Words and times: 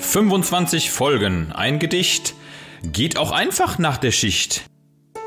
25 0.00 0.90
Folgen, 0.90 1.52
ein 1.52 1.78
Gedicht. 1.78 2.34
Geht 2.82 3.16
auch 3.16 3.30
einfach 3.30 3.78
nach 3.78 3.98
der 3.98 4.10
Schicht. 4.10 4.64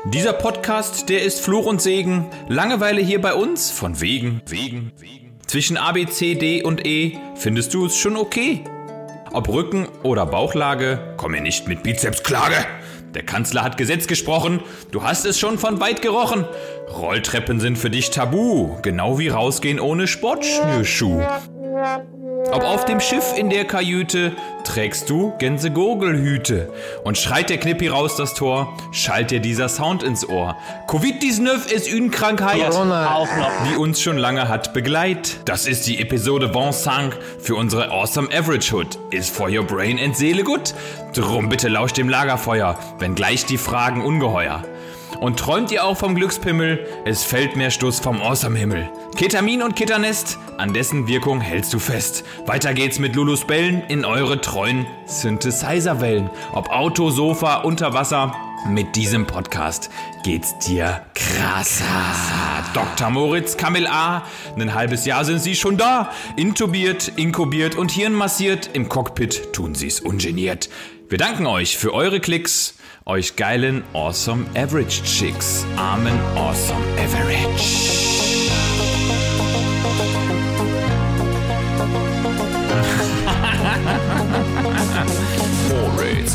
Dieser 0.04 0.32
Podcast, 0.32 1.08
der 1.08 1.22
ist 1.22 1.40
Fluch 1.40 1.66
und 1.66 1.80
Segen. 1.80 2.26
Langeweile 2.48 3.00
hier 3.00 3.20
bei 3.20 3.34
uns, 3.34 3.70
von 3.70 4.00
wegen, 4.00 4.42
wegen, 4.46 4.92
wegen. 4.98 5.38
Zwischen 5.46 5.76
A, 5.76 5.92
B, 5.92 6.06
C, 6.06 6.34
D 6.34 6.62
und 6.62 6.84
E 6.86 7.18
findest 7.36 7.72
du 7.72 7.86
es 7.86 7.96
schon 7.96 8.16
okay. 8.16 8.64
Ob 9.32 9.48
Rücken- 9.48 9.88
oder 10.02 10.26
Bauchlage, 10.26 11.14
komm 11.16 11.32
mir 11.32 11.40
nicht 11.40 11.66
mit 11.66 11.82
Bizepsklage. 11.82 12.66
Der 13.14 13.24
Kanzler 13.24 13.62
hat 13.62 13.76
Gesetz 13.76 14.06
gesprochen, 14.06 14.60
du 14.90 15.04
hast 15.04 15.24
es 15.24 15.38
schon 15.38 15.58
von 15.58 15.80
weit 15.80 16.02
gerochen. 16.02 16.44
Rolltreppen 16.92 17.60
sind 17.60 17.78
für 17.78 17.90
dich 17.90 18.10
tabu, 18.10 18.76
genau 18.82 19.18
wie 19.18 19.28
rausgehen 19.28 19.80
ohne 19.80 20.08
Sportschnürschuh. 20.08 21.22
Ob 22.52 22.64
auf 22.64 22.84
dem 22.84 23.00
Schiff 23.00 23.34
in 23.36 23.50
der 23.50 23.64
Kajüte 23.64 24.32
trägst 24.64 25.10
du 25.10 25.32
Gänsegurgelhüte 25.38 26.72
und 27.02 27.18
schreit 27.18 27.50
der 27.50 27.58
Knippi 27.58 27.88
raus 27.88 28.16
das 28.16 28.34
Tor, 28.34 28.76
schallt 28.92 29.30
dir 29.30 29.40
dieser 29.40 29.68
Sound 29.68 30.02
ins 30.02 30.28
Ohr. 30.28 30.56
Covid-19 30.88 31.70
ist 31.70 31.92
eine 31.92 32.10
Krankheit, 32.10 32.72
die 33.70 33.76
uns 33.76 34.00
schon 34.00 34.18
lange 34.18 34.48
hat 34.48 34.72
begleit. 34.72 35.40
Das 35.44 35.66
ist 35.66 35.86
die 35.86 36.00
Episode 36.00 36.54
Vincent 36.54 37.16
für 37.38 37.56
unsere 37.56 37.90
Awesome 37.90 38.28
Average 38.32 38.74
Hood. 38.74 38.98
Ist 39.10 39.34
for 39.34 39.48
your 39.48 39.64
brain 39.64 39.98
and 39.98 40.16
Seele 40.16 40.44
gut? 40.44 40.74
Drum 41.14 41.48
bitte 41.48 41.68
lauscht 41.68 41.96
dem 41.96 42.08
Lagerfeuer, 42.08 42.78
wenn 42.98 43.14
gleich 43.14 43.46
die 43.46 43.58
Fragen 43.58 44.04
ungeheuer. 44.04 44.62
Und 45.20 45.38
träumt 45.38 45.70
ihr 45.70 45.84
auch 45.84 45.96
vom 45.96 46.14
Glückspimmel? 46.14 46.86
Es 47.04 47.24
fällt 47.24 47.56
mehr 47.56 47.70
Stoß 47.70 48.00
vom 48.00 48.20
Awesome-Himmel. 48.20 48.90
Ketamin 49.16 49.62
und 49.62 49.76
Ketanest, 49.76 50.38
an 50.58 50.72
dessen 50.72 51.06
Wirkung 51.06 51.40
hältst 51.40 51.72
du 51.72 51.78
fest. 51.78 52.24
Weiter 52.46 52.74
geht's 52.74 52.98
mit 52.98 53.14
Lulus 53.14 53.44
Bällen 53.46 53.82
in 53.88 54.04
eure 54.04 54.40
treuen 54.40 54.86
Synthesizer-Wellen. 55.06 56.30
Ob 56.52 56.70
Auto, 56.70 57.10
Sofa, 57.10 57.58
unter 57.62 57.94
Wasser, 57.94 58.34
mit 58.66 58.96
diesem 58.96 59.26
Podcast 59.26 59.90
geht's 60.24 60.58
dir 60.58 61.04
krasser. 61.14 61.84
Dr. 62.72 63.10
Moritz 63.10 63.58
Kamil 63.58 63.86
A. 63.86 64.24
Ein 64.58 64.74
halbes 64.74 65.04
Jahr 65.04 65.24
sind 65.24 65.40
sie 65.40 65.54
schon 65.54 65.76
da. 65.76 66.10
Intubiert, 66.36 67.12
inkubiert 67.16 67.76
und 67.76 67.92
hirnmassiert. 67.92 68.70
Im 68.72 68.88
Cockpit 68.88 69.52
tun 69.52 69.74
sie's 69.74 70.00
ungeniert. 70.00 70.70
Wir 71.10 71.18
danken 71.18 71.46
euch 71.46 71.76
für 71.76 71.92
eure 71.92 72.20
Klicks 72.20 72.74
euch 73.06 73.36
geilen 73.36 73.82
Awesome 73.92 74.46
Average 74.54 75.02
Chicks. 75.04 75.64
Amen 75.76 76.18
Awesome 76.36 76.82
Average. 76.98 78.13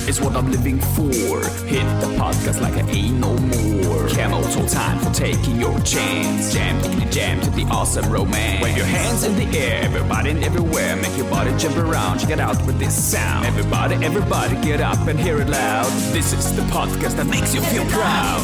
Is 0.09 0.19
what 0.19 0.35
I'm 0.35 0.49
living 0.49 0.79
for. 0.79 1.37
Hit 1.69 1.85
the 2.01 2.09
podcast 2.17 2.59
like 2.61 2.73
I 2.73 2.89
ain't 2.89 3.19
no 3.19 3.31
more. 3.37 4.07
Camel 4.09 4.41
toe 4.41 4.67
time 4.67 4.97
for 4.97 5.13
taking 5.13 5.61
your 5.61 5.79
chance. 5.81 6.51
Jam, 6.51 6.81
diggity 6.81 7.07
jam 7.11 7.39
to 7.41 7.51
the 7.51 7.63
awesome 7.65 8.11
romance. 8.11 8.63
Wave 8.63 8.75
your 8.75 8.87
hands 8.87 9.23
in 9.23 9.35
the 9.35 9.45
air, 9.55 9.83
everybody 9.83 10.31
and 10.31 10.43
everywhere. 10.43 10.95
Make 10.95 11.15
your 11.15 11.29
body 11.29 11.55
jump 11.57 11.77
around, 11.77 12.17
check 12.19 12.31
it 12.31 12.39
out 12.39 12.57
with 12.65 12.79
this 12.79 12.95
sound. 13.11 13.45
Everybody, 13.45 14.03
everybody 14.03 14.55
get 14.65 14.81
up 14.81 15.07
and 15.07 15.19
hear 15.19 15.39
it 15.41 15.47
loud. 15.47 15.85
This 16.11 16.33
is 16.33 16.55
the 16.55 16.63
podcast 16.63 17.15
that 17.17 17.27
makes 17.27 17.53
you 17.53 17.61
feel 17.61 17.85
proud. 17.85 18.41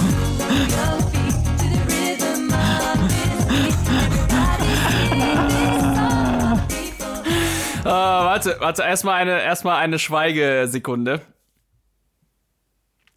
Äh, 7.86 7.88
warte, 7.88 8.58
warte, 8.60 8.84
erstmal 8.84 9.22
eine, 9.22 9.42
erstmal 9.42 9.78
eine 9.78 10.00
Schweigesekunde. 10.00 11.22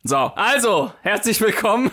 So, 0.08 0.16
also, 0.16 0.90
herzlich 1.02 1.38
willkommen. 1.42 1.90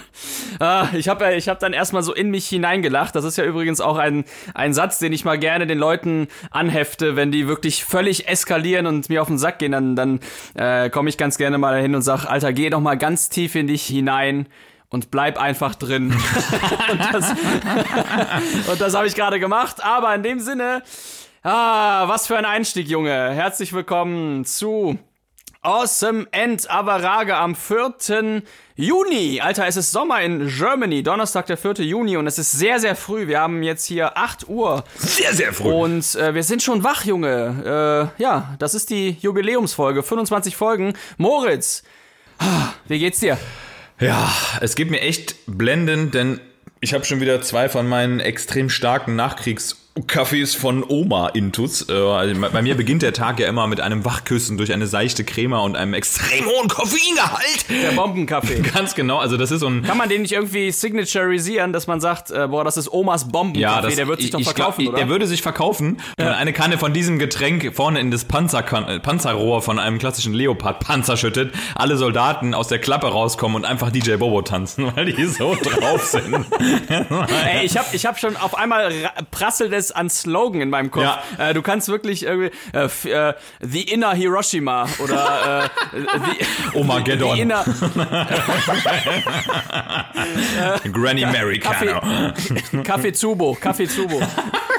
Äh, 0.62 0.98
ich 0.98 1.10
habe 1.10 1.36
ich 1.36 1.50
hab 1.50 1.60
dann 1.60 1.74
erstmal 1.74 2.02
so 2.02 2.14
in 2.14 2.32
mich 2.32 2.48
hineingelacht. 2.48 3.14
Das 3.14 3.26
ist 3.26 3.38
ja 3.38 3.44
übrigens 3.44 3.82
auch 3.82 3.98
ein, 3.98 4.24
ein 4.54 4.74
Satz, 4.74 5.00
den 5.00 5.12
ich 5.12 5.26
mal 5.26 5.38
gerne 5.38 5.68
den 5.68 5.78
Leuten 5.78 6.30
anhefte, 6.50 7.18
wenn 7.18 7.34
die 7.34 7.50
wirklich 7.50 7.84
völlig 7.84 8.30
eskalieren 8.30 8.88
und 8.88 9.10
mir 9.10 9.22
auf 9.22 9.28
den 9.28 9.38
Sack 9.38 9.60
gehen, 9.60 9.74
dann, 9.74 9.98
dann 9.98 10.22
äh, 10.54 10.90
komme 10.90 11.10
ich 11.10 11.18
ganz 11.18 11.38
gerne 11.38 11.58
mal 11.58 11.74
dahin 11.74 11.94
und 11.94 12.04
sag, 12.04 12.26
Alter, 12.26 12.54
geh 12.54 12.70
doch 12.70 12.80
mal 12.80 12.98
ganz 12.98 13.28
tief 13.28 13.54
in 13.56 13.68
dich 13.68 13.86
hinein 13.86 14.48
und 14.88 15.12
bleib 15.12 15.38
einfach 15.38 15.76
drin. 15.76 16.14
und 16.92 17.14
das, 17.14 17.32
und 18.72 18.80
das 18.80 18.96
habe 18.96 19.08
ich 19.08 19.16
gerade 19.16 19.42
gemacht. 19.42 19.84
Aber 19.84 20.16
in 20.16 20.24
dem 20.24 20.40
Sinne, 20.40 20.84
ah, 21.44 22.08
was 22.08 22.28
für 22.28 22.38
ein 22.38 22.46
Einstieg, 22.46 22.88
Junge. 22.88 23.32
Herzlich 23.34 23.74
willkommen 23.74 24.46
zu 24.46 24.98
Awesome 25.66 26.28
End 26.30 26.70
Avarage 26.70 27.36
am 27.36 27.56
4. 27.56 28.44
Juni. 28.76 29.42
Alter, 29.42 29.66
es 29.66 29.78
ist 29.78 29.92
Sommer 29.92 30.22
in 30.22 30.48
Germany. 30.48 31.02
Donnerstag, 31.02 31.48
der 31.48 31.58
4. 31.58 31.84
Juni. 31.84 32.18
Und 32.18 32.28
es 32.28 32.38
ist 32.38 32.52
sehr, 32.52 32.80
sehr 32.80 32.96
früh. 32.96 33.28
Wir 33.28 33.40
haben 33.40 33.64
jetzt 33.64 33.84
hier 33.86 34.16
8 34.16 34.48
Uhr. 34.48 34.84
Sehr, 34.96 35.34
sehr 35.34 35.54
früh. 35.54 35.72
Und 35.72 36.14
äh, 36.16 36.36
wir 36.36 36.44
sind 36.44 36.62
schon 36.62 36.84
wach, 36.84 37.04
Junge. 37.04 38.12
Äh, 38.20 38.22
ja, 38.22 38.54
das 38.60 38.76
ist 38.76 38.92
die 38.92 39.18
Jubiläumsfolge. 39.20 40.04
25 40.04 40.56
Folgen. 40.56 40.94
Moritz, 41.18 41.82
ah, 42.38 42.68
wie 42.88 43.00
geht's 43.00 43.20
dir? 43.20 43.40
Ja, 44.00 44.32
es 44.62 44.76
geht 44.76 44.92
mir 44.92 45.02
echt 45.02 45.36
blendend, 45.48 46.14
denn 46.14 46.42
ich 46.80 46.94
habe 46.94 47.06
schon 47.06 47.22
wieder 47.22 47.42
zwei 47.42 47.70
von 47.70 47.88
meinen 47.88 48.20
extrem 48.20 48.70
starken 48.70 49.16
Nachkriegskaffees 49.98 50.56
von 50.56 50.84
Oma 50.86 51.30
Intus. 51.30 51.88
Äh, 51.88 51.94
also 51.94 52.42
bei 52.52 52.62
mir 52.62 52.76
beginnt 52.76 53.02
der 53.02 53.14
Tag 53.14 53.40
ja 53.40 53.48
immer 53.48 53.66
mit 53.68 53.80
einem 53.80 54.04
Wachküssen 54.04 54.58
durch 54.58 54.74
eine 54.74 54.88
seichte 54.88 55.24
Crema 55.24 55.60
und 55.60 55.78
einem 55.78 55.94
extrem 55.94 56.46
hohen 56.46 56.68
Koffeingehalt. 56.68 57.66
Der 57.70 57.92
Bombenkaffee. 57.94 58.60
Ganz 58.74 58.94
genau, 58.96 59.20
also 59.20 59.38
das 59.38 59.52
ist 59.52 59.62
so 59.62 59.68
ein 59.68 59.84
Kann 59.84 59.98
man 59.98 60.10
den 60.10 60.24
nicht 60.24 60.34
irgendwie 60.34 60.70
signaturisieren, 60.72 61.72
dass 61.72 61.88
man 61.88 62.02
sagt, 62.02 62.30
äh, 62.32 62.46
boah, 62.50 62.66
das 62.66 62.76
ist 62.76 62.92
Omas 62.92 63.30
Bombenkaffee, 63.30 63.62
Ja, 63.62 63.82
das, 63.82 63.96
der 63.96 64.08
wird 64.10 64.20
sich 64.20 64.28
ich- 64.28 64.32
doch 64.34 64.42
verkaufen, 64.42 64.82
glaub, 64.84 64.94
oder? 64.96 64.98
Der 65.04 65.10
würde 65.10 65.28
sich 65.28 65.42
verkaufen, 65.42 65.98
wenn 66.18 66.26
man 66.26 66.36
eine 66.36 66.52
Kanne 66.52 66.78
von 66.78 66.92
diesem 66.92 67.18
Getränk 67.18 67.74
vorne 67.74 68.02
in 68.02 68.12
das 68.12 68.26
Panzer, 68.26 68.66
äh, 68.90 69.00
Panzerrohr 69.00 69.62
von 69.62 69.80
einem 69.80 69.98
klassischen 69.98 70.34
Leopard-Panzer 70.34 71.16
schüttet, 71.16 71.54
alle 71.74 71.96
Soldaten 71.96 72.54
aus 72.54 72.68
der 72.68 72.80
Klappe 72.80 73.08
rauskommen 73.08 73.56
und 73.56 73.64
einfach 73.66 73.92
DJ 73.92 74.16
Bobo 74.18 74.42
tanzen, 74.42 74.92
weil 74.96 75.06
die 75.14 75.26
so 75.26 75.56
drauf 75.56 76.04
sind. 76.04 76.36
Ey, 76.90 77.64
ich 77.66 77.78
hab, 77.78 77.94
ich 77.94 78.06
hab 78.06 78.20
schon 78.20 78.36
auf 78.36 78.58
einmal 78.58 78.88
ra- 78.88 79.14
prasselt 79.32 79.72
es 79.72 79.85
an 79.92 80.10
Slogan 80.10 80.62
in 80.62 80.70
meinem 80.70 80.92
Kopf. 80.92 81.04
Ja. 81.04 81.22
Äh, 81.50 81.54
du 81.54 81.62
kannst 81.62 81.88
wirklich 81.90 82.24
irgendwie 82.24 82.52
äh, 82.74 82.86
f- 82.86 83.06
äh, 83.06 83.34
The 83.62 83.82
Inner 83.82 84.14
Hiroshima 84.14 84.88
oder 85.00 85.66
äh, 85.94 86.00
the, 86.00 86.46
Omageddon. 86.80 87.36
The 87.36 87.42
Inner 87.42 87.66
Granny 90.92 91.24
Americano. 91.26 92.02
Kaffee 92.84 93.14
Zubo, 93.14 93.58
Kaffee 93.60 93.88
Zubo. 93.88 94.20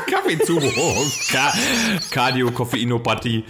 Kaffee 0.08 0.38
zu. 0.38 0.56
Oh, 0.78 1.04
Ka 1.32 1.52
Cardio-Koffeinopathie. 2.12 3.42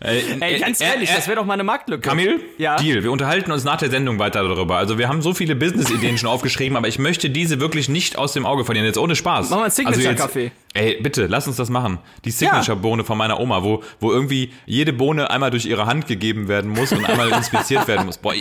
Äh, 0.00 0.20
Ey, 0.40 0.60
ganz 0.60 0.80
äh, 0.80 0.84
ehrlich, 0.84 1.10
äh, 1.10 1.16
das 1.16 1.26
wäre 1.26 1.36
doch 1.36 1.44
mal 1.44 1.54
eine 1.54 1.64
Marktlücke. 1.64 2.08
Kamil, 2.08 2.40
Ja. 2.58 2.76
Deal. 2.76 3.02
Wir 3.02 3.10
unterhalten 3.10 3.50
uns 3.50 3.64
nach 3.64 3.76
der 3.78 3.90
Sendung 3.90 4.20
weiter 4.20 4.44
darüber. 4.46 4.76
Also 4.76 4.98
wir 4.98 5.08
haben 5.08 5.20
so 5.20 5.34
viele 5.34 5.56
Business-Ideen 5.56 6.16
schon 6.16 6.28
aufgeschrieben, 6.28 6.76
aber 6.76 6.86
ich 6.86 7.00
möchte 7.00 7.28
diese 7.28 7.58
wirklich 7.60 7.88
nicht 7.88 8.16
aus 8.18 8.32
dem 8.34 8.46
Auge 8.46 8.64
verlieren. 8.64 8.86
Jetzt 8.86 8.98
ohne 8.98 9.16
Spaß. 9.16 9.50
Machen 9.50 9.60
wir 9.60 9.64
einen 9.64 9.70
Signature-Kaffee. 9.72 10.44
Also 10.44 10.52
Ey, 10.76 11.00
bitte, 11.00 11.26
lass 11.26 11.46
uns 11.46 11.56
das 11.56 11.70
machen. 11.70 11.98
Die 12.24 12.30
Signature-Bohne 12.30 13.02
von 13.04 13.16
meiner 13.16 13.40
Oma, 13.40 13.62
wo, 13.62 13.82
wo 13.98 14.12
irgendwie 14.12 14.52
jede 14.66 14.92
Bohne 14.92 15.30
einmal 15.30 15.50
durch 15.50 15.64
ihre 15.64 15.86
Hand 15.86 16.06
gegeben 16.06 16.48
werden 16.48 16.70
muss 16.70 16.92
und 16.92 17.04
einmal 17.04 17.30
inspiziert 17.32 17.88
werden 17.88 18.04
muss. 18.04 18.18
Boah, 18.18 18.34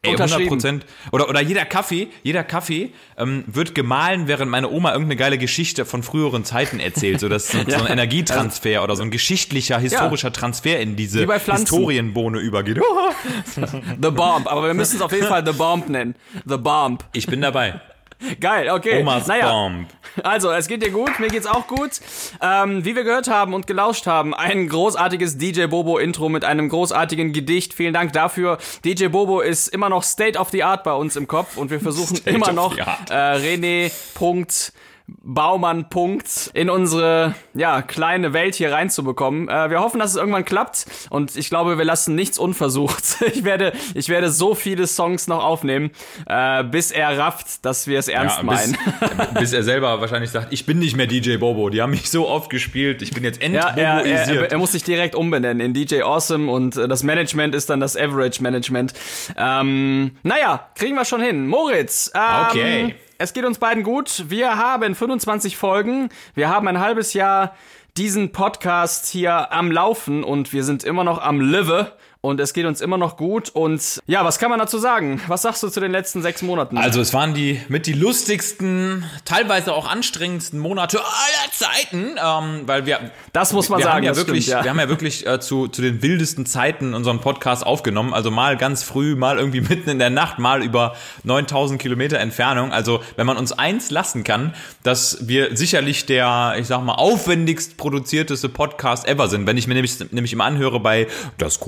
Ey, 0.00 0.10
100 0.10 0.26
Unterschrieben. 0.26 0.48
Prozent. 0.48 0.86
Oder, 1.10 1.28
oder 1.28 1.40
jeder 1.40 1.64
Kaffee, 1.64 2.08
jeder 2.22 2.44
Kaffee 2.44 2.92
ähm, 3.16 3.42
wird 3.48 3.74
gemahlen, 3.74 4.28
während 4.28 4.48
meine 4.48 4.70
Oma 4.70 4.90
irgendeine 4.92 5.16
geile 5.16 5.38
Geschichte 5.38 5.84
von 5.84 6.04
früheren 6.04 6.44
Zeiten 6.44 6.78
erzählt. 6.78 7.18
So, 7.18 7.28
das 7.28 7.46
ist 7.46 7.52
so, 7.52 7.78
so 7.78 7.84
ein 7.84 7.90
Energietransfer 7.90 8.84
oder 8.84 8.94
so 8.94 9.02
ein 9.02 9.10
geschichtlicher, 9.10 9.78
historischer 9.80 10.32
Transfer 10.32 10.78
in 10.78 10.94
diese. 10.94 11.26
Historienbohne 11.32 12.38
übergeht. 12.38 12.78
The 14.00 14.10
Bomb, 14.10 14.46
aber 14.46 14.68
wir 14.68 14.74
müssen 14.74 14.96
es 14.96 15.02
auf 15.02 15.12
jeden 15.12 15.26
Fall 15.26 15.44
The 15.44 15.52
Bomb 15.52 15.88
nennen. 15.88 16.14
The 16.44 16.58
Bomb. 16.58 17.04
Ich 17.12 17.26
bin 17.26 17.40
dabei. 17.40 17.80
Geil, 18.40 18.70
okay. 18.70 19.00
Omas 19.00 19.26
naja, 19.26 19.50
Bomb. 19.50 19.88
Also, 20.24 20.50
es 20.50 20.66
geht 20.66 20.82
dir 20.82 20.90
gut, 20.90 21.20
mir 21.20 21.28
geht's 21.28 21.46
auch 21.46 21.66
gut. 21.66 22.00
Ähm, 22.42 22.84
wie 22.84 22.96
wir 22.96 23.04
gehört 23.04 23.28
haben 23.28 23.54
und 23.54 23.66
gelauscht 23.66 24.06
haben, 24.06 24.34
ein 24.34 24.68
großartiges 24.68 25.38
DJ 25.38 25.66
Bobo 25.66 25.98
Intro 25.98 26.28
mit 26.28 26.44
einem 26.44 26.68
großartigen 26.68 27.32
Gedicht. 27.32 27.74
Vielen 27.74 27.94
Dank 27.94 28.12
dafür. 28.12 28.58
DJ 28.84 29.06
Bobo 29.06 29.40
ist 29.40 29.68
immer 29.68 29.88
noch 29.88 30.02
State 30.02 30.38
of 30.38 30.50
the 30.50 30.64
Art 30.64 30.82
bei 30.82 30.92
uns 30.92 31.16
im 31.16 31.28
Kopf 31.28 31.56
und 31.56 31.70
wir 31.70 31.80
versuchen 31.80 32.18
immer 32.24 32.52
noch 32.52 32.76
äh, 32.76 32.82
René. 33.12 33.92
Punkt 34.14 34.72
Baumann-Punkt 35.08 36.50
in 36.54 36.70
unsere 36.70 37.34
ja, 37.54 37.82
kleine 37.82 38.32
Welt 38.32 38.54
hier 38.54 38.72
reinzubekommen. 38.72 39.48
Äh, 39.48 39.70
wir 39.70 39.80
hoffen, 39.80 39.98
dass 39.98 40.10
es 40.10 40.16
irgendwann 40.16 40.44
klappt 40.44 40.86
und 41.10 41.36
ich 41.36 41.48
glaube, 41.48 41.78
wir 41.78 41.84
lassen 41.84 42.14
nichts 42.14 42.38
unversucht. 42.38 43.22
ich, 43.32 43.44
werde, 43.44 43.72
ich 43.94 44.08
werde 44.08 44.30
so 44.30 44.54
viele 44.54 44.86
Songs 44.86 45.26
noch 45.26 45.42
aufnehmen, 45.42 45.90
äh, 46.26 46.62
bis 46.64 46.90
er 46.90 47.18
rafft, 47.18 47.64
dass 47.64 47.86
wir 47.86 47.98
es 47.98 48.08
ernst 48.08 48.38
Ja, 48.38 48.42
meinen. 48.42 48.76
bis, 49.00 49.26
bis 49.40 49.52
er 49.52 49.62
selber 49.62 50.00
wahrscheinlich 50.00 50.30
sagt, 50.30 50.52
ich 50.52 50.66
bin 50.66 50.78
nicht 50.78 50.96
mehr 50.96 51.06
DJ 51.06 51.36
Bobo. 51.36 51.70
Die 51.70 51.80
haben 51.82 51.90
mich 51.90 52.10
so 52.10 52.28
oft 52.28 52.50
gespielt, 52.50 53.02
ich 53.02 53.12
bin 53.12 53.24
jetzt 53.24 53.42
Ja, 53.42 53.70
er, 53.76 54.04
er, 54.04 54.28
er, 54.28 54.52
er 54.52 54.58
muss 54.58 54.72
sich 54.72 54.84
direkt 54.84 55.14
umbenennen 55.14 55.60
in 55.60 55.74
DJ 55.74 56.02
Awesome 56.02 56.50
und 56.50 56.76
äh, 56.76 56.86
das 56.88 57.02
Management 57.02 57.54
ist 57.54 57.70
dann 57.70 57.80
das 57.80 57.96
Average 57.96 58.42
Management. 58.42 58.92
Ähm, 59.36 60.12
naja, 60.22 60.68
kriegen 60.74 60.94
wir 60.96 61.04
schon 61.04 61.20
hin. 61.22 61.46
Moritz, 61.48 62.10
ähm, 62.14 62.46
Okay. 62.48 62.94
Es 63.18 63.32
geht 63.32 63.44
uns 63.44 63.58
beiden 63.58 63.82
gut. 63.82 64.26
Wir 64.28 64.56
haben 64.56 64.94
25 64.94 65.56
Folgen. 65.56 66.08
Wir 66.34 66.48
haben 66.48 66.68
ein 66.68 66.78
halbes 66.78 67.14
Jahr 67.14 67.56
diesen 67.96 68.30
Podcast 68.30 69.06
hier 69.06 69.52
am 69.52 69.72
Laufen 69.72 70.22
und 70.22 70.52
wir 70.52 70.62
sind 70.62 70.84
immer 70.84 71.02
noch 71.02 71.20
am 71.20 71.40
Live. 71.40 71.92
Und 72.28 72.40
es 72.40 72.52
geht 72.52 72.66
uns 72.66 72.82
immer 72.82 72.98
noch 72.98 73.16
gut. 73.16 73.48
Und 73.48 74.02
ja, 74.06 74.22
was 74.22 74.38
kann 74.38 74.50
man 74.50 74.58
dazu 74.58 74.76
sagen? 74.76 75.18
Was 75.28 75.40
sagst 75.40 75.62
du 75.62 75.68
zu 75.70 75.80
den 75.80 75.92
letzten 75.92 76.20
sechs 76.20 76.42
Monaten? 76.42 76.76
Also 76.76 77.00
es 77.00 77.14
waren 77.14 77.32
die 77.32 77.58
mit 77.68 77.86
die 77.86 77.94
lustigsten, 77.94 79.06
teilweise 79.24 79.72
auch 79.72 79.88
anstrengendsten 79.88 80.60
Monate 80.60 80.98
aller 80.98 81.52
Zeiten, 81.52 82.16
ähm, 82.22 82.68
weil 82.68 82.84
wir 82.84 83.10
das 83.32 83.54
muss 83.54 83.70
man 83.70 83.78
wir 83.78 83.84
sagen. 83.84 83.96
haben 83.96 84.04
ja 84.04 84.16
wirklich, 84.16 84.44
stimmt, 84.44 84.58
ja. 84.58 84.64
wir 84.64 84.70
haben 84.70 84.78
ja 84.78 84.90
wirklich 84.90 85.26
äh, 85.26 85.40
zu, 85.40 85.68
zu 85.68 85.80
den 85.80 86.02
wildesten 86.02 86.44
Zeiten 86.44 86.92
unseren 86.92 87.20
Podcast 87.20 87.64
aufgenommen. 87.64 88.12
Also 88.12 88.30
mal 88.30 88.58
ganz 88.58 88.82
früh, 88.82 89.14
mal 89.14 89.38
irgendwie 89.38 89.60
mitten 89.68 89.88
in 89.88 89.98
der 89.98 90.10
Nacht, 90.10 90.38
mal 90.38 90.62
über 90.62 90.96
9000 91.24 91.80
Kilometer 91.80 92.18
Entfernung. 92.18 92.72
Also 92.72 93.00
wenn 93.16 93.26
man 93.26 93.38
uns 93.38 93.52
eins 93.52 93.90
lassen 93.90 94.22
kann, 94.22 94.54
dass 94.82 95.28
wir 95.28 95.56
sicherlich 95.56 96.04
der, 96.04 96.56
ich 96.58 96.66
sag 96.66 96.82
mal, 96.82 96.96
aufwendigst 96.96 97.78
produzierteste 97.78 98.50
Podcast 98.50 99.08
ever 99.08 99.28
sind. 99.28 99.46
Wenn 99.46 99.56
ich 99.56 99.66
mir 99.66 99.74
nämlich, 99.74 99.98
nämlich 100.10 100.34
immer 100.34 100.44
anhöre 100.44 100.78
bei 100.78 101.06
das 101.38 101.58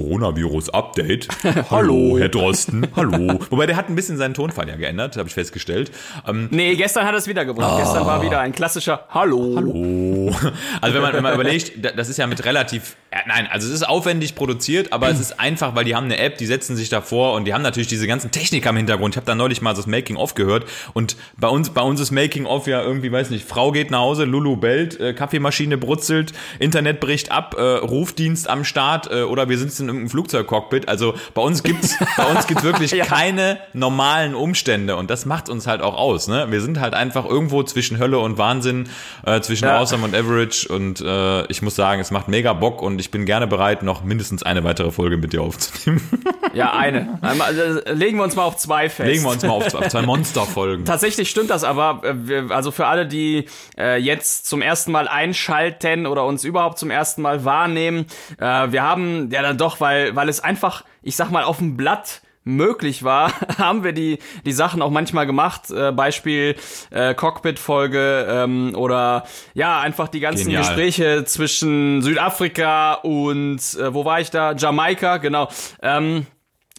Coronavirus-Update. 0.51 1.29
Hallo, 1.71 2.19
Herr 2.19 2.29
Drosten. 2.29 2.87
Hallo. 2.97 3.39
Wobei 3.51 3.67
der 3.67 3.77
hat 3.77 3.89
ein 3.89 3.95
bisschen 3.95 4.17
seinen 4.17 4.35
Tonfall 4.35 4.69
ja 4.69 4.77
geändert, 4.77 5.17
habe 5.17 5.29
ich 5.29 5.35
festgestellt. 5.35 5.91
Ähm, 6.27 6.49
nee, 6.51 6.75
gestern 6.75 7.05
hat 7.07 7.15
er 7.15 7.19
es 7.19 7.29
wieder 7.29 7.45
gebracht. 7.45 7.79
Gestern 7.79 8.07
war 8.07 8.23
wieder 8.23 8.41
ein 8.41 8.53
klassischer 8.53 9.07
Hallo. 9.11 9.59
Oh. 9.65 10.33
Also 10.81 10.95
wenn 10.95 11.03
man, 11.03 11.13
wenn 11.15 11.23
man 11.23 11.35
überlegt, 11.35 11.85
da- 11.85 11.93
das 11.93 12.09
ist 12.09 12.17
ja 12.19 12.27
mit 12.27 12.45
relativ, 12.45 12.97
ja, 13.13 13.19
nein, 13.27 13.49
also 13.51 13.67
es 13.67 13.75
ist 13.75 13.83
aufwendig 13.89 14.37
produziert, 14.37 14.93
aber 14.93 15.09
es 15.09 15.19
ist 15.19 15.41
einfach, 15.41 15.75
weil 15.75 15.85
die 15.85 15.97
haben 15.97 16.05
eine 16.05 16.19
App, 16.19 16.39
die 16.39 16.47
setzen 16.47 16.77
sich 16.77 16.89
davor 16.91 17.33
und 17.35 17.45
die 17.45 17.53
haben 17.53 17.63
natürlich 17.63 17.89
diese 17.89 18.07
ganzen 18.07 18.31
Technik 18.31 18.65
am 18.69 18.77
Hintergrund. 18.77 19.15
Ich 19.15 19.17
habe 19.17 19.27
da 19.27 19.35
neulich 19.35 19.61
mal 19.63 19.75
das 19.75 19.89
Making-of 19.89 20.35
gehört 20.35 20.65
und 20.93 21.17
bei 21.37 21.49
uns, 21.49 21.71
bei 21.71 21.83
uns 21.83 21.99
ist 22.01 22.13
Making-of 22.13 22.69
ja 22.69 22.81
irgendwie, 22.83 23.11
weiß 23.11 23.31
nicht, 23.31 23.49
Frau 23.49 23.73
geht 23.73 23.91
nach 23.91 23.99
Hause, 23.99 24.25
Lulu 24.25 24.55
bellt, 24.57 25.01
äh, 25.01 25.13
Kaffeemaschine 25.13 25.77
brutzelt, 25.77 26.33
Internet 26.61 27.01
bricht 27.01 27.33
ab, 27.33 27.57
äh, 27.59 27.61
Rufdienst 27.63 28.49
am 28.49 28.63
Start 28.65 29.11
äh, 29.11 29.23
oder 29.23 29.49
wir 29.49 29.59
sitzen 29.59 29.83
in 29.83 29.89
irgendeinem 29.89 30.11
Flugzeugcockpit. 30.11 30.89
Also 30.89 31.15
bei 31.35 31.43
uns 31.43 31.65
gibt's, 31.65 31.97
bei 32.17 32.27
uns 32.27 32.47
gibt's 32.47 32.63
wirklich 32.63 32.93
Ja. 32.93 33.07
keine 33.07 33.59
normalen 33.73 34.37
Umstände 34.37 34.95
und 34.95 35.11
das 35.11 35.27
macht 35.27 35.49
uns 35.49 35.67
halt 35.67 35.83
auch 35.83 35.97
aus. 35.97 36.29
Ne? 36.29 36.47
Wir 36.51 36.61
sind 36.61 36.79
halt 36.79 36.95
einfach 36.95 37.25
irgendwo 37.25 37.65
zwischen 37.65 37.99
Hölle 37.99 38.21
und 38.21 38.39
Wahnsinn, 38.39 38.89
äh, 39.27 39.41
zwischen 39.41 39.65
Ja. 39.65 39.81
Awesome 39.81 40.05
und 40.05 40.15
Average 40.15 40.69
und 40.73 41.01
äh, 41.01 41.45
ich 41.47 41.61
muss 41.61 41.75
sagen, 41.75 42.01
es 42.01 42.13
macht 42.13 42.29
mega 42.29 42.53
Bock 42.53 42.83
und 42.83 43.00
ich 43.01 43.11
bin 43.11 43.25
gerne 43.27 43.47
bereit, 43.47 43.83
noch 43.83 44.05
mindestens 44.05 44.43
eine 44.43 44.63
weitere 44.65 44.91
Folge 44.91 45.17
mit 45.17 45.33
dir 45.33 45.43
aufzunehmen. 45.43 46.01
Ja, 46.53 46.73
eine. 46.73 47.17
Also, 47.23 47.63
legen 47.93 48.17
wir 48.19 48.25
uns 48.25 48.35
mal 48.35 48.43
auf 48.43 48.57
zwei 48.57 48.89
fest. 48.89 49.09
Legen 49.09 49.23
wir 49.23 49.31
uns 49.31 49.43
mal 49.45 49.51
auf, 49.51 49.73
auf 49.73 49.87
zwei 49.87 50.03
Monsterfolgen. 50.07 50.85
Tatsächlich 50.85 51.31
stimmt 51.31 51.49
das 51.49 51.63
aber. 51.63 52.03
äh, 52.03 52.53
Also 52.53 52.73
für 52.73 52.87
alle, 52.87 53.07
die 53.07 53.45
äh, 53.79 53.99
jetzt 53.99 54.47
zum 54.47 54.61
ersten 54.61 54.91
Mal 54.91 55.07
einschalten 55.07 56.07
oder 56.07 56.27
uns 56.27 56.43
überhaupt 56.43 56.77
zum 56.79 56.91
ersten 56.91 57.23
Mal 57.23 57.45
wahrnehmen, 57.45 58.07
äh, 58.41 58.73
wir 58.73 58.83
haben 58.83 59.31
ja 59.31 59.43
dann 59.43 59.59
doch, 59.59 59.81
weil, 59.81 60.17
weil 60.17 60.29
es 60.29 60.41
einfach, 60.41 60.83
ich 61.03 61.15
sag 61.15 61.31
mal, 61.31 61.45
auf 61.45 61.59
dem 61.59 61.77
Blatt 61.77 62.21
möglich 62.57 63.03
war, 63.03 63.33
haben 63.59 63.85
wir 63.85 63.93
die, 63.93 64.19
die 64.45 64.53
Sachen 64.53 64.83
auch 64.83 64.91
manchmal 64.91 65.27
gemacht. 65.27 65.71
Äh, 65.71 65.93
Beispiel 65.93 66.57
äh, 66.91 67.15
Cockpit-Folge 67.15 68.27
ähm, 68.29 68.75
oder 68.75 69.25
ja, 69.55 69.81
einfach 69.81 70.09
die 70.09 70.21
ganzen 70.21 70.45
Genial. 70.45 70.63
Gespräche 70.63 71.25
zwischen 71.25 72.03
Südafrika 72.03 72.95
und 72.95 73.59
äh, 73.75 73.95
wo 73.95 74.05
war 74.05 74.21
ich 74.21 74.31
da? 74.31 74.53
Jamaika, 74.53 75.19
genau. 75.19 75.49
Ähm, 75.83 76.27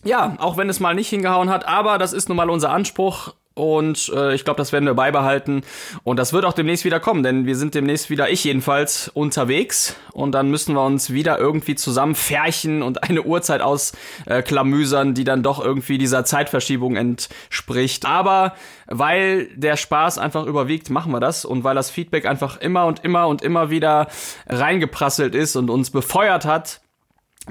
ja, 0.04 0.36
auch 0.40 0.58
wenn 0.58 0.70
es 0.70 0.80
mal 0.80 0.96
nicht 0.96 1.10
hingehauen 1.10 1.50
hat, 1.50 1.68
aber 1.68 1.98
das 1.98 2.14
ist 2.14 2.28
nun 2.28 2.38
mal 2.38 2.50
unser 2.50 2.72
Anspruch. 2.72 3.34
Und 3.54 4.10
äh, 4.16 4.34
ich 4.34 4.46
glaube, 4.46 4.58
das 4.58 4.72
werden 4.72 4.86
wir 4.86 4.94
beibehalten. 4.94 5.64
Und 6.04 6.18
das 6.18 6.32
wird 6.32 6.46
auch 6.46 6.54
demnächst 6.54 6.86
wieder 6.86 7.00
kommen, 7.00 7.22
denn 7.22 7.46
wir 7.46 7.56
sind 7.56 7.76
demnächst 7.76 8.10
wieder, 8.10 8.30
ich 8.30 8.44
jedenfalls, 8.44 9.10
unterwegs. 9.10 9.96
Und 10.14 10.32
dann 10.32 10.50
müssen 10.50 10.74
wir 10.74 10.84
uns 10.84 11.12
wieder 11.12 11.38
irgendwie 11.38 11.76
zusammenfärchen 11.76 12.82
und 12.82 13.04
eine 13.04 13.24
Uhrzeit 13.24 13.62
ausklamüsern, 13.62 15.14
die 15.14 15.26
dann 15.26 15.44
doch 15.44 15.64
irgendwie 15.64 15.98
dieser 15.98 16.24
Zeitverschiebung 16.24 16.96
entspricht. 16.96 18.06
Aber 18.06 18.56
weil 18.88 19.48
der 19.56 19.78
Spaß 19.78 20.18
einfach 20.18 20.46
überwiegt, 20.46 20.90
machen 20.90 21.12
wir 21.12 21.20
das. 21.20 21.44
Und 21.44 21.64
weil 21.64 21.76
das 21.76 21.90
Feedback 21.90 22.26
einfach 22.26 22.58
immer 22.58 22.86
und 22.86 23.04
immer 23.04 23.28
und 23.28 23.42
immer 23.42 23.70
wieder 23.70 24.08
reingeprasselt 24.48 25.36
ist 25.36 25.56
und 25.56 25.70
uns 25.70 25.92
befeuert 25.92 26.46
hat, 26.46 26.81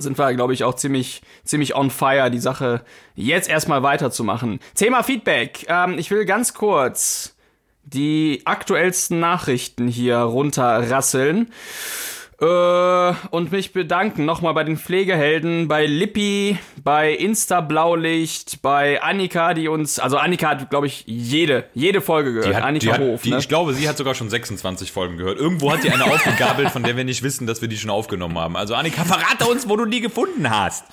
sind 0.00 0.18
wir, 0.18 0.34
glaube 0.34 0.54
ich, 0.54 0.64
auch 0.64 0.74
ziemlich, 0.74 1.22
ziemlich 1.44 1.74
on 1.74 1.90
fire, 1.90 2.30
die 2.30 2.38
Sache 2.38 2.82
jetzt 3.14 3.48
erstmal 3.48 3.82
weiterzumachen. 3.82 4.60
Thema 4.74 5.02
Feedback. 5.02 5.66
Ähm, 5.68 5.98
ich 5.98 6.10
will 6.10 6.24
ganz 6.24 6.54
kurz 6.54 7.36
die 7.84 8.42
aktuellsten 8.44 9.20
Nachrichten 9.20 9.88
hier 9.88 10.18
runterrasseln. 10.18 11.50
Äh, 12.40 13.14
und 13.30 13.52
mich 13.52 13.74
bedanken 13.74 14.24
nochmal 14.24 14.54
bei 14.54 14.64
den 14.64 14.78
Pflegehelden, 14.78 15.68
bei 15.68 15.84
Lippi, 15.84 16.58
bei 16.82 17.12
Insta 17.12 17.60
Blaulicht, 17.60 18.62
bei 18.62 19.02
Annika, 19.02 19.52
die 19.52 19.68
uns, 19.68 19.98
also 19.98 20.16
Annika 20.16 20.48
hat, 20.48 20.70
glaube 20.70 20.86
ich, 20.86 21.04
jede, 21.06 21.64
jede 21.74 22.00
Folge 22.00 22.32
gehört. 22.32 22.48
Die 22.48 22.56
hat, 22.56 22.62
Annika 22.62 22.86
die 22.86 22.92
hat, 22.92 23.00
Hof, 23.00 23.22
die, 23.22 23.30
ne? 23.30 23.38
Ich 23.38 23.48
glaube, 23.48 23.74
sie 23.74 23.86
hat 23.86 23.98
sogar 23.98 24.14
schon 24.14 24.30
26 24.30 24.90
Folgen 24.90 25.18
gehört. 25.18 25.38
Irgendwo 25.38 25.70
hat 25.70 25.84
die 25.84 25.90
eine 25.90 26.04
aufgegabelt, 26.12 26.70
von 26.70 26.82
der 26.82 26.96
wir 26.96 27.04
nicht 27.04 27.22
wissen, 27.22 27.46
dass 27.46 27.60
wir 27.60 27.68
die 27.68 27.76
schon 27.76 27.90
aufgenommen 27.90 28.38
haben. 28.38 28.56
Also 28.56 28.74
Annika, 28.74 29.04
verrate 29.04 29.44
uns, 29.44 29.68
wo 29.68 29.76
du 29.76 29.84
die 29.84 30.00
gefunden 30.00 30.48
hast. 30.48 30.84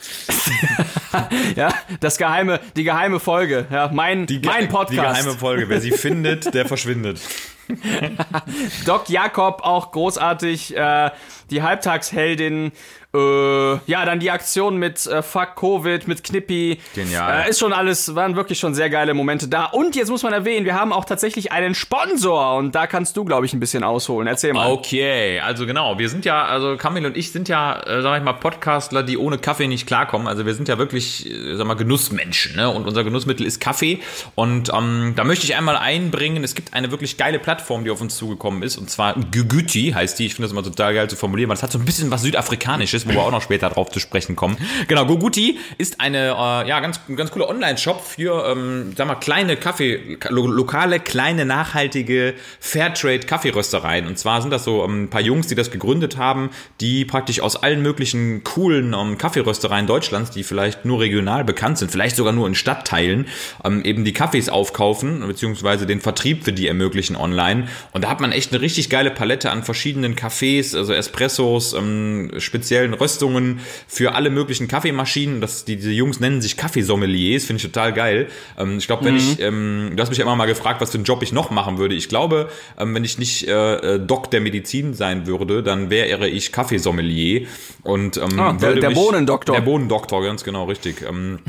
ja, 1.55 1.73
das 2.01 2.17
geheime, 2.17 2.59
die 2.75 2.83
geheime 2.83 3.21
Folge, 3.21 3.67
ja, 3.71 3.89
mein, 3.93 4.25
Die, 4.25 4.39
mein 4.39 4.67
Podcast. 4.67 4.91
Die 4.91 4.95
geheime 4.97 5.39
Folge. 5.39 5.69
Wer 5.69 5.79
sie 5.79 5.91
findet, 5.91 6.53
der 6.53 6.65
verschwindet. 6.65 7.21
Doc 8.85 9.09
Jakob 9.09 9.61
auch 9.63 9.91
großartig, 9.91 10.75
äh, 10.75 11.11
die 11.49 11.61
Halbtagsheldin, 11.61 12.71
äh, 13.13 13.71
ja, 13.89 14.05
dann 14.05 14.19
die 14.19 14.31
Aktion 14.31 14.77
mit 14.77 15.05
äh, 15.07 15.21
Fuck 15.21 15.55
Covid, 15.55 16.07
mit 16.07 16.23
Knippi. 16.23 16.79
Genial. 16.93 17.45
Äh, 17.45 17.49
ist 17.49 17.59
schon 17.59 17.73
alles, 17.73 18.15
waren 18.15 18.35
wirklich 18.35 18.59
schon 18.59 18.75
sehr 18.75 18.89
geile 18.89 19.13
Momente 19.13 19.47
da. 19.47 19.65
Und 19.65 19.95
jetzt 19.95 20.09
muss 20.09 20.23
man 20.23 20.33
erwähnen, 20.33 20.65
wir 20.65 20.75
haben 20.75 20.91
auch 20.91 21.05
tatsächlich 21.05 21.51
einen 21.51 21.73
Sponsor 21.73 22.57
und 22.57 22.75
da 22.75 22.85
kannst 22.87 23.15
du, 23.15 23.23
glaube 23.23 23.45
ich, 23.45 23.53
ein 23.53 23.59
bisschen 23.59 23.83
ausholen. 23.83 24.27
Erzähl 24.27 24.53
mal. 24.53 24.71
Okay, 24.71 25.39
also 25.39 25.65
genau, 25.65 25.97
wir 25.97 26.09
sind 26.09 26.25
ja, 26.25 26.45
also 26.45 26.75
Kamil 26.77 27.05
und 27.05 27.15
ich 27.15 27.31
sind 27.31 27.47
ja, 27.47 27.79
äh, 27.79 28.01
sag 28.01 28.17
ich 28.17 28.23
mal, 28.23 28.33
Podcastler, 28.33 29.03
die 29.03 29.17
ohne 29.17 29.37
Kaffee 29.37 29.67
nicht 29.67 29.87
klarkommen. 29.87 30.27
Also 30.27 30.45
wir 30.45 30.53
sind 30.53 30.67
ja 30.67 30.77
wirklich, 30.77 31.29
äh, 31.29 31.55
sag 31.55 31.65
mal, 31.65 31.75
Genussmenschen, 31.75 32.55
ne? 32.55 32.69
Und 32.69 32.85
unser 32.87 33.03
Genussmittel 33.03 33.45
ist 33.45 33.59
Kaffee. 33.61 33.99
Und 34.35 34.71
ähm, 34.73 35.13
da 35.15 35.23
möchte 35.23 35.45
ich 35.45 35.55
einmal 35.55 35.77
einbringen, 35.77 36.43
es 36.43 36.55
gibt 36.55 36.73
eine 36.73 36.91
wirklich 36.91 37.17
geile 37.17 37.39
Plattform, 37.39 37.83
die 37.83 37.91
auf 37.91 38.01
uns 38.01 38.17
zugekommen 38.17 38.63
ist, 38.63 38.77
und 38.77 38.89
zwar 38.89 39.15
Guguti 39.15 39.91
heißt 39.95 40.19
die. 40.19 40.25
Ich 40.25 40.35
finde 40.35 40.47
das 40.47 40.51
immer 40.51 40.63
total 40.63 40.93
geil 40.93 41.09
zu 41.09 41.15
formulieren, 41.15 41.49
weil 41.49 41.57
es 41.57 41.63
hat 41.63 41.71
so 41.71 41.79
ein 41.79 41.85
bisschen 41.85 42.11
was 42.11 42.21
Südafrikanisches, 42.21 42.96
wo 43.05 43.11
wir 43.11 43.21
auch 43.21 43.31
noch 43.31 43.41
später 43.41 43.69
drauf 43.69 43.89
zu 43.89 43.99
sprechen 43.99 44.35
kommen. 44.35 44.57
Genau, 44.87 45.05
Guguti 45.05 45.59
ist 45.77 45.99
eine, 45.99 46.29
äh, 46.29 46.67
ja, 46.67 46.79
ganz, 46.79 47.01
ganz 47.15 47.31
cooler 47.31 47.49
Online-Shop 47.49 48.01
für, 48.01 48.47
ähm, 48.49 48.93
sag 48.95 49.07
mal, 49.07 49.15
kleine 49.15 49.57
Kaffee, 49.57 50.17
lo 50.29 50.47
lokale, 50.47 50.99
kleine, 50.99 51.45
nachhaltige 51.45 52.33
Fairtrade-Kaffeeröstereien. 52.59 54.07
Und 54.07 54.17
zwar 54.17 54.41
sind 54.41 54.51
das 54.51 54.63
so 54.63 54.83
ähm, 54.83 55.03
ein 55.03 55.09
paar 55.09 55.21
Jungs, 55.21 55.47
die 55.47 55.55
das 55.55 55.71
gegründet 55.71 56.17
haben, 56.17 56.49
die 56.81 57.05
praktisch 57.05 57.41
aus 57.41 57.55
allen 57.55 57.81
möglichen 57.81 58.43
coolen 58.43 58.93
ähm, 58.93 59.17
Kaffeeröstereien 59.17 59.87
Deutschlands, 59.87 60.31
die 60.31 60.43
vielleicht 60.43 60.85
nur 60.85 60.99
regional 60.99 61.43
bekannt 61.43 61.77
sind, 61.77 61.91
vielleicht 61.91 62.15
sogar 62.15 62.33
nur 62.33 62.47
in 62.47 62.55
Stadtteilen, 62.55 63.27
ähm, 63.63 63.83
eben 63.83 64.05
die 64.05 64.13
Kaffees 64.13 64.49
aufkaufen, 64.49 65.25
beziehungsweise 65.27 65.85
den 65.85 66.01
Vertrieb 66.01 66.43
für 66.43 66.53
die 66.53 66.67
ermöglichen 66.67 67.15
online. 67.15 67.67
Und 67.91 68.03
da 68.03 68.09
hat 68.09 68.21
man 68.21 68.31
echt 68.31 68.51
eine 68.51 68.61
richtig 68.61 68.89
geile 68.89 69.11
Palette 69.11 69.51
an 69.51 69.63
verschiedenen 69.63 70.15
Kaffees, 70.15 70.75
also 70.75 70.93
Espressos, 70.93 71.73
ähm, 71.73 72.31
speziell 72.37 72.86
speziellen 72.87 72.93
Röstungen 72.93 73.59
für 73.87 74.13
alle 74.15 74.29
möglichen 74.29 74.67
Kaffeemaschinen. 74.67 75.41
Das, 75.41 75.65
die, 75.65 75.75
diese 75.75 75.91
Jungs 75.91 76.19
nennen 76.19 76.41
sich 76.41 76.57
Kaffeesommeliers, 76.57 77.45
finde 77.45 77.57
ich 77.63 77.71
total 77.71 77.93
geil. 77.93 78.27
Ähm, 78.57 78.77
ich 78.77 78.87
glaube, 78.87 79.05
wenn 79.05 79.15
ich, 79.17 79.39
ähm, 79.39 79.91
du 79.95 80.01
hast 80.01 80.09
mich 80.09 80.17
ja 80.17 80.23
immer 80.23 80.35
mal 80.35 80.45
gefragt, 80.45 80.81
was 80.81 80.91
für 80.91 80.97
einen 80.97 81.05
Job 81.05 81.21
ich 81.23 81.31
noch 81.31 81.49
machen 81.51 81.77
würde. 81.77 81.95
Ich 81.95 82.09
glaube, 82.09 82.49
ähm, 82.79 82.93
wenn 82.95 83.03
ich 83.03 83.17
nicht 83.17 83.47
äh, 83.47 83.95
äh, 83.95 83.99
Doc 83.99 84.31
der 84.31 84.41
Medizin 84.41 84.93
sein 84.93 85.27
würde, 85.27 85.63
dann 85.63 85.89
wäre 85.89 86.27
ich 86.27 86.51
Kaffeesommelier 86.51 87.47
und 87.83 88.17
ähm, 88.17 88.39
Ah, 88.39 88.53
der- 88.53 88.75
der 88.75 88.89
mich- 88.89 88.97
Bohnendoktor. 88.97 89.55
Der 89.55 89.61
Bohnendoktor, 89.61 90.23
ganz 90.23 90.43
genau, 90.43 90.65
richtig. 90.65 91.03
Ähm, 91.07 91.39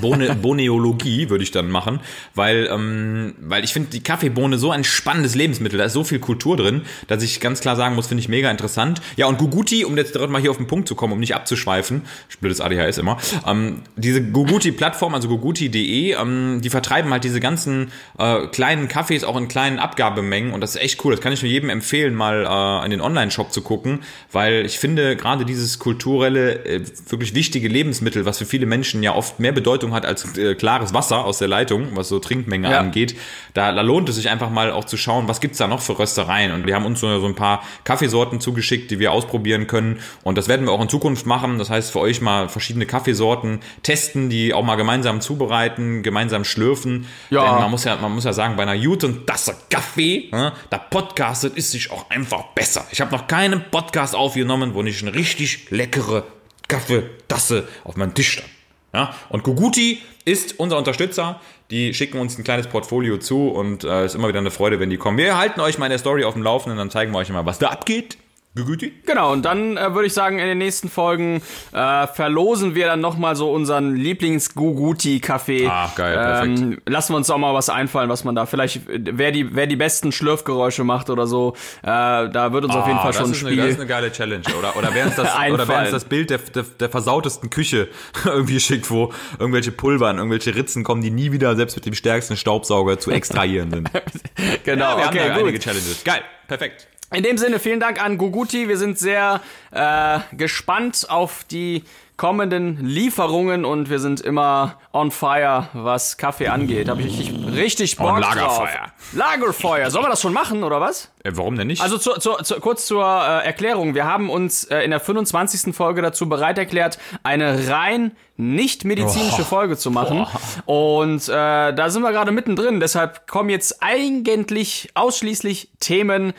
Bohne, 0.00 0.34
Boneologie 0.42 1.30
würde 1.30 1.44
ich 1.44 1.50
dann 1.50 1.70
machen, 1.70 2.00
weil, 2.34 2.68
ähm, 2.72 3.34
weil 3.40 3.64
ich 3.64 3.72
finde 3.72 3.90
die 3.90 4.02
Kaffeebohne 4.02 4.58
so 4.58 4.70
ein 4.70 4.84
spannendes 4.84 5.34
Lebensmittel, 5.34 5.78
da 5.78 5.84
ist 5.84 5.92
so 5.92 6.04
viel 6.04 6.18
Kultur 6.18 6.56
drin, 6.56 6.82
dass 7.08 7.22
ich 7.22 7.40
ganz 7.40 7.60
klar 7.60 7.76
sagen 7.76 7.94
muss, 7.94 8.06
finde 8.06 8.20
ich 8.20 8.28
mega 8.28 8.50
interessant. 8.50 9.00
Ja, 9.16 9.26
und 9.26 9.38
Guguti, 9.38 9.84
um 9.84 9.96
jetzt 9.96 10.14
direkt 10.14 10.30
mal 10.30 10.40
hier 10.40 10.50
auf 10.50 10.56
den 10.56 10.66
Punkt 10.66 10.81
zu 10.86 10.94
kommen, 10.94 11.12
um 11.12 11.20
nicht 11.20 11.34
abzuschweifen, 11.34 12.02
blödes 12.40 12.60
ADHS 12.60 12.98
immer, 12.98 13.18
ähm, 13.46 13.82
diese 13.96 14.22
Guguti-Plattform, 14.22 15.14
also 15.14 15.28
guguti.de, 15.28 16.12
ähm, 16.12 16.60
die 16.62 16.70
vertreiben 16.70 17.10
halt 17.12 17.24
diese 17.24 17.40
ganzen 17.40 17.92
äh, 18.18 18.46
kleinen 18.48 18.88
Kaffees 18.88 19.24
auch 19.24 19.36
in 19.36 19.48
kleinen 19.48 19.78
Abgabemengen 19.78 20.52
und 20.52 20.60
das 20.60 20.74
ist 20.74 20.82
echt 20.82 21.04
cool. 21.04 21.12
Das 21.12 21.20
kann 21.20 21.32
ich 21.32 21.42
nur 21.42 21.50
jedem 21.50 21.70
empfehlen, 21.70 22.14
mal 22.14 22.46
äh, 22.82 22.84
in 22.84 22.90
den 22.90 23.00
Online-Shop 23.00 23.52
zu 23.52 23.62
gucken, 23.62 24.00
weil 24.32 24.64
ich 24.66 24.78
finde 24.78 25.16
gerade 25.16 25.44
dieses 25.44 25.78
kulturelle, 25.78 26.64
äh, 26.64 26.80
wirklich 27.08 27.34
wichtige 27.34 27.68
Lebensmittel, 27.68 28.24
was 28.24 28.38
für 28.38 28.46
viele 28.46 28.66
Menschen 28.66 29.02
ja 29.02 29.14
oft 29.14 29.38
mehr 29.40 29.52
Bedeutung 29.52 29.92
hat 29.94 30.04
als 30.06 30.36
äh, 30.36 30.54
klares 30.54 30.92
Wasser 30.94 31.24
aus 31.24 31.38
der 31.38 31.48
Leitung, 31.48 31.88
was 31.94 32.08
so 32.08 32.18
Trinkmenge 32.18 32.70
Ja. 32.70 32.80
angeht, 32.80 33.16
da, 33.54 33.72
da 33.72 33.80
lohnt 33.82 34.08
es 34.08 34.16
sich 34.16 34.30
einfach 34.30 34.50
mal 34.50 34.70
auch 34.72 34.84
zu 34.84 34.96
schauen, 34.96 35.28
was 35.28 35.40
gibt's 35.40 35.58
da 35.58 35.66
noch 35.68 35.80
für 35.80 35.98
Röstereien. 35.98 36.52
Und 36.52 36.66
wir 36.66 36.74
haben 36.74 36.86
uns 36.86 37.00
so, 37.00 37.20
so 37.20 37.26
ein 37.26 37.34
paar 37.34 37.62
Kaffeesorten 37.84 38.40
zugeschickt, 38.40 38.90
die 38.90 38.98
wir 38.98 39.12
ausprobieren 39.12 39.66
können. 39.66 40.00
Und 40.22 40.38
das 40.38 40.48
werden 40.48 40.66
wir 40.66 40.71
auch 40.72 40.80
in 40.80 40.88
Zukunft 40.88 41.26
machen. 41.26 41.58
Das 41.58 41.70
heißt, 41.70 41.92
für 41.92 42.00
euch 42.00 42.20
mal 42.20 42.48
verschiedene 42.48 42.86
Kaffeesorten 42.86 43.60
testen, 43.82 44.30
die 44.30 44.54
auch 44.54 44.64
mal 44.64 44.76
gemeinsam 44.76 45.20
zubereiten, 45.20 46.02
gemeinsam 46.02 46.44
schlürfen. 46.44 47.06
Ja. 47.30 47.44
Denn 47.44 47.60
man 47.60 47.70
muss 47.70 47.84
ja, 47.84 47.96
man 47.96 48.12
muss 48.12 48.24
ja 48.24 48.32
sagen, 48.32 48.56
bei 48.56 48.62
einer 48.62 48.78
guten 48.78 49.26
Tasse 49.26 49.54
Kaffee, 49.70 50.28
ne, 50.32 50.52
da 50.70 50.78
podcastet 50.78 51.56
ist 51.56 51.70
sich 51.70 51.90
auch 51.90 52.10
einfach 52.10 52.44
besser. 52.54 52.86
Ich 52.90 53.00
habe 53.00 53.10
noch 53.12 53.26
keinen 53.26 53.70
Podcast 53.70 54.14
aufgenommen, 54.14 54.74
wo 54.74 54.82
nicht 54.82 55.02
eine 55.02 55.14
richtig 55.14 55.70
leckere 55.70 56.24
Kaffeetasse 56.68 57.68
auf 57.84 57.96
meinem 57.96 58.14
Tisch 58.14 58.32
stand. 58.32 58.48
Ja, 58.94 59.14
und 59.30 59.42
Guguti 59.42 60.02
ist 60.24 60.58
unser 60.58 60.76
Unterstützer. 60.76 61.40
Die 61.70 61.94
schicken 61.94 62.18
uns 62.18 62.36
ein 62.38 62.44
kleines 62.44 62.66
Portfolio 62.66 63.16
zu 63.16 63.48
und 63.48 63.84
es 63.84 63.90
äh, 63.90 64.06
ist 64.06 64.14
immer 64.14 64.28
wieder 64.28 64.40
eine 64.40 64.50
Freude, 64.50 64.78
wenn 64.78 64.90
die 64.90 64.98
kommen. 64.98 65.16
Wir 65.16 65.38
halten 65.38 65.60
euch 65.60 65.78
mal 65.78 65.86
in 65.86 65.90
der 65.90 65.98
Story 65.98 66.24
auf 66.24 66.34
dem 66.34 66.42
Laufenden, 66.42 66.76
dann 66.76 66.90
zeigen 66.90 67.12
wir 67.12 67.18
euch 67.18 67.30
mal, 67.30 67.46
was 67.46 67.58
da 67.58 67.68
abgeht. 67.68 68.18
Guguti? 68.54 68.92
Genau, 69.06 69.32
und 69.32 69.46
dann 69.46 69.78
äh, 69.78 69.94
würde 69.94 70.06
ich 70.06 70.12
sagen, 70.12 70.38
in 70.38 70.46
den 70.46 70.58
nächsten 70.58 70.90
Folgen 70.90 71.40
äh, 71.72 72.06
verlosen 72.06 72.74
wir 72.74 72.86
dann 72.86 73.00
nochmal 73.00 73.34
so 73.34 73.50
unseren 73.50 73.96
Lieblings-Guguti-Kaffee. 73.96 75.66
Ah, 75.66 75.90
geil, 75.96 76.14
perfekt. 76.14 76.58
Ähm, 76.58 76.78
lassen 76.86 77.14
wir 77.14 77.16
uns 77.16 77.30
auch 77.30 77.38
mal 77.38 77.54
was 77.54 77.70
einfallen, 77.70 78.10
was 78.10 78.24
man 78.24 78.34
da 78.34 78.44
vielleicht, 78.44 78.82
wer 78.86 79.32
die, 79.32 79.54
wer 79.54 79.66
die 79.66 79.76
besten 79.76 80.12
Schlürfgeräusche 80.12 80.84
macht 80.84 81.08
oder 81.08 81.26
so, 81.26 81.54
äh, 81.82 81.86
da 81.86 82.52
wird 82.52 82.66
uns 82.66 82.74
auf 82.74 82.86
jeden 82.86 82.98
Fall 82.98 83.12
Ah, 83.12 83.12
das 83.12 83.16
schon 83.16 83.30
ein 83.30 83.34
Spiel. 83.34 83.52
Eine, 83.52 83.62
das 83.62 83.70
ist 83.70 83.78
eine 83.78 83.88
geile 83.88 84.12
Challenge. 84.12 84.44
Oder, 84.58 84.76
oder 84.76 84.90
wer 84.92 85.06
uns 85.06 85.16
das, 85.16 85.28
oder 85.50 85.66
wer 85.66 85.80
uns 85.80 85.90
das 85.90 86.04
Bild 86.04 86.28
der, 86.28 86.38
der, 86.38 86.64
der 86.78 86.90
versautesten 86.90 87.48
Küche 87.48 87.88
irgendwie 88.24 88.60
schickt, 88.60 88.90
wo 88.90 89.12
irgendwelche 89.38 89.72
Pulver 89.72 90.10
in 90.10 90.18
irgendwelche 90.18 90.54
Ritzen 90.54 90.84
kommen, 90.84 91.00
die 91.00 91.10
nie 91.10 91.32
wieder 91.32 91.56
selbst 91.56 91.76
mit 91.76 91.86
dem 91.86 91.94
stärksten 91.94 92.36
Staubsauger 92.36 92.98
zu 92.98 93.10
extrahieren 93.10 93.70
sind. 93.70 93.90
genau, 94.64 94.98
wir 94.98 95.06
okay, 95.06 95.20
haben 95.20 95.28
da 95.28 95.34
gut. 95.36 95.42
einige 95.44 95.58
Challenges. 95.58 96.04
Geil, 96.04 96.20
perfekt. 96.48 96.86
In 97.12 97.22
dem 97.22 97.36
Sinne, 97.36 97.58
vielen 97.58 97.80
Dank 97.80 98.02
an 98.02 98.16
Guguti. 98.16 98.68
Wir 98.68 98.78
sind 98.78 98.98
sehr 98.98 99.40
äh, 99.70 100.18
gespannt 100.34 101.06
auf 101.10 101.44
die 101.44 101.84
kommenden 102.16 102.84
Lieferungen 102.86 103.64
und 103.64 103.90
wir 103.90 103.98
sind 103.98 104.20
immer 104.20 104.78
on 104.92 105.10
fire, 105.10 105.68
was 105.72 106.16
Kaffee 106.18 106.48
angeht. 106.48 106.88
Habe 106.88 107.02
ich 107.02 107.18
richtig, 107.18 107.34
richtig 107.54 107.96
Bock 107.96 108.12
On 108.14 108.20
drauf. 108.22 108.34
Lagerfeuer. 108.34 108.92
Lagerfeuer. 109.12 109.90
Sollen 109.90 110.04
wir 110.04 110.10
das 110.10 110.20
schon 110.20 110.32
machen, 110.32 110.62
oder 110.62 110.80
was? 110.80 111.10
Äh, 111.24 111.32
warum 111.34 111.56
denn 111.56 111.66
nicht? 111.66 111.82
Also 111.82 111.98
zu, 111.98 112.12
zu, 112.20 112.34
zu, 112.42 112.60
kurz 112.60 112.86
zur 112.86 113.04
äh, 113.04 113.44
Erklärung. 113.44 113.94
Wir 113.94 114.04
haben 114.06 114.30
uns 114.30 114.64
äh, 114.64 114.80
in 114.80 114.90
der 114.90 115.00
25. 115.00 115.74
Folge 115.74 116.00
dazu 116.00 116.28
bereit 116.28 116.58
erklärt, 116.58 116.98
eine 117.24 117.68
rein 117.68 118.12
nicht 118.36 118.84
medizinische 118.84 119.42
Oh. 119.42 119.44
Folge 119.44 119.76
zu 119.76 119.90
machen. 119.90 120.26
Und 120.64 121.28
äh, 121.28 121.32
da 121.74 121.90
sind 121.90 122.02
wir 122.02 122.12
gerade 122.12 122.30
mittendrin. 122.32 122.80
Deshalb 122.80 123.26
kommen 123.26 123.50
jetzt 123.50 123.82
eigentlich 123.82 124.90
ausschließlich 124.94 125.70
Themen, 125.80 126.32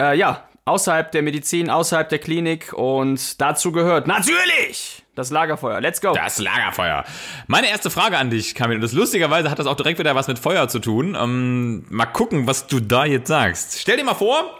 äh, 0.00 0.16
ja, 0.16 0.48
außerhalb 0.64 1.12
der 1.12 1.22
Medizin, 1.22 1.70
außerhalb 1.70 2.08
der 2.08 2.18
Klinik. 2.18 2.72
Und 2.72 3.40
dazu 3.40 3.72
gehört 3.72 4.06
natürlich 4.06 5.02
das 5.14 5.30
Lagerfeuer. 5.30 5.80
Let's 5.80 6.00
go. 6.00 6.12
Das 6.12 6.38
Lagerfeuer. 6.38 7.04
Meine 7.46 7.68
erste 7.68 7.90
Frage 7.90 8.16
an 8.18 8.30
dich, 8.30 8.54
Kamil, 8.54 8.76
und 8.76 8.82
das 8.82 8.92
lustigerweise 8.92 9.50
hat 9.50 9.58
das 9.58 9.66
auch 9.66 9.76
direkt 9.76 9.98
wieder 9.98 10.14
was 10.14 10.28
mit 10.28 10.38
Feuer 10.38 10.68
zu 10.68 10.78
tun. 10.78 11.16
Ähm, 11.20 11.84
mal 11.90 12.06
gucken, 12.06 12.46
was 12.46 12.66
du 12.66 12.80
da 12.80 13.04
jetzt 13.04 13.28
sagst. 13.28 13.78
Stell 13.78 13.96
dir 13.96 14.04
mal 14.04 14.14
vor, 14.14 14.58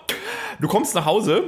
du 0.60 0.68
kommst 0.68 0.94
nach 0.94 1.06
Hause 1.06 1.44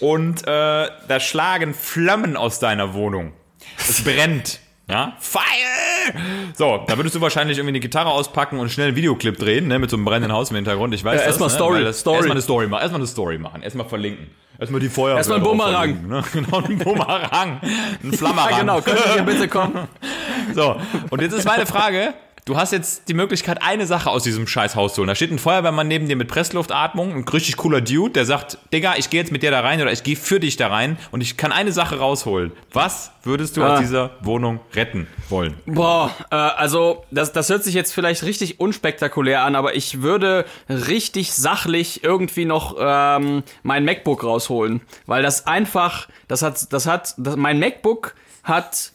und 0.00 0.42
äh, 0.42 0.46
da 0.46 1.20
schlagen 1.20 1.74
Flammen 1.74 2.36
aus 2.36 2.58
deiner 2.58 2.94
Wohnung. 2.94 3.32
Es 3.78 4.02
brennt. 4.02 4.60
Ja? 4.88 5.16
Fire! 5.18 6.14
So, 6.54 6.84
da 6.86 6.96
würdest 6.96 7.16
du 7.16 7.20
wahrscheinlich 7.20 7.58
irgendwie 7.58 7.72
eine 7.72 7.80
Gitarre 7.80 8.10
auspacken 8.10 8.58
und 8.60 8.70
schnell 8.70 8.88
einen 8.88 8.96
Videoclip 8.96 9.36
drehen, 9.36 9.66
ne, 9.66 9.80
mit 9.80 9.90
so 9.90 9.96
einem 9.96 10.04
brennenden 10.04 10.32
Haus 10.32 10.50
im 10.50 10.56
Hintergrund. 10.56 10.94
Ich 10.94 11.02
weiß 11.02 11.20
Ja, 11.20 11.26
erstmal 11.26 11.48
ne, 11.48 11.54
Story, 11.54 11.84
das, 11.84 12.00
Story. 12.00 12.16
Erstmal 12.16 12.36
eine 12.36 12.42
Story 12.42 12.66
machen, 12.68 12.82
erstmal 12.82 13.00
eine 13.00 13.08
Story 13.08 13.38
machen, 13.38 13.62
erstmal 13.62 13.88
verlinken. 13.88 14.28
Erstmal 14.58 14.80
die 14.80 14.88
Feuer. 14.88 15.16
Erstmal 15.16 15.38
ein 15.38 15.44
Bumerang. 15.44 16.06
Ne? 16.08 16.22
Genau, 16.32 16.62
ein 16.62 16.78
Bumerang. 16.78 17.60
Ein 18.02 18.12
Flammerang. 18.12 18.50
Ja, 18.52 18.58
genau. 18.60 18.80
Könnt 18.80 19.00
ihr 19.16 19.22
bitte 19.22 19.48
kommen? 19.48 19.88
So, 20.54 20.76
und 21.10 21.20
jetzt 21.20 21.32
ist 21.32 21.44
meine 21.44 21.66
Frage. 21.66 22.14
Du 22.46 22.56
hast 22.56 22.70
jetzt 22.70 23.08
die 23.08 23.14
Möglichkeit, 23.14 23.60
eine 23.60 23.88
Sache 23.88 24.08
aus 24.08 24.22
diesem 24.22 24.46
scheiß 24.46 24.76
Haus 24.76 24.94
zu 24.94 25.00
holen. 25.00 25.08
Da 25.08 25.16
steht 25.16 25.32
ein 25.32 25.38
Feuerwehrmann 25.40 25.88
neben 25.88 26.06
dir 26.06 26.14
mit 26.14 26.28
Pressluftatmung, 26.28 27.12
ein 27.12 27.24
richtig 27.26 27.56
cooler 27.56 27.80
Dude, 27.80 28.12
der 28.12 28.24
sagt, 28.24 28.58
Digga, 28.72 28.94
ich 28.96 29.10
gehe 29.10 29.20
jetzt 29.20 29.32
mit 29.32 29.42
dir 29.42 29.50
da 29.50 29.62
rein 29.62 29.82
oder 29.82 29.90
ich 29.90 30.04
gehe 30.04 30.14
für 30.14 30.38
dich 30.38 30.56
da 30.56 30.68
rein 30.68 30.96
und 31.10 31.22
ich 31.22 31.36
kann 31.36 31.50
eine 31.50 31.72
Sache 31.72 31.98
rausholen. 31.98 32.52
Was 32.72 33.10
würdest 33.24 33.56
du 33.56 33.64
Ah. 33.64 33.74
aus 33.74 33.80
dieser 33.80 34.10
Wohnung 34.20 34.60
retten 34.74 35.08
wollen? 35.28 35.56
Boah, 35.66 36.14
äh, 36.30 36.36
also 36.36 37.04
das, 37.10 37.32
das 37.32 37.48
hört 37.50 37.64
sich 37.64 37.74
jetzt 37.74 37.92
vielleicht 37.92 38.22
richtig 38.22 38.60
unspektakulär 38.60 39.42
an, 39.42 39.56
aber 39.56 39.74
ich 39.74 40.02
würde 40.02 40.44
richtig 40.68 41.32
sachlich 41.32 42.04
irgendwie 42.04 42.44
noch 42.44 42.76
ähm, 42.78 43.42
mein 43.64 43.84
MacBook 43.84 44.22
rausholen, 44.22 44.82
weil 45.06 45.24
das 45.24 45.48
einfach, 45.48 46.06
das 46.28 46.42
hat, 46.42 46.72
das 46.72 46.86
hat, 46.86 47.14
das, 47.16 47.34
mein 47.34 47.58
MacBook 47.58 48.14
hat 48.44 48.92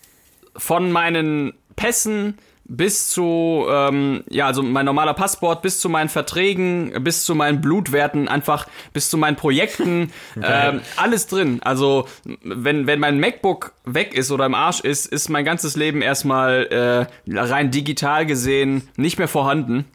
von 0.56 0.90
meinen 0.94 1.52
Pässen 1.76 2.38
bis 2.74 3.10
zu, 3.10 3.66
ähm, 3.70 4.24
ja, 4.30 4.48
also 4.48 4.64
mein 4.64 4.86
normaler 4.86 5.14
Passport, 5.14 5.62
bis 5.62 5.82
zu 5.82 5.90
meinen 5.90 6.08
Verträgen, 6.08 7.04
bis 7.04 7.26
zu 7.26 7.36
meinen 7.36 7.60
Blutwerten, 7.60 8.30
einfach 8.30 8.66
bis 8.94 9.10
zu 9.10 9.18
meinen 9.18 9.36
Projekten, 9.36 10.14
ähm, 10.42 10.80
alles 10.96 11.28
drin. 11.28 11.60
Also, 11.64 12.08
wenn, 12.44 12.88
wenn 12.88 13.00
mein 13.02 13.20
MacBook 13.20 13.74
weg 13.84 14.14
ist 14.14 14.32
oder 14.32 14.46
im 14.46 14.56
Arsch 14.56 14.80
ist, 14.80 15.06
ist 15.06 15.28
mein 15.28 15.44
ganzes 15.44 15.76
Leben 15.76 16.02
erstmal 16.02 17.08
äh, 17.28 17.38
rein 17.38 17.72
digital 17.72 18.26
gesehen 18.26 18.88
nicht 18.96 19.20
mehr 19.20 19.28
vorhanden. 19.28 19.86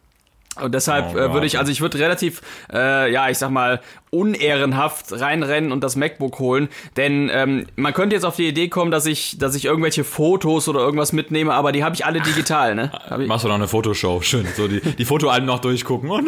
Und 0.61 0.75
deshalb 0.75 1.15
Oh 1.15 1.19
äh, 1.19 1.33
würde 1.33 1.47
ich, 1.47 1.59
also 1.59 1.71
ich 1.71 1.81
würde 1.81 1.99
relativ, 1.99 2.41
äh, 2.73 3.11
ja, 3.13 3.29
ich 3.29 3.39
sag 3.39 3.51
mal, 3.51 3.81
unehrenhaft 4.11 5.13
reinrennen 5.13 5.73
und 5.73 5.83
das 5.83 5.97
MacBook 5.97 6.39
holen. 6.39 6.69
Denn 6.97 7.31
ähm, 7.33 7.67
man 7.77 7.93
könnte 7.93 8.15
jetzt 8.15 8.25
auf 8.25 8.37
die 8.37 8.49
Idee 8.49 8.69
kommen, 8.69 8.91
dass 8.91 9.07
ich, 9.07 9.39
dass 9.39 9.55
ich 9.55 9.65
irgendwelche 9.65 10.05
Fotos 10.05 10.69
oder 10.69 10.81
irgendwas 10.81 11.13
mitnehme, 11.13 11.53
aber 11.55 11.73
die 11.73 11.85
habe 11.85 11.95
ich 11.95 12.07
alle 12.07 12.21
digital, 12.21 12.75
ne? 12.75 12.93
Machst 13.27 13.45
du 13.45 13.49
noch 13.49 13.57
eine 13.57 13.69
Fotoshow? 13.69 14.21
Schön. 14.23 14.47
So 14.57 14.69
die, 14.69 14.81
die 14.81 15.05
Fotoalben 15.05 15.47
noch 15.47 15.59
durchgucken. 15.59 16.11
Oh 16.11 16.19
nein, 16.19 16.27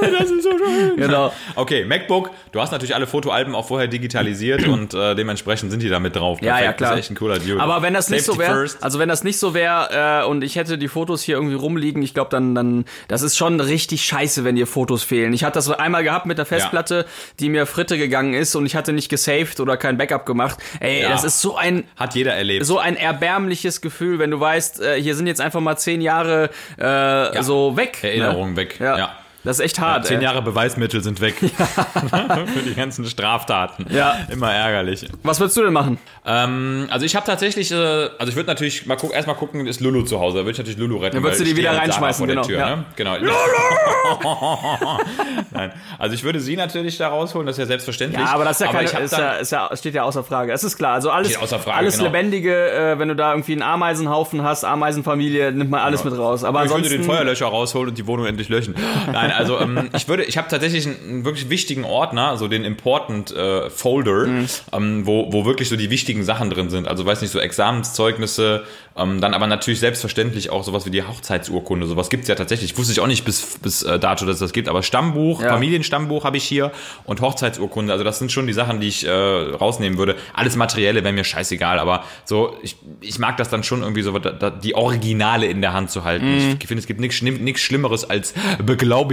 nein, 0.00 0.12
das 0.18 0.30
ist 0.30 0.44
so 0.44 0.50
schön. 0.50 0.96
Genau. 0.96 1.32
Okay, 1.56 1.84
MacBook. 1.84 2.30
Du 2.52 2.60
hast 2.60 2.72
natürlich 2.72 2.94
alle 2.94 3.06
Fotoalben 3.06 3.54
auch 3.54 3.66
vorher 3.66 3.88
digitalisiert 3.88 4.66
und 4.68 4.94
äh, 4.94 5.14
dementsprechend 5.14 5.70
sind 5.70 5.82
die 5.82 5.88
da 5.88 5.98
mit 6.00 6.16
drauf. 6.16 6.40
Ja, 6.42 6.60
ja, 6.60 6.72
klar. 6.72 6.90
Das 6.90 7.00
ist 7.00 7.04
echt 7.06 7.10
ein 7.12 7.16
cooler 7.16 7.38
Dude. 7.38 7.60
Aber 7.60 7.82
wenn 7.82 7.94
das 7.94 8.10
nicht 8.10 8.24
so 8.24 8.32
Safety 8.32 8.52
wäre, 8.52 8.70
also 8.80 8.98
wenn 8.98 9.08
das 9.08 9.24
nicht 9.24 9.38
so 9.38 9.54
wäre 9.54 10.22
äh, 10.22 10.26
und 10.26 10.42
ich 10.42 10.56
hätte 10.56 10.78
die 10.78 10.88
Fotos 10.88 11.22
hier 11.22 11.36
irgendwie 11.36 11.54
rumliegen, 11.54 12.02
ich 12.02 12.14
glaube 12.14 12.30
dann, 12.30 12.54
dann, 12.54 12.84
das 13.08 13.22
ist 13.22 13.36
schon 13.36 13.60
richtig 13.60 14.04
scheiße, 14.04 14.44
wenn 14.44 14.56
dir 14.56 14.66
Fotos 14.66 15.02
fehlen. 15.02 15.32
Ich 15.32 15.44
hatte 15.44 15.54
das 15.54 15.70
einmal 15.70 16.04
gehabt 16.04 16.26
mit 16.26 16.38
der 16.38 16.46
Festplatte, 16.46 16.99
die 17.38 17.48
mir 17.48 17.66
Fritte 17.66 17.98
gegangen 17.98 18.34
ist 18.34 18.54
und 18.54 18.66
ich 18.66 18.76
hatte 18.76 18.92
nicht 18.92 19.08
gesaved 19.08 19.60
oder 19.60 19.76
kein 19.76 19.96
Backup 19.98 20.26
gemacht. 20.26 20.58
Ey, 20.80 21.02
Ja. 21.02 21.10
das 21.10 21.24
ist 21.24 21.40
so 21.40 21.56
ein 21.56 21.84
Hat 21.96 22.14
jeder 22.14 22.34
erlebt. 22.34 22.66
so 22.66 22.78
ein 22.78 22.96
erbärmliches 22.96 23.80
Gefühl, 23.80 24.18
wenn 24.18 24.30
du 24.30 24.40
weißt, 24.40 24.80
äh, 24.80 25.00
hier 25.00 25.14
sind 25.14 25.26
jetzt 25.26 25.40
einfach 25.40 25.60
mal 25.60 25.76
zehn 25.76 26.00
Jahre 26.00 26.50
äh, 26.78 27.42
so 27.42 27.76
weg. 27.76 28.02
Erinnerungen 28.02 28.52
ne? 28.52 28.56
weg. 28.56 28.76
Ja. 28.80 28.98
Ja. 28.98 29.16
Das 29.42 29.58
ist 29.58 29.64
echt 29.64 29.80
hart. 29.80 30.06
Zehn 30.06 30.18
ey. 30.18 30.24
Jahre 30.24 30.42
Beweismittel 30.42 31.02
sind 31.02 31.20
weg. 31.20 31.34
Für 31.38 32.62
die 32.64 32.74
ganzen 32.74 33.06
Straftaten. 33.06 33.86
Ja. 33.90 34.16
Immer 34.30 34.52
ärgerlich. 34.52 35.06
Was 35.22 35.40
würdest 35.40 35.56
du 35.56 35.62
denn 35.62 35.72
machen? 35.72 35.98
Ähm, 36.26 36.86
also 36.90 37.06
ich 37.06 37.16
habe 37.16 37.24
tatsächlich, 37.24 37.72
äh, 37.72 37.76
also 37.76 38.28
ich 38.28 38.36
würde 38.36 38.48
natürlich 38.48 38.86
mal 38.86 38.96
gucken, 38.96 39.16
erstmal 39.16 39.36
gucken, 39.36 39.66
ist 39.66 39.80
Lulu 39.80 40.02
zu 40.02 40.20
Hause. 40.20 40.38
Da 40.38 40.44
würde 40.44 40.52
ich 40.52 40.58
natürlich 40.58 40.78
Lulu 40.78 40.98
retten. 40.98 41.16
Dann 41.16 41.22
würdest 41.22 41.40
du 41.40 41.44
die 41.44 41.56
wieder 41.56 41.76
reinschmeißen, 41.76 42.26
genau, 42.26 42.42
Tür, 42.42 42.58
ja. 42.58 42.76
ne? 42.76 42.84
Genau. 42.96 43.16
Lulu! 43.16 43.32
Nein. 45.52 45.72
Also 45.98 46.14
ich 46.14 46.22
würde 46.22 46.40
sie 46.40 46.56
natürlich 46.56 46.98
da 46.98 47.08
rausholen, 47.08 47.46
das 47.46 47.56
ist 47.56 47.60
ja 47.60 47.66
selbstverständlich. 47.66 48.20
Ja, 48.20 48.34
aber 48.34 48.44
das 48.44 48.60
ist 48.60 48.66
ja, 48.66 48.72
keine, 48.72 49.00
ist 49.00 49.12
ja, 49.12 49.32
ist 49.32 49.52
ja, 49.52 49.70
steht 49.74 49.94
ja 49.94 50.02
außer 50.02 50.22
Frage. 50.22 50.52
Es 50.52 50.64
ist 50.64 50.76
klar. 50.76 50.94
Also 50.94 51.10
alles, 51.10 51.34
Frage, 51.34 51.74
alles 51.74 51.96
genau. 51.96 52.08
Lebendige, 52.08 52.70
äh, 52.70 52.98
wenn 52.98 53.08
du 53.08 53.16
da 53.16 53.32
irgendwie 53.32 53.52
einen 53.52 53.62
Ameisenhaufen 53.62 54.42
hast, 54.42 54.64
Ameisenfamilie, 54.64 55.52
nimmt 55.52 55.70
man 55.70 55.80
alles 55.80 56.04
mit 56.04 56.16
raus. 56.16 56.44
Aber 56.44 56.64
ich 56.64 56.70
würde 56.70 56.84
ansonsten. 56.84 57.02
den 57.02 57.04
Feuerlöscher 57.04 57.46
rausholen 57.46 57.88
und 57.88 57.98
die 57.98 58.06
Wohnung 58.06 58.26
endlich 58.26 58.48
löschen. 58.48 58.74
Nein, 59.10 59.29
also 59.30 59.58
ähm, 59.60 59.90
ich 59.96 60.08
würde, 60.08 60.24
ich 60.24 60.36
habe 60.38 60.48
tatsächlich 60.48 60.86
einen, 60.86 60.96
einen 61.08 61.24
wirklich 61.24 61.48
wichtigen 61.50 61.84
Ordner, 61.84 62.36
so 62.36 62.48
den 62.48 62.64
Important 62.64 63.30
äh, 63.34 63.70
Folder, 63.70 64.26
Mhm. 64.26 64.46
ähm, 64.72 65.06
wo, 65.06 65.32
wo 65.32 65.44
wirklich 65.44 65.68
so 65.68 65.76
die 65.76 65.90
wichtigen 65.90 66.24
Sachen 66.24 66.50
drin 66.50 66.70
sind. 66.70 66.88
Also 66.88 67.04
weiß 67.06 67.20
nicht, 67.22 67.30
so 67.30 67.38
Examenszeugnisse, 67.38 68.64
ähm, 68.96 69.20
dann 69.20 69.34
aber 69.34 69.46
natürlich 69.46 69.80
selbstverständlich 69.80 70.50
auch 70.50 70.64
sowas 70.64 70.84
wie 70.86 70.90
die 70.90 71.02
Hochzeitsurkunde. 71.02 71.86
Sowas 71.86 72.10
gibt's 72.10 72.28
ja 72.28 72.34
tatsächlich. 72.34 72.76
Wusste 72.76 72.92
ich 72.92 73.00
auch 73.00 73.06
nicht 73.06 73.24
bis, 73.24 73.58
bis 73.62 73.82
äh, 73.82 73.98
dato, 73.98 74.26
dass 74.26 74.34
es 74.34 74.40
das 74.40 74.52
gibt, 74.52 74.68
aber 74.68 74.82
Stammbuch, 74.82 75.42
Ja. 75.42 75.50
Familienstammbuch 75.50 76.24
habe 76.24 76.36
ich 76.36 76.44
hier 76.44 76.72
und 77.04 77.20
Hochzeitsurkunde. 77.20 77.92
Also 77.92 78.04
das 78.04 78.18
sind 78.18 78.32
schon 78.32 78.46
die 78.46 78.52
Sachen, 78.52 78.80
die 78.80 78.88
ich 78.88 79.06
äh, 79.06 79.10
rausnehmen 79.10 79.98
würde. 79.98 80.16
Alles 80.34 80.56
Materielle 80.56 81.02
wäre 81.04 81.12
mir 81.14 81.24
scheißegal, 81.24 81.78
aber 81.78 82.04
so, 82.24 82.56
ich, 82.62 82.76
ich 83.00 83.18
mag 83.18 83.36
das 83.36 83.48
dann 83.48 83.62
schon 83.62 83.82
irgendwie 83.82 84.02
so, 84.02 84.18
da, 84.18 84.30
da, 84.32 84.50
die 84.50 84.74
Originale 84.74 85.46
in 85.46 85.60
der 85.60 85.72
Hand 85.72 85.90
zu 85.90 86.04
halten. 86.04 86.26
Mhm. 86.26 86.56
Ich 86.60 86.66
finde, 86.66 86.80
es 86.80 86.86
gibt 86.86 87.00
nichts 87.00 87.16
Schlimm- 87.16 87.38
nichts 87.42 87.60
Schlimmeres 87.62 88.08
als 88.08 88.34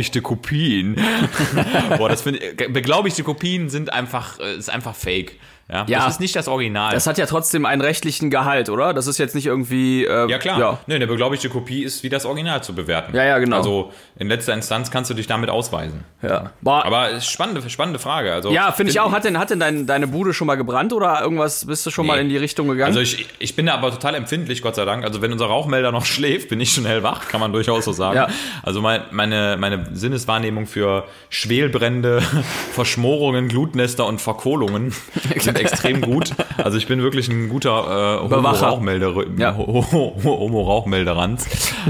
beglaubigte 0.08 0.22
Kopien. 0.22 0.96
Boah, 1.98 2.10
das 2.10 2.22
finde 2.22 2.40
ich, 2.40 2.74
beglaubigte 2.74 3.24
Kopien 3.24 3.70
sind 3.70 3.92
einfach, 3.92 4.40
äh, 4.40 4.56
ist 4.56 4.70
einfach 4.70 4.96
fake. 4.96 5.34
Ja, 5.70 5.86
Ja. 5.88 6.00
das 6.06 6.14
ist 6.14 6.20
nicht 6.22 6.36
das 6.36 6.48
Original. 6.48 6.94
Das 6.94 7.08
hat 7.08 7.18
ja 7.18 7.26
trotzdem 7.26 7.66
einen 7.66 7.82
rechtlichen 7.82 8.30
Gehalt, 8.30 8.70
oder? 8.70 8.94
Das 8.94 9.06
ist 9.08 9.18
jetzt 9.18 9.36
nicht 9.36 9.46
irgendwie. 9.48 10.06
Äh, 10.06 10.30
ja, 10.30 10.38
klar. 10.38 10.60
Ja. 10.60 10.80
Nee, 10.88 10.96
eine 10.96 11.08
beglaubigte 11.08 11.50
Kopie 11.50 11.84
ist 11.84 12.04
wie 12.04 12.10
das 12.10 12.26
Original 12.26 12.64
zu 12.64 12.74
bewerten. 12.74 13.14
Ja, 13.16 13.26
ja, 13.26 13.38
genau. 13.40 13.58
Also 13.58 13.92
in 14.18 14.28
letzter 14.30 14.54
Instanz 14.54 14.92
kannst 14.92 15.10
du 15.10 15.14
dich 15.14 15.28
damit 15.28 15.50
ausweisen. 15.50 16.06
ja. 16.22 16.52
Boah, 16.62 16.86
Aber 16.86 17.10
ist 17.10 17.30
spannende, 17.30 17.70
spannende 17.70 18.00
Frage. 18.00 18.32
Also, 18.34 18.52
ja, 18.52 18.72
finde 18.72 18.92
ich 18.92 19.00
auch. 19.02 19.12
Hat 19.12 19.26
denn, 19.26 19.38
hat 19.38 19.50
denn 19.50 19.60
dein, 19.60 19.86
deine 19.88 20.08
Bude 20.08 20.34
schon 20.34 20.48
mal 20.48 20.56
gebrannt 20.56 20.94
oder 20.94 21.22
irgendwas? 21.22 21.66
Bist 21.66 21.86
du 21.86 21.92
schon 21.92 22.08
mal 22.08 22.16
Nee. 22.16 22.22
in 22.24 22.30
die 22.30 22.38
Richtung 22.38 22.68
gegangen? 22.70 22.88
Also 22.98 23.02
ich, 23.02 23.26
ich 23.40 23.56
bin 23.56 23.66
da 23.66 23.74
aber 23.74 23.92
total 23.92 24.16
empfindlich, 24.16 24.62
Gott 24.62 24.76
sei 24.76 24.86
Dank. 24.86 25.04
Also 25.04 25.22
wenn 25.22 25.32
unser 25.34 25.48
Rauchmelder 25.48 25.92
noch 25.92 26.06
schläft, 26.08 26.48
bin 26.50 26.62
ich 26.62 26.72
schon 26.72 26.86
hellwach, 26.86 27.28
kann 27.28 27.42
man 27.42 27.52
durchaus 27.52 27.84
so 27.86 27.92
sagen. 27.92 28.16
Ja. 28.16 28.28
Also 28.64 28.82
mein, 28.82 29.02
meine, 29.12 29.58
meine 29.60 29.86
Sinneswahrnehmung 29.94 30.66
für 30.66 31.04
Schwelbrände, 31.30 32.22
Verschmorungen, 32.74 33.48
Glutnester 33.50 34.06
und 34.06 34.22
Verkohlungen 34.22 34.94
sind 35.58 35.66
extrem 35.72 36.02
gut. 36.02 36.32
Also 36.58 36.78
ich 36.78 36.88
bin 36.88 37.02
wirklich 37.02 37.28
ein 37.30 37.50
guter 37.50 38.22
äh, 38.24 38.28
Bewacher. 38.28 38.72
Homo-Rauchmelder, 38.72 39.14
Ja. 39.38 39.56
Homo-Rauchmelderanz. 39.58 41.48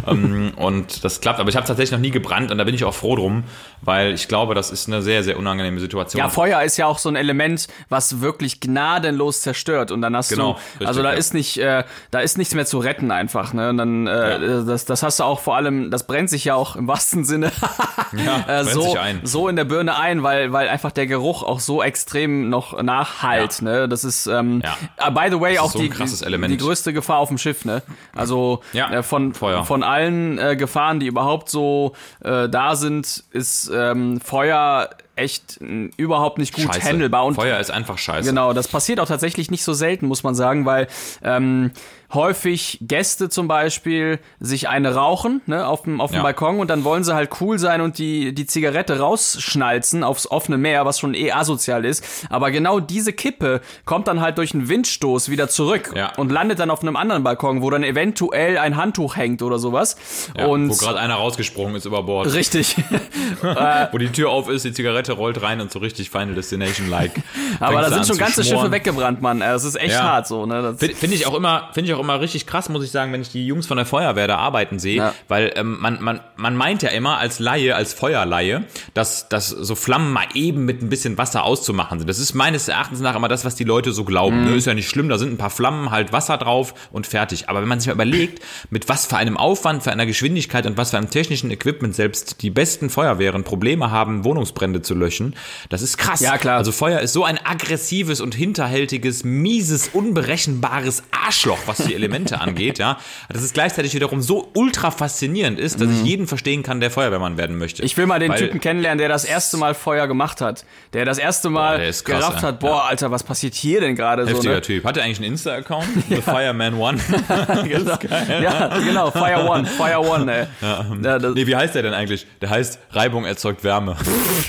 ähm, 0.07 0.51
und 0.55 1.03
das 1.03 1.21
klappt. 1.21 1.39
Aber 1.39 1.50
ich 1.50 1.55
habe 1.55 1.65
tatsächlich 1.67 1.91
noch 1.91 2.00
nie 2.00 2.12
gebrannt 2.12 2.51
und 2.51 2.57
da 2.57 2.63
bin 2.63 2.75
ich 2.75 2.83
auch 2.83 2.93
froh 2.93 3.15
drum, 3.15 3.43
weil 3.81 4.13
ich 4.13 4.27
glaube, 4.27 4.55
das 4.55 4.71
ist 4.71 4.88
eine 4.88 5.01
sehr, 5.01 5.24
sehr 5.24 5.38
unangenehme 5.38 5.79
Situation. 5.79 6.19
ja, 6.19 6.29
Feuer 6.29 6.62
ist 6.63 6.77
ja 6.77 6.86
auch 6.88 6.97
so 7.00 7.09
ein 7.09 7.15
Element, 7.15 7.67
was 7.89 8.21
wirklich 8.21 8.59
gnadenlos 8.59 9.41
zerstört. 9.41 9.91
Und 9.91 10.01
dann 10.01 10.15
hast 10.15 10.29
Genau, 10.29 10.53
du, 10.53 10.57
richtig, 10.71 10.88
also 10.88 11.03
da 11.03 11.12
ja. 11.12 11.17
ist 11.17 11.33
nicht, 11.33 11.57
äh, 11.57 11.83
da 12.12 12.19
ist 12.19 12.38
nichts 12.38 12.53
mehr 12.53 12.65
zu 12.65 12.79
retten 12.79 13.12
einfach. 13.12 13.53
Ne? 13.53 13.69
Und 13.69 13.77
dann, 13.77 14.07
äh, 14.07 14.65
das, 14.65 14.86
das 14.86 15.03
hast 15.03 15.19
du 15.19 15.24
auch 15.24 15.39
vor 15.39 15.55
allem, 15.55 15.91
das 15.91 16.05
brennt 16.07 16.29
sich 16.29 16.45
ja 16.45 16.55
auch 16.55 16.75
im 16.75 16.88
wahrsten 16.88 17.24
Sinne 17.25 17.51
Ja, 18.25 18.62
äh, 18.62 18.63
so, 18.65 18.95
so 19.24 19.47
in 19.47 19.55
der 19.55 19.65
Birne 19.65 19.97
ein, 19.97 20.24
weil, 20.24 20.51
weil 20.53 20.69
einfach 20.69 20.91
der 20.91 21.07
Geruch 21.07 21.43
auch 21.43 21.59
so 21.59 21.83
extrem 21.83 22.50
noch 22.50 22.81
nachhalt. 22.81 23.56
Ja. 23.61 23.65
Ne? 23.65 23.87
Das 23.89 24.03
ist, 24.03 24.27
ähm, 24.27 24.61
Ja. 24.63 25.07
äh, 25.07 25.11
by 25.11 25.27
the 25.35 25.39
way, 25.39 25.53
ist 25.55 25.59
auch 25.61 25.71
so 25.71 25.79
die, 25.79 25.89
die, 25.89 26.57
größte 26.57 26.93
Gefahr 26.93 27.17
auf 27.17 27.29
dem 27.29 27.37
Schiff. 27.37 27.65
Ne? 27.65 27.81
Also 28.15 28.61
Ja, 28.73 28.91
äh, 28.91 29.03
von, 29.03 29.33
Feuer. 29.33 29.65
von 29.65 29.83
allen 29.83 30.37
äh, 30.37 30.55
Gefahren, 30.55 30.99
die 30.99 31.07
überhaupt 31.07 31.49
so 31.49 31.93
äh, 32.23 32.47
da 32.49 32.75
sind, 32.75 33.23
ist 33.31 33.71
ähm, 33.73 34.19
Feuer 34.21 34.89
echt 35.15 35.59
äh, 35.61 35.89
überhaupt 35.97 36.37
nicht 36.37 36.53
gut 36.53 36.65
Scheiße. 36.73 36.87
handelbar. 36.87 37.25
Und 37.25 37.35
Feuer 37.35 37.59
ist 37.59 37.71
einfach 37.71 37.97
scheiße. 37.97 38.29
Genau, 38.29 38.53
das 38.53 38.67
passiert 38.67 38.99
auch 38.99 39.07
tatsächlich 39.07 39.51
nicht 39.51 39.63
so 39.63 39.73
selten, 39.73 40.05
muss 40.07 40.23
man 40.23 40.35
sagen, 40.35 40.65
weil 40.65 40.87
ähm, 41.23 41.71
häufig 42.13 42.77
Gäste 42.81 43.29
zum 43.29 43.47
Beispiel 43.47 44.19
sich 44.39 44.69
eine 44.69 44.95
rauchen 44.95 45.41
ne, 45.45 45.67
auf 45.67 45.81
dem, 45.83 45.99
auf 45.99 46.11
dem 46.11 46.17
Ja. 46.17 46.23
Balkon 46.23 46.59
und 46.59 46.69
dann 46.69 46.83
wollen 46.83 47.03
sie 47.03 47.13
halt 47.13 47.29
cool 47.41 47.59
sein 47.59 47.81
und 47.81 47.97
die, 47.97 48.33
die 48.33 48.45
Zigarette 48.45 48.99
rausschnalzen 48.99 50.03
aufs 50.03 50.25
offene 50.29 50.57
Meer, 50.57 50.85
was 50.85 50.99
schon 50.99 51.13
eh 51.13 51.31
asozial 51.31 51.83
ist. 51.85 52.03
Aber 52.29 52.51
genau 52.51 52.79
diese 52.79 53.11
Kippe 53.13 53.61
kommt 53.85 54.07
dann 54.07 54.21
halt 54.21 54.37
durch 54.37 54.53
einen 54.53 54.69
Windstoß 54.69 55.29
wieder 55.29 55.49
zurück 55.49 55.91
Ja. 55.95 56.13
und 56.17 56.31
landet 56.31 56.59
dann 56.59 56.69
auf 56.71 56.81
einem 56.81 56.95
anderen 56.95 57.23
Balkon, 57.23 57.61
wo 57.61 57.69
dann 57.69 57.83
eventuell 57.83 58.57
ein 58.57 58.77
Handtuch 58.77 59.15
hängt 59.17 59.41
oder 59.41 59.59
sowas. 59.59 59.97
Ja, 60.37 60.45
und 60.45 60.69
wo 60.69 60.75
gerade 60.75 60.99
einer 60.99 61.15
rausgesprungen 61.15 61.75
ist 61.75 61.85
über 61.85 62.03
Bord. 62.03 62.31
richtig. 62.33 62.75
Wo 63.91 63.97
die 63.97 64.11
Tür 64.11 64.29
auf 64.29 64.49
ist, 64.49 64.65
die 64.65 64.73
Zigarette 64.73 65.13
rollt 65.13 65.41
rein 65.41 65.61
und 65.61 65.71
so 65.71 65.79
richtig 65.79 66.09
Final 66.09 66.35
Destination-like. 66.35 67.21
Aber 67.59 67.81
da 67.81 67.89
sind 67.91 68.07
schon 68.07 68.17
ganze 68.17 68.43
schmoren. 68.43 68.59
Schiffe 68.61 68.71
weggebrannt, 68.71 69.21
Mann. 69.21 69.39
Das 69.39 69.63
ist 69.63 69.75
echt 69.75 69.99
hart 69.99 70.27
so, 70.27 70.45
ne? 70.45 70.75
Finde 70.77 70.95
find 70.95 71.13
ich 71.13 71.25
auch 71.27 71.33
immer, 71.33 71.69
finde 71.73 71.89
ich 71.89 71.95
auch 71.95 71.96
immer 71.99 72.19
richtig 72.21 72.45
krass, 72.47 72.69
muss 72.69 72.83
ich 72.83 72.91
sagen, 72.91 73.11
wenn 73.13 73.21
ich 73.21 73.29
die 73.29 73.45
Jungs 73.45 73.67
von 73.67 73.77
der 73.77 73.85
Feuerwehr 73.85 74.27
da 74.27 74.37
arbeiten 74.37 74.79
sehe, 74.79 74.97
Ja. 74.97 75.13
weil 75.27 75.53
ähm, 75.55 75.77
man, 75.79 76.01
man, 76.03 76.19
man 76.35 76.55
meint 76.55 76.81
ja 76.81 76.89
immer 76.89 77.17
als 77.17 77.39
Laie, 77.39 77.75
als 77.75 77.93
Feuerlaie, 77.93 78.63
dass, 78.93 79.29
dass 79.29 79.49
so 79.49 79.75
Flammen 79.75 80.11
mal 80.11 80.25
eben 80.33 80.65
mit 80.65 80.81
ein 80.81 80.89
bisschen 80.89 81.17
Wasser 81.17 81.43
auszumachen 81.43 81.99
sind. 81.99 82.07
Das 82.09 82.19
ist 82.19 82.33
meines 82.33 82.67
Erachtens 82.67 82.99
nach 82.99 83.15
immer 83.15 83.27
das, 83.27 83.45
was 83.45 83.55
die 83.55 83.63
Leute 83.63 83.91
so 83.91 84.03
glauben. 84.03 84.41
Mhm. 84.41 84.49
Ne? 84.51 84.55
Ist 84.55 84.65
ja 84.67 84.73
nicht 84.73 84.89
schlimm, 84.89 85.09
da 85.09 85.17
sind 85.17 85.31
ein 85.33 85.37
paar 85.37 85.49
Flammen, 85.49 85.91
halt 85.91 86.13
Wasser 86.13 86.37
drauf 86.37 86.73
und 86.91 87.07
fertig. 87.07 87.49
Aber 87.49 87.61
wenn 87.61 87.67
man 87.67 87.79
sich 87.79 87.87
mal 87.87 87.93
überlegt, 87.93 88.43
mit 88.69 88.89
was 88.89 89.05
für 89.05 89.17
einem 89.17 89.37
Aufwand, 89.37 89.83
für 89.83 89.91
einer 89.91 90.05
Geschwindigkeit 90.05 90.65
und 90.65 90.77
was 90.77 90.91
für 90.91 90.97
einem 90.97 91.10
technischen 91.10 91.51
Equipment 91.51 91.95
selbst 91.95 92.41
die 92.41 92.49
besten 92.49 92.89
Feuerwehren 92.89 93.43
Probleme 93.43 93.91
haben, 93.91 94.23
Wohnungsbrände 94.23 94.81
zu 94.81 94.93
löschen, 94.95 95.36
das 95.69 95.81
ist 95.81 95.97
krass. 95.97 96.19
Ja, 96.19 96.38
klar. 96.38 96.57
Also 96.57 96.71
Feuer 96.71 96.99
ist 96.99 97.13
so 97.13 97.23
ein 97.23 97.39
aggressives 97.43 98.21
und 98.21 98.36
hinterhältiges, 98.36 99.23
mieses, 99.23 99.89
unberechenbares 99.93 101.03
Arschloch, 101.12 101.60
was 101.65 101.77
die 101.88 101.95
Elemente 101.95 102.39
angeht, 102.41 102.80
ja. 102.80 102.97
Das 103.30 103.43
ist 103.43 103.54
gleichzeitig 103.54 103.93
wiederum 103.93 104.21
so 104.21 104.50
ultra 104.54 104.91
faszinierend 104.91 105.60
ist, 105.60 105.82
dass 105.82 105.89
ich 105.89 106.04
jeden 106.04 106.28
verstehen 106.28 106.63
kann, 106.63 106.80
der 106.80 106.91
Feuerwehrmann 106.91 107.38
werden 107.38 107.58
möchte. 107.58 107.82
Mhm. 107.82 107.86
Ich 107.86 107.97
will 107.97 108.06
mal 108.06 108.19
den 108.19 108.32
Weil- 108.32 108.39
Typen 108.39 108.60
kennenlernen, 108.60 108.97
der 108.97 109.10
das 109.10 109.26
erste 109.26 109.58
Mal 109.58 109.73
Feuer 109.73 110.08
gemacht 110.08 110.41
hat. 110.41 110.65
Der 110.93 111.06
das 111.06 111.17
erste 111.17 111.50
Mal 111.50 111.82
ist 111.82 112.06
krass, 112.06 112.19
gerafft 112.19 112.41
ja. 112.41 112.47
hat, 112.50 112.60
boah, 112.60 112.86
Alter, 112.86 113.12
was 113.12 113.23
passiert 113.23 113.54
hier 113.54 113.82
denn 113.82 113.95
gerade 113.95 114.26
so, 114.26 114.32
Heftiger 114.32 114.56
ne? 114.56 114.62
Typ. 114.62 114.86
Hat 114.86 114.97
er 114.97 115.04
eigentlich 115.04 115.19
einen 115.19 115.32
Insta-Account? 115.32 115.88
The 116.10 116.21
Fireman 116.21 116.76
One. 116.76 116.97
genau. 117.67 117.97
Ja, 118.41 118.78
genau, 118.80 119.12
Fire 119.12 119.50
One, 119.50 119.65
Fire 119.65 120.00
One, 120.00 120.32
ey. 120.32 120.47
Ja, 120.62 121.19
nee, 121.34 121.47
wie 121.47 121.56
heißt 121.56 121.76
der 121.76 121.84
denn 121.84 121.93
eigentlich? 121.93 122.26
Der 122.41 122.50
heißt 122.50 122.80
Reibung 122.91 123.26
erzeugt 123.26 123.63
Wärme. 123.63 123.95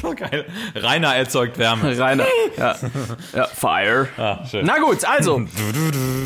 Geil. 0.17 0.47
Rainer 0.75 1.15
erzeugt 1.15 1.59
Wärme. 1.59 1.99
Rainer. 1.99 2.25
Ja. 2.57 2.77
ja, 3.35 3.47
Fire. 3.47 4.09
Ah, 4.17 4.45
schön. 4.51 4.65
Na 4.65 4.79
gut, 4.79 5.05
also, 5.05 5.43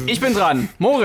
ich 0.06 0.20
bin 0.20 0.34
dran. 0.34 0.68
Moritz, 0.78 1.01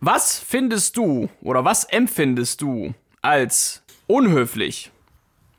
was 0.00 0.38
findest 0.38 0.96
du 0.96 1.28
oder 1.42 1.64
was 1.64 1.84
empfindest 1.84 2.60
du 2.60 2.94
als 3.22 3.82
unhöflich? 4.06 4.90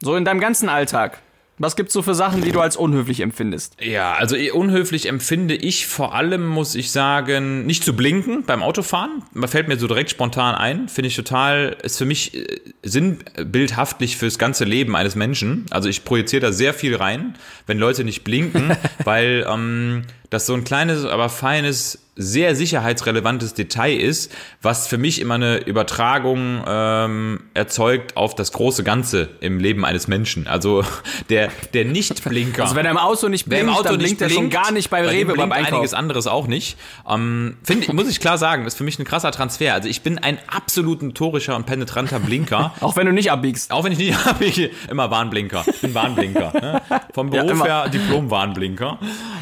So 0.01 0.15
in 0.15 0.25
deinem 0.25 0.39
ganzen 0.39 0.69
Alltag. 0.69 1.21
Was 1.59 1.75
gibt's 1.75 1.93
so 1.93 2.01
für 2.01 2.15
Sachen, 2.15 2.41
die 2.41 2.51
du 2.51 2.59
als 2.59 2.75
unhöflich 2.75 3.19
empfindest? 3.19 3.77
Ja, 3.79 4.13
also 4.15 4.35
eh 4.35 4.51
unhöflich 4.51 5.07
empfinde 5.07 5.55
ich 5.55 5.85
vor 5.85 6.15
allem, 6.15 6.47
muss 6.47 6.73
ich 6.73 6.91
sagen, 6.91 7.65
nicht 7.65 7.83
zu 7.83 7.95
blinken 7.95 8.43
beim 8.43 8.63
Autofahren. 8.63 9.23
Man 9.33 9.47
fällt 9.47 9.67
mir 9.67 9.77
so 9.77 9.87
direkt 9.87 10.09
spontan 10.09 10.55
ein. 10.55 10.89
Finde 10.89 11.09
ich 11.09 11.15
total, 11.15 11.77
ist 11.83 11.99
für 11.99 12.05
mich 12.05 12.35
äh, 12.35 12.59
sinnbildhaftlich 12.81 14.17
fürs 14.17 14.39
ganze 14.39 14.65
Leben 14.65 14.95
eines 14.95 15.15
Menschen. 15.15 15.65
Also 15.69 15.89
ich 15.89 16.03
projiziere 16.03 16.41
da 16.41 16.51
sehr 16.51 16.73
viel 16.73 16.95
rein, 16.95 17.35
wenn 17.67 17.77
Leute 17.77 18.03
nicht 18.03 18.23
blinken, 18.23 18.75
weil 19.03 19.45
ähm, 19.47 20.05
das 20.33 20.45
so 20.45 20.53
ein 20.53 20.63
kleines, 20.63 21.05
aber 21.05 21.29
feines, 21.29 21.99
sehr 22.15 22.55
sicherheitsrelevantes 22.55 23.55
Detail 23.55 23.95
ist, 23.95 24.31
was 24.61 24.87
für 24.87 24.99
mich 24.99 25.19
immer 25.19 25.33
eine 25.33 25.57
Übertragung 25.57 26.63
ähm, 26.67 27.39
erzeugt 27.55 28.15
auf 28.17 28.35
das 28.35 28.51
große 28.51 28.83
Ganze 28.83 29.29
im 29.39 29.59
Leben 29.59 29.83
eines 29.83 30.07
Menschen. 30.07 30.45
Also 30.45 30.83
der, 31.29 31.49
der 31.73 31.85
Nicht-Blinker. 31.85 32.63
Also 32.63 32.75
wenn 32.75 32.85
er 32.85 32.91
im 32.91 32.97
Auto 32.97 33.29
nicht 33.29 33.49
blinkt, 33.49 33.71
Auto 33.71 33.83
dann 33.83 33.97
nicht 33.97 34.05
blinkt 34.17 34.21
er 34.21 34.29
schon 34.29 34.49
blinkt, 34.49 34.53
gar 34.53 34.71
nicht 34.71 34.91
bei 34.91 35.01
dem 35.01 35.09
Rewe 35.09 35.25
beim 35.25 35.35
blinkt 35.35 35.55
Einkauf. 35.55 35.73
einiges 35.73 35.93
anderes 35.95 36.27
auch 36.27 36.45
nicht. 36.45 36.77
Ähm, 37.09 37.57
find, 37.63 37.91
muss 37.93 38.07
ich 38.07 38.19
klar 38.19 38.37
sagen, 38.37 38.65
ist 38.65 38.77
für 38.77 38.83
mich 38.83 38.99
ein 38.99 39.05
krasser 39.05 39.31
Transfer. 39.31 39.73
Also 39.73 39.89
ich 39.89 40.03
bin 40.03 40.19
ein 40.19 40.37
absolut 40.47 41.01
notorischer 41.01 41.55
und 41.55 41.65
penetranter 41.65 42.19
Blinker. 42.19 42.73
Auch 42.79 42.95
wenn 42.95 43.07
du 43.07 43.13
nicht 43.13 43.31
abbiegst. 43.31 43.71
Auch 43.71 43.83
wenn 43.83 43.91
ich 43.91 43.97
nicht 43.97 44.17
ich 44.39 44.71
immer 44.89 45.09
Warnblinker. 45.09 45.63
Ich 45.67 45.81
bin 45.81 45.95
Warnblinker. 45.95 46.53
Ne? 46.53 46.81
Vom 47.13 47.29
Beruf 47.29 47.51
immer. 47.51 47.65
her 47.65 47.89
Diplom-Warnblinker. 47.89 48.99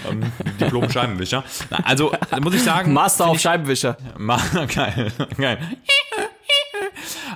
Ähm, 0.10 0.23
Diplom-Scheibenwischer. 0.82 1.44
Na, 1.70 1.80
Also 1.84 2.12
muss 2.41 2.54
ich 2.54 2.63
sagen. 2.63 2.94
Master 2.94 3.28
auf 3.28 3.39
Scheibenwischer. 3.39 3.98
Ma 4.17 4.39
geil, 4.74 5.12
geil. 5.38 5.58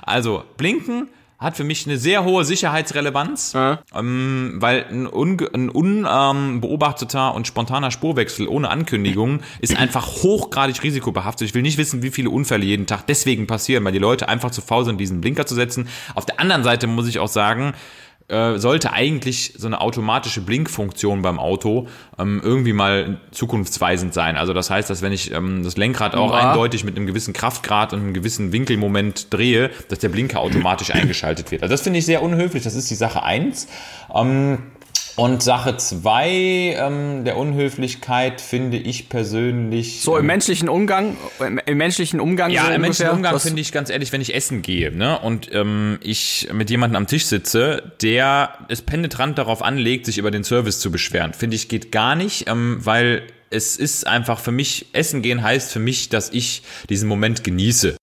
Also, 0.02 0.44
blinken 0.56 1.08
hat 1.38 1.56
für 1.56 1.64
mich 1.64 1.86
eine 1.86 1.98
sehr 1.98 2.24
hohe 2.24 2.44
Sicherheitsrelevanz, 2.46 3.54
ähm, 3.94 4.54
weil 4.56 4.86
ein, 4.90 5.06
unbeobachteter 5.68 7.34
und 7.34 7.46
spontaner 7.46 7.90
Spurwechsel 7.90 8.48
ohne 8.48 8.70
Ankündigung 8.70 9.40
ist 9.60 9.76
einfach 9.76 10.06
hochgradig 10.22 10.82
risikobehaftet. 10.82 11.46
Ich 11.48 11.54
will 11.54 11.60
nicht 11.60 11.76
wissen, 11.76 12.02
wie 12.02 12.10
viele 12.10 12.30
Unfälle 12.30 12.64
jeden 12.64 12.86
Tag 12.86 13.06
deswegen 13.06 13.46
passieren, 13.46 13.84
weil 13.84 13.92
die 13.92 13.98
Leute 13.98 14.30
einfach 14.30 14.50
zu 14.50 14.62
faul 14.62 14.86
sind, 14.86 14.98
diesen 14.98 15.20
Blinker 15.20 15.44
zu 15.44 15.54
setzen. 15.54 15.88
Auf 16.14 16.24
der 16.24 16.40
anderen 16.40 16.64
Seite 16.64 16.86
muss 16.86 17.06
ich 17.06 17.18
auch 17.18 17.28
sagen, 17.28 17.74
äh, 18.28 18.58
sollte 18.58 18.92
eigentlich 18.92 19.54
so 19.56 19.66
eine 19.68 19.80
automatische 19.80 20.40
Blinkfunktion 20.40 21.22
beim 21.22 21.38
Auto 21.38 21.86
ähm, 22.18 22.40
irgendwie 22.42 22.72
mal 22.72 23.20
zukunftsweisend 23.30 24.12
sein. 24.14 24.36
Also 24.36 24.52
das 24.52 24.68
heißt, 24.68 24.90
dass 24.90 25.00
wenn 25.02 25.12
ich 25.12 25.32
ähm, 25.32 25.62
das 25.62 25.76
Lenkrad 25.76 26.14
auch 26.16 26.32
Ja. 26.32 26.50
eindeutig 26.50 26.82
mit 26.82 26.96
einem 26.96 27.06
gewissen 27.06 27.32
Kraftgrad 27.32 27.92
und 27.92 28.00
einem 28.00 28.14
gewissen 28.14 28.50
Winkelmoment 28.52 29.32
drehe, 29.32 29.70
dass 29.88 30.00
der 30.00 30.08
Blinker 30.08 30.40
automatisch 30.40 30.90
eingeschaltet 30.94 31.50
wird. 31.52 31.62
Also 31.62 31.72
das 31.72 31.82
finde 31.82 32.00
ich 32.00 32.06
sehr 32.06 32.22
unhöflich. 32.22 32.64
Das 32.64 32.74
ist 32.74 32.90
die 32.90 32.94
Sache 32.96 33.22
eins. 33.22 33.68
Ähm, 34.14 34.58
und 35.16 35.42
Sache 35.42 35.76
zwei 35.78 36.76
ähm, 36.78 37.24
der 37.24 37.36
Unhöflichkeit 37.36 38.40
finde 38.40 38.76
ich 38.76 39.08
persönlich. 39.08 40.02
So 40.02 40.16
im 40.16 40.26
menschlichen 40.26 40.68
Umgang, 40.68 41.16
im, 41.40 41.58
im 41.64 41.78
menschlichen 41.78 42.20
Umgang. 42.20 42.50
Ja, 42.50 42.66
so 42.66 42.72
im 42.72 42.80
menschlichen 42.82 43.14
Umgang 43.14 43.40
finde 43.40 43.60
ich 43.60 43.72
ganz 43.72 43.90
ehrlich, 43.90 44.12
wenn 44.12 44.20
ich 44.20 44.34
essen 44.34 44.62
gehe 44.62 44.92
ne, 44.92 45.18
und 45.18 45.52
ähm, 45.52 45.98
ich 46.02 46.48
mit 46.52 46.70
jemandem 46.70 46.96
am 46.96 47.06
Tisch 47.06 47.26
sitze, 47.26 47.92
der 48.02 48.58
es 48.68 48.82
penetrant 48.82 49.38
darauf 49.38 49.62
anlegt, 49.62 50.06
sich 50.06 50.18
über 50.18 50.30
den 50.30 50.44
Service 50.44 50.78
zu 50.78 50.90
beschweren, 50.90 51.32
finde 51.32 51.56
ich 51.56 51.68
geht 51.68 51.92
gar 51.92 52.14
nicht, 52.14 52.48
ähm, 52.48 52.78
weil 52.80 53.22
es 53.50 53.76
ist 53.76 54.06
einfach 54.06 54.38
für 54.38 54.52
mich, 54.52 54.86
Essen 54.92 55.22
gehen 55.22 55.42
heißt 55.42 55.72
für 55.72 55.78
mich, 55.78 56.08
dass 56.08 56.30
ich 56.30 56.62
diesen 56.90 57.08
Moment 57.08 57.44
genieße. 57.44 57.96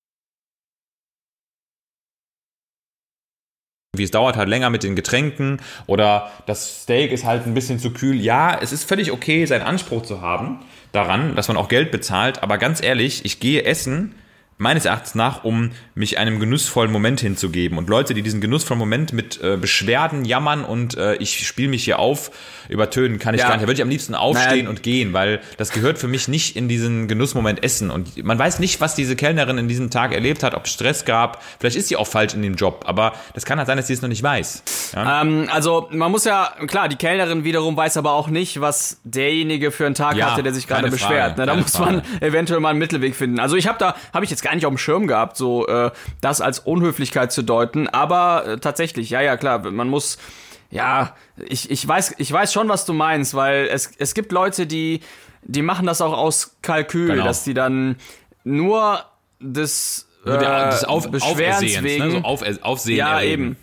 Wie 3.96 4.04
es 4.06 4.10
dauert 4.10 4.38
halt 4.38 4.50
länger 4.50 4.72
mit 4.72 4.82
den 4.82 4.96
Getränken 4.96 5.62
oder 5.86 6.32
das 6.48 6.82
Steak 6.82 7.12
ist 7.12 7.26
halt 7.26 7.46
ein 7.46 7.54
bisschen 7.54 7.78
zu 7.78 7.92
kühl. 7.92 8.20
Ja, 8.20 8.58
es 8.60 8.72
ist 8.72 8.90
völlig 8.90 9.12
okay, 9.12 9.46
seinen 9.46 9.62
Anspruch 9.62 10.02
zu 10.02 10.20
haben 10.20 10.62
daran, 10.94 11.36
dass 11.36 11.48
man 11.48 11.58
auch 11.58 11.68
Geld 11.68 11.92
bezahlt. 11.92 12.42
Aber 12.42 12.58
ganz 12.58 12.82
ehrlich, 12.82 13.24
ich 13.24 13.40
gehe 13.40 13.66
essen 13.66 14.16
meines 14.58 14.86
Erachtens 14.86 15.16
nach, 15.16 15.44
um 15.44 15.72
mich 15.96 16.18
einem 16.18 16.40
genussvollen 16.40 16.92
Moment 16.92 17.20
hinzugeben. 17.22 17.78
Und 17.78 17.90
Leute, 17.90 18.14
die 18.14 18.22
diesen 18.22 18.40
genussvollen 18.42 18.80
Moment 18.80 19.12
mit 19.14 19.42
äh, 19.42 19.58
Beschwerden, 19.58 20.26
Jammern 20.26 20.64
und 20.64 20.96
äh, 20.98 21.16
ich 21.16 21.46
spiele 21.46 21.70
mich 21.70 21.84
hier 21.84 22.00
auf, 22.00 22.32
übertönen, 22.70 23.20
kann 23.20 23.36
ich 23.36 23.42
Ja. 23.42 23.48
gar 23.48 23.56
nicht. 23.56 23.64
Da 23.64 23.68
würde 23.68 23.78
ich 23.78 23.82
am 23.82 23.90
liebsten 23.90 24.16
aufstehen 24.16 24.60
Naja. 24.60 24.70
und 24.70 24.84
gehen, 24.84 25.12
weil 25.14 25.42
das 25.58 25.72
gehört 25.72 25.98
für 25.98 26.08
mich 26.08 26.28
nicht 26.28 26.56
in 26.56 26.68
diesen 26.70 27.08
Genussmoment 27.08 27.64
Essen. 27.64 27.92
Und 27.92 28.24
man 28.24 28.40
weiß 28.40 28.60
nicht, 28.60 28.80
was 28.80 28.96
diese 28.96 29.16
Kellnerin 29.16 29.58
in 29.58 29.68
diesem 29.68 29.90
Tag 29.90 30.14
erlebt 30.14 30.44
hat, 30.44 30.54
ob 30.56 30.66
es 30.66 30.72
Stress 30.72 31.04
gab. 31.06 31.44
Vielleicht 31.60 31.76
ist 31.76 31.90
sie 31.90 31.96
auch 31.98 32.08
falsch 32.08 32.34
in 32.34 32.42
dem 32.42 32.56
Job, 32.56 32.84
aber 32.88 33.14
das 33.34 33.46
kann 33.46 33.58
halt 33.58 33.68
sein, 33.68 33.78
dass 33.78 33.88
sie 33.88 33.94
es 33.94 34.02
noch 34.02 34.10
nicht 34.10 34.24
weiß. 34.24 34.64
Ja? 34.96 35.22
Ähm, 35.22 35.50
also 35.52 35.88
man 35.92 36.12
muss 36.12 36.24
ja, 36.26 36.54
klar, 36.68 36.88
die 36.88 36.96
Kellnerin 36.96 37.44
wiederum 37.44 37.76
weiß 37.76 37.98
aber 37.98 38.14
auch 38.14 38.30
nicht, 38.30 38.62
was 38.62 39.00
derjenige 39.04 39.72
für 39.72 39.86
einen 39.86 39.96
Tag 39.96 40.16
Ja, 40.16 40.32
hatte, 40.32 40.44
der 40.44 40.54
sich 40.54 40.68
gerade 40.68 40.90
beschwert. 40.90 41.36
Frage, 41.36 41.42
ne? 41.42 41.46
Da 41.48 41.56
muss 41.56 41.78
man 41.80 42.02
Frage. 42.04 42.26
eventuell 42.26 42.60
mal 42.60 42.70
einen 42.70 42.80
Mittelweg 42.80 43.16
finden. 43.16 43.40
Also 43.40 43.56
ich 43.56 43.68
habe 43.68 43.78
da, 43.80 43.96
habe 44.14 44.24
ich 44.24 44.32
jetzt 44.32 44.43
gar 44.44 44.54
nicht 44.54 44.66
auf 44.68 44.72
dem 44.74 44.78
Schirm 44.78 45.08
gehabt, 45.08 45.38
so 45.38 45.66
äh, 45.68 45.90
das 46.22 46.40
als 46.42 46.60
Unhöflichkeit 46.60 47.32
zu 47.32 47.42
deuten. 47.42 47.88
Aber 47.88 48.46
äh, 48.46 48.58
tatsächlich, 48.60 49.10
ja, 49.10 49.22
ja, 49.22 49.38
klar, 49.38 49.72
man 49.72 49.90
muss, 49.90 50.20
ja, 50.70 51.16
ich, 51.38 51.72
ich 51.72 51.88
weiß, 51.88 52.16
ich 52.20 52.32
weiß 52.32 52.54
schon, 52.54 52.70
was 52.70 52.86
du 52.86 52.94
meinst, 52.94 53.34
weil 53.34 53.68
es, 53.72 53.92
es 53.98 54.14
gibt 54.14 54.32
Leute, 54.32 54.68
die, 54.68 55.02
die 55.42 55.62
machen 55.64 55.88
das 55.88 56.02
auch 56.02 56.14
aus 56.16 56.58
Kalkül, 56.62 57.08
Genau. 57.08 57.24
dass 57.26 57.44
die 57.44 57.54
dann 57.56 57.96
nur 58.44 59.04
des 59.40 60.08
äh, 60.26 60.30
des 60.30 60.84
Auf, 60.86 61.10
Beschwerens 61.12 61.64
Aufersehens, 61.64 61.84
wegen, 61.84 62.06
ne? 62.06 62.12
so 62.12 62.18
auf, 62.20 62.44
Aufsehen 62.62 62.98
ja, 62.98 63.22
eben. 63.22 63.58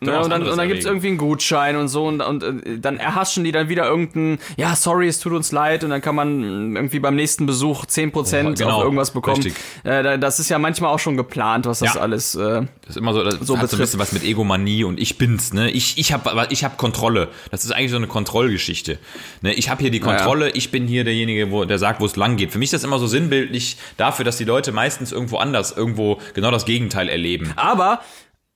Ja, 0.00 0.20
und 0.20 0.30
dann, 0.30 0.42
und 0.46 0.56
dann 0.56 0.68
gibt's 0.68 0.84
erregen. 0.84 0.86
irgendwie 0.86 1.08
einen 1.08 1.18
Gutschein 1.18 1.76
und 1.76 1.88
so 1.88 2.06
und, 2.06 2.20
und 2.20 2.42
äh, 2.44 2.78
dann 2.78 2.98
erhaschen 2.98 3.42
die 3.42 3.50
dann 3.50 3.68
wieder 3.68 3.84
irgendein, 3.86 4.38
ja, 4.56 4.76
sorry, 4.76 5.08
es 5.08 5.18
tut 5.18 5.32
uns 5.32 5.50
leid 5.50 5.82
und 5.82 5.90
dann 5.90 6.00
kann 6.00 6.14
man 6.14 6.76
irgendwie 6.76 7.00
beim 7.00 7.16
nächsten 7.16 7.46
Besuch 7.46 7.84
10% 7.84 8.56
Genau, 8.58 8.76
auf 8.78 8.84
irgendwas 8.84 9.10
bekommen. 9.10 9.44
Äh, 9.82 10.02
da- 10.04 10.16
das 10.16 10.38
ist 10.38 10.48
ja 10.50 10.58
manchmal 10.60 10.92
auch 10.94 11.00
schon 11.00 11.16
geplant, 11.16 11.66
was 11.66 11.80
das 11.80 11.94
Ja. 11.94 12.00
alles, 12.00 12.34
äh, 12.36 12.62
Das 12.82 12.90
ist 12.90 12.96
immer 12.96 13.12
so, 13.12 13.24
das 13.24 13.34
So 13.40 13.58
hat 13.58 13.68
so 13.70 13.76
ein 13.76 13.80
bisschen 13.80 13.98
was 13.98 14.12
mit 14.12 14.22
Egomanie 14.24 14.84
und 14.84 15.00
ich 15.00 15.18
bin's, 15.18 15.52
ne? 15.52 15.70
Ich, 15.70 15.98
ich 15.98 16.12
habe 16.12 16.46
ich 16.50 16.62
hab 16.64 16.76
Kontrolle. 16.78 17.28
Das 17.50 17.64
ist 17.64 17.72
eigentlich 17.72 17.90
so 17.90 17.96
eine 17.96 18.06
Kontrollgeschichte. 18.06 18.98
Ne? 19.42 19.52
Ich 19.54 19.68
habe 19.68 19.80
hier 19.80 19.90
die 19.90 20.00
Kontrolle, 20.00 20.50
ich 20.50 20.70
bin 20.70 20.86
hier 20.86 21.02
derjenige, 21.04 21.50
wo, 21.50 21.64
der 21.64 21.78
sagt, 21.78 22.00
wo 22.00 22.06
es 22.06 22.14
lang 22.16 22.36
geht. 22.36 22.52
Für 22.52 22.58
mich 22.58 22.66
ist 22.68 22.74
das 22.74 22.84
immer 22.84 22.98
so 23.00 23.06
sinnbildlich 23.08 23.76
dafür, 23.96 24.24
dass 24.24 24.36
die 24.36 24.44
Leute 24.44 24.70
meistens 24.70 25.10
irgendwo 25.10 25.38
anders, 25.38 25.76
irgendwo 25.76 26.18
genau 26.34 26.50
das 26.52 26.64
Gegenteil 26.66 27.08
erleben. 27.08 27.52
Aber 27.56 28.00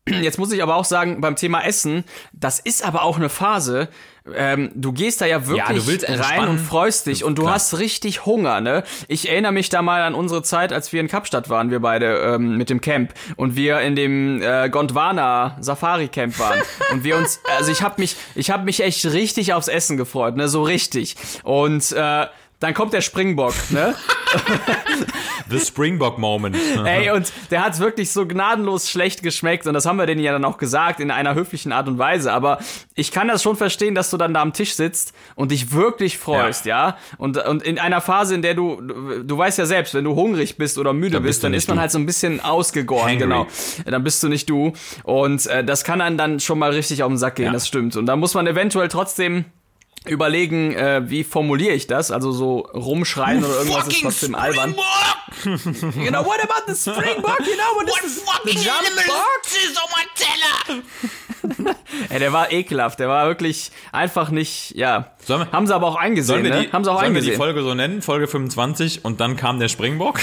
jetzt 0.09 0.39
muss 0.39 0.53
ich 0.53 0.63
aber 0.63 0.77
auch 0.77 0.85
sagen, 0.85 1.21
beim 1.21 1.37
Thema 1.37 1.65
Essen, 1.65 2.05
das 2.33 2.59
ist 2.59 2.85
aber 2.85 3.03
auch 3.03 3.17
eine 3.17 3.29
Phase. 3.29 3.89
Ähm, 4.35 4.71
du 4.75 4.93
gehst 4.93 5.21
da 5.21 5.27
ja 5.27 5.49
wirklich 5.49 6.03
Ja, 6.09 6.15
rein 6.23 6.49
und 6.49 6.59
freust 6.61 7.07
dich 7.07 7.25
und 7.25 7.39
du 7.39 7.43
Klar. 7.43 7.55
hast 7.55 7.79
richtig 7.79 8.25
Hunger, 8.25 8.61
ne? 8.61 8.85
Ich 9.09 9.29
erinnere 9.29 9.51
mich 9.51 9.69
da 9.69 9.83
mal 9.83 10.03
an 10.03 10.15
unsere 10.15 10.45
Zeit, 10.45 10.73
als 10.73 10.93
wir 10.93 11.01
in 11.01 11.09
Kapstadt 11.09 11.49
waren, 11.49 11.71
wir 11.71 11.81
beide 11.81 12.19
ähm, 12.19 12.57
mit 12.57 12.71
dem 12.71 12.81
Camp 12.81 13.15
und 13.37 13.57
wir 13.57 13.81
in 13.81 13.97
dem 13.97 14.41
äh, 14.41 14.69
Gondwana 14.71 15.57
Safari 15.61 16.07
Camp 16.07 16.39
waren 16.39 16.61
und 16.93 17.03
wir 17.03 17.17
uns, 17.17 17.41
also 17.59 17.73
ich 17.73 17.83
habe 17.83 18.01
mich, 18.01 18.15
ich 18.37 18.51
habe 18.51 18.65
mich 18.65 18.81
echt 18.81 19.05
richtig 19.07 19.55
aufs 19.55 19.67
Essen 19.69 19.97
gefreut, 19.97 20.37
ne? 20.37 20.49
So 20.49 20.63
richtig 20.63 21.17
und 21.43 21.91
äh, 21.93 22.27
dann 22.63 22.75
kommt 22.75 22.93
der 22.93 23.01
Springbock, 23.01 23.55
ne? 23.71 23.95
The 25.51 25.59
Springbok 25.61 26.19
Moment. 26.19 26.57
Ey, 26.85 27.11
und 27.11 27.31
der 27.51 27.65
hat's 27.65 27.81
wirklich 27.81 28.11
so 28.11 28.27
gnadenlos 28.27 28.89
schlecht 28.89 29.23
geschmeckt 29.23 29.67
und 29.67 29.75
das 29.75 29.85
haben 29.85 29.97
wir 29.99 30.07
denen 30.07 30.23
ja 30.23 30.33
dann 30.33 30.45
auch 30.45 30.57
gesagt 30.57 31.01
in 31.01 31.11
einer 31.11 31.35
höflichen 31.35 31.73
Art 31.73 31.89
und 31.89 31.99
Weise. 31.99 32.33
Aber 32.33 32.59
ich 32.95 33.11
kann 33.13 33.29
das 33.29 33.43
schon 33.43 33.57
verstehen, 33.57 33.95
dass 33.95 34.09
du 34.11 34.17
dann 34.17 34.33
da 34.33 34.41
am 34.41 34.53
Tisch 34.53 34.75
sitzt 34.75 35.13
und 35.35 35.51
dich 35.51 35.73
wirklich 35.73 36.17
freust, 36.19 36.65
ja. 36.65 36.97
Und, 37.19 37.37
und 37.45 37.63
in 37.63 37.79
einer 37.79 38.01
Phase, 38.01 38.35
in 38.35 38.43
der 38.43 38.55
du, 38.55 38.81
du, 38.81 39.23
du 39.23 39.39
weißt 39.39 39.59
ja 39.59 39.67
selbst, 39.67 39.93
wenn 39.95 40.05
du 40.05 40.15
hungrig 40.15 40.57
bist 40.57 40.79
oder 40.79 40.93
müde 40.93 41.15
Dann 41.15 41.25
bist 41.25 41.45
dann 41.45 41.53
ist 41.55 41.69
man 41.69 41.77
du. 41.77 41.81
halt 41.83 41.91
so 41.91 41.99
ein 41.99 42.07
bisschen 42.07 42.41
ausgegoren, 42.41 43.03
Hangry. 43.11 43.19
genau. 43.19 43.47
Dann 43.85 44.05
bist 44.05 44.23
du 44.23 44.29
nicht 44.29 44.49
du. 44.49 44.73
Und 45.03 45.47
äh, 45.47 45.63
das 45.65 45.85
kann 45.85 46.01
einen 46.01 46.17
dann 46.17 46.41
schon 46.41 46.59
mal 46.59 46.71
richtig 46.71 47.03
auf 47.03 47.09
den 47.11 47.19
Sack 47.19 47.35
gehen, 47.37 47.47
Ja. 47.47 47.53
das 47.53 47.69
stimmt. 47.69 47.97
Und 47.97 48.07
da 48.07 48.17
muss 48.17 48.33
man 48.35 48.47
eventuell 48.47 48.89
trotzdem 48.89 49.45
überlegen, 50.07 50.75
äh, 50.75 51.03
wie 51.09 51.23
formuliere 51.25 51.75
ich 51.75 51.87
das? 51.87 52.11
Also 52.11 52.33
so 52.33 52.61
rumschreien 52.75 53.45
oder 53.45 53.55
irgendwas 53.59 53.89
ist 53.89 54.03
trotzdem 54.03 54.35
albern. 54.35 54.75
You 55.45 55.57
know, 56.11 56.25
what 56.25 56.41
about 56.43 56.73
the 56.73 56.75
springbok? 56.75 57.39
You 57.41 57.55
know, 57.55 57.77
what 57.77 57.89
is 58.05 58.23
the 58.45 58.55
jump 58.65 58.83
bug? 59.07 59.17
Ey, 62.09 62.19
der 62.21 62.33
war 62.33 62.53
ekelhaft. 62.53 63.01
Der 63.01 63.09
war 63.09 63.27
wirklich 63.27 63.73
einfach 63.91 64.31
nicht, 64.31 64.75
ja. 64.77 65.11
Sollen 65.25 65.41
wir- 65.47 65.53
Haben 65.53 65.67
sie 65.67 65.75
aber 65.75 65.89
auch 65.89 65.97
eingesehen, 65.97 66.27
Sollen 66.37 66.45
wir, 66.45 66.51
ne? 66.55 66.67
die, 66.67 66.73
Haben 66.73 66.85
sie 66.85 66.91
auch 66.93 67.01
sollen 67.01 67.15
wir 67.15 67.21
die 67.21 67.29
eingesehen. 67.33 67.37
Folge 67.37 67.63
so 67.63 67.75
nennen? 67.75 68.01
Folge 68.03 68.29
25 68.29 69.05
und 69.05 69.21
dann 69.21 69.37
kam 69.37 69.59
der 69.59 69.69
Springbock? 69.69 70.21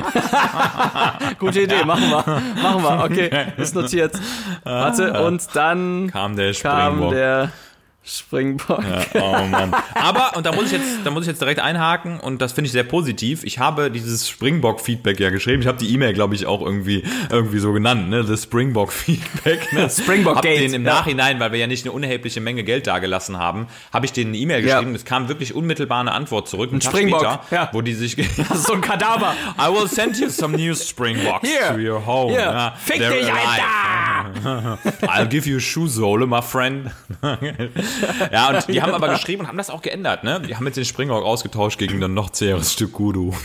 Gute 1.38 1.62
Idee, 1.62 1.84
machen 1.84 2.08
wir. 2.10 2.24
Machen 2.62 2.82
wir, 2.82 3.04
okay. 3.04 3.52
Ist 3.60 3.74
notiert. 3.74 4.12
Warte, 4.62 5.20
und 5.24 5.42
dann 5.54 6.10
Kam 6.12 6.36
der 6.36 6.52
kam 6.54 6.94
Springbock. 6.94 7.10
der 7.12 7.52
Springbock. 8.02 8.82
Oh 9.14 9.44
Mann. 9.44 9.74
Aber, 9.94 10.36
und 10.36 10.46
da 10.46 10.52
muss 10.52 10.66
ich 10.66 10.72
jetzt, 10.72 10.86
da 11.04 11.10
muss 11.10 11.24
ich 11.24 11.28
jetzt 11.28 11.40
direkt 11.42 11.60
einhaken 11.60 12.18
und 12.18 12.40
das 12.40 12.52
finde 12.52 12.66
ich 12.66 12.72
sehr 12.72 12.82
positiv. 12.82 13.44
Ich 13.44 13.58
habe 13.58 13.90
dieses 13.90 14.26
Springbock-Feedback 14.28 15.20
ja 15.20 15.28
geschrieben. 15.30 15.60
Ich 15.62 15.68
habe 15.68 15.78
die 15.78 15.92
E-Mail, 15.92 16.14
glaube 16.14 16.34
ich, 16.34 16.46
auch 16.46 16.62
irgendwie, 16.62 17.04
irgendwie 17.30 17.58
so 17.58 17.72
genannt, 17.72 18.08
ne? 18.08 18.24
Das 18.24 18.44
Springbock-Feedback. 18.44 19.60
Ne? 19.72 19.88
Springbock 19.88 20.36
hab 20.36 20.42
Gate, 20.42 20.60
den 20.60 20.74
im 20.74 20.84
ja. 20.84 20.94
Nachhinein, 20.94 21.38
weil 21.38 21.52
wir 21.52 21.58
ja 21.58 21.66
nicht 21.66 21.84
eine 21.84 21.92
unerhebliche 21.92 22.40
Menge 22.40 22.64
Geld 22.64 22.86
dagelassen 22.86 23.38
haben, 23.38 23.68
habe 23.92 24.06
ich 24.06 24.12
denen 24.12 24.30
eine 24.30 24.38
E-Mail 24.38 24.66
Ja. 24.66 24.76
geschrieben. 24.78 24.94
Es 24.96 25.04
kam 25.04 25.28
wirklich 25.28 25.54
unmittelbar 25.54 26.00
eine 26.00 26.12
Antwort 26.12 26.48
zurück. 26.48 26.72
Ein 26.72 26.80
Tag 26.80 26.92
Springbock, 26.92 27.20
später, 27.20 27.40
ja. 27.50 27.68
wo 27.72 27.82
die 27.82 27.94
sich, 27.94 28.16
Das 28.36 28.50
ist 28.50 28.66
so 28.66 28.72
ein 28.72 28.80
Kadaver. 28.80 29.34
I 29.58 29.68
will 29.72 29.86
send 29.88 30.18
you 30.18 30.28
some 30.30 30.56
new 30.56 30.74
Springbocks 30.74 31.46
Hier. 31.46 31.68
to 31.68 31.78
your 31.78 32.04
home. 32.04 32.30
Hier, 32.32 32.40
Ja, 32.40 32.74
fick 32.82 33.00
they're 33.00 33.10
dich, 33.10 33.30
alive. 33.30 34.78
I'll 35.02 35.26
give 35.28 35.48
you 35.48 35.60
shoe 35.60 35.86
sole, 35.88 36.26
my 36.26 36.42
friend. 36.42 36.90
ja, 38.32 38.48
und 38.50 38.68
die 38.68 38.82
haben 38.82 38.92
aber 38.94 39.08
geschrieben 39.08 39.42
und 39.42 39.48
haben 39.48 39.58
das 39.58 39.70
auch 39.70 39.82
geändert, 39.82 40.24
ne? 40.24 40.40
Die 40.40 40.54
haben 40.56 40.66
jetzt 40.66 40.76
den 40.76 40.84
Springbock 40.84 41.24
ausgetauscht 41.24 41.78
gegen 41.78 42.02
ein 42.02 42.14
noch 42.14 42.30
zäheres 42.30 42.72
Stück 42.72 42.92
Gudu. 42.92 43.34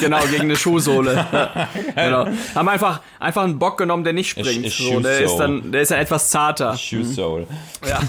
Genau, 0.00 0.20
gegen 0.30 0.42
eine 0.44 0.56
Schuhsohle. 0.56 1.26
Genau. 1.94 2.26
Haben 2.54 2.68
einfach, 2.68 3.00
einfach 3.18 3.42
einen 3.44 3.58
Bock 3.58 3.76
genommen, 3.78 4.04
der 4.04 4.12
nicht 4.12 4.30
springt. 4.30 4.64
A- 4.64 4.68
a 4.68 4.70
So, 4.70 5.00
der, 5.00 5.20
ist 5.20 5.36
dann, 5.36 5.72
der 5.72 5.82
ist 5.82 5.90
dann 5.90 5.98
etwas 6.00 6.30
zarter. 6.30 6.76
Shoe 6.76 7.04
sole. 7.04 7.46
Ja. 7.86 8.00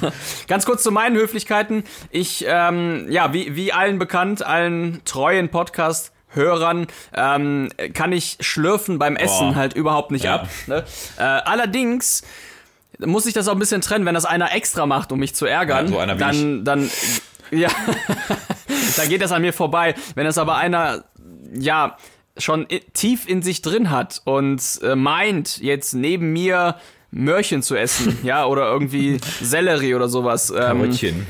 Ganz 0.48 0.66
kurz 0.66 0.84
zu 0.84 0.92
meinen 0.92 1.16
Höflichkeiten. 1.18 1.84
Ich, 2.10 2.46
ähm, 2.48 3.08
ja, 3.10 3.34
wie, 3.34 3.56
wie 3.56 3.74
allen 3.74 4.00
bekannt, 4.00 4.46
allen 4.46 5.02
treuen 5.06 5.50
Podcast. 5.50 6.12
Hörern 6.34 6.88
ähm, 7.14 7.68
kann 7.94 8.14
ich 8.14 8.38
schlürfen 8.40 8.98
beim 9.00 9.18
Essen 9.18 9.50
Oh. 9.52 9.56
halt 9.56 9.74
überhaupt 9.74 10.12
nicht 10.12 10.24
Ja. 10.24 10.36
ab. 10.36 10.48
Ne? 10.68 10.86
Äh, 11.18 11.24
allerdings 11.24 12.24
muss 13.06 13.26
ich 13.26 13.34
das 13.34 13.48
auch 13.48 13.54
ein 13.54 13.60
bisschen 13.60 13.82
trennen, 13.82 14.06
wenn 14.06 14.16
das 14.16 14.26
einer 14.26 14.54
extra 14.54 14.86
macht, 14.86 15.12
um 15.12 15.20
mich 15.20 15.36
zu 15.36 15.46
ärgern, 15.46 15.86
Ja, 15.86 15.92
so 15.92 16.00
einer 16.00 16.16
wie 16.16 16.20
dann, 16.20 16.66
dann, 16.66 16.92
ja, 17.52 17.70
dann 18.98 19.10
geht 19.10 19.22
das 19.22 19.32
an 19.32 19.42
mir 19.42 19.54
vorbei. 19.54 19.96
Wenn 20.16 20.26
das 20.26 20.38
aber 20.38 20.56
einer, 20.56 21.04
ja, 21.54 21.98
schon 22.38 22.68
tief 22.94 23.28
in 23.28 23.42
sich 23.42 23.62
drin 23.62 23.90
hat 23.90 24.22
und 24.26 24.62
äh, 24.84 24.96
meint, 24.96 25.58
jetzt 25.58 25.94
neben 25.94 26.32
mir 26.32 26.76
Möhrchen 27.12 27.62
zu 27.62 27.76
essen, 27.76 28.20
ja, 28.24 28.46
oder 28.46 28.72
irgendwie 28.72 29.20
Sellerie 29.42 29.96
oder 29.96 30.08
sowas. 30.08 30.50
Ähm, 30.50 30.56
Karottchen. 30.56 31.28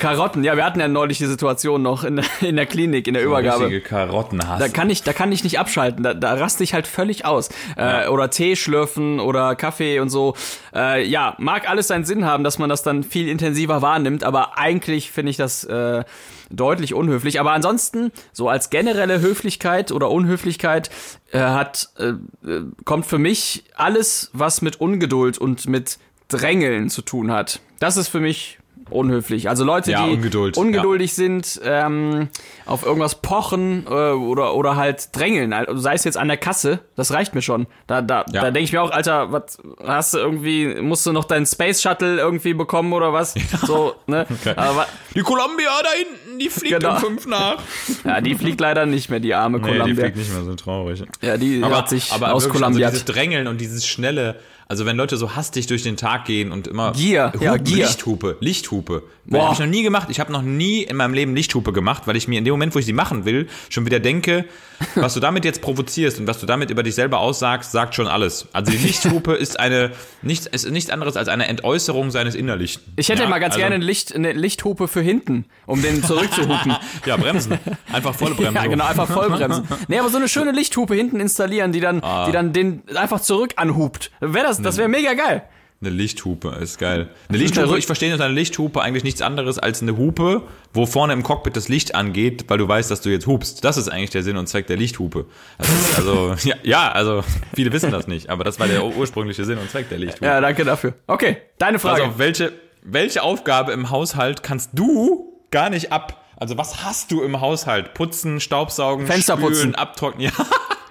Karotten, 0.00 0.42
ja, 0.42 0.56
wir 0.56 0.64
hatten 0.64 0.80
ja 0.80 0.88
neulich 0.88 1.18
die 1.18 1.26
Situation 1.26 1.82
noch 1.82 2.02
in, 2.02 2.20
in 2.40 2.56
der 2.56 2.66
Klinik, 2.66 3.06
in 3.06 3.14
der 3.14 3.22
Übergabe. 3.22 3.64
Richtige 3.64 3.82
Karottenhass. 3.82 4.58
Da 4.58 4.68
kann 4.68 4.90
ich, 4.90 5.02
da 5.02 5.12
kann 5.12 5.30
ich 5.30 5.44
nicht 5.44 5.58
abschalten. 5.58 6.02
Da, 6.02 6.14
da 6.14 6.34
raste 6.34 6.64
ich 6.64 6.74
halt 6.74 6.86
völlig 6.86 7.24
aus. 7.24 7.50
Äh, 7.76 8.08
oder 8.08 8.30
Tee 8.30 8.56
schlürfen 8.56 9.20
oder 9.20 9.54
Kaffee 9.54 10.00
und 10.00 10.10
so. 10.10 10.34
Äh, 10.74 11.06
ja, 11.06 11.36
mag 11.38 11.68
alles 11.68 11.88
seinen 11.88 12.04
Sinn 12.04 12.24
haben, 12.24 12.42
dass 12.42 12.58
man 12.58 12.68
das 12.68 12.82
dann 12.82 13.04
viel 13.04 13.28
intensiver 13.28 13.82
wahrnimmt, 13.82 14.24
aber 14.24 14.58
eigentlich 14.58 15.10
finde 15.10 15.30
ich 15.30 15.36
das 15.36 15.64
äh, 15.64 16.02
deutlich 16.50 16.94
unhöflich. 16.94 17.38
Aber 17.38 17.52
ansonsten, 17.52 18.10
so 18.32 18.48
als 18.48 18.70
generelle 18.70 19.20
Höflichkeit 19.20 19.92
oder 19.92 20.10
Unhöflichkeit 20.10 20.90
äh, 21.30 21.40
hat, 21.40 21.90
äh, 21.98 22.14
äh, 22.48 22.64
kommt 22.84 23.06
für 23.06 23.18
mich 23.18 23.64
alles, 23.76 24.30
was 24.32 24.62
mit 24.62 24.80
Ungeduld 24.80 25.38
und 25.38 25.68
mit 25.68 25.98
Drängeln 26.28 26.88
zu 26.90 27.02
tun 27.02 27.30
hat. 27.30 27.60
Das 27.80 27.96
ist 27.96 28.08
für 28.08 28.20
mich 28.20 28.59
unhöflich. 28.90 29.48
Also 29.48 29.64
Leute, 29.64 29.90
Ja, 29.92 30.06
die 30.06 30.12
Ungeduld, 30.14 30.56
ungeduldig 30.56 31.14
sind, 31.14 31.60
ähm, 31.64 32.28
auf 32.66 32.84
irgendwas 32.84 33.16
pochen 33.16 33.86
äh, 33.86 33.90
oder, 33.90 34.54
oder 34.54 34.76
halt 34.76 35.08
drängeln. 35.16 35.52
Also 35.52 35.76
sei 35.78 35.94
es 35.94 36.04
jetzt 36.04 36.16
an 36.16 36.28
der 36.28 36.36
Kasse, 36.36 36.80
das 36.96 37.12
reicht 37.12 37.34
mir 37.34 37.42
schon. 37.42 37.66
Da, 37.86 38.02
da, 38.02 38.24
Ja. 38.32 38.42
da 38.42 38.50
denke 38.50 38.60
ich 38.64 38.72
mir 38.72 38.82
auch, 38.82 38.90
Alter, 38.90 39.32
was 39.32 39.58
hast 39.84 40.14
du 40.14 40.18
irgendwie, 40.18 40.80
musst 40.80 41.06
du 41.06 41.12
noch 41.12 41.24
deinen 41.24 41.46
Space 41.46 41.82
Shuttle 41.82 42.18
irgendwie 42.18 42.54
bekommen 42.54 42.92
oder 42.92 43.12
was? 43.12 43.34
So, 43.66 43.94
ne? 44.06 44.26
Aber, 44.56 44.76
wa- 44.76 44.86
die 45.14 45.20
Columbia 45.22 45.70
da 45.82 45.88
hinten, 45.90 46.38
die 46.38 46.48
fliegt 46.48 46.80
Genau. 46.80 46.94
um 46.94 47.00
fünf 47.00 47.26
nach. 47.26 47.56
ja, 48.04 48.20
die 48.20 48.34
fliegt 48.34 48.60
leider 48.60 48.86
nicht 48.86 49.10
mehr, 49.10 49.20
die 49.20 49.34
arme 49.34 49.58
Nee, 49.58 49.64
die 49.72 49.78
Columbia. 49.78 50.04
fliegt 50.04 50.16
nicht 50.16 50.32
mehr 50.32 50.44
so 50.44 50.54
traurig. 50.54 51.02
ja, 51.20 51.36
die 51.36 51.62
Aber, 51.62 51.76
hat 51.78 51.88
sich 51.88 52.12
aber 52.12 52.32
aus 52.32 52.44
wirklich, 52.44 52.60
Columbia. 52.62 52.86
also 52.88 52.98
dieses 52.98 53.14
Drängeln 53.14 53.46
und 53.46 53.60
dieses 53.60 53.86
schnelle, 53.86 54.36
also 54.70 54.86
wenn 54.86 54.96
Leute 54.96 55.16
so 55.16 55.34
hastig 55.34 55.66
durch 55.66 55.82
den 55.82 55.96
Tag 55.96 56.26
gehen 56.26 56.52
und 56.52 56.68
immer 56.68 56.92
Gier, 56.92 57.32
ja, 57.40 57.52
Hupen, 57.54 57.64
Gier. 57.64 57.86
Lichthupe, 57.86 58.36
Lichthupe. 58.38 59.02
Boah. 59.26 59.42
Habe 59.44 59.54
ich 59.54 59.58
noch 59.60 59.66
nie 59.66 59.82
gemacht. 59.82 60.08
Ich 60.10 60.18
habe 60.20 60.30
noch 60.32 60.42
nie 60.42 60.82
in 60.82 60.96
meinem 60.96 61.12
Leben 61.14 61.34
Lichthupe 61.34 61.72
gemacht, 61.72 62.04
weil 62.06 62.16
ich 62.16 62.26
mir 62.28 62.38
in 62.38 62.44
dem 62.44 62.52
Moment, 62.52 62.74
wo 62.74 62.78
ich 62.78 62.86
sie 62.86 62.92
machen 62.92 63.24
will, 63.24 63.48
schon 63.68 63.84
wieder 63.84 63.98
denke, 64.00 64.44
was 64.94 65.14
du 65.14 65.20
damit 65.20 65.44
jetzt 65.44 65.60
provozierst 65.60 66.20
und 66.20 66.26
was 66.28 66.38
du 66.40 66.46
damit 66.46 66.70
über 66.70 66.82
dich 66.84 66.94
selber 66.94 67.18
aussagst, 67.18 67.72
sagt 67.72 67.94
schon 67.96 68.06
alles. 68.06 68.46
Also 68.52 68.70
die 68.70 68.78
Lichthupe 68.86 69.34
ist 69.34 69.58
eine 69.58 69.90
nichts 70.22 70.46
ist 70.46 70.70
nichts 70.70 70.90
anderes 70.90 71.16
als 71.16 71.28
eine 71.28 71.48
Entäußerung 71.48 72.10
seines 72.12 72.34
Innerlichen. 72.36 72.80
ich 72.96 73.08
hätte 73.08 73.22
ja, 73.24 73.28
mal 73.28 73.40
ganz 73.40 73.54
also- 73.54 73.60
gerne 73.62 73.74
ein 73.74 73.82
Licht, 73.82 74.14
eine 74.14 74.32
Lichthupe 74.32 74.86
für 74.88 75.00
hinten, 75.02 75.46
um 75.66 75.82
den 75.82 76.02
zurückzuhupen. 76.04 76.76
Ja, 77.06 77.16
bremsen. 77.16 77.58
Einfach 77.92 78.14
volle 78.14 78.34
Bremse. 78.34 78.54
Ja, 78.54 78.66
genau, 78.66 78.84
einfach 78.84 79.08
vollbremsen. 79.08 79.64
Nee, 79.88 79.98
aber 79.98 80.10
so 80.10 80.18
eine 80.18 80.28
schöne 80.28 80.52
Lichthupe 80.52 80.94
hinten 80.94 81.18
installieren, 81.18 81.72
die 81.72 81.80
dann, 81.80 82.00
Ah. 82.02 82.26
die 82.26 82.32
dann 82.32 82.52
den 82.52 82.82
einfach 82.94 83.20
zurück 83.20 83.52
anhupt. 83.56 84.10
Wär 84.20 84.42
das, 84.42 84.59
das 84.62 84.76
wäre 84.76 84.88
mega 84.88 85.14
geil. 85.14 85.42
Eine 85.82 85.90
Lichthupe 85.90 86.48
ist 86.60 86.78
geil. 86.78 87.08
Eine 87.30 87.38
Lichthupe, 87.38 87.62
verrückt. 87.62 87.78
ich 87.78 87.86
verstehe 87.86 88.12
unter 88.12 88.26
einer 88.26 88.34
Lichthupe 88.34 88.82
eigentlich 88.82 89.02
nichts 89.02 89.22
anderes 89.22 89.58
als 89.58 89.80
eine 89.80 89.96
Hupe, 89.96 90.42
wo 90.74 90.84
vorne 90.84 91.14
im 91.14 91.22
Cockpit 91.22 91.56
das 91.56 91.70
Licht 91.70 91.94
angeht, 91.94 92.44
weil 92.48 92.58
du 92.58 92.68
weißt, 92.68 92.90
dass 92.90 93.00
du 93.00 93.08
jetzt 93.08 93.26
hupst. 93.26 93.64
Das 93.64 93.78
ist 93.78 93.88
eigentlich 93.88 94.10
der 94.10 94.22
Sinn 94.22 94.36
und 94.36 94.46
Zweck 94.46 94.66
der 94.66 94.76
Lichthupe. 94.76 95.24
Ist 95.58 95.96
also, 95.96 96.34
ja, 96.46 96.56
ja, 96.64 96.92
also 96.92 97.24
viele 97.54 97.72
wissen 97.72 97.90
das 97.90 98.06
nicht, 98.08 98.28
aber 98.28 98.44
das 98.44 98.60
war 98.60 98.68
der 98.68 98.84
ursprüngliche 98.84 99.46
Sinn 99.46 99.56
und 99.56 99.70
Zweck 99.70 99.88
der 99.88 99.98
Lichthupe. 99.98 100.26
Ja, 100.26 100.42
danke 100.42 100.64
dafür. 100.66 100.92
Okay, 101.06 101.38
deine 101.56 101.78
Frage. 101.78 102.02
also 102.04 102.18
welche, 102.18 102.52
welche 102.82 103.22
Aufgabe 103.22 103.72
im 103.72 103.88
Haushalt 103.88 104.42
kannst 104.42 104.72
du 104.74 105.32
gar 105.50 105.70
nicht 105.70 105.92
ab? 105.92 106.22
Also 106.36 106.58
was 106.58 106.84
hast 106.84 107.10
du 107.10 107.22
im 107.22 107.40
Haushalt? 107.40 107.94
Putzen, 107.94 108.40
Staubsaugen, 108.40 109.06
Fenster 109.06 109.34
spülen, 109.38 109.48
putzen. 109.48 109.74
abtrocknen. 109.76 110.30
Ja. 110.38 110.46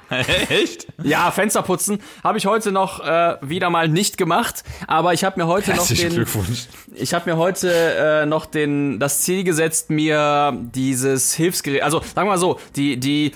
Echt? 0.50 0.88
ja, 1.04 1.32
Fenster 1.32 1.62
putzen 1.62 2.00
habe 2.24 2.38
ich 2.38 2.46
heute 2.46 2.72
noch 2.72 3.00
äh, 3.00 3.38
wieder 3.42 3.70
mal 3.70 3.88
nicht 3.88 4.18
gemacht, 4.18 4.64
aber 4.88 5.14
ich 5.14 5.24
habe 5.24 5.40
mir 5.40 5.48
heute 5.48 5.74
noch 5.76 5.88
den 5.88 6.10
Glückwunsch. 6.14 6.68
ich 6.96 7.14
habe 7.14 7.30
mir 7.30 7.38
heute 7.38 7.72
äh, 7.72 8.26
noch 8.26 8.46
den 8.46 9.00
das 9.00 9.22
Ziel 9.22 9.44
gesetzt, 9.44 9.90
mir 9.90 10.58
dieses 10.74 11.34
Hilfsgerät, 11.34 11.84
also 11.84 12.00
sagen 12.00 12.28
wir 12.28 12.34
mal 12.34 12.38
so, 12.38 12.60
die 12.76 12.98
die 13.00 13.32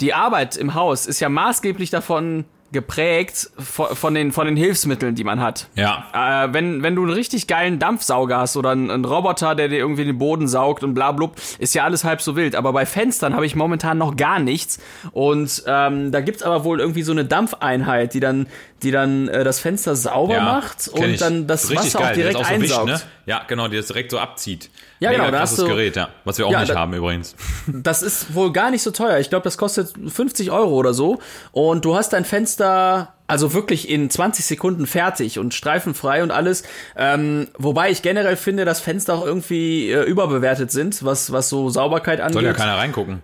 die 0.00 0.14
Arbeit 0.14 0.56
im 0.56 0.74
Haus 0.74 1.06
ist 1.06 1.20
ja 1.20 1.28
maßgeblich 1.28 1.90
davon 1.90 2.44
geprägt 2.72 3.50
von, 3.58 3.94
von 3.96 4.14
den 4.14 4.32
von 4.32 4.46
den 4.46 4.56
Hilfsmitteln, 4.56 5.14
die 5.14 5.24
man 5.24 5.40
hat. 5.40 5.66
Ja. 5.74 6.44
Äh, 6.44 6.52
wenn, 6.52 6.82
wenn 6.82 6.94
du 6.94 7.02
einen 7.02 7.12
richtig 7.12 7.46
geilen 7.46 7.78
Dampfsauger 7.78 8.38
hast 8.38 8.56
oder 8.56 8.70
einen, 8.70 8.90
einen 8.90 9.04
Roboter, 9.04 9.54
der 9.54 9.68
dir 9.68 9.78
irgendwie 9.78 10.04
den 10.04 10.18
Boden 10.18 10.46
saugt 10.46 10.84
und 10.84 10.94
bla 10.94 11.12
blub, 11.12 11.36
ist 11.58 11.74
ja 11.74 11.84
alles 11.84 12.04
halb 12.04 12.22
so 12.22 12.36
wild. 12.36 12.54
Aber 12.54 12.72
bei 12.72 12.86
Fenstern 12.86 13.34
habe 13.34 13.44
ich 13.44 13.56
momentan 13.56 13.98
noch 13.98 14.16
gar 14.16 14.38
nichts. 14.38 14.78
Und 15.12 15.64
ähm, 15.66 16.12
da 16.12 16.20
gibt's 16.20 16.42
aber 16.42 16.64
wohl 16.64 16.80
irgendwie 16.80 17.02
so 17.02 17.12
eine 17.12 17.24
Dampfeinheit, 17.24 18.14
die 18.14 18.20
dann, 18.20 18.46
die 18.82 18.92
dann 18.92 19.28
äh, 19.28 19.42
das 19.42 19.58
Fenster 19.58 19.96
sauber 19.96 20.40
macht 20.40 20.92
kenn 20.92 21.04
und 21.04 21.10
ich. 21.10 21.20
dann 21.20 21.46
das 21.46 21.70
Richtig 21.70 21.86
Wasser 21.86 21.98
auch 21.98 22.02
geil, 22.04 22.14
direkt 22.14 22.38
das 22.38 22.48
so 22.48 22.54
einsaugt. 22.54 22.86
ne? 22.86 23.00
Ja, 23.26 23.42
genau, 23.46 23.68
die 23.68 23.76
das 23.76 23.86
direkt 23.86 24.10
so 24.12 24.18
abzieht. 24.18 24.70
Ja, 25.00 25.10
Mega 25.10 25.22
genau, 25.24 25.32
da 25.36 25.40
hast 25.40 25.58
du- 25.58 25.66
Gerät, 25.66 25.96
ja. 25.96 26.10
Was 26.24 26.36
wir 26.38 26.46
auch 26.46 26.52
Ja, 26.52 26.60
nicht 26.60 26.70
da- 26.72 26.78
haben 26.78 26.92
übrigens. 26.94 27.34
Das 27.66 28.02
ist 28.02 28.34
wohl 28.34 28.52
gar 28.52 28.70
nicht 28.70 28.82
so 28.82 28.90
teuer. 28.90 29.18
Ich 29.18 29.30
glaube, 29.30 29.44
das 29.44 29.56
kostet 29.56 29.92
50 30.08 30.50
Euro 30.50 30.70
oder 30.74 30.92
so. 30.94 31.18
Und 31.52 31.84
du 31.86 31.96
hast 31.96 32.12
dein 32.12 32.24
Fenster 32.26 33.14
also 33.26 33.54
wirklich 33.54 33.88
in 33.88 34.10
20 34.10 34.44
Sekunden 34.44 34.86
fertig 34.86 35.38
und 35.38 35.54
streifenfrei 35.54 36.22
und 36.22 36.30
alles. 36.32 36.64
Ähm, 36.96 37.48
wobei 37.56 37.90
ich 37.90 38.02
generell 38.02 38.36
finde, 38.36 38.64
dass 38.64 38.80
Fenster 38.80 39.14
auch 39.14 39.24
irgendwie 39.24 39.90
äh, 39.90 40.02
überbewertet 40.02 40.70
sind, 40.72 41.04
was, 41.04 41.32
was 41.32 41.48
so 41.48 41.70
Sauberkeit 41.70 42.20
angeht. 42.20 42.34
Soll 42.34 42.44
ja 42.44 42.52
keiner 42.52 42.76
reingucken. 42.76 43.22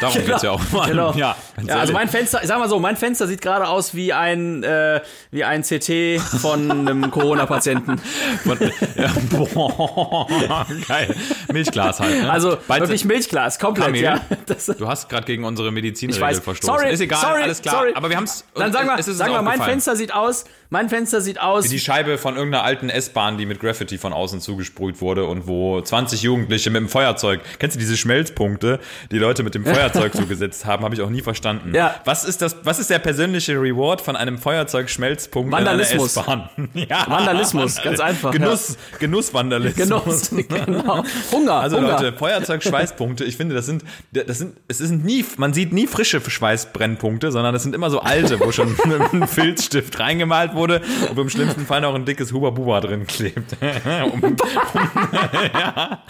Darum 0.00 0.24
geht's 0.24 0.42
ja 0.42 0.50
auch 0.50 0.70
mal. 0.72 0.88
Genau. 0.88 1.12
Ja, 1.12 1.36
Ja, 1.64 1.76
also 1.76 1.92
mein 1.92 2.08
Fenster, 2.08 2.40
ich 2.42 2.48
sag 2.48 2.58
mal 2.58 2.68
so, 2.68 2.80
mein 2.80 2.96
Fenster 2.96 3.26
sieht 3.28 3.40
gerade 3.40 3.68
aus 3.68 3.94
wie 3.94 4.12
ein 4.12 4.64
äh, 4.64 5.00
wie 5.30 5.44
ein 5.44 5.62
CT 5.62 6.20
von 6.40 6.70
einem 6.70 7.10
Corona-Patienten. 7.12 8.00
Ja, 8.96 9.12
boah, 9.30 10.66
geil. 10.88 11.14
Milchglas 11.52 12.00
halt. 12.00 12.22
Ne? 12.22 12.30
Also 12.30 12.56
Bald- 12.68 12.82
wirklich 12.82 13.04
Milchglas, 13.04 13.58
komplett, 13.58 13.86
Kamil? 13.86 14.02
ja. 14.02 14.20
Du 14.78 14.88
hast 14.88 15.08
gerade 15.08 15.24
gegen 15.26 15.44
unsere 15.44 15.70
Medizinregel 15.72 16.40
verstoßen. 16.40 16.74
Sorry, 16.74 16.92
ist 16.92 17.00
egal, 17.00 17.20
sorry, 17.20 17.42
alles 17.42 17.62
klar. 17.62 17.76
sorry. 17.76 17.92
Aber 17.94 18.08
wir 18.10 18.16
haben's. 18.16 18.44
dann 18.54 18.72
sag 18.72 18.86
mal, 18.86 18.94
es 18.98 19.06
ist 19.06 19.08
uns 19.08 19.18
sag 19.18 19.30
mal, 19.30 19.42
mein. 19.42 19.60
Fenster 19.62 19.96
sieht 19.96 20.12
aus, 20.12 20.44
mein 20.70 20.88
Fenster 20.88 21.20
sieht 21.20 21.40
aus. 21.40 21.68
Die 21.68 21.78
Scheibe 21.78 22.18
von 22.18 22.36
irgendeiner 22.36 22.64
alten 22.64 22.88
S-Bahn, 22.88 23.38
die 23.38 23.46
mit 23.46 23.60
Graffiti 23.60 23.98
von 23.98 24.12
außen 24.12 24.40
zugesprüht 24.40 25.00
wurde 25.00 25.24
und 25.26 25.46
wo 25.46 25.80
20 25.80 26.22
Jugendliche 26.22 26.70
mit 26.70 26.80
dem 26.80 26.88
Feuerzeug, 26.88 27.40
kennst 27.58 27.76
du 27.76 27.78
diese 27.80 27.96
Schmelzpunkte, 27.96 28.80
die 29.10 29.18
Leute 29.18 29.42
mit 29.42 29.54
dem 29.54 29.64
Feuerzeug 29.64 30.12
zugesetzt 30.16 30.64
haben, 30.66 30.84
habe 30.84 30.94
ich 30.94 31.00
auch 31.02 31.10
nie 31.10 31.22
verstanden. 31.22 31.74
Ja. 31.74 31.94
Was 32.04 32.24
ist 32.24 32.42
das, 32.42 32.56
was 32.64 32.78
ist 32.78 32.90
der 32.90 32.98
persönliche 32.98 33.54
Reward 33.60 34.00
von 34.00 34.16
einem 34.16 34.38
Feuerzeug-Schmelzpunkt 34.38 35.52
Vandalismus. 35.52 36.16
in 36.16 36.22
einer 36.22 36.44
S-Bahn? 36.50 36.68
Ja, 36.88 37.06
Vandalismus, 37.08 37.76
ganz 37.82 38.00
einfach, 38.00 38.30
Genuss, 38.32 38.76
Genussvandalismus. 38.98 40.30
Genuss, 40.30 40.30
genau. 40.48 41.04
Hunger, 41.42 41.60
Also 41.60 41.76
Hunger. 41.76 41.92
Leute, 41.92 42.12
Feuerzeug-Schweißpunkte, 42.12 43.24
ich 43.24 43.36
finde, 43.36 43.54
das 43.54 43.66
sind, 43.66 43.84
das 44.12 44.38
sind, 44.38 44.56
es 44.68 44.78
sind 44.78 45.04
nie, 45.04 45.24
man 45.36 45.52
sieht 45.52 45.72
nie 45.72 45.86
frische 45.86 46.20
Schweißbrennpunkte, 46.20 47.32
sondern 47.32 47.52
das 47.52 47.62
sind 47.62 47.74
immer 47.74 47.90
so 47.90 48.00
alte, 48.00 48.40
wo 48.40 48.52
schon 48.52 48.76
ein 49.12 49.26
Filzstift 49.26 49.98
reingemalt 49.98 50.54
wurde 50.54 50.82
und 51.10 51.18
im 51.18 51.28
schlimmsten 51.30 51.66
Fall 51.66 51.80
noch 51.80 51.94
ein 51.94 52.04
dickes 52.04 52.32
Huba-Buba 52.32 52.80
drin 52.80 53.06
klebt. 53.06 53.56
um, 54.12 54.22
um, 54.22 54.36
ja, 55.54 56.02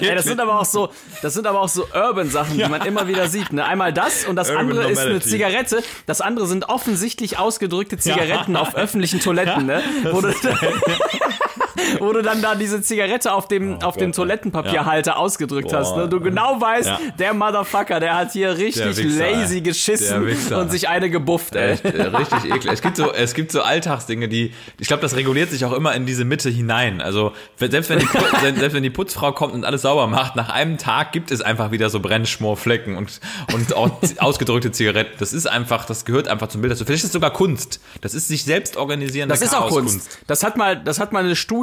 ja, 0.00 0.14
das 0.14 0.24
sind 0.24 0.40
aber 0.40 0.60
auch 0.60 0.64
so, 0.64 0.90
das 1.22 1.34
sind 1.34 1.46
aber 1.46 1.60
auch 1.60 1.68
so 1.68 1.86
Urban-Sachen, 1.94 2.56
die 2.56 2.68
man 2.68 2.84
immer 2.86 3.08
wieder 3.08 3.28
sieht. 3.28 3.52
Ne? 3.52 3.64
Einmal 3.64 3.92
das 3.92 4.24
und 4.24 4.36
das 4.36 4.50
Urban 4.50 4.66
andere 4.66 4.90
ist 4.90 4.98
eine 4.98 5.10
Normality. 5.10 5.28
Zigarette. 5.30 5.82
Das 6.06 6.20
andere 6.20 6.46
sind 6.46 6.68
offensichtlich 6.68 7.38
ausgedrückte 7.38 7.98
Zigaretten 7.98 8.56
auf 8.56 8.74
öffentlichen 8.74 9.20
Toiletten, 9.20 9.66
ne? 9.66 9.82
Wo 10.10 10.20
du, 10.20 10.32
wo 11.98 12.12
du 12.12 12.22
dann 12.22 12.42
da 12.42 12.54
diese 12.54 12.82
Zigarette 12.82 13.32
auf 13.32 13.48
dem, 13.48 13.80
auf 13.82 13.96
dem. 13.96 14.12
Toilettenpapierhalter 14.12 15.16
ausgedrückt 15.16 15.70
Boah. 15.70 15.78
hast. 15.78 15.96
Ne? 15.96 16.08
Du 16.08 16.20
genau 16.20 16.60
weißt, 16.60 16.88
Ja. 16.88 16.98
der 17.18 17.34
Motherfucker, 17.34 18.00
der 18.00 18.16
hat 18.16 18.32
hier 18.32 18.56
richtig 18.58 18.96
Wichser, 18.96 19.30
lazy 19.30 19.60
geschissen 19.60 20.26
und 20.52 20.70
sich 20.70 20.88
eine 20.88 21.10
gebufft, 21.10 21.54
ey. 21.54 21.72
Echt, 21.72 21.84
äh, 21.84 22.02
richtig 22.02 22.44
eklig. 22.46 22.72
Es 22.72 22.82
gibt 22.82 22.96
so, 22.96 23.12
es 23.12 23.34
gibt 23.34 23.52
so 23.52 23.62
Alltagsdinge, 23.62 24.28
die, 24.28 24.52
ich 24.78 24.88
glaube, 24.88 25.00
das 25.02 25.16
reguliert 25.16 25.50
sich 25.50 25.64
auch 25.64 25.72
immer 25.72 25.94
in 25.94 26.06
diese 26.06 26.24
Mitte 26.24 26.50
hinein. 26.50 27.00
Also 27.00 27.32
selbst 27.58 27.90
wenn 27.90 27.98
die, 28.00 28.06
selbst 28.40 28.74
wenn 28.74 28.82
die 28.82 28.90
Putzfrau 28.90 29.32
kommt 29.32 29.54
und 29.54 29.64
alles 29.64 29.82
sauber 29.82 30.06
macht, 30.06 30.36
nach 30.36 30.48
einem 30.48 30.78
Tag 30.78 31.12
gibt 31.12 31.30
es 31.30 31.40
einfach 31.40 31.70
wieder 31.70 31.90
so 31.90 32.00
Brennschmorflecken 32.00 32.96
und 32.96 33.20
und 33.54 33.74
auch 33.74 33.90
ausgedrückte 34.18 34.72
Zigaretten. 34.72 35.12
Das 35.18 35.32
ist 35.32 35.46
einfach, 35.46 35.84
das 35.84 36.04
gehört 36.04 36.28
einfach 36.28 36.48
zum 36.48 36.60
Bild 36.62 36.72
dazu. 36.72 36.84
Vielleicht 36.84 37.04
ist 37.04 37.08
es 37.10 37.12
sogar 37.12 37.32
Kunst. 37.32 37.80
Das 38.00 38.14
ist 38.14 38.28
sich 38.28 38.44
selbst 38.44 38.76
organisierende 38.76 39.32
Das 39.32 39.42
ist 39.42 39.54
auch 39.54 39.68
Chaoskunst. 39.68 39.94
Kunst. 40.10 40.18
Das 40.26 40.42
hat 40.42 40.56
mal, 40.56 40.76
das 40.76 40.98
hat 41.00 41.12
mal 41.12 41.24
eine 41.24 41.36
Studie 41.36 41.59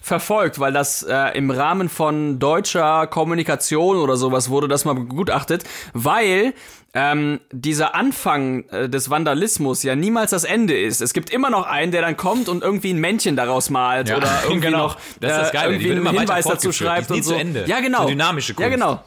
verfolgt, 0.00 0.58
weil 0.60 0.72
das 0.72 1.02
äh, 1.02 1.36
im 1.36 1.50
Rahmen 1.50 1.88
von 1.88 2.38
deutscher 2.38 3.06
Kommunikation 3.06 3.96
oder 3.96 4.16
sowas 4.16 4.50
wurde 4.50 4.68
das 4.68 4.84
mal 4.84 4.94
begutachtet, 4.94 5.64
weil 5.92 6.54
ähm, 6.94 7.40
dieser 7.52 7.94
Anfang 7.94 8.64
äh, 8.70 8.88
des 8.88 9.10
Vandalismus 9.10 9.82
ja 9.82 9.94
niemals 9.94 10.30
das 10.30 10.44
Ende 10.44 10.78
ist. 10.78 11.02
Es 11.02 11.12
gibt 11.12 11.28
immer 11.28 11.50
noch 11.50 11.66
einen, 11.66 11.92
der 11.92 12.00
dann 12.00 12.16
kommt 12.16 12.48
und 12.48 12.62
irgendwie 12.62 12.92
ein 12.92 12.98
Männchen 13.00 13.36
daraus 13.36 13.68
malt 13.68 14.08
Ja, 14.08 14.16
oder 14.16 14.30
irgendwie 14.44 14.66
genau. 14.68 14.78
noch 14.78 14.96
Das 15.20 15.32
ist 15.42 15.52
das 15.54 15.62
äh, 15.62 15.66
irgendwie 15.66 15.92
einen 15.92 16.08
Hinweis 16.08 16.46
dazu 16.46 16.72
schreibt 16.72 17.10
und 17.10 17.22
so. 17.22 17.32
zu 17.32 17.38
Ende. 17.38 17.64
Ja, 17.66 17.80
genau. 17.80 18.02
So 18.02 18.08
dynamische 18.08 18.52
Ja, 18.52 18.56
Kunst. 18.56 18.70
genau. 18.70 19.00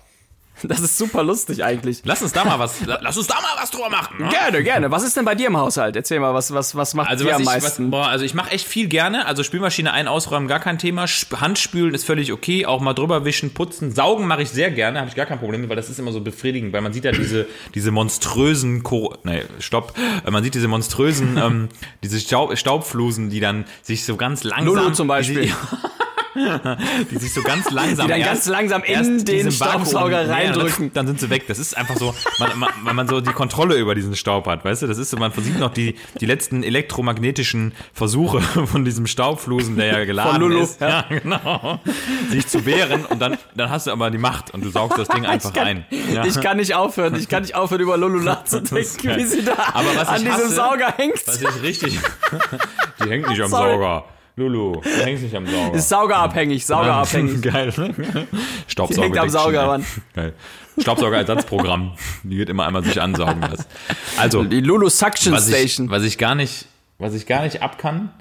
Das 0.63 0.79
ist 0.81 0.97
super 0.97 1.23
lustig 1.23 1.63
eigentlich. 1.63 2.01
Lass 2.03 2.21
uns 2.21 2.31
da 2.33 2.43
mal 2.45 2.59
was, 2.59 2.75
lass 2.85 3.17
uns 3.17 3.27
da 3.27 3.35
mal 3.35 3.61
was 3.61 3.71
drüber 3.71 3.89
machen. 3.89 4.17
Ne? 4.19 4.29
Gerne, 4.29 4.63
gerne. 4.63 4.91
Was 4.91 5.03
ist 5.03 5.15
denn 5.17 5.25
bei 5.25 5.35
dir 5.35 5.47
im 5.47 5.57
Haushalt? 5.57 5.95
Erzähl 5.95 6.19
mal, 6.19 6.33
was, 6.33 6.53
was, 6.53 6.75
was 6.75 6.93
macht 6.93 7.09
Also 7.09 7.23
dir 7.23 7.29
was 7.31 7.35
am 7.37 7.41
ich, 7.41 7.47
was, 7.47 7.63
meisten? 7.63 7.89
boah, 7.91 8.07
also 8.07 8.25
ich 8.25 8.33
mache 8.33 8.51
echt 8.51 8.67
viel 8.67 8.87
gerne. 8.87 9.25
Also 9.25 9.43
Spülmaschine 9.43 9.93
ein, 9.93 10.07
ausräumen, 10.07 10.47
gar 10.47 10.59
kein 10.59 10.77
Thema. 10.77 11.03
Sp- 11.07 11.39
Handspülen 11.39 11.93
ist 11.93 12.05
völlig 12.05 12.31
okay. 12.33 12.65
Auch 12.65 12.81
mal 12.81 12.93
drüber 12.93 13.25
wischen, 13.25 13.53
putzen, 13.53 13.93
saugen 13.93 14.27
mache 14.27 14.41
ich 14.41 14.49
sehr 14.49 14.71
gerne. 14.71 14.99
Habe 14.99 15.09
ich 15.09 15.15
gar 15.15 15.25
kein 15.25 15.39
Problem 15.39 15.61
mit, 15.61 15.69
weil 15.69 15.77
das 15.77 15.89
ist 15.89 15.99
immer 15.99 16.11
so 16.11 16.21
befriedigend, 16.21 16.73
weil 16.73 16.81
man 16.81 16.93
sieht 16.93 17.05
ja 17.05 17.11
diese, 17.11 17.47
diese 17.75 17.91
monströsen, 17.91 18.83
Ko 18.83 19.15
nee, 19.23 19.43
stopp, 19.59 19.93
man 20.29 20.43
sieht 20.43 20.55
diese 20.55 20.67
monströsen, 20.67 21.37
ähm, 21.37 21.69
diese 22.03 22.19
Staub, 22.19 22.57
Staubflusen, 22.57 23.29
die 23.29 23.39
dann 23.39 23.65
sich 23.81 24.03
so 24.05 24.15
ganz 24.17 24.43
langsam, 24.43 24.65
Lulu 24.75 24.89
zum 24.91 25.07
Beispiel. 25.07 25.41
die, 25.43 25.53
die 27.11 27.17
sich 27.17 27.33
so 27.33 27.41
ganz 27.41 27.69
langsam, 27.71 28.05
Die 28.07 28.11
dann 28.11 28.19
erst- 28.21 28.31
ganz 28.31 28.45
langsam 28.47 28.83
in 28.83 29.25
den 29.25 29.45
Vakuum 29.59 29.85
Staubsauger 29.85 30.29
reindrücken. 30.29 30.91
Dann 30.93 31.07
sind 31.07 31.19
sie 31.19 31.29
weg. 31.29 31.45
Das 31.47 31.59
ist 31.59 31.75
einfach 31.77 31.95
so, 31.97 32.13
man, 32.39 32.57
man, 32.59 32.69
wenn 32.83 32.95
man 32.95 33.07
so 33.07 33.21
die 33.21 33.31
Kontrolle 33.31 33.75
über 33.75 33.95
diesen 33.95 34.15
Staub 34.15 34.47
hat, 34.47 34.63
weißt 34.65 34.81
du, 34.83 34.87
das 34.87 34.97
ist 34.97 35.09
so, 35.09 35.17
man 35.17 35.31
sieht 35.33 35.59
noch 35.59 35.73
die, 35.73 35.95
die 36.19 36.25
letzten 36.25 36.63
elektromagnetischen 36.63 37.73
Versuche 37.93 38.41
von 38.65 38.85
diesem 38.85 39.07
Staubflusen, 39.07 39.75
der 39.77 39.85
ja 39.99 40.05
geladen 40.05 40.39
Lulu, 40.41 40.63
ist, 40.63 40.81
ja. 40.81 41.05
genau, 41.09 41.79
sich 42.29 42.47
zu 42.47 42.65
wehren 42.65 43.05
und 43.05 43.19
dann, 43.21 43.37
dann 43.55 43.69
hast 43.69 43.87
du 43.87 43.91
aber 43.91 44.09
die 44.11 44.17
Macht 44.17 44.53
und 44.53 44.63
du 44.63 44.69
saugst 44.69 44.97
das 44.97 45.07
Ding 45.09 45.25
einfach 45.25 45.53
kann- 45.53 45.67
ein. 45.67 45.85
Ja. 46.13 46.25
Ich 46.25 46.39
kann 46.41 46.57
nicht 46.57 46.73
aufhören, 46.75 47.15
ich 47.15 47.27
kann 47.29 47.43
nicht 47.43 47.55
aufhören, 47.55 47.81
über 47.81 47.97
Lulu 47.97 48.19
nachzudenken, 48.19 49.15
wie 49.17 49.25
sie 49.25 49.43
da 49.43 49.53
Aber 49.73 49.95
was 49.95 50.07
an 50.07 50.19
diesem 50.19 50.31
hasse- 50.33 50.49
Sauger 50.55 50.93
hängt. 50.97 51.25
Was 51.27 51.41
ich 51.41 51.61
richtig, 51.63 51.99
die 53.03 53.09
hängt 53.09 53.27
nicht 53.29 53.41
am 53.41 53.49
Sorry. 53.49 53.73
Sauger. 53.73 54.03
Lulu, 54.39 54.81
du 54.81 54.89
hängst 55.05 55.23
nicht 55.23 55.35
am 55.35 55.45
Sauger. 55.45 55.73
Ist 55.75 55.89
saugerabhängig, 55.89 56.65
saugerabhängig. 56.65 57.41
Geil, 57.41 57.73
ne? 57.77 57.93
Die 58.89 59.01
hängt 59.01 59.17
am 59.17 59.29
Sauger, 59.29 59.67
Mann. 59.67 59.85
Geil. 60.15 60.33
Staubsaugerersatzprogramm. 60.79 61.93
Die 62.23 62.37
wird 62.37 62.49
immer 62.49 62.65
einmal 62.65 62.83
sich 62.83 63.01
ansaugen 63.01 63.41
lassen. 63.41 63.65
Also, 64.17 64.43
Die 64.43 64.61
Lulu 64.61 64.89
Suction 64.89 65.33
was 65.33 65.47
ich, 65.49 65.55
Station. 65.55 65.89
was 65.89 66.03
ich 66.03 66.17
gar 66.17 66.35
nicht, 66.35 66.65
was 66.97 67.13
ich 67.13 67.25
gar 67.25 67.43
nicht 67.43 67.61
ab 67.61 67.77
kann, 67.77 68.11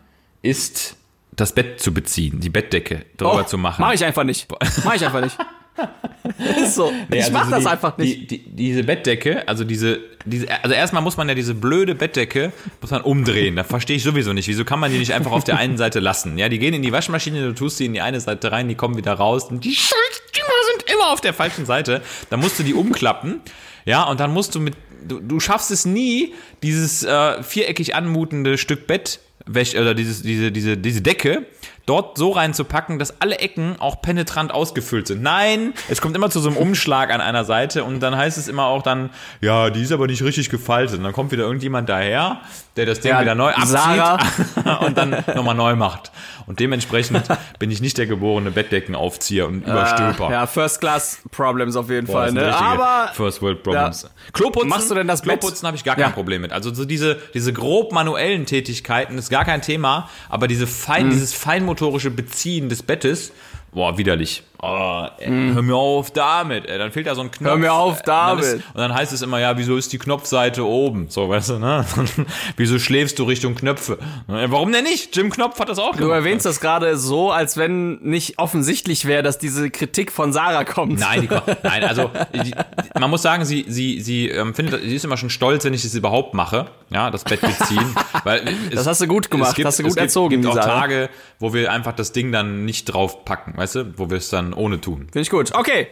ist 0.43 0.97
das 1.33 1.53
Bett 1.53 1.81
zu 1.81 1.95
beziehen, 1.95 2.41
die 2.41 2.51
Bettdecke 2.51 3.05
drüber 3.17 3.47
zu 3.47 3.59
machen. 3.59 3.83
Oh, 3.83 3.87
Mach 3.87 3.95
ich 3.95 4.05
einfach 4.05 4.25
nicht. 4.25 4.49
Mach 4.85 4.95
ich 4.95 5.05
einfach 5.05 5.21
nicht. 5.23 5.37
Ist 6.63 6.75
so. 6.75 6.93
Nee, 7.09 7.19
ich 7.19 7.25
also 7.25 7.33
mach 7.33 7.45
so 7.47 7.51
das 7.51 7.63
die, 7.63 7.69
einfach 7.69 7.99
nicht. 7.99 8.31
Die, 8.31 8.39
die, 8.39 8.51
diese 8.51 8.85
Bettdecke, 8.85 9.47
also 9.49 9.65
diese, 9.65 10.01
diese, 10.25 10.47
also 10.63 10.75
erstmal 10.75 11.03
muss 11.03 11.17
man 11.17 11.29
ja 11.29 11.35
diese 11.35 11.55
blöde 11.55 11.95
Bettdecke, 11.95 12.53
muss 12.81 12.91
man 12.91 13.03
umdrehen. 13.03 13.57
Da 13.57 13.65
verstehe 13.65 13.97
ich 13.97 14.03
sowieso 14.03 14.33
nicht. 14.33 14.49
Wieso 14.49 14.65
kann 14.65 14.81
man 14.81 14.91
die 14.91 14.99
nicht 14.99 15.15
einfach 15.15 15.33
auf 15.33 15.45
der 15.45 15.57
einen 15.57 15.77
Seite 15.77 16.01
lassen? 16.01 16.39
Ja, 16.39 16.49
die 16.49 16.59
gehen 16.59 16.75
in 16.75 16.83
die 16.83 16.93
Waschmaschine, 16.93 17.41
du 17.43 17.55
tust 17.55 17.79
sie 17.79 17.87
in 17.87 17.93
die 17.93 18.01
eine 18.01 18.21
Seite 18.21 18.53
rein, 18.53 18.69
die 18.69 18.75
kommen 18.75 18.97
wieder 18.97 19.15
raus 19.15 19.45
und 19.45 19.65
die 19.65 19.75
sind 19.75 20.91
immer 20.93 21.13
auf 21.13 21.21
der 21.21 21.35
falschen 21.35 21.67
Seite. 21.67 22.03
Dann 22.31 22.41
musst 22.41 22.59
du 22.59 22.63
die 22.63 22.75
umklappen. 22.75 23.41
Ja, 23.85 24.05
und 24.05 24.21
dann 24.21 24.33
musst 24.33 24.55
du 24.55 24.61
mit, 24.61 24.75
du, 25.07 25.21
du 25.21 25.41
schaffst 25.41 25.71
es 25.71 25.87
nie, 25.87 26.35
dieses 26.63 27.05
äh, 27.05 27.43
viereckig 27.43 27.95
anmutende 27.95 28.59
Stück 28.59 28.87
Bett, 28.87 29.21
oder 29.49 29.95
dieses, 29.95 30.23
diese, 30.23 30.53
diese, 30.53 30.77
diese 30.77 31.01
Decke, 31.01 31.47
dort 31.89 32.19
so 32.19 32.31
reinzupacken, 32.33 32.99
dass 32.99 33.21
alle 33.21 33.39
Ecken 33.39 33.77
auch 33.81 34.03
penetrant 34.03 34.53
ausgefüllt 34.53 35.07
sind. 35.07 35.23
Nein, 35.23 35.73
es 35.89 36.01
kommt 36.01 36.15
immer 36.17 36.31
zu 36.31 36.41
so 36.41 36.49
einem 36.49 36.59
Umschlag 36.59 37.11
an 37.13 37.21
einer 37.21 37.45
Seite 37.45 37.85
und 37.85 38.01
dann 38.01 38.17
heißt 38.17 38.37
es 38.39 38.49
immer 38.49 38.65
auch 38.67 38.83
dann, 38.83 39.11
ja, 39.41 39.71
die 39.71 39.83
ist 39.83 39.93
aber 39.93 40.07
nicht 40.07 40.23
richtig 40.23 40.51
gefaltet. 40.51 40.99
Und 40.99 41.05
dann 41.05 41.13
kommt 41.13 41.33
wieder 41.33 41.45
irgendjemand 41.45 41.89
daher, 41.89 42.41
der 42.77 42.87
das 42.87 43.01
Ding 43.01 43.11
Ja, 43.13 43.21
wieder 43.23 43.35
neu 43.35 43.51
abzieht 43.53 44.67
und 44.87 44.99
dann 44.99 45.17
nochmal 45.35 45.55
neu 45.55 45.75
macht. 45.77 46.13
Und 46.47 46.61
dementsprechend 46.61 47.23
bin 47.59 47.71
ich 47.71 47.81
nicht 47.81 47.99
der 47.99 48.07
geborene 48.07 48.51
Bettdeckenaufzieher 48.51 49.47
und 49.47 49.67
Überstülper. 49.67 50.29
Äh, 50.29 50.33
ja, 50.33 50.47
First 50.47 50.81
Class 50.81 51.21
Problems 51.31 51.77
auf 51.77 51.91
jeden 51.91 52.07
Boah, 52.07 52.13
Fall. 52.25 52.33
Ne? 52.33 52.57
Aber 52.57 53.11
First 53.15 53.43
World 53.43 53.63
Problems. 53.63 54.03
Ja. 54.03 54.09
Kloputzen, 54.33 54.69
Machst 54.69 54.91
du 54.91 54.95
denn 54.95 55.07
das? 55.09 55.23
Kloputzen 55.23 55.67
habe 55.67 55.77
ich 55.77 55.85
gar 55.85 55.95
kein 55.97 56.05
Ja. 56.05 56.11
Problem 56.11 56.43
mit. 56.43 56.53
Also 56.53 56.73
so 56.73 56.85
diese, 56.85 57.19
diese 57.35 57.53
grob 57.53 57.93
manuellen 57.93 58.47
Tätigkeiten 58.47 59.19
ist 59.19 59.29
gar 59.31 59.45
kein 59.45 59.61
Thema, 59.63 60.09
aber 60.29 60.49
diese 60.49 60.67
fein, 60.67 61.07
Mhm. 61.07 61.11
dieses 61.11 61.35
feinmotorische 61.79 62.11
Beziehen 62.11 62.69
des 62.69 62.83
Bettes, 62.83 63.33
boah, 63.73 63.97
widerlich. 63.97 64.43
Oh, 64.61 65.07
ey, 65.19 65.29
Hör 65.55 65.63
mir 65.63 65.77
auf 65.77 66.11
damit, 66.11 66.67
ey. 66.67 66.79
Dann 66.79 66.91
fehlt 66.91 67.07
da 67.07 67.15
so 67.15 67.21
ein 67.21 67.31
Knopf. 67.31 67.49
Hör 67.49 67.57
mir 67.57 67.73
auf 67.73 67.99
Äh, 67.99 68.01
und 68.01 68.09
dann 68.09 68.27
damit. 68.39 68.45
Ist, 68.45 68.55
und 68.55 68.79
dann 68.79 68.93
heißt 68.95 69.13
es 69.13 69.23
immer, 69.23 69.39
ja, 69.39 69.57
wieso 69.57 69.77
ist 69.77 69.93
die 69.93 69.99
Knopfseite 69.99 70.65
oben? 70.67 71.07
So, 71.11 71.29
weißt 71.29 71.51
du, 71.51 71.59
ne? 71.61 71.85
wieso 72.57 72.79
schläfst 72.79 73.19
du 73.21 73.25
Richtung 73.25 73.55
Knöpfe? 73.55 73.99
Äh, 74.29 74.51
Warum 74.51 74.73
denn 74.73 74.85
nicht? 74.85 75.17
Jim 75.17 75.31
Knopf 75.31 75.61
hat 75.61 75.69
das 75.69 75.79
auch 75.79 75.93
du 75.93 75.99
gemacht. 75.99 76.17
erwähnst 76.17 76.45
das 76.45 76.61
gerade 76.61 76.97
so, 76.97 77.31
als 77.31 77.57
wenn 77.57 77.97
nicht 78.03 78.39
offensichtlich 78.39 79.05
wäre, 79.05 79.23
dass 79.23 79.39
diese 79.39 79.71
Kritik 79.71 80.11
von 80.11 80.33
Sarah 80.33 80.65
kommt. 80.65 80.99
Nein, 80.99 81.23
die, 81.23 81.29
nein, 81.63 81.85
also 81.85 82.11
die, 82.35 82.53
man 82.99 83.11
muss 83.11 83.23
sagen, 83.23 83.45
sie, 83.45 83.65
sie, 83.69 84.01
sie 84.01 84.29
ähm, 84.29 84.55
findet, 84.55 84.83
sie 84.83 84.97
ist 84.97 85.05
immer 85.05 85.17
schon 85.17 85.31
stolz, 85.31 85.65
wenn 85.65 85.75
ich 85.75 85.83
das 85.83 85.95
überhaupt 85.95 86.35
mache, 86.35 86.67
ja, 86.91 87.11
das 87.13 87.23
Bett 87.23 87.41
beziehen. 87.41 87.95
Weil 88.25 88.43
es, 88.71 88.75
Das 88.75 88.87
hast 88.89 89.01
du 89.03 89.07
gut 89.07 89.31
gemacht, 89.31 89.51
es 89.51 89.55
gibt, 89.55 89.67
hast 89.69 89.79
du 89.79 89.83
gut 89.85 89.91
es 89.91 89.95
gibt, 89.97 90.03
erzogen, 90.03 90.31
gibt 90.31 90.45
die 90.45 90.49
auch. 90.49 90.65
Tage, 90.65 91.11
wo 91.39 91.55
wir 91.55 91.71
einfach 91.73 91.93
das 91.93 92.11
Ding 92.13 92.33
dann 92.33 92.65
nicht 92.65 92.87
drauf 92.87 93.25
packen, 93.25 93.57
weißt 93.57 93.75
du, 93.77 93.93
wo 93.97 94.11
wir 94.11 94.17
es 94.17 94.31
dann 94.31 94.48
ohne 94.55 94.81
tun. 94.81 95.01
Finde 95.13 95.21
ich 95.21 95.31
gut. 95.31 95.55
Okay, 95.55 95.89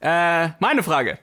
äh, 0.00 0.48
meine 0.60 0.82
Frage. 0.82 1.18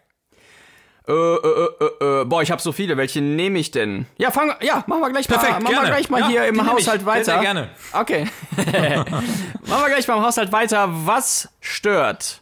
Äh, 1.08 1.14
äh, 1.14 1.70
äh, 1.80 2.22
äh, 2.22 2.26
boah, 2.26 2.42
ich 2.42 2.52
habe 2.52 2.62
so 2.62 2.74
viele. 2.74 2.98
Welche 2.98 3.22
nehme 3.22 3.58
ich 3.60 3.72
denn? 3.72 4.08
Ja, 4.18 4.30
fang, 4.30 4.54
ja, 4.60 4.84
machen 4.88 5.00
wir 5.00 5.10
gleich 5.10 5.30
mal, 5.30 5.38
Perfekt, 5.38 5.54
machen 5.64 5.68
wir 5.68 5.72
gerne. 5.72 5.88
gleich 5.88 6.10
mal 6.10 6.20
Ja, 6.20 6.28
hier 6.28 6.46
im 6.48 6.56
nehme 6.58 6.68
ich. 6.68 6.74
Haushalt 6.74 7.00
Sehr, 7.02 7.06
weiter. 7.08 7.24
sehr 7.24 7.40
gerne. 7.40 7.70
Okay. 7.94 8.28
machen 8.58 9.84
wir 9.84 9.88
gleich 9.90 10.06
beim 10.06 10.22
Haushalt 10.22 10.52
weiter. 10.52 10.90
Was 10.90 11.48
stört 11.62 12.42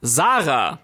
Sarah 0.00 0.80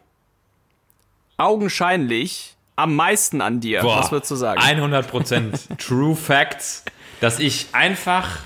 augenscheinlich 1.37 2.57
am 2.77 2.95
meisten 2.95 3.41
an 3.41 3.61
dir? 3.61 3.83
Boah, 3.83 3.99
Was 3.99 4.13
würdest 4.13 4.31
du 4.31 4.37
sagen? 4.37 4.61
100% 4.61 5.77
True 5.85 6.15
Facts, 6.15 6.85
dass 7.21 7.39
ich 7.41 7.69
einfach 7.73 8.39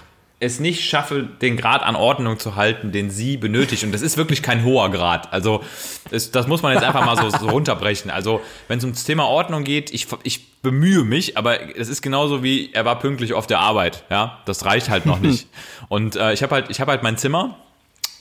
es 0.44 0.60
nicht 0.60 0.88
schaffe, 0.88 1.22
den 1.40 1.56
Grad 1.56 1.82
an 1.82 1.96
Ordnung 1.96 2.38
zu 2.38 2.54
halten, 2.56 2.92
den 2.92 3.10
sie 3.10 3.36
benötigt. 3.36 3.82
Und 3.84 3.92
das 3.92 4.02
ist 4.02 4.16
wirklich 4.16 4.42
kein 4.42 4.64
hoher 4.64 4.90
Grad. 4.90 5.32
Also 5.32 5.62
es, 6.10 6.30
das 6.30 6.46
muss 6.46 6.62
man 6.62 6.74
jetzt 6.74 6.84
einfach 6.84 7.04
mal 7.04 7.16
so, 7.16 7.30
so 7.36 7.48
runterbrechen. 7.48 8.10
Also 8.10 8.40
wenn 8.68 8.78
es 8.78 8.84
ums 8.84 9.04
Thema 9.04 9.24
Ordnung 9.24 9.64
geht, 9.64 9.92
ich, 9.92 10.06
ich 10.22 10.60
bemühe 10.60 11.04
mich, 11.04 11.36
aber 11.36 11.76
es 11.76 11.88
ist 11.88 12.02
genauso 12.02 12.42
wie, 12.42 12.72
er 12.72 12.84
war 12.84 12.98
pünktlich 12.98 13.32
auf 13.32 13.46
der 13.46 13.60
Arbeit. 13.60 14.04
Ja, 14.10 14.38
das 14.44 14.64
reicht 14.64 14.88
halt 14.88 15.06
noch 15.06 15.18
nicht. 15.20 15.48
Und 15.88 16.16
äh, 16.16 16.32
ich 16.32 16.42
habe 16.42 16.54
halt, 16.54 16.70
ich 16.70 16.80
habe 16.80 16.90
halt 16.90 17.02
mein 17.02 17.16
Zimmer. 17.16 17.56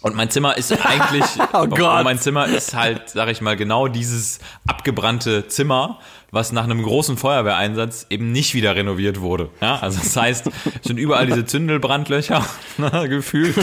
Und 0.01 0.15
mein 0.15 0.29
Zimmer 0.29 0.57
ist 0.57 0.71
eigentlich, 0.85 1.23
Oh 1.53 1.65
Gott. 1.67 2.03
mein 2.03 2.19
Zimmer 2.19 2.45
ist 2.45 2.75
halt, 2.75 3.09
sag 3.09 3.29
ich 3.29 3.39
mal, 3.39 3.55
genau 3.55 3.87
dieses 3.87 4.39
abgebrannte 4.67 5.47
Zimmer, 5.47 5.99
was 6.33 6.51
nach 6.51 6.63
einem 6.63 6.81
großen 6.81 7.15
Feuerwehreinsatz 7.15 8.07
eben 8.09 8.31
nicht 8.31 8.55
wieder 8.55 8.75
renoviert 8.75 9.21
wurde. 9.21 9.49
Ja, 9.61 9.75
also 9.75 9.99
das 9.99 10.15
heißt, 10.17 10.47
es 10.47 10.87
sind 10.87 10.97
überall 10.97 11.27
diese 11.27 11.45
Zündelbrandlöcher 11.45 12.43
ne, 12.79 13.07
gefühlt. 13.07 13.55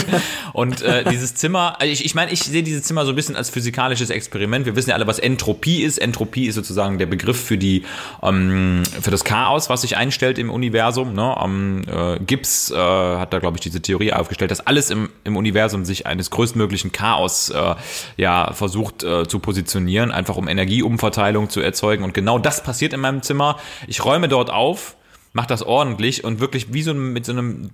Und 0.52 0.80
äh, 0.80 1.02
dieses 1.10 1.34
Zimmer, 1.34 1.80
also 1.80 1.92
ich, 1.92 2.04
ich 2.04 2.14
meine, 2.14 2.30
ich 2.30 2.44
sehe 2.44 2.62
dieses 2.62 2.84
Zimmer 2.84 3.04
so 3.04 3.10
ein 3.10 3.16
bisschen 3.16 3.34
als 3.34 3.50
physikalisches 3.50 4.10
Experiment. 4.10 4.66
Wir 4.66 4.76
wissen 4.76 4.90
ja 4.90 4.94
alle, 4.94 5.08
was 5.08 5.18
Entropie 5.18 5.82
ist. 5.82 5.98
Entropie 5.98 6.46
ist 6.46 6.54
sozusagen 6.54 6.98
der 6.98 7.06
Begriff 7.06 7.42
für 7.42 7.58
die 7.58 7.82
ähm, 8.22 8.84
für 9.00 9.10
das 9.10 9.24
Chaos, 9.24 9.68
was 9.68 9.80
sich 9.80 9.96
einstellt 9.96 10.38
im 10.38 10.48
Universum. 10.48 11.12
Ne? 11.12 11.34
Ähm, 11.42 11.82
äh, 11.92 12.20
Gibbs 12.20 12.70
äh, 12.70 12.76
hat 12.76 13.32
da, 13.32 13.40
glaube 13.40 13.56
ich, 13.56 13.62
diese 13.62 13.82
Theorie 13.82 14.12
aufgestellt, 14.12 14.52
dass 14.52 14.64
alles 14.64 14.90
im, 14.90 15.08
im 15.24 15.36
Universum 15.36 15.84
sich 15.84 16.06
eines 16.06 16.30
größtmöglichen 16.30 16.92
Chaos 16.92 17.48
äh, 17.48 17.74
ja 18.16 18.52
versucht 18.52 19.02
äh, 19.02 19.26
zu 19.26 19.40
positionieren, 19.40 20.12
einfach 20.12 20.36
um 20.36 20.46
Energieumverteilung 20.46 21.50
zu 21.50 21.60
erzeugen. 21.60 22.04
Und 22.04 22.14
genau 22.14 22.38
das 22.38 22.59
passiert 22.62 22.92
in 22.92 23.00
meinem 23.00 23.22
Zimmer. 23.22 23.58
Ich 23.86 24.04
räume 24.04 24.28
dort 24.28 24.50
auf, 24.50 24.96
mache 25.32 25.46
das 25.46 25.62
ordentlich 25.62 26.24
und 26.24 26.40
wirklich 26.40 26.72
wie 26.72 26.82
so 26.82 26.92
mit 26.92 27.24
so 27.24 27.32
einem 27.32 27.70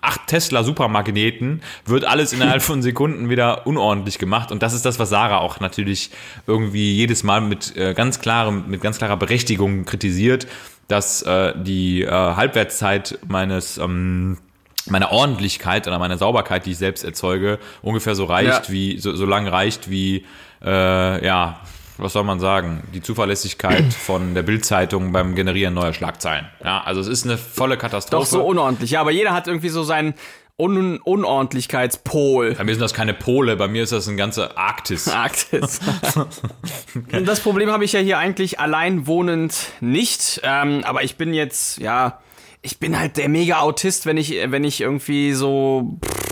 8 0.00 0.26
Tesla 0.26 0.64
Supermagneten 0.64 1.62
wird 1.84 2.04
alles 2.04 2.32
innerhalb 2.32 2.62
von 2.70 2.82
Sekunden 2.82 3.28
wieder 3.28 3.66
unordentlich 3.66 4.18
gemacht 4.18 4.50
und 4.50 4.62
das 4.62 4.72
ist 4.72 4.84
das, 4.84 4.98
was 4.98 5.10
Sarah 5.10 5.38
auch 5.38 5.60
natürlich 5.60 6.10
irgendwie 6.46 6.94
jedes 6.96 7.22
Mal 7.22 7.40
mit 7.40 7.76
äh, 7.76 7.94
ganz 7.94 8.18
klarem, 8.20 8.64
mit 8.68 8.80
ganz 8.80 8.98
klarer 8.98 9.16
Berechtigung 9.16 9.84
kritisiert, 9.84 10.48
dass 10.88 11.22
äh, 11.22 11.52
die 11.56 12.02
äh, 12.02 12.10
Halbwertszeit 12.10 13.18
meines 13.28 13.78
ähm, 13.78 14.38
meine 14.88 15.10
Ordentlichkeit 15.10 15.88
oder 15.88 15.98
meine 15.98 16.16
Sauberkeit, 16.16 16.64
die 16.64 16.70
ich 16.72 16.78
selbst 16.78 17.04
erzeuge, 17.04 17.58
ungefähr 17.82 18.14
so 18.14 18.24
reicht 18.24 18.68
Ja. 18.68 18.72
wie 18.72 18.98
so, 18.98 19.14
so 19.16 19.26
lang 19.26 19.48
reicht 19.48 19.90
wie 19.90 20.24
äh, 20.64 21.24
ja 21.26 21.60
was 21.98 22.12
soll 22.12 22.24
man 22.24 22.40
sagen, 22.40 22.82
die 22.94 23.02
Zuverlässigkeit 23.02 23.92
von 23.92 24.34
der 24.34 24.42
Bildzeitung 24.42 25.12
beim 25.12 25.34
Generieren 25.34 25.74
neuer 25.74 25.92
Schlagzeilen. 25.92 26.46
Ja, 26.62 26.82
also 26.82 27.00
es 27.00 27.08
ist 27.08 27.24
eine 27.24 27.38
volle 27.38 27.76
Katastrophe. 27.76 28.22
Doch 28.22 28.26
so 28.26 28.44
unordentlich. 28.44 28.90
Ja, 28.90 29.00
aber 29.00 29.10
jeder 29.10 29.32
hat 29.32 29.46
irgendwie 29.46 29.68
so 29.68 29.82
seinen 29.82 30.14
Un 30.58 30.98
Unordentlichkeitspol. 30.98 32.54
bei 32.54 32.64
mir 32.64 32.72
sind 32.72 32.80
das 32.80 32.94
keine 32.94 33.12
Pole, 33.12 33.56
bei 33.56 33.68
mir 33.68 33.82
ist 33.82 33.92
das 33.92 34.08
eine 34.08 34.16
ganze 34.16 34.56
Arktis. 34.56 35.06
Arktis. 35.14 35.80
Und 37.12 37.28
das 37.28 37.40
Problem 37.40 37.70
habe 37.70 37.84
ich 37.84 37.92
ja 37.92 38.00
hier 38.00 38.16
eigentlich 38.16 38.58
allein 38.58 39.06
wohnend 39.06 39.54
nicht. 39.80 40.40
Ähm, 40.44 40.82
aber 40.84 41.04
ich 41.04 41.16
bin 41.16 41.34
jetzt, 41.34 41.78
ja, 41.78 42.20
ich 42.62 42.78
bin 42.78 42.98
halt 42.98 43.18
der 43.18 43.28
mega 43.28 43.58
Autist, 43.58 44.06
wenn 44.06 44.16
ich, 44.16 44.34
wenn 44.46 44.64
ich 44.64 44.80
irgendwie 44.80 45.34
so 45.34 45.98
pff, 46.02 46.25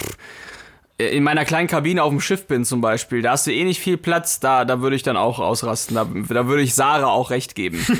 in 0.98 1.24
meiner 1.24 1.44
kleinen 1.44 1.68
Kabine 1.68 2.02
auf 2.02 2.10
dem 2.10 2.20
Schiff 2.20 2.46
bin 2.46 2.64
zum 2.64 2.80
Beispiel, 2.80 3.22
da 3.22 3.32
hast 3.32 3.46
du 3.46 3.52
eh 3.52 3.64
nicht 3.64 3.80
viel 3.80 3.96
Platz, 3.96 4.38
da, 4.38 4.64
da 4.64 4.80
würde 4.80 4.96
ich 4.96 5.02
dann 5.02 5.16
auch 5.16 5.40
ausrasten. 5.40 5.96
Da, 5.96 6.06
da 6.28 6.46
würde 6.46 6.62
ich 6.62 6.74
Sarah 6.74 7.08
auch 7.08 7.30
recht 7.30 7.54
geben. 7.54 7.84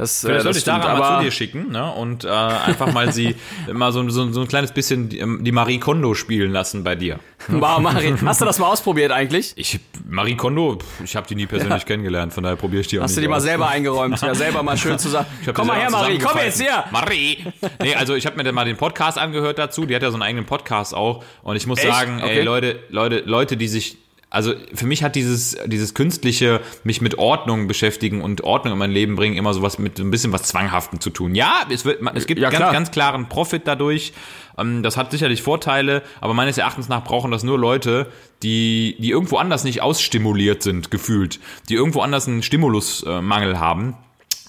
Das, 0.00 0.20
Vielleicht 0.22 0.40
äh, 0.46 0.48
das 0.48 0.56
ich 0.56 0.64
Sarah 0.64 0.78
mal 0.96 1.02
aber 1.02 1.18
zu 1.18 1.24
dir 1.24 1.30
schicken 1.30 1.72
ne? 1.72 1.92
und 1.92 2.24
äh, 2.24 2.28
einfach 2.28 2.90
mal 2.90 3.12
sie 3.12 3.36
mal 3.72 3.92
so, 3.92 4.08
so, 4.08 4.32
so 4.32 4.40
ein 4.40 4.48
kleines 4.48 4.72
bisschen 4.72 5.10
die, 5.10 5.22
die 5.42 5.52
Marie 5.52 5.78
Kondo 5.78 6.14
spielen 6.14 6.52
lassen 6.52 6.82
bei 6.84 6.94
dir. 6.94 7.18
Wow, 7.48 7.80
Marie, 7.80 8.14
hast 8.24 8.40
du 8.40 8.46
das 8.46 8.58
mal 8.58 8.68
ausprobiert 8.68 9.12
eigentlich? 9.12 9.52
Ich 9.56 9.78
Marie 10.08 10.36
Kondo, 10.36 10.78
ich 11.04 11.16
habe 11.16 11.26
die 11.28 11.34
nie 11.34 11.46
persönlich 11.46 11.84
kennengelernt, 11.84 12.32
von 12.32 12.42
daher 12.42 12.56
probiere 12.56 12.80
ich 12.80 12.86
die 12.86 12.98
auch 12.98 13.02
Hast 13.02 13.10
nicht 13.10 13.18
du 13.18 13.20
die 13.22 13.28
mal 13.28 13.36
aus. 13.36 13.42
selber 13.42 13.68
eingeräumt? 13.68 14.18
Ja, 14.22 14.34
selber 14.34 14.62
mal 14.62 14.78
schön 14.78 14.98
zusammen. 14.98 15.26
Komm 15.52 15.66
mal 15.66 15.78
her, 15.78 15.90
Marie, 15.90 16.18
komm 16.18 16.38
jetzt 16.38 16.62
her! 16.62 16.84
Marie! 16.90 17.44
Nee, 17.82 17.94
also 17.94 18.14
ich 18.14 18.24
habe 18.24 18.36
mir 18.36 18.44
dann 18.44 18.54
mal 18.54 18.64
den 18.64 18.78
Podcast 18.78 19.18
angehört 19.18 19.58
dazu, 19.58 19.84
die 19.84 19.94
hat 19.94 20.02
ja 20.02 20.08
so 20.10 20.14
einen 20.16 20.22
eigenen 20.22 20.46
Podcast 20.46 20.94
auch 20.94 21.22
und 21.42 21.56
ich 21.56 21.66
muss 21.66 21.78
Echt? 21.78 21.92
sagen, 21.92 22.20
Okay. 22.22 22.38
ey 22.38 22.42
Leute, 22.42 22.80
Leute, 22.88 23.22
Leute, 23.26 23.56
die 23.58 23.68
sich 23.68 23.98
also 24.30 24.54
für 24.72 24.86
mich 24.86 25.02
hat 25.02 25.16
dieses, 25.16 25.56
dieses 25.66 25.92
künstliche, 25.94 26.60
mich 26.84 27.00
mit 27.00 27.18
Ordnung 27.18 27.66
beschäftigen 27.66 28.22
und 28.22 28.42
Ordnung 28.42 28.72
in 28.74 28.78
mein 28.78 28.92
Leben 28.92 29.16
bringen, 29.16 29.36
immer 29.36 29.52
sowas 29.52 29.78
mit 29.78 29.98
so 29.98 30.04
ein 30.04 30.10
bisschen 30.10 30.32
was 30.32 30.44
Zwanghaftem 30.44 31.00
zu 31.00 31.10
tun. 31.10 31.34
Ja, 31.34 31.66
es, 31.68 31.84
wird, 31.84 32.00
es 32.14 32.26
gibt 32.26 32.40
Ja, 32.40 32.48
ganz, 32.50 32.58
klar. 32.60 32.72
ganz 32.72 32.90
klaren 32.92 33.28
Profit 33.28 33.62
dadurch. 33.66 34.12
Ähm, 34.56 34.82
Das 34.84 34.96
hat 34.96 35.10
sicherlich 35.10 35.42
Vorteile, 35.42 36.02
aber 36.20 36.32
meines 36.32 36.58
Erachtens 36.58 36.88
nach 36.88 37.02
brauchen 37.02 37.30
das 37.32 37.42
nur 37.42 37.58
Leute, 37.58 38.06
die, 38.44 38.96
die 39.00 39.10
irgendwo 39.10 39.36
anders 39.36 39.64
nicht 39.64 39.82
ausstimuliert 39.82 40.62
sind, 40.62 40.90
gefühlt. 40.90 41.40
Die 41.68 41.74
irgendwo 41.74 42.00
anders 42.00 42.28
einen 42.28 42.42
Stimulusmangel 42.44 43.58
haben. 43.58 43.96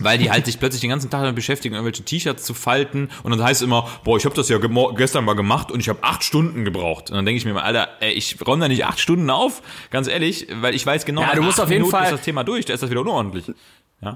Weil 0.04 0.18
die 0.18 0.32
halt 0.32 0.46
sich 0.46 0.60
plötzlich 0.60 0.82
den 0.82 0.90
ganzen 0.90 1.10
Tag 1.10 1.22
damit 1.22 1.36
beschäftigen, 1.36 1.76
irgendwelche 1.76 2.04
T-Shirts 2.04 2.44
zu 2.44 2.54
falten. 2.54 3.10
Und 3.24 3.32
dann 3.32 3.44
heißt 3.44 3.62
es 3.62 3.66
immer, 3.66 3.88
boah, 4.04 4.18
ich 4.18 4.26
habe 4.26 4.36
das 4.36 4.50
ja 4.50 4.58
gestern 4.96 5.26
mal 5.26 5.36
gemacht 5.36 5.72
und 5.72 5.80
ich 5.80 5.90
habe 5.90 6.00
acht 6.04 6.24
Stunden 6.24 6.66
gebraucht. 6.66 7.10
Und 7.10 7.16
dann 7.16 7.26
denke 7.26 7.38
ich 7.38 7.46
mir 7.46 7.54
mal, 7.54 7.64
Alter, 7.64 7.90
ey, 8.00 8.12
ich 8.14 8.38
räume 8.46 8.62
da 8.62 8.68
nicht 8.68 8.86
acht 8.86 9.00
Stunden 9.00 9.30
auf, 9.30 9.62
ganz 9.90 10.08
ehrlich, 10.08 10.48
weil 10.62 10.76
ich 10.76 10.86
weiß 10.86 11.06
genau, 11.06 11.22
Ja, 11.22 11.36
du 11.36 11.42
musst 11.44 11.60
auf 11.60 11.70
jeden 11.70 11.82
Minuten 11.84 11.92
Fall- 11.98 12.06
ist 12.06 12.12
das 12.14 12.22
Thema 12.22 12.44
durch, 12.44 12.66
da 12.66 12.74
ist 12.74 12.84
das 12.84 12.90
wieder 12.90 13.02
unordentlich. 13.02 13.52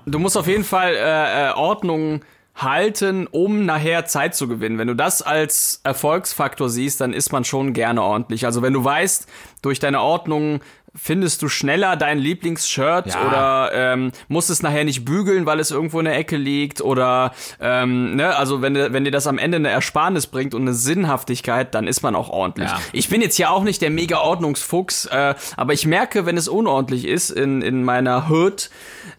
Du 0.08 0.18
musst 0.20 0.36
auf 0.36 0.48
jeden 0.48 0.64
Fall 0.64 0.96
äh, 0.96 1.50
äh, 1.50 1.54
Ordnung 1.54 2.22
halten, 2.56 3.28
um 3.28 3.66
nachher 3.66 4.06
Zeit 4.06 4.34
zu 4.36 4.48
gewinnen. 4.48 4.78
Wenn 4.80 4.88
du 4.88 4.96
das 4.96 5.22
als 5.22 5.82
Erfolgsfaktor 5.84 6.70
siehst, 6.70 7.02
dann 7.02 7.14
ist 7.14 7.32
man 7.32 7.44
schon 7.44 7.74
gerne 7.74 8.02
ordentlich. 8.02 8.46
Also 8.46 8.62
wenn 8.62 8.74
du 8.74 8.84
weißt, 8.84 9.28
durch 9.62 9.80
deine 9.80 10.02
Ordnung 10.02 10.62
findest 10.98 11.42
du 11.42 11.50
schneller 11.50 11.98
dein 11.98 12.18
Lieblingsshirt 12.20 13.08
Ja. 13.08 13.28
oder 13.28 13.72
ähm, 13.74 14.12
musst 14.28 14.50
es 14.50 14.64
nachher 14.64 14.84
nicht 14.86 15.04
bügeln, 15.06 15.46
weil 15.46 15.60
es 15.60 15.70
irgendwo 15.72 16.00
in 16.00 16.06
der 16.06 16.16
Ecke 16.18 16.38
liegt 16.38 16.82
oder 16.82 17.34
ähm, 17.60 18.16
ne, 18.16 18.36
also 18.36 18.62
wenn, 18.62 18.74
dir- 18.74 18.94
wenn 18.94 19.04
dir 19.04 19.12
das 19.12 19.28
am 19.28 19.38
Ende 19.38 19.58
eine 19.58 19.70
Ersparnis 19.70 20.28
bringt 20.28 20.54
und 20.54 20.62
eine 20.62 20.74
Sinnhaftigkeit, 20.74 21.76
dann 21.76 21.88
ist 21.88 22.02
man 22.02 22.16
auch 22.16 22.30
ordentlich. 22.30 22.70
Ja. 22.70 22.80
Ich 22.94 23.10
bin 23.10 23.22
jetzt 23.22 23.38
ja 23.38 23.50
auch 23.50 23.64
nicht 23.64 23.82
der 23.82 23.90
mega 23.90 24.20
Ordnungsfuchs, 24.20 25.06
äh, 25.08 25.36
aber 25.58 25.74
ich 25.74 25.86
merke, 25.86 26.26
wenn 26.26 26.38
es 26.38 26.48
unordentlich 26.48 27.06
ist 27.06 27.30
in, 27.30 27.62
in 27.62 27.84
meiner 27.84 28.30
Hood, 28.30 28.70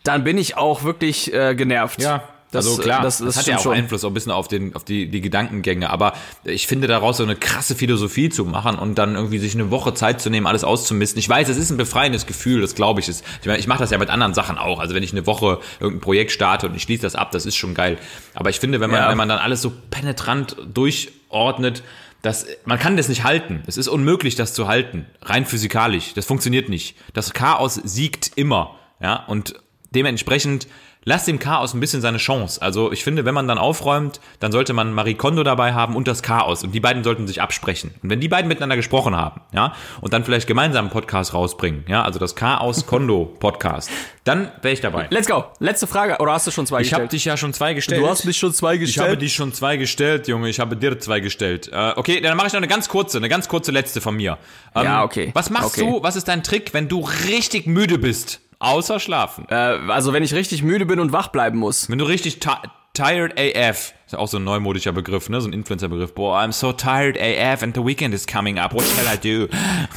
dann 0.02 0.24
bin 0.24 0.38
ich 0.38 0.56
auch 0.56 0.82
wirklich 0.84 1.32
äh, 1.34 1.54
genervt. 1.54 2.00
Ja, 2.02 2.22
Das, 2.52 2.66
also 2.66 2.80
klar, 2.80 3.02
das, 3.02 3.18
das, 3.18 3.26
das, 3.26 3.36
hat 3.38 3.46
ja 3.46 3.56
auch 3.56 3.62
schon. 3.62 3.74
Einfluss 3.74 4.04
auch 4.04 4.08
ein 4.10 4.14
bisschen 4.14 4.32
auf, 4.32 4.46
den, 4.46 4.74
auf 4.76 4.84
die, 4.84 5.08
die 5.10 5.20
Gedankengänge. 5.20 5.90
Aber 5.90 6.12
ich 6.44 6.66
finde 6.66 6.86
daraus 6.86 7.16
so 7.16 7.24
eine 7.24 7.34
krasse 7.34 7.74
Philosophie 7.74 8.28
zu 8.28 8.44
machen 8.44 8.78
und 8.78 8.96
dann 8.96 9.16
irgendwie 9.16 9.38
sich 9.38 9.54
eine 9.54 9.70
Woche 9.70 9.94
Zeit 9.94 10.20
zu 10.20 10.30
nehmen, 10.30 10.46
alles 10.46 10.62
auszumisten. 10.62 11.18
Ich 11.18 11.28
weiß, 11.28 11.48
es 11.48 11.56
ist 11.56 11.70
ein 11.70 11.76
befreiendes 11.76 12.26
Gefühl, 12.26 12.60
das 12.60 12.74
glaube 12.74 13.00
ich. 13.00 13.08
ist. 13.08 13.24
Ich, 13.40 13.46
meine, 13.46 13.58
ich 13.58 13.66
mache 13.66 13.80
das 13.80 13.90
ja 13.90 13.98
mit 13.98 14.10
anderen 14.10 14.32
Sachen 14.32 14.58
auch. 14.58 14.78
Also 14.78 14.94
wenn 14.94 15.02
ich 15.02 15.12
eine 15.12 15.26
Woche 15.26 15.58
irgendein 15.80 16.00
Projekt 16.00 16.30
starte 16.30 16.68
und 16.68 16.76
ich 16.76 16.82
schließe 16.82 17.02
das 17.02 17.16
ab, 17.16 17.32
das 17.32 17.46
ist 17.46 17.56
schon 17.56 17.74
geil. 17.74 17.98
Aber 18.34 18.48
ich 18.50 18.60
finde, 18.60 18.80
wenn 18.80 18.90
man, 18.90 19.00
Ja. 19.00 19.10
wenn 19.10 19.18
man 19.18 19.28
dann 19.28 19.38
alles 19.38 19.60
so 19.60 19.72
penetrant 19.90 20.56
durchordnet, 20.72 21.82
das, 22.22 22.46
man 22.64 22.78
kann 22.78 22.96
das 22.96 23.08
nicht 23.08 23.24
halten. 23.24 23.62
Es 23.66 23.76
ist 23.76 23.88
unmöglich, 23.88 24.34
das 24.34 24.54
zu 24.54 24.66
halten. 24.68 25.06
Rein 25.22 25.46
physikalisch. 25.46 26.14
Das 26.14 26.26
funktioniert 26.26 26.68
nicht. 26.68 26.96
Das 27.12 27.32
Chaos 27.32 27.74
siegt 27.74 28.32
immer. 28.36 28.76
Ja, 29.00 29.24
und 29.26 29.54
dementsprechend 29.90 30.66
lasst 31.08 31.26
dem 31.28 31.38
Chaos 31.38 31.72
ein 31.72 31.80
bisschen 31.80 32.02
seine 32.02 32.18
Chance. 32.18 32.60
Also 32.60 32.92
ich 32.92 33.02
finde, 33.04 33.24
wenn 33.24 33.32
man 33.32 33.48
dann 33.48 33.56
aufräumt, 33.58 34.20
dann 34.40 34.52
sollte 34.52 34.72
man 34.74 34.92
Marie 34.92 35.14
Kondo 35.14 35.42
dabei 35.44 35.72
haben 35.72 35.96
und 35.96 36.06
das 36.08 36.22
Chaos. 36.22 36.62
Und 36.64 36.72
die 36.72 36.80
beiden 36.80 37.02
sollten 37.04 37.26
sich 37.26 37.40
absprechen. 37.40 37.94
Und 38.02 38.10
wenn 38.10 38.20
die 38.20 38.28
beiden 38.28 38.48
miteinander 38.48 38.76
gesprochen 38.76 39.16
haben, 39.16 39.40
ja, 39.54 39.72
und 40.02 40.12
dann 40.12 40.24
vielleicht 40.24 40.46
gemeinsam 40.46 40.86
einen 40.86 40.92
Podcast 40.92 41.32
rausbringen, 41.32 41.84
ja, 41.88 42.02
also 42.02 42.18
das 42.18 42.34
Chaos-Kondo-Podcast, 42.34 43.90
dann 44.24 44.50
wäre 44.62 44.74
ich 44.74 44.80
dabei. 44.80 45.06
Let's 45.10 45.28
go. 45.28 45.44
Letzte 45.60 45.86
Frage. 45.86 46.16
Oder 46.18 46.32
hast 46.32 46.46
du 46.46 46.50
schon 46.50 46.66
zwei 46.66 46.80
Ich 46.80 46.92
habe 46.92 47.02
gestellt? 47.04 47.12
dich 47.12 47.24
ja 47.24 47.36
schon 47.36 47.52
zwei 47.52 47.74
gestellt. 47.74 48.02
du 48.02 48.08
hast 48.08 48.24
mich 48.24 48.36
schon 48.36 48.52
zwei 48.52 48.74
Ich 48.74 48.80
habe 48.98 49.10
gestellt. 49.10 49.22
dich 49.22 49.34
schon 49.34 49.52
zwei 49.52 49.76
gestellt, 49.76 50.28
Junge. 50.28 50.48
Ich 50.48 50.58
habe 50.60 50.76
dir 50.76 50.98
zwei 50.98 51.20
gestellt. 51.20 51.70
Äh, 51.72 51.92
okay, 51.96 52.20
dann 52.20 52.36
mache 52.36 52.48
ich 52.48 52.52
noch 52.52 52.58
eine 52.58 52.66
ganz 52.68 52.88
kurze, 52.88 53.18
eine 53.18 53.28
ganz 53.28 53.48
kurze 53.48 53.70
letzte 53.70 54.00
von 54.00 54.16
mir. 54.16 54.38
Ähm, 54.74 54.84
Ja, 54.84 55.04
okay. 55.04 55.30
Was 55.34 55.50
machst 55.50 55.78
Okay. 55.78 55.88
du? 55.88 56.02
Was 56.02 56.16
ist 56.16 56.26
dein 56.28 56.42
Trick, 56.42 56.74
wenn 56.74 56.88
du 56.88 57.06
richtig 57.28 57.66
müde 57.66 57.98
bist? 57.98 58.40
Außer 58.58 59.00
schlafen. 59.00 59.46
äh, 59.50 59.54
also 59.54 60.12
wenn 60.12 60.22
ich 60.22 60.32
richtig 60.34 60.62
müde 60.62 60.86
bin 60.86 60.98
und 61.00 61.12
wach 61.12 61.28
bleiben 61.28 61.58
muss. 61.58 61.90
Wenn 61.90 61.98
du 61.98 62.04
richtig 62.06 62.40
ti- 62.40 62.48
tired 62.94 63.32
AF, 63.38 63.92
ist 64.06 64.12
ja 64.12 64.18
auch 64.18 64.28
so 64.28 64.38
ein 64.38 64.44
neumodischer 64.44 64.92
Begriff, 64.92 65.28
ne? 65.28 65.40
So 65.42 65.48
ein 65.48 65.52
Influencer-Begriff. 65.52 66.14
Boah, 66.14 66.38
I'm 66.38 66.52
so 66.52 66.72
tired 66.72 67.18
AF 67.20 67.62
and 67.62 67.74
the 67.76 67.84
weekend 67.84 68.14
is 68.14 68.26
coming 68.26 68.58
up. 68.58 68.72
What 68.72 68.84
shall 68.84 69.04
I 69.14 69.18
do? 69.18 69.48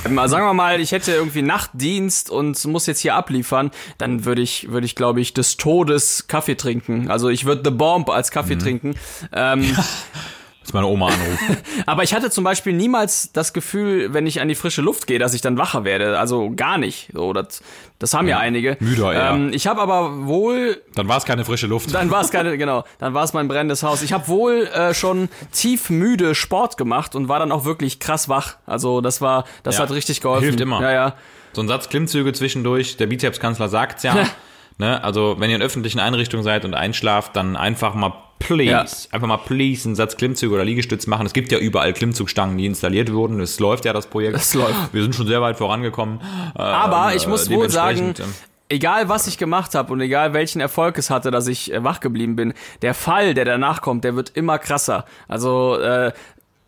Mal 0.10 0.28
sagen 0.28 0.46
wir 0.46 0.54
mal, 0.54 0.82
ich 0.82 0.92
hätte 0.92 1.14
irgendwie 1.14 1.42
Nachtdienst 1.42 2.30
und 2.30 2.62
muss 2.66 2.86
jetzt 2.88 3.00
hier 3.00 3.16
abliefern, 3.16 3.72
dann 3.98 4.26
würde 4.26 4.42
ich, 4.42 4.70
würde 4.70 4.86
ich, 4.86 4.96
glaube 4.96 5.22
ich, 5.22 5.34
des 5.34 5.56
Todes 5.56 6.28
Kaffee 6.28 6.56
trinken. 6.56 7.10
Also 7.10 7.30
ich 7.30 7.46
würde 7.46 7.62
The 7.64 7.72
Bomb 7.72 8.10
als 8.10 8.32
Kaffee 8.32 8.56
Mhm. 8.56 8.60
trinken. 8.60 8.96
Ähm, 9.32 9.78
Muss 10.70 10.74
meine 10.76 10.86
Oma 10.86 11.08
anrufen. 11.08 11.58
aber 11.88 12.04
ich 12.04 12.14
hatte 12.14 12.30
zum 12.30 12.44
Beispiel 12.44 12.74
niemals 12.74 13.32
das 13.32 13.54
Gefühl, 13.54 14.14
wenn 14.14 14.28
ich 14.28 14.40
an 14.40 14.48
die 14.48 14.54
frische 14.54 14.84
Luft 14.84 15.08
gehe, 15.08 15.18
dass 15.18 15.34
ich 15.34 15.42
dann 15.42 15.58
wacher 15.58 15.84
werde. 15.84 16.20
Also 16.20 16.52
gar 16.56 16.78
nicht. 16.78 17.10
So, 17.12 17.34
das, 17.34 17.64
das 17.98 18.14
haben 18.14 18.28
ja, 18.28 18.38
einige. 18.38 18.78
müder 18.80 19.12
eher. 19.12 19.32
Ähm, 19.32 19.50
ich 19.52 19.66
habe 19.66 19.82
aber 19.82 20.28
wohl 20.28 20.80
Dann 20.94 21.08
war 21.08 21.18
es 21.18 21.26
keine 21.26 21.44
frische 21.44 21.66
Luft. 21.66 21.92
Dann 21.92 22.12
war 22.12 22.22
es 22.22 22.30
keine, 22.30 22.56
genau, 22.56 22.84
dann 23.00 23.16
war 23.16 23.24
es 23.24 23.34
mein 23.34 23.48
brennendes 23.48 23.82
Haus. 23.82 24.04
Ich 24.04 24.14
habe 24.14 24.28
wohl 24.28 24.68
äh, 24.68 24.94
schon 24.94 25.30
tief 25.52 25.90
müde 25.90 26.36
Sport 26.36 26.78
gemacht 26.78 27.16
und 27.16 27.30
war 27.30 27.40
dann 27.40 27.52
auch 27.52 27.66
wirklich 27.66 28.00
krass 28.00 28.30
wach. 28.30 28.58
Also 28.68 29.02
das 29.02 29.22
war, 29.22 29.46
das 29.64 29.78
Ja, 29.78 29.82
hat 29.84 29.92
richtig 29.92 30.22
geholfen. 30.22 30.44
hilft 30.44 30.62
immer. 30.62 30.82
Ja, 30.84 30.92
ja. 30.92 31.16
So 31.54 31.64
ein 31.64 31.68
Satz 31.68 31.90
Klimmzüge 31.90 32.32
zwischendurch, 32.34 32.98
der 32.98 33.08
Bizepskanzler 33.08 33.70
sagt's 33.70 34.04
ja. 34.04 34.16
ne? 34.80 35.04
Also, 35.04 35.36
wenn 35.40 35.50
ihr 35.52 35.56
in 35.58 35.62
öffentlichen 35.62 36.00
Einrichtungen 36.00 36.44
seid 36.44 36.66
und 36.66 36.74
einschlaft, 36.74 37.36
dann 37.36 37.56
einfach 37.56 37.94
mal 37.94 38.14
please, 38.40 38.64
Ja. 38.72 38.86
einfach 39.12 39.28
mal 39.28 39.38
please 39.38 39.88
einen 39.88 39.96
Satz 39.96 40.18
Klimmzüge 40.18 40.56
oder 40.56 40.66
Liegestütz 40.66 41.06
machen. 41.08 41.26
Es 41.28 41.34
gibt 41.34 41.52
ja 41.52 41.60
überall 41.60 41.94
Klimmzugstangen, 41.94 42.58
die 42.58 42.66
installiert 42.66 43.12
wurden. 43.14 43.40
Es 43.42 43.60
läuft 43.60 43.86
ja 43.86 43.94
das 43.94 44.08
Projekt. 44.08 44.36
Es 44.38 44.54
läuft. 44.56 44.94
Wir 44.94 45.04
sind 45.04 45.14
schon 45.14 45.28
sehr 45.28 45.42
weit 45.42 45.58
vorangekommen. 45.58 46.22
Aber 46.56 47.12
Ähm, 47.12 47.18
ich 47.18 47.28
muss 47.28 47.48
äh, 47.50 47.56
wohl 47.56 47.70
sagen, 47.70 48.14
ähm, 48.18 48.34
egal 48.70 49.10
was 49.10 49.28
ich 49.28 49.38
gemacht 49.38 49.76
habe 49.76 49.92
und 49.92 50.00
egal 50.00 50.34
welchen 50.34 50.62
Erfolg 50.62 50.98
es 50.98 51.10
hatte, 51.10 51.32
dass 51.32 51.48
ich 51.48 51.74
äh, 51.74 51.84
wach 51.84 52.00
geblieben 52.00 52.36
bin, 52.38 52.54
der 52.82 52.94
Fall, 52.94 53.34
der 53.34 53.44
danach 53.46 53.82
kommt, 53.82 54.04
der 54.06 54.16
wird 54.16 54.30
immer 54.36 54.58
krasser. 54.58 55.04
Also 55.28 55.76
äh, 55.78 56.14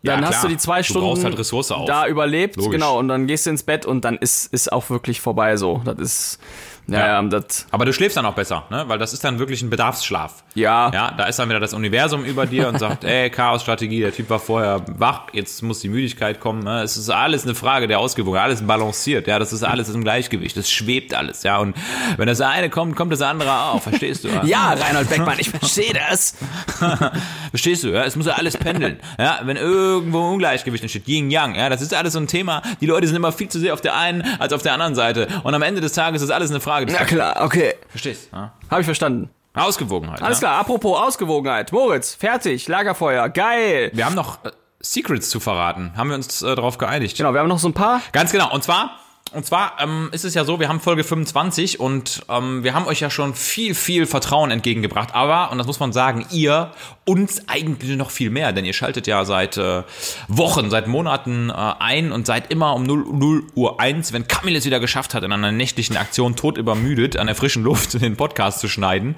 Ja, 0.04 0.16
dann 0.16 0.22
hast 0.26 0.30
klar. 0.40 0.42
du 0.42 0.48
die 0.48 0.56
zwei 0.58 0.78
Du 0.78 0.84
Stunden 0.84 1.24
halt 1.24 1.88
da 1.88 2.06
überlebt, 2.08 2.56
Logisch. 2.56 2.72
genau, 2.72 2.98
und 2.98 3.06
dann 3.08 3.26
gehst 3.28 3.46
du 3.46 3.50
ins 3.50 3.62
Bett 3.62 3.86
und 3.86 4.04
dann 4.04 4.16
ist 4.18 4.52
ist 4.52 4.70
auch 4.72 4.90
wirklich 4.90 5.20
vorbei 5.20 5.56
so. 5.56 5.80
Das 5.84 5.98
ist 5.98 6.38
ja, 6.86 6.98
Ja. 6.98 7.06
ja 7.06 7.22
das 7.22 7.66
Aber 7.70 7.84
du 7.84 7.92
schläfst 7.92 8.16
dann 8.16 8.26
auch 8.26 8.34
besser, 8.34 8.64
ne? 8.70 8.84
Weil 8.86 8.98
das 8.98 9.12
ist 9.12 9.24
dann 9.24 9.38
wirklich 9.38 9.62
ein 9.62 9.70
Bedarfsschlaf. 9.70 10.42
ja, 10.54 10.90
Ja, 10.92 11.10
da 11.16 11.24
ist 11.24 11.38
dann 11.38 11.48
wieder 11.48 11.60
das 11.60 11.74
Universum 11.74 12.24
über 12.24 12.46
dir 12.46 12.68
und 12.68 12.78
sagt, 12.78 13.04
ey, 13.04 13.30
Chaos-Strategie, 13.30 14.00
der 14.00 14.12
Typ 14.12 14.28
war 14.30 14.38
vorher 14.38 14.82
wach, 14.98 15.22
jetzt 15.32 15.62
muss 15.62 15.80
die 15.80 15.88
Müdigkeit 15.88 16.40
kommen. 16.40 16.64
Ne? 16.64 16.82
Es 16.82 16.96
ist 16.96 17.08
alles 17.10 17.44
eine 17.44 17.54
Frage 17.54 17.86
der 17.88 17.98
Ausgewogenheit, 17.98 18.46
alles 18.46 18.62
balanciert, 18.62 19.26
ja, 19.26 19.38
das 19.38 19.52
ist 19.52 19.62
alles 19.62 19.88
im 19.88 20.02
Gleichgewicht, 20.02 20.56
das 20.56 20.70
schwebt 20.70 21.14
alles, 21.14 21.42
ja. 21.44 21.58
Und 21.58 21.76
wenn 22.16 22.26
das 22.26 22.40
eine 22.40 22.70
kommt, 22.70 22.96
kommt 22.96 23.12
das 23.12 23.22
andere 23.22 23.50
auch, 23.52 23.80
verstehst 23.80 24.24
du? 24.24 24.28
ja, 24.44 24.72
Reinhold 24.72 25.08
Beckmann, 25.08 25.38
ich 25.38 25.50
verstehe 25.50 25.92
das. 25.94 26.34
Verstehst 27.50 27.84
du, 27.84 27.88
ja? 27.88 28.04
Es 28.04 28.16
muss 28.16 28.26
ja 28.26 28.32
alles 28.32 28.56
pendeln. 28.56 28.98
Ja, 29.18 29.40
wenn 29.44 29.56
irgendwo 29.56 30.20
Ungleichgewicht 30.30 30.82
entsteht, 30.82 31.06
Yin 31.06 31.30
Yang, 31.30 31.54
ja, 31.54 31.68
das 31.68 31.82
ist 31.82 31.94
alles 31.94 32.14
so 32.14 32.18
ein 32.18 32.26
Thema. 32.26 32.62
Die 32.80 32.86
Leute 32.86 33.06
sind 33.06 33.16
immer 33.16 33.30
viel 33.30 33.48
zu 33.48 33.60
sehr 33.60 33.74
auf 33.74 33.80
der 33.82 33.94
einen 33.96 34.22
als 34.38 34.52
auf 34.52 34.62
der 34.62 34.72
anderen 34.72 34.94
Seite. 34.94 35.28
Und 35.42 35.54
am 35.54 35.62
Ende 35.62 35.80
des 35.80 35.92
Tages 35.92 36.22
ist 36.22 36.30
alles 36.30 36.50
eine 36.50 36.60
Frage 36.60 36.71
des 36.80 36.94
Na 36.98 37.04
klar, 37.04 37.44
okay. 37.44 37.74
Verstehst? 37.88 38.28
Ja? 38.32 38.52
Habe 38.70 38.80
ich 38.80 38.86
verstanden. 38.86 39.30
Ausgewogenheit. 39.54 40.22
Alles 40.22 40.40
ja? 40.40 40.48
klar, 40.48 40.60
apropos 40.60 40.98
Ausgewogenheit. 40.98 41.72
Moritz, 41.72 42.14
fertig, 42.14 42.68
Lagerfeuer, 42.68 43.28
geil. 43.28 43.90
Wir 43.92 44.06
haben 44.06 44.14
noch 44.14 44.44
äh, 44.44 44.50
Secrets 44.80 45.28
zu 45.30 45.40
verraten. 45.40 45.92
Haben 45.96 46.08
wir 46.08 46.16
uns 46.16 46.42
äh, 46.42 46.54
darauf 46.54 46.78
geeinigt? 46.78 47.16
Genau, 47.16 47.32
wir 47.34 47.40
haben 47.40 47.48
noch 47.48 47.58
so 47.58 47.68
ein 47.68 47.74
paar. 47.74 48.00
Ganz 48.12 48.32
genau. 48.32 48.52
Und 48.52 48.64
zwar, 48.64 48.98
und 49.34 49.46
zwar 49.46 49.76
ähm, 49.80 50.08
ist 50.12 50.24
es 50.24 50.34
ja 50.34 50.44
so, 50.44 50.60
wir 50.60 50.68
haben 50.68 50.80
Folge 50.80 51.04
25 51.04 51.80
und 51.80 52.22
ähm, 52.28 52.64
wir 52.64 52.74
haben 52.74 52.86
euch 52.86 53.00
ja 53.00 53.10
schon 53.10 53.34
viel, 53.34 53.74
viel 53.74 54.06
Vertrauen 54.06 54.50
entgegengebracht. 54.50 55.14
Aber, 55.14 55.50
und 55.50 55.58
das 55.58 55.66
muss 55.66 55.80
man 55.80 55.92
sagen, 55.92 56.26
ihr 56.30 56.72
uns 57.04 57.48
eigentlich 57.48 57.96
noch 57.96 58.10
viel 58.10 58.30
mehr, 58.30 58.52
denn 58.52 58.64
ihr 58.64 58.72
schaltet 58.72 59.06
ja 59.06 59.24
seit 59.24 59.56
äh, 59.56 59.82
Wochen, 60.28 60.70
seit 60.70 60.86
Monaten 60.86 61.50
äh, 61.50 61.52
ein 61.52 62.12
und 62.12 62.26
seid 62.26 62.50
immer 62.50 62.74
um 62.74 62.84
0, 62.84 63.06
0 63.12 63.46
Uhr 63.54 63.80
1, 63.80 64.12
wenn 64.12 64.28
Kamil 64.28 64.56
es 64.56 64.64
wieder 64.64 64.80
geschafft 64.80 65.14
hat, 65.14 65.24
in 65.24 65.32
einer 65.32 65.52
nächtlichen 65.52 65.96
Aktion 65.96 66.36
tot 66.36 66.58
übermüdet, 66.58 67.16
an 67.16 67.26
der 67.26 67.36
frischen 67.36 67.62
Luft 67.62 68.00
den 68.00 68.16
Podcast 68.16 68.60
zu 68.60 68.68
schneiden. 68.68 69.16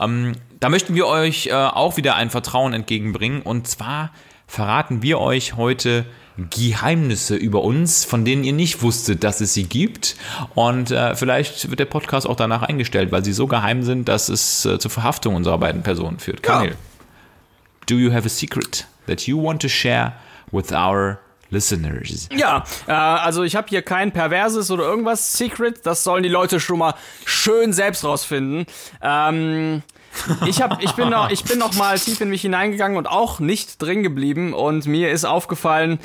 Ähm, 0.00 0.32
da 0.60 0.68
möchten 0.68 0.94
wir 0.94 1.06
euch 1.06 1.46
äh, 1.46 1.52
auch 1.52 1.96
wieder 1.96 2.14
ein 2.14 2.30
Vertrauen 2.30 2.72
entgegenbringen 2.72 3.42
und 3.42 3.68
zwar 3.68 4.10
verraten 4.46 5.02
wir 5.02 5.18
euch 5.18 5.56
heute 5.56 6.06
Geheimnisse 6.50 7.34
über 7.34 7.62
uns, 7.62 8.04
von 8.04 8.24
denen 8.24 8.44
ihr 8.44 8.52
nicht 8.52 8.82
wusstet, 8.82 9.24
dass 9.24 9.40
es 9.40 9.54
sie 9.54 9.64
gibt. 9.64 10.16
Und 10.54 10.90
äh, 10.90 11.14
vielleicht 11.14 11.70
wird 11.70 11.80
der 11.80 11.86
Podcast 11.86 12.26
auch 12.26 12.36
danach 12.36 12.62
eingestellt, 12.62 13.12
weil 13.12 13.24
sie 13.24 13.32
so 13.32 13.46
geheim 13.46 13.82
sind, 13.82 14.08
dass 14.08 14.28
es 14.28 14.64
äh, 14.64 14.78
zur 14.78 14.90
Verhaftung 14.90 15.34
unserer 15.34 15.58
beiden 15.58 15.82
Personen 15.82 16.18
führt. 16.18 16.42
Kamil, 16.42 16.76
do 17.86 17.96
you 17.96 18.12
have 18.12 18.26
a 18.26 18.28
secret 18.28 18.86
that 19.06 19.22
you 19.22 19.42
want 19.42 19.62
to 19.62 19.68
share 19.68 20.12
with 20.52 20.72
our 20.72 21.18
listeners? 21.50 22.28
Ja, 22.32 22.64
äh, 22.86 22.92
also 22.92 23.42
ich 23.42 23.56
habe 23.56 23.68
hier 23.68 23.82
kein 23.82 24.12
perverses 24.12 24.70
oder 24.70 24.84
irgendwas 24.84 25.32
Secret. 25.32 25.86
Das 25.86 26.04
sollen 26.04 26.22
die 26.22 26.28
Leute 26.28 26.60
schon 26.60 26.78
mal 26.78 26.94
schön 27.24 27.72
selbst 27.72 28.04
rausfinden. 28.04 28.66
Ähm, 29.02 29.82
ich, 30.46 30.62
hab, 30.62 30.82
ich, 30.82 30.92
bin 30.92 31.10
noch, 31.10 31.30
ich 31.30 31.44
bin 31.44 31.58
noch 31.58 31.74
mal 31.74 31.98
tief 31.98 32.20
in 32.20 32.30
mich 32.30 32.42
hineingegangen 32.42 32.96
und 32.96 33.06
auch 33.06 33.40
nicht 33.40 33.80
drin 33.80 34.02
geblieben. 34.02 34.52
Und 34.52 34.86
mir 34.86 35.10
ist 35.10 35.24
aufgefallen, 35.24 35.98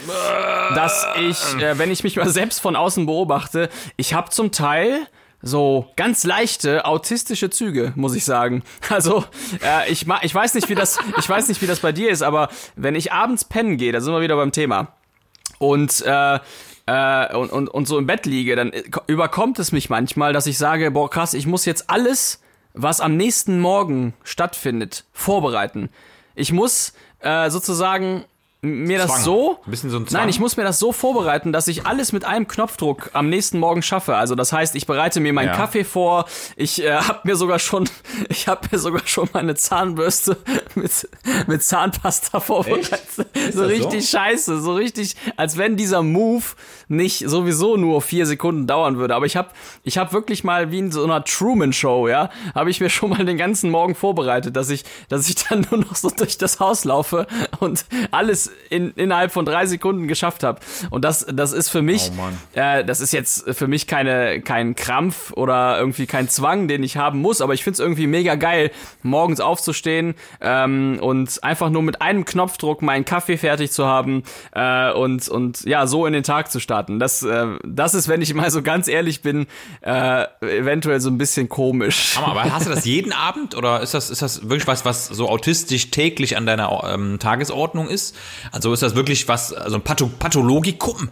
dass 0.76 1.06
ich, 1.20 1.62
äh, 1.62 1.78
wenn 1.78 1.92
ich 1.92 2.04
mich 2.04 2.16
mal 2.16 2.30
selbst 2.30 2.62
von 2.62 2.76
außen 2.76 3.06
beobachte, 3.06 3.70
ich 3.98 4.14
habe 4.14 4.30
zum 4.30 4.52
Teil 4.52 5.08
so 5.42 5.88
ganz 5.96 6.24
leichte 6.24 6.86
autistische 6.86 7.50
Züge, 7.50 7.94
muss 7.96 8.16
ich 8.16 8.26
sagen. 8.26 8.64
Also 8.90 9.24
äh, 9.64 9.92
ich, 9.92 10.06
ich 10.22 10.36
weiß 10.36 10.54
nicht, 10.54 10.70
wie 10.70 10.76
das, 10.76 11.00
ich 11.18 11.28
weiß 11.28 11.48
nicht, 11.48 11.62
wie 11.62 11.68
das 11.68 11.80
bei 11.80 11.92
dir 11.92 12.10
ist, 12.12 12.22
aber 12.22 12.50
wenn 12.76 12.96
ich 12.96 13.12
abends 13.12 13.46
pennen 13.46 13.78
gehe, 13.78 13.92
da 13.92 14.02
sind 14.02 14.14
wir 14.14 14.22
wieder 14.22 14.36
beim 14.36 14.52
Thema 14.52 14.94
und 15.60 16.02
äh, 16.06 16.40
äh, 16.88 17.36
und, 17.36 17.52
und, 17.52 17.70
und 17.70 17.88
so 17.88 17.98
im 17.98 18.08
Bett 18.08 18.26
liege, 18.26 18.56
dann 18.56 18.72
überkommt 19.08 19.60
es 19.60 19.72
mich 19.72 19.90
manchmal, 19.90 20.34
dass 20.34 20.48
ich 20.48 20.58
sage, 20.58 20.92
boah 20.92 21.10
krass, 21.10 21.34
ich 21.34 21.48
muss 21.48 21.66
jetzt 21.66 21.90
alles 21.90 22.41
was 22.74 23.00
am 23.00 23.18
nächsten 23.18 23.60
Morgen 23.60 24.14
stattfindet, 24.24 25.06
vorbereiten. 25.14 25.90
Ich 26.36 26.52
muss 26.52 26.94
äh, 27.20 27.50
sozusagen 27.50 28.26
mir 28.64 29.00
das 29.00 29.08
Zwang. 29.08 29.22
so. 29.22 29.60
Ein 29.66 29.72
bisschen 29.72 29.90
so 29.90 29.98
ein 29.98 30.08
Zwang. 30.08 30.22
Nein, 30.22 30.30
ich 30.30 30.40
muss 30.40 30.56
mir 30.56 30.64
das 30.64 30.78
so 30.78 30.92
vorbereiten, 30.92 31.52
dass 31.52 31.68
ich 31.68 31.88
alles 31.88 32.12
mit 32.12 32.26
einem 32.26 32.48
Knopfdruck 32.48 33.10
am 33.14 33.28
nächsten 33.28 33.58
Morgen 33.58 33.82
schaffe. 33.82 34.16
Also 34.16 34.36
das 34.36 34.54
heißt, 34.54 34.76
ich 34.76 34.86
bereite 34.86 35.20
mir 35.20 35.34
meinen 35.34 35.48
Ja. 35.48 35.56
Kaffee 35.56 35.84
vor. 35.84 36.26
Ich 36.56 36.84
äh, 36.84 36.92
habe 36.94 37.22
mir 37.24 37.36
sogar 37.36 37.58
schon, 37.58 37.90
ich 38.30 38.48
habe 38.48 38.68
mir 38.72 38.78
sogar 38.78 39.02
schon 39.08 39.28
meine 39.34 39.56
Zahnbürste 39.56 40.38
mit 40.76 41.10
mit 41.48 41.64
Zahnpasta 41.64 42.40
vorbereitet. 42.40 43.02
So 43.16 43.24
das 43.34 43.56
so? 43.56 43.64
richtig 43.64 44.10
scheiße, 44.10 44.62
so 44.62 44.74
richtig, 44.76 45.16
als 45.38 45.58
wenn 45.58 45.76
dieser 45.76 46.04
Move 46.04 46.44
nicht 46.88 47.24
sowieso 47.28 47.78
nur 47.78 48.02
vier 48.02 48.26
Sekunden 48.28 48.68
dauern 48.68 48.98
würde. 48.98 49.16
Aber 49.16 49.26
ich 49.26 49.38
habe, 49.38 49.50
ich 49.84 49.98
habe 49.98 50.14
wirklich 50.14 50.44
mal 50.44 50.72
wie 50.72 50.80
in 50.80 50.92
so 50.92 51.04
einer 51.04 51.24
Truman 51.24 51.74
Show, 51.74 52.08
ja, 52.08 52.30
habe 52.54 52.70
ich 52.70 52.80
mir 52.80 52.90
schon 52.90 53.10
mal 53.10 53.26
den 53.26 53.38
ganzen 53.38 53.72
Morgen 53.72 53.96
vorbereitet, 53.96 54.56
dass 54.56 54.70
ich, 54.70 54.84
dass 55.10 55.28
ich 55.30 55.36
dann 55.50 55.66
nur 55.72 55.80
noch 55.80 55.96
so 55.96 56.10
durch 56.10 56.38
das 56.38 56.60
Haus 56.60 56.84
laufe 56.84 57.26
und 57.60 57.86
alles 58.12 58.51
in, 58.70 58.92
innerhalb 58.92 59.32
von 59.32 59.46
drei 59.46 59.66
Sekunden 59.66 60.08
geschafft 60.08 60.44
habe. 60.44 60.60
Und 60.90 61.04
das, 61.04 61.26
das 61.32 61.54
ist 61.54 61.70
für 61.70 61.82
mich, 61.82 62.12
Oh 62.18 62.60
äh, 62.60 62.84
das 62.84 63.02
ist 63.02 63.12
jetzt 63.12 63.50
für 63.52 63.68
mich 63.68 63.88
keine, 63.88 64.42
kein 64.42 64.76
Krampf 64.76 65.32
oder 65.34 65.78
irgendwie 65.78 66.06
kein 66.06 66.30
Zwang, 66.30 66.68
den 66.68 66.84
ich 66.84 66.98
haben 66.98 67.20
muss, 67.20 67.42
aber 67.42 67.54
ich 67.54 67.64
find's 67.64 67.80
irgendwie 67.80 68.08
mega 68.08 68.36
geil, 68.36 68.72
morgens 69.04 69.40
aufzustehen 69.40 70.16
ähm, 70.40 71.00
und 71.02 71.44
einfach 71.44 71.70
nur 71.70 71.82
mit 71.82 72.02
einem 72.02 72.26
Knopfdruck 72.26 72.82
meinen 72.82 73.06
Kaffee 73.06 73.38
fertig 73.38 73.72
zu 73.72 73.86
haben 73.86 74.24
äh, 74.54 74.92
und, 74.92 75.28
und 75.30 75.64
ja, 75.64 75.88
so 75.88 76.06
in 76.06 76.14
den 76.14 76.24
Tag 76.24 76.52
zu 76.52 76.60
starten. 76.60 77.00
Das, 77.00 77.24
äh, 77.24 77.48
das 77.64 77.94
ist, 77.94 78.08
wenn 78.08 78.22
ich 78.22 78.34
mal 78.34 78.50
so 78.52 78.62
ganz 78.62 78.88
ehrlich 78.88 79.22
bin, 79.22 79.48
äh, 79.82 80.26
eventuell 80.42 81.00
so 81.00 81.10
ein 81.10 81.18
bisschen 81.18 81.50
komisch. 81.50 82.18
Aber 82.18 82.44
hast 82.44 82.68
du 82.68 82.70
das 82.70 82.86
jeden 82.86 83.14
Abend 83.14 83.56
oder 83.56 83.82
ist 83.82 83.94
das, 83.94 84.10
ist 84.10 84.22
das 84.22 84.44
wirklich 84.44 84.68
was, 84.68 84.86
was 84.86 85.08
so 85.08 85.30
autistisch 85.30 85.92
täglich 85.92 86.38
an 86.38 86.46
deiner 86.46 86.84
ähm, 86.92 87.20
Tagesordnung 87.20 87.90
ist? 87.90 88.16
Also 88.52 88.74
ist 88.74 88.82
das 88.84 88.96
wirklich 88.96 89.28
was, 89.28 89.54
also 89.54 89.78
ein 89.78 89.82
Patho 89.82 90.08
Pathologikum? 90.08 91.10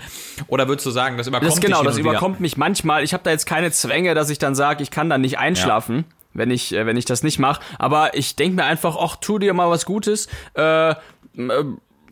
Oder 0.47 0.67
würdest 0.67 0.86
du 0.86 0.91
sagen, 0.91 1.17
das 1.17 1.27
überkommt 1.27 1.51
Das 1.51 1.59
genau, 1.61 1.77
dich 1.77 1.80
hin 1.80 1.86
das 1.86 1.95
und 1.95 1.99
wieder? 2.03 2.09
überkommt 2.11 2.39
mich 2.39 2.57
manchmal. 2.57 3.03
Ich 3.03 3.13
habe 3.13 3.23
da 3.23 3.32
jetzt 3.32 3.45
keine 3.45 3.71
Zwänge, 3.71 4.15
dass 4.15 4.30
ich 4.30 4.39
dann 4.39 4.55
sage, 4.55 4.84
ich 4.84 4.91
kann 4.91 5.09
dann 5.09 5.21
nicht 5.21 5.38
einschlafen, 5.38 6.05
wenn 6.34 6.51
ich 6.51 6.73
äh, 6.73 6.86
wenn 6.86 6.97
ich 6.97 7.05
das 7.05 7.23
nicht 7.23 7.39
mache. 7.39 7.61
Aber 7.77 8.15
ich 8.15 8.36
denke 8.36 8.55
mir 8.55 8.65
einfach, 8.65 8.97
ach, 8.99 9.15
tu 9.17 9.39
dir 9.39 9.53
mal 9.53 9.69
was 9.69 9.86
Gutes. 9.86 10.27
Äh, 10.55 10.91
äh, 10.91 10.95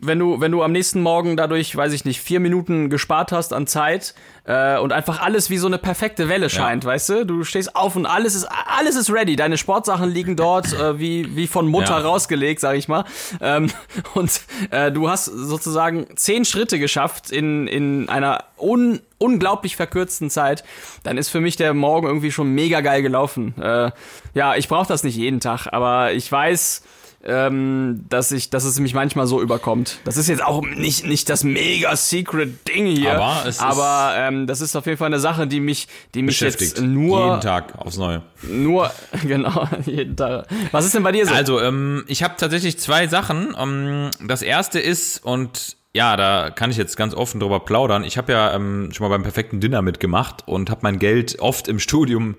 wenn 0.00 0.18
du 0.18 0.40
wenn 0.40 0.52
du 0.52 0.62
am 0.62 0.72
nächsten 0.72 1.00
Morgen 1.00 1.36
dadurch, 1.36 1.74
weiß 1.74 1.92
ich 1.92 2.04
nicht, 2.04 2.20
vier 2.20 2.40
Minuten 2.40 2.90
gespart 2.90 3.32
hast 3.32 3.52
an 3.52 3.66
Zeit 3.66 4.14
äh, 4.44 4.78
und 4.78 4.92
einfach 4.92 5.20
alles 5.20 5.50
wie 5.50 5.58
so 5.58 5.66
eine 5.66 5.78
perfekte 5.78 6.28
Welle 6.28 6.50
scheint, 6.50 6.84
weißt 6.84 7.08
du? 7.08 7.26
Du 7.26 7.44
stehst 7.44 7.74
auf 7.74 7.96
und 7.96 8.06
alles 8.06 8.34
ist 8.34 8.44
alles 8.44 8.96
ist 8.96 9.12
ready. 9.12 9.36
Deine 9.36 9.58
Sportsachen 9.58 10.08
liegen 10.10 10.36
dort 10.36 10.72
äh, 10.78 10.98
wie 10.98 11.34
wie 11.36 11.46
von 11.46 11.66
Mutter 11.66 11.98
Ja. 11.98 12.06
rausgelegt, 12.06 12.60
sag 12.60 12.76
ich 12.76 12.88
mal. 12.88 13.04
Ähm, 13.40 13.70
und 14.14 14.40
äh, 14.70 14.92
du 14.92 15.08
hast 15.10 15.26
sozusagen 15.26 16.06
zehn 16.16 16.44
Schritte 16.44 16.78
geschafft 16.78 17.30
in, 17.30 17.66
in 17.66 18.08
einer 18.08 18.44
un, 18.58 19.00
unglaublich 19.18 19.76
verkürzten 19.76 20.30
Zeit, 20.30 20.64
dann 21.02 21.18
ist 21.18 21.28
für 21.28 21.40
mich 21.40 21.56
der 21.56 21.74
Morgen 21.74 22.06
irgendwie 22.06 22.30
schon 22.32 22.52
mega 22.54 22.80
geil 22.80 23.02
gelaufen. 23.02 23.54
Äh, 23.60 23.90
ja, 24.34 24.54
ich 24.56 24.68
brauche 24.68 24.88
das 24.88 25.02
nicht 25.04 25.16
jeden 25.16 25.40
Tag, 25.40 25.66
aber 25.72 26.12
ich 26.12 26.30
weiß, 26.30 26.82
ähm, 27.24 28.04
dass 28.08 28.30
ich, 28.30 28.50
dass 28.50 28.64
es 28.64 28.78
mich 28.78 28.94
manchmal 28.94 29.26
so 29.26 29.42
überkommt. 29.42 29.98
Das 30.04 30.16
ist 30.16 30.28
jetzt 30.28 30.42
auch 30.42 30.62
nicht, 30.62 31.04
nicht 31.04 31.28
das 31.28 31.42
mega 31.42 31.94
secret 31.96 32.68
Ding 32.68 32.86
hier, 32.86 33.14
Aber 33.14 33.44
es 33.46 33.58
aber 33.58 34.14
ähm, 34.16 34.46
das 34.46 34.60
ist 34.60 34.76
auf 34.76 34.86
jeden 34.86 34.98
Fall 34.98 35.06
eine 35.06 35.18
Sache, 35.18 35.46
die 35.46 35.60
mich, 35.60 35.88
die 36.14 36.22
mich 36.22 36.38
beschäftigt. 36.38 36.78
jetzt 36.78 36.86
nur, 36.86 37.24
jeden 37.26 37.40
Tag 37.40 37.76
aufs 37.78 37.96
Neue. 37.96 38.22
nur, 38.42 38.92
genau, 39.24 39.68
jeden 39.84 40.16
Tag. 40.16 40.46
Was 40.70 40.84
ist 40.84 40.94
denn 40.94 41.02
bei 41.02 41.12
dir 41.12 41.26
so? 41.26 41.34
Also, 41.34 41.60
ähm, 41.60 42.04
ich 42.06 42.22
habe 42.22 42.34
tatsächlich 42.36 42.78
zwei 42.78 43.08
Sachen. 43.08 43.54
Ähm, 43.58 44.10
das 44.26 44.42
erste 44.42 44.78
ist, 44.78 45.24
und 45.24 45.76
ja, 45.94 46.16
da 46.16 46.50
kann 46.50 46.70
ich 46.70 46.76
jetzt 46.76 46.96
ganz 46.96 47.14
offen 47.14 47.40
drüber 47.40 47.60
plaudern. 47.60 48.04
Ich 48.04 48.18
habe 48.18 48.32
ja 48.32 48.54
ähm, 48.54 48.90
schon 48.92 49.04
mal 49.04 49.08
beim 49.08 49.22
perfekten 49.22 49.58
Dinner 49.60 49.82
mitgemacht 49.82 50.46
und 50.46 50.70
habe 50.70 50.80
mein 50.82 50.98
Geld 50.98 51.40
oft 51.40 51.66
im 51.66 51.80
Studium, 51.80 52.36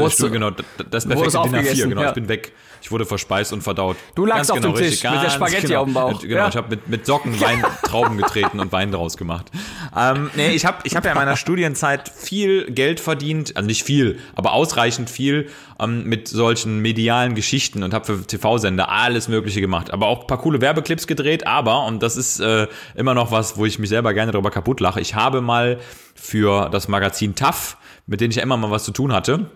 Wurdest 0.00 0.16
Studium 0.16 0.40
du- 0.56 0.62
genau, 0.62 0.88
das 0.90 1.08
wurdest 1.08 1.08
perfekte 1.08 1.30
Dinner 1.30 1.32
4, 1.32 1.58
aufgegessen, 1.60 1.88
genau, 1.90 2.02
ja. 2.02 2.08
ich 2.08 2.14
bin 2.14 2.28
weg. 2.28 2.52
Ich 2.84 2.90
wurde 2.90 3.06
verspeist 3.06 3.52
und 3.52 3.62
verdaut. 3.62 3.96
Du 4.16 4.26
lagst 4.26 4.50
auf 4.50 4.58
dem 4.58 4.72
richtig, 4.72 5.00
Tisch 5.00 5.04
mit 5.04 5.12
der 5.14 5.22
ganz 5.22 5.34
Spaghetti 5.34 5.76
auf 5.76 5.84
dem 5.84 5.94
Bauch. 5.94 6.20
Genau, 6.20 6.34
Ja. 6.34 6.48
ich 6.48 6.56
habe 6.56 6.68
mit, 6.70 6.88
mit 6.88 7.06
Socken 7.06 7.40
Wein, 7.40 7.64
Trauben 7.84 8.16
getreten 8.16 8.58
und 8.58 8.72
Wein 8.72 8.90
draus 8.90 9.16
gemacht. 9.16 9.52
Ähm, 9.96 10.30
nee, 10.34 10.48
ich 10.50 10.64
habe 10.66 10.78
ich 10.82 10.96
hab 10.96 11.04
ja 11.04 11.12
in 11.12 11.16
meiner 11.16 11.36
Studienzeit 11.36 12.08
viel 12.08 12.68
Geld 12.72 12.98
verdient, 12.98 13.56
also 13.56 13.68
nicht 13.68 13.84
viel, 13.84 14.18
aber 14.34 14.52
ausreichend 14.52 15.10
viel 15.10 15.48
ähm, 15.78 16.02
mit 16.04 16.26
solchen 16.26 16.80
medialen 16.80 17.36
Geschichten 17.36 17.84
und 17.84 17.94
habe 17.94 18.04
für 18.04 18.26
TV-Sender 18.26 18.88
alles 18.90 19.28
Mögliche 19.28 19.60
gemacht. 19.60 19.92
Aber 19.92 20.06
auch 20.06 20.22
ein 20.22 20.26
paar 20.26 20.38
coole 20.38 20.60
Werbeclips 20.60 21.06
gedreht, 21.06 21.46
aber, 21.46 21.86
und 21.86 22.02
das 22.02 22.16
ist 22.16 22.40
äh, 22.40 22.66
immer 22.96 23.14
noch 23.14 23.30
was, 23.30 23.56
wo 23.56 23.64
ich 23.64 23.78
mich 23.78 23.90
selber 23.90 24.12
gerne 24.12 24.32
darüber 24.32 24.50
kaputt 24.50 24.80
lache, 24.80 25.00
ich 25.00 25.14
habe 25.14 25.40
mal 25.40 25.78
für 26.16 26.68
das 26.68 26.88
Magazin 26.88 27.36
TAF, 27.36 27.76
mit 28.08 28.20
dem 28.20 28.30
ich 28.30 28.36
ja 28.38 28.42
immer 28.42 28.56
mal 28.56 28.72
was 28.72 28.82
zu 28.82 28.90
tun 28.90 29.12
hatte, 29.12 29.46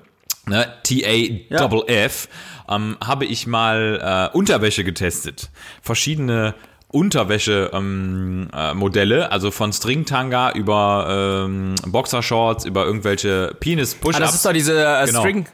ne, 0.49 0.67
T-A-F-F, 0.83 2.29
ähm, 2.69 2.97
habe 3.05 3.25
ich 3.25 3.47
mal 3.47 4.31
äh, 4.33 4.37
Unterwäsche 4.37 4.85
getestet. 4.85 5.51
Verschiedene 5.83 6.55
Unterwäsche-Modelle, 6.91 7.71
ähm, 7.77 8.49
äh, 8.55 8.75
Modelle, 8.75 9.33
also 9.33 9.51
von 9.51 9.73
Stringtanga 9.73 10.53
über 10.53 11.45
ähm, 11.47 11.75
Boxershorts, 11.87 12.65
über 12.65 12.85
irgendwelche 12.87 13.55
Penis-Push-Ups. 13.61 14.17
ah, 14.17 14.21
das 14.21 14.35
ist 14.35 14.47
doch 14.47 14.53
diese 14.53 14.73
äh, 14.85 15.07
Genau. 15.07 15.21
String. 15.21 15.47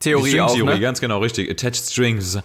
Theorie 0.00 0.40
auch, 0.40 0.48
String-Theorie, 0.48 0.74
ne? 0.74 0.80
ganz 0.80 1.00
genau, 1.00 1.20
richtig. 1.20 1.48
Attached 1.48 1.76
Strings. 1.86 2.36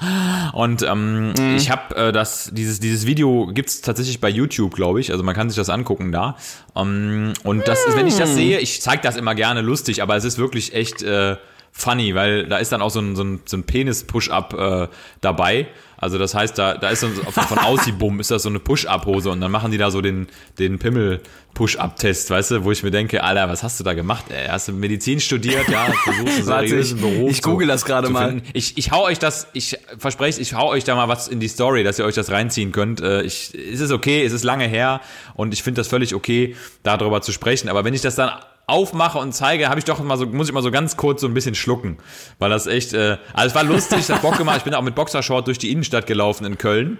Und 0.54 0.84
ähm, 0.84 1.30
Mhm. 1.38 1.56
ich 1.58 1.72
habe 1.72 1.96
äh, 1.96 2.12
das, 2.12 2.52
dieses, 2.54 2.80
dieses 2.80 3.08
Video 3.08 3.48
gibt's 3.48 3.82
tatsächlich 3.82 4.22
bei 4.22 4.30
YouTube, 4.30 4.76
glaube 4.76 5.00
ich. 5.02 5.12
Also 5.12 5.24
man 5.24 5.34
kann 5.34 5.50
sich 5.50 5.58
das 5.58 5.70
angucken 5.70 6.12
da. 6.12 6.38
Ähm, 6.76 7.34
und 7.44 7.68
das 7.68 7.84
ist, 7.86 7.98
wenn 7.98 8.06
ich 8.06 8.14
Mhm. 8.16 8.20
das 8.20 8.36
sehe, 8.36 8.60
ich 8.60 8.80
zeige 8.84 9.02
das 9.02 9.16
immer 9.18 9.34
gerne 9.34 9.62
lustig, 9.62 10.04
aber 10.04 10.16
es 10.16 10.24
ist 10.24 10.38
wirklich 10.38 10.76
echt 10.76 11.02
äh, 11.02 11.38
funny, 11.78 12.16
weil 12.16 12.48
da 12.48 12.58
ist 12.58 12.72
dann 12.72 12.82
auch 12.82 12.90
so 12.90 13.00
ein, 13.00 13.16
so 13.16 13.24
ein, 13.24 13.40
so 13.46 13.56
ein 13.58 13.64
Penis-Push-Up 13.64 14.54
äh, 14.54 14.88
dabei. 15.22 15.68
Also 16.00 16.18
das 16.20 16.36
heißt, 16.36 16.58
da, 16.58 16.76
da 16.76 16.90
ist 16.90 17.00
so 17.02 17.08
von, 17.08 17.58
Aussibum 17.58 18.20
ist 18.20 18.30
das 18.32 18.44
so 18.44 18.50
eine 18.50 18.60
Push-Up-Hose 18.60 19.30
und 19.32 19.42
dann 19.42 19.50
machen 19.52 19.72
die 19.72 19.78
da 19.80 19.90
so 19.90 20.00
den, 20.02 20.28
den 20.60 20.78
Pimmel-Push-Up-Test, 20.78 22.30
weißt 22.30 22.52
du, 22.52 22.64
wo 22.64 22.72
ich 22.72 22.84
mir 22.84 22.92
denke, 22.92 23.24
Alter, 23.24 23.50
was 23.50 23.64
hast 23.64 23.80
du 23.80 23.84
da 23.84 23.94
gemacht? 23.94 24.26
Ey, 24.30 24.48
hast 24.48 24.68
du 24.68 24.74
Medizin 24.74 25.20
studiert? 25.20 25.68
Ja, 25.70 25.86
versuchst 26.04 26.38
einen 26.38 26.48
Warte, 26.48 26.68
seriösen 26.68 26.98
ich- 26.98 27.04
Beruf. 27.04 27.32
ich 27.32 27.42
google 27.42 27.68
das 27.68 27.84
gerade 27.86 28.08
zu 28.08 28.14
mal. 28.14 28.30
finden. 28.30 28.48
Ich, 28.54 28.78
ich 28.78 28.92
hau 28.92 29.06
euch 29.06 29.18
das, 29.20 29.48
ich 29.54 29.78
verspreche 29.98 30.40
ich 30.42 30.54
hau 30.54 30.70
euch 30.70 30.84
da 30.84 30.96
mal 30.96 31.08
was 31.08 31.28
in 31.28 31.40
die 31.40 31.48
Story, 31.48 31.84
dass 31.84 31.98
ihr 32.00 32.06
euch 32.06 32.16
das 32.16 32.32
reinziehen 32.32 32.72
könnt. 32.72 33.02
Äh, 33.02 33.24
Ich, 33.24 33.54
es 33.56 33.80
ist 33.80 33.92
okay, 33.92 34.24
es 34.24 34.34
ist 34.34 34.44
lange 34.44 34.68
her 34.68 35.02
und 35.36 35.54
ich 35.54 35.64
finde 35.64 35.80
das 35.82 35.88
völlig 35.88 36.14
okay, 36.14 36.56
darüber 36.84 37.22
zu 37.22 37.32
sprechen. 37.32 37.70
Aber 37.70 37.84
wenn 37.86 37.94
ich 37.96 38.02
das 38.02 38.16
dann 38.16 38.30
aufmache 38.68 39.18
und 39.18 39.34
zeige, 39.34 39.70
habe 39.70 39.80
ich 39.80 39.86
doch 39.86 40.00
mal 40.04 40.18
so, 40.18 40.26
muss 40.26 40.48
ich 40.48 40.54
mal 40.54 40.62
so 40.62 40.72
ganz 40.72 40.98
kurz 40.98 41.22
so 41.22 41.28
ein 41.28 41.34
bisschen 41.34 41.56
schlucken. 41.56 41.98
Weil 42.38 42.50
das 42.50 42.68
echt, 42.68 42.94
äh, 42.94 43.18
also 43.34 43.48
es 43.48 43.56
war 43.56 43.64
lustig, 43.64 44.00
es 44.00 44.10
hat 44.10 44.22
Bock 44.22 44.38
gemacht. 44.38 44.58
Ich 44.58 44.64
bin 44.64 44.74
auch 44.74 44.82
mit 44.82 44.94
Boxershort 44.94 45.48
durch 45.48 45.58
die 45.58 45.72
Innenstadt 45.72 46.06
gelaufen 46.06 46.46
in 46.46 46.58
Köln. 46.58 46.98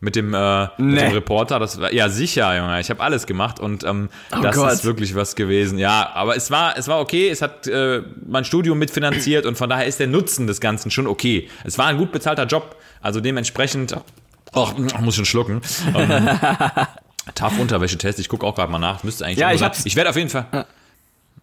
Mit 0.00 0.14
dem, 0.14 0.32
äh, 0.32 0.62
mit 0.62 0.78
Nee. 0.78 1.00
dem 1.08 1.12
Reporter, 1.14 1.58
das 1.58 1.80
war, 1.80 1.92
ja 1.92 2.08
sicher, 2.08 2.56
Junge, 2.56 2.78
ich 2.80 2.88
habe 2.88 3.02
alles 3.02 3.26
gemacht 3.26 3.58
und 3.58 3.82
ähm, 3.82 4.10
das 4.30 4.54
Gott. 4.54 4.70
ist 4.72 4.84
wirklich 4.84 5.16
was 5.16 5.34
gewesen. 5.34 5.76
Ja, 5.76 6.12
aber 6.14 6.36
es 6.36 6.52
war, 6.52 6.78
es 6.78 6.86
war 6.86 7.00
okay, 7.00 7.28
es 7.28 7.42
hat 7.42 7.66
äh, 7.66 8.02
mein 8.24 8.44
Studium 8.44 8.78
mitfinanziert 8.78 9.44
und 9.44 9.58
von 9.58 9.68
daher 9.68 9.86
ist 9.86 9.98
der 9.98 10.06
Nutzen 10.06 10.46
des 10.46 10.60
Ganzen 10.60 10.92
schon 10.92 11.08
okay. 11.08 11.50
Es 11.64 11.78
war 11.78 11.86
ein 11.86 11.96
gut 11.98 12.12
bezahlter 12.12 12.44
Job, 12.46 12.76
also 13.02 13.20
dementsprechend, 13.20 13.96
ach, 14.52 14.72
ich 14.78 15.00
muss 15.00 15.16
schon 15.16 15.24
schlucken. 15.26 15.62
Ähm, 15.96 16.28
Tough 17.34 17.58
Unterwäschetest, 17.58 18.20
ich 18.20 18.28
gucke 18.28 18.46
auch 18.46 18.54
gerade 18.54 18.70
mal 18.70 18.78
nach. 18.78 19.02
Müsste 19.02 19.24
eigentlich 19.26 19.38
Ja, 19.38 19.50
ich 19.52 19.58
sein. 19.58 19.72
ich 19.84 19.96
werde 19.96 20.10
auf 20.10 20.16
jeden 20.16 20.30
Fall. 20.30 20.46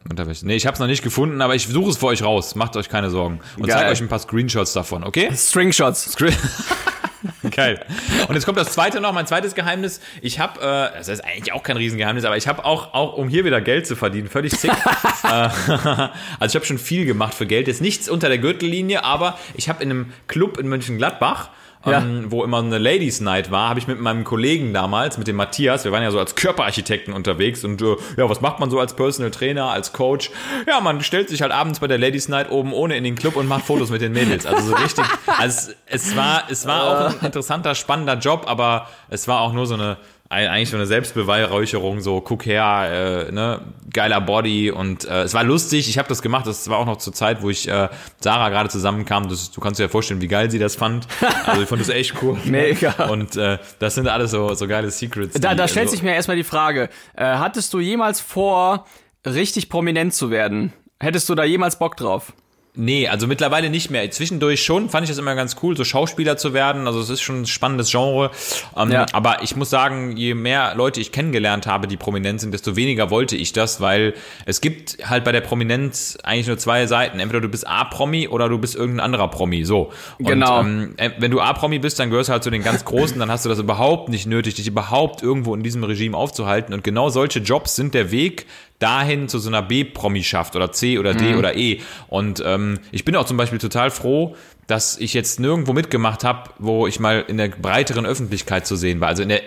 Unterwäsche. 0.09 0.45
Nee, 0.45 0.55
ich 0.55 0.67
habe 0.67 0.75
es 0.75 0.79
noch 0.79 0.87
nicht 0.87 1.03
gefunden, 1.03 1.41
aber 1.41 1.55
ich 1.55 1.67
suche 1.67 1.89
es 1.89 1.97
für 1.97 2.07
euch 2.07 2.23
raus. 2.23 2.55
Macht 2.55 2.75
euch 2.77 2.89
keine 2.89 3.09
Sorgen. 3.09 3.39
Und 3.57 3.71
zeige 3.71 3.89
euch 3.89 4.01
ein 4.01 4.07
paar 4.07 4.19
Screenshots 4.19 4.73
davon, 4.73 5.03
okay? 5.03 5.31
Stриngshots. 5.35 6.15
Geil. 7.51 7.83
Und 8.27 8.35
jetzt 8.35 8.45
kommt 8.45 8.57
das 8.57 8.71
zweite 8.71 9.01
noch, 9.01 9.13
mein 9.13 9.25
zweites 9.25 9.55
Geheimnis. 9.55 9.99
Ich 10.21 10.39
habe, 10.39 10.59
äh, 10.59 10.97
das 10.97 11.07
ist 11.07 11.23
eigentlich 11.23 11.53
auch 11.53 11.63
kein 11.63 11.77
Riesengeheimnis, 11.77 12.23
aber 12.23 12.37
ich 12.37 12.47
habe 12.47 12.65
auch, 12.65 12.93
auch, 12.93 13.13
um 13.13 13.29
hier 13.29 13.45
wieder 13.45 13.61
Geld 13.61 13.87
zu 13.87 13.95
verdienen, 13.95 14.27
völlig 14.27 14.53
sick. 14.53 14.71
äh, 15.23 15.27
also 15.27 16.09
ich 16.45 16.55
habe 16.55 16.65
schon 16.65 16.77
viel 16.77 17.05
gemacht 17.05 17.33
für 17.33 17.47
Geld. 17.47 17.67
Jetzt 17.67 17.81
nichts 17.81 18.07
unter 18.09 18.29
der 18.29 18.37
Gürtellinie, 18.37 19.03
aber 19.03 19.39
ich 19.55 19.69
habe 19.69 19.83
in 19.83 19.89
einem 19.89 20.13
Club 20.27 20.57
in 20.57 20.67
Mönchengladbach, 20.67 21.49
Ja. 21.85 21.99
ähm, 21.99 22.25
wo 22.29 22.43
immer 22.43 22.59
eine 22.59 22.77
Ladies 22.77 23.21
Night 23.21 23.51
war, 23.51 23.69
habe 23.69 23.79
ich 23.79 23.87
mit 23.87 23.99
meinem 23.99 24.23
Kollegen 24.23 24.73
damals, 24.73 25.17
mit 25.17 25.27
dem 25.27 25.35
Matthias, 25.35 25.85
wir 25.85 25.91
waren 25.91 26.03
ja 26.03 26.11
so 26.11 26.19
als 26.19 26.35
Körperarchitekten 26.35 27.13
unterwegs 27.13 27.63
und 27.63 27.81
äh, 27.81 27.95
ja, 28.17 28.29
was 28.29 28.41
macht 28.41 28.59
man 28.59 28.69
so 28.69 28.79
als 28.79 28.95
Personal 28.95 29.31
Trainer, 29.31 29.69
als 29.69 29.93
Coach? 29.93 30.31
Ja, 30.67 30.79
man 30.81 31.01
stellt 31.01 31.29
sich 31.29 31.41
halt 31.41 31.51
abends 31.51 31.79
bei 31.79 31.87
der 31.87 31.97
Ladies 31.97 32.27
Night 32.27 32.49
oben 32.49 32.73
ohne 32.73 32.97
in 32.97 33.03
den 33.03 33.15
Club 33.15 33.35
und 33.35 33.47
macht 33.47 33.65
Fotos 33.65 33.89
mit 33.89 34.01
den 34.01 34.13
Mädels. 34.13 34.45
Also 34.45 34.69
so 34.69 34.75
richtig, 34.75 35.05
also 35.37 35.71
es, 35.87 36.05
es 36.05 36.15
war, 36.15 36.43
es 36.49 36.65
war 36.65 36.83
auch 36.83 37.19
ein 37.19 37.25
interessanter, 37.25 37.75
spannender 37.75 38.17
Job, 38.17 38.45
aber 38.47 38.89
es 39.09 39.27
war 39.27 39.41
auch 39.41 39.53
nur 39.53 39.67
so 39.67 39.75
eine 39.75 39.97
eigentlich 40.29 40.69
so 40.69 40.77
eine 40.77 40.87
Selbstbeweihräucherung, 40.87 42.01
so 42.01 42.19
guck 42.19 42.45
her, 42.45 43.27
äh, 43.29 43.31
ne, 43.31 43.61
geiler 43.93 44.21
Body 44.21 44.71
und 44.71 45.05
äh, 45.05 45.23
es 45.23 45.33
war 45.35 45.43
lustig, 45.43 45.87
ich 45.87 45.99
habe 45.99 46.09
das 46.09 46.21
gemacht, 46.21 46.47
das 46.47 46.67
war 46.67 46.79
auch 46.79 46.85
noch 46.85 46.97
zur 46.97 47.13
Zeit, 47.13 47.43
wo 47.43 47.49
ich 47.49 47.67
äh, 47.67 47.89
Sarah 48.19 48.49
gerade 48.49 48.69
zusammenkam, 48.69 49.29
das, 49.29 49.51
du 49.51 49.61
kannst 49.61 49.79
dir 49.79 49.83
ja 49.83 49.89
vorstellen, 49.89 50.21
wie 50.21 50.27
geil 50.27 50.49
sie 50.49 50.57
das 50.57 50.75
fand, 50.75 51.07
also 51.45 51.61
ich 51.61 51.69
fand 51.69 51.81
das 51.81 51.89
echt 51.89 52.15
cool. 52.23 52.37
Mega. 52.45 52.91
Und 53.05 53.35
äh, 53.35 53.59
das 53.79 53.95
sind 53.95 54.07
alles 54.07 54.31
so, 54.31 54.53
so 54.55 54.67
geile 54.67 54.89
Secrets. 54.89 55.39
Da, 55.39 55.51
die, 55.51 55.57
da 55.57 55.67
stellt 55.67 55.85
also, 55.85 55.95
sich 55.95 56.03
mir 56.03 56.15
erstmal 56.15 56.37
die 56.37 56.43
Frage, 56.43 56.89
äh, 57.15 57.23
hattest 57.23 57.73
du 57.73 57.79
jemals 57.79 58.19
vor, 58.19 58.85
richtig 59.25 59.69
prominent 59.69 60.13
zu 60.13 60.31
werden? 60.31 60.73
Hättest 60.99 61.29
du 61.29 61.35
da 61.35 61.43
jemals 61.43 61.77
Bock 61.77 61.97
drauf? 61.97 62.33
Nee, 62.75 63.07
also 63.07 63.27
mittlerweile 63.27 63.69
nicht 63.69 63.89
mehr. 63.89 64.09
Zwischendurch 64.11 64.63
schon 64.63 64.89
fand 64.89 65.03
ich 65.03 65.09
das 65.09 65.17
immer 65.17 65.35
ganz 65.35 65.55
cool, 65.63 65.77
so 65.77 65.83
Schauspieler 65.83 66.37
zu 66.37 66.53
werden. 66.53 66.87
Also 66.87 66.99
es 66.99 67.09
ist 67.09 67.21
schon 67.21 67.41
ein 67.41 67.45
spannendes 67.45 67.91
Genre. 67.91 68.31
Ähm, 68.75 68.91
Ja. 68.91 69.05
Aber 69.13 69.43
ich 69.43 69.55
muss 69.55 69.69
sagen, 69.69 70.15
je 70.17 70.33
mehr 70.33 70.73
Leute 70.75 70.99
ich 70.99 71.11
kennengelernt 71.11 71.67
habe, 71.67 71.87
die 71.87 71.97
prominent 71.97 72.41
sind, 72.41 72.53
desto 72.53 72.75
weniger 72.75 73.09
wollte 73.09 73.35
ich 73.35 73.53
das, 73.53 73.81
weil 73.81 74.13
es 74.45 74.61
gibt 74.61 74.97
halt 75.07 75.23
bei 75.23 75.31
der 75.31 75.41
Prominenz 75.41 76.17
eigentlich 76.23 76.47
nur 76.47 76.57
zwei 76.57 76.85
Seiten. 76.87 77.19
Entweder 77.19 77.41
du 77.41 77.49
bist 77.49 77.67
A-Promi 77.67 78.27
oder 78.27 78.49
du 78.49 78.57
bist 78.57 78.75
irgendein 78.75 79.05
anderer 79.05 79.29
Promi. 79.29 79.63
So. 79.65 79.91
Und, 80.19 80.25
Genau. 80.25 80.59
Ähm, 80.61 80.93
äh, 80.97 81.11
wenn 81.17 81.31
du 81.31 81.39
A-Promi 81.41 81.79
bist, 81.79 81.99
dann 81.99 82.09
gehörst 82.09 82.29
du 82.29 82.33
halt 82.33 82.43
zu 82.43 82.49
den 82.49 82.63
ganz 82.63 82.83
Großen, 82.85 83.17
dann 83.19 83.31
hast 83.31 83.45
du 83.45 83.49
das 83.49 83.59
überhaupt 83.59 84.09
nicht 84.09 84.25
nötig, 84.27 84.55
dich 84.55 84.67
überhaupt 84.67 85.23
irgendwo 85.23 85.55
in 85.55 85.63
diesem 85.63 85.83
Regime 85.83 86.15
aufzuhalten. 86.17 86.73
Und 86.73 86.83
genau 86.83 87.09
solche 87.09 87.39
Jobs 87.39 87.75
sind 87.75 87.93
der 87.93 88.11
Weg 88.11 88.45
dahin 88.79 89.27
zu 89.27 89.39
so 89.39 89.49
einer 89.49 89.61
B-Promischaft 89.61 90.55
oder 90.55 90.71
C 90.71 90.99
oder 90.99 91.13
D 91.13 91.35
oder 91.35 91.55
E. 91.55 91.79
Und 92.07 92.43
ähm, 92.45 92.79
ich 92.91 93.05
bin 93.05 93.15
auch 93.15 93.25
zum 93.25 93.37
Beispiel 93.37 93.59
total 93.59 93.89
froh, 93.89 94.35
dass 94.67 94.97
ich 94.97 95.13
jetzt 95.13 95.39
nirgendwo 95.39 95.73
mitgemacht 95.73 96.23
habe, 96.23 96.49
wo 96.59 96.87
ich 96.87 96.99
mal 96.99 97.23
in 97.27 97.37
der 97.37 97.49
breiteren 97.49 98.05
Öffentlichkeit 98.05 98.65
zu 98.65 98.75
sehen 98.75 98.99
war. 98.99 99.09
Also 99.09 99.23
in 99.23 99.29
der 99.29 99.41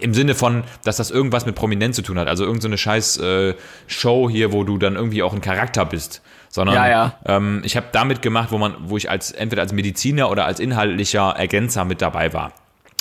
im 0.00 0.14
Sinne 0.14 0.34
von, 0.34 0.64
dass 0.84 0.96
das 0.96 1.10
irgendwas 1.10 1.46
mit 1.46 1.54
Prominenz 1.54 1.96
zu 1.96 2.02
tun 2.02 2.18
hat. 2.18 2.28
Also 2.28 2.44
irgendeine 2.44 2.62
so 2.62 2.68
eine 2.68 2.78
scheiß 2.78 3.16
äh, 3.18 3.54
Show 3.86 4.28
hier, 4.30 4.52
wo 4.52 4.64
du 4.64 4.78
dann 4.78 4.96
irgendwie 4.96 5.22
auch 5.22 5.34
ein 5.34 5.40
Charakter 5.40 5.84
bist. 5.84 6.22
Sondern 6.48 6.74
Ja, 6.76 6.88
ja. 6.88 7.18
Ähm, 7.26 7.62
ich 7.64 7.76
habe 7.76 7.86
damit 7.92 8.22
gemacht, 8.22 8.50
wo 8.52 8.58
man, 8.58 8.74
wo 8.80 8.96
ich 8.96 9.10
als 9.10 9.32
entweder 9.32 9.62
als 9.62 9.72
Mediziner 9.72 10.30
oder 10.30 10.46
als 10.46 10.60
inhaltlicher 10.60 11.34
Ergänzer 11.36 11.84
mit 11.84 12.00
dabei 12.00 12.32
war. 12.32 12.52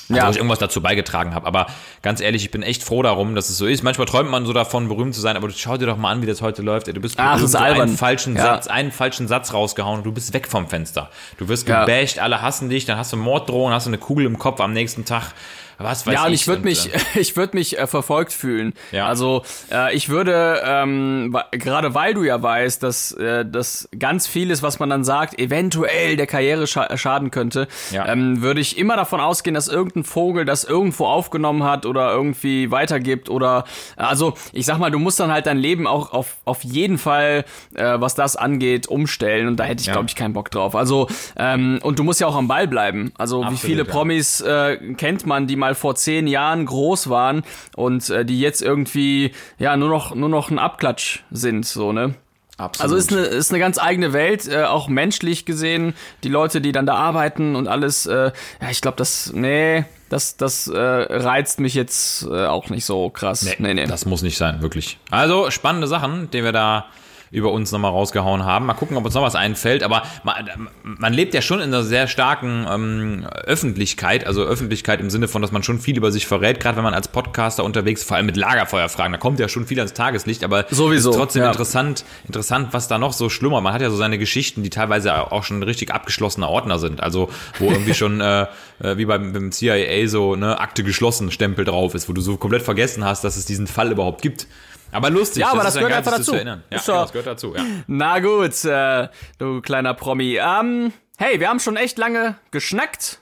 Also, 0.08 0.20
Ja. 0.22 0.28
wo 0.28 0.32
ich 0.32 0.38
irgendwas 0.38 0.60
dazu 0.60 0.82
beigetragen 0.82 1.34
habe. 1.34 1.48
Aber 1.48 1.66
ganz 2.04 2.22
ehrlich, 2.22 2.44
ich 2.46 2.52
bin 2.52 2.62
echt 2.62 2.84
froh 2.84 3.02
darum, 3.02 3.34
dass 3.34 3.50
es 3.50 3.58
so 3.58 3.66
ist. 3.66 3.82
Manchmal 3.84 4.06
träumt 4.08 4.30
man 4.30 4.46
so 4.46 4.54
davon, 4.54 4.88
berühmt 4.88 5.16
zu 5.16 5.22
sein, 5.22 5.36
aber 5.36 5.50
schau 5.50 5.78
dir 5.78 5.88
doch 5.88 5.98
mal 5.98 6.12
an, 6.12 6.22
wie 6.22 6.28
das 6.28 6.42
heute 6.44 6.62
läuft. 6.62 6.88
Ey, 6.88 6.94
du 6.94 7.02
bist 7.02 7.16
Ach, 7.18 7.42
albern. 7.56 7.82
einen 7.90 7.98
falschen 7.98 8.36
Ja. 8.36 8.44
Satz, 8.44 8.68
einen 8.68 8.92
falschen 8.92 9.28
Satz 9.28 9.54
rausgehauen 9.54 9.98
und 10.00 10.04
du 10.06 10.12
bist 10.12 10.32
weg 10.34 10.48
vom 10.48 10.68
Fenster. 10.68 11.10
Du 11.38 11.48
wirst 11.48 11.68
Ja. 11.68 11.86
gebasht, 11.86 12.20
alle 12.20 12.42
hassen 12.42 12.70
dich, 12.70 12.86
dann 12.86 12.98
hast 12.98 13.14
du 13.14 13.18
Morddrohungen, 13.18 13.74
hast 13.74 13.88
du 13.88 13.90
eine 13.90 13.98
Kugel 13.98 14.26
im 14.28 14.38
Kopf 14.38 14.60
am 14.62 14.74
nächsten 14.74 15.06
Tag. 15.06 15.34
Was 15.78 16.06
weiß 16.08 16.14
Ja, 16.14 16.26
und 16.26 16.34
ich. 16.34 16.42
ich 16.42 16.48
würde 16.48 16.64
mich, 16.64 16.94
äh, 16.94 17.00
ich 17.20 17.36
würde 17.36 17.56
mich 17.58 17.78
äh, 17.78 17.88
verfolgt 17.88 18.32
fühlen. 18.34 18.74
Ja. 18.92 19.08
Also 19.08 19.44
äh, 19.72 19.96
ich 19.96 20.10
würde 20.10 20.62
ähm, 20.66 21.36
gerade 21.52 21.94
weil 21.94 22.14
du 22.14 22.24
ja 22.24 22.42
weißt, 22.42 22.82
dass 22.84 23.12
äh, 23.14 23.46
dass 23.46 23.90
ganz 23.98 24.28
vieles, 24.28 24.64
was 24.64 24.80
man 24.80 24.90
dann 24.90 25.04
sagt, 25.04 25.40
eventuell 25.40 26.16
der 26.18 26.28
Karriere 26.28 26.68
scha 26.68 26.96
schaden 26.98 27.32
könnte, 27.32 27.68
Ja. 27.92 28.08
ähm, 28.08 28.42
würde 28.42 28.62
ich 28.62 28.78
immer 28.78 28.96
davon 28.96 29.20
ausgehen, 29.20 29.54
dass 29.54 29.68
irgendein 29.68 30.04
Vogel 30.04 30.46
das 30.46 30.64
irgendwo 30.64 31.06
aufgenommen 31.06 31.64
hat 31.64 31.86
oder 31.86 32.12
irgendwie 32.12 32.72
weitergibt 32.72 33.30
oder 33.30 33.66
also 33.98 34.34
ich 34.54 34.66
sag 34.66 34.78
mal, 34.78 34.92
du 34.92 35.00
musst 35.00 35.20
dann 35.20 35.32
halt 35.32 35.46
dein 35.46 35.58
Leben 35.58 35.88
auch 35.88 36.12
auf 36.14 36.38
auf 36.46 36.64
jeden 36.64 36.98
Fall, 36.98 37.46
äh, 37.76 38.00
was 38.00 38.16
das 38.16 38.36
angeht, 38.36 38.88
umstellen 38.88 39.48
und 39.48 39.58
da 39.58 39.64
hätte 39.66 39.82
ich 39.82 39.88
Ja. 39.88 39.94
glaube 39.94 40.08
ich 40.10 40.16
keinen 40.16 40.34
Bock 40.34 40.52
drauf. 40.52 40.76
Also 40.76 41.08
ähm, 41.38 41.80
und 41.82 42.00
du 42.00 42.04
musst 42.04 42.20
ja 42.22 42.28
auch 42.28 42.36
am 42.36 42.48
Ball 42.48 42.68
bleiben. 42.68 43.12
Also 43.18 43.42
wie 43.42 43.46
Absolut, 43.46 43.60
viele 43.62 43.84
ja. 43.86 43.92
Promis 43.92 44.42
äh, 44.42 44.78
kennt 44.98 45.26
man, 45.26 45.48
die 45.48 45.56
mal 45.66 45.76
vor 45.76 45.96
zehn 45.96 46.28
Jahren 46.28 46.66
groß 46.66 47.10
waren 47.10 47.44
und 47.76 48.10
äh, 48.10 48.24
die 48.24 48.40
jetzt 48.40 48.62
irgendwie 48.62 49.32
ja 49.58 49.76
nur 49.78 49.90
noch 49.90 50.14
nur 50.14 50.30
noch 50.30 50.52
ein 50.52 50.60
Abklatsch 50.60 51.24
sind, 51.32 51.66
so 51.66 51.92
ne. 51.92 52.14
absolut. 52.58 52.82
Also 52.82 52.96
ist 52.96 53.12
eine, 53.12 53.26
ist 53.26 53.52
eine 53.52 53.60
ganz 53.60 53.80
eigene 53.80 54.14
Welt, 54.14 54.48
äh, 54.48 54.66
auch 54.66 54.88
menschlich 54.88 55.46
gesehen. 55.46 55.96
Die 56.24 56.30
Leute, 56.30 56.62
die 56.62 56.72
dann 56.72 56.86
da 56.86 56.96
arbeiten 56.96 57.56
und 57.56 57.68
alles, 57.68 58.06
äh, 58.06 58.32
ja, 58.62 58.70
ich 58.70 58.82
glaube, 58.82 58.98
das, 58.98 59.32
nee, 59.34 59.86
das, 60.10 60.38
das 60.38 60.68
äh, 60.68 60.78
reizt 60.78 61.60
mich 61.60 61.74
jetzt 61.74 62.24
äh, 62.24 62.46
auch 62.46 62.70
nicht 62.70 62.86
so 62.86 63.10
krass. 63.10 63.42
Nee, 63.42 63.56
nee. 63.58 63.74
nee. 63.74 63.88
Das 63.88 64.06
muss 64.06 64.22
nicht 64.22 64.38
sein, 64.38 64.62
wirklich. 64.62 65.00
Also 65.10 65.50
spannende 65.50 65.88
Sachen, 65.88 66.30
die 66.30 66.44
wir 66.44 66.52
da 66.52 66.86
über 67.32 67.52
uns 67.52 67.72
nochmal 67.72 67.92
rausgehauen 67.92 68.46
haben. 68.46 68.66
Mal 68.66 68.74
gucken, 68.74 68.98
ob 68.98 69.06
uns 69.06 69.14
noch 69.14 69.22
was 69.22 69.36
einfällt. 69.36 69.84
Aber 69.84 70.04
man, 70.24 70.70
man 70.84 71.14
lebt 71.14 71.34
ja 71.34 71.42
schon 71.42 71.60
in 71.60 71.74
einer 71.74 71.84
sehr 71.84 72.08
starken 72.08 72.66
ähm, 72.70 73.28
Öffentlichkeit. 73.46 74.26
Also 74.26 74.44
Öffentlichkeit 74.44 75.00
im 75.00 75.10
Sinne 75.10 75.28
von, 75.28 75.42
dass 75.42 75.52
man 75.52 75.64
schon 75.64 75.80
viel 75.80 75.98
über 75.98 76.12
sich 76.12 76.28
verrät. 76.28 76.60
Gerade 76.60 76.78
wenn 76.78 76.84
man 76.84 76.94
als 76.94 77.08
Podcaster 77.08 77.64
unterwegs, 77.64 78.04
vor 78.04 78.18
allem 78.18 78.26
mit 78.26 78.38
Lagerfeuerfragen, 78.38 79.14
da 79.14 79.18
kommt 79.18 79.40
ja 79.40 79.50
schon 79.50 79.66
viel 79.66 79.80
ans 79.80 79.94
Tageslicht. 79.94 80.44
Aber 80.44 80.66
Sowieso, 80.70 81.12
ist 81.12 81.18
trotzdem 81.18 81.44
ja. 81.44 81.50
interessant, 81.50 82.06
interessant, 82.28 82.70
was 82.72 82.88
da 82.88 82.98
noch 82.98 83.14
so 83.14 83.30
schlummert. 83.30 83.64
Man 83.64 83.74
hat 83.74 83.82
ja 83.82 83.90
so 83.90 83.98
seine 83.98 84.18
Geschichten, 84.18 84.64
die 84.64 84.70
teilweise 84.70 85.32
auch 85.32 85.44
schon 85.44 85.64
richtig 85.64 85.94
abgeschlossene 85.94 86.48
Ordner 86.48 86.80
sind. 86.80 87.02
Also 87.02 87.30
wo 87.60 87.72
irgendwie 87.72 87.94
schon 87.96 88.22
äh, 88.22 88.48
äh, 88.80 88.98
wie 88.98 89.06
beim, 89.06 89.34
beim 89.34 89.52
CIA 89.52 90.08
so 90.08 90.36
ne 90.36 90.60
Akte 90.60 90.84
geschlossen 90.84 91.32
Stempel 91.32 91.66
drauf 91.66 91.96
ist, 91.96 92.10
wo 92.10 92.14
du 92.14 92.22
so 92.22 92.38
komplett 92.38 92.62
vergessen 92.62 93.04
hast, 93.04 93.24
dass 93.24 93.38
es 93.38 93.46
diesen 93.46 93.68
Fall 93.68 93.92
überhaupt 93.92 94.22
gibt. 94.22 94.48
Aber 94.96 95.10
lustig. 95.10 95.42
Ja, 95.42 95.52
aber 95.52 95.64
das 95.64 95.76
ist 95.76 95.82
gehört 95.82 95.94
einfach 95.94 96.12
das 96.18 96.26
dazu. 96.26 96.36
Ja, 96.36 96.60
Ist 96.70 96.86
genau, 96.86 97.02
das 97.02 97.12
gehört 97.12 97.28
dazu, 97.28 97.54
ja. 97.56 97.64
Na 97.88 98.20
gut, 98.20 98.64
äh, 98.64 99.10
du 99.38 99.62
kleiner 99.62 99.94
Promi. 99.94 100.38
Ähm, 100.38 100.94
hey, 101.18 101.40
wir 101.40 101.50
haben 101.50 101.60
schon 101.60 101.76
echt 101.76 101.98
lange 101.98 102.36
geschnackt. 102.52 103.20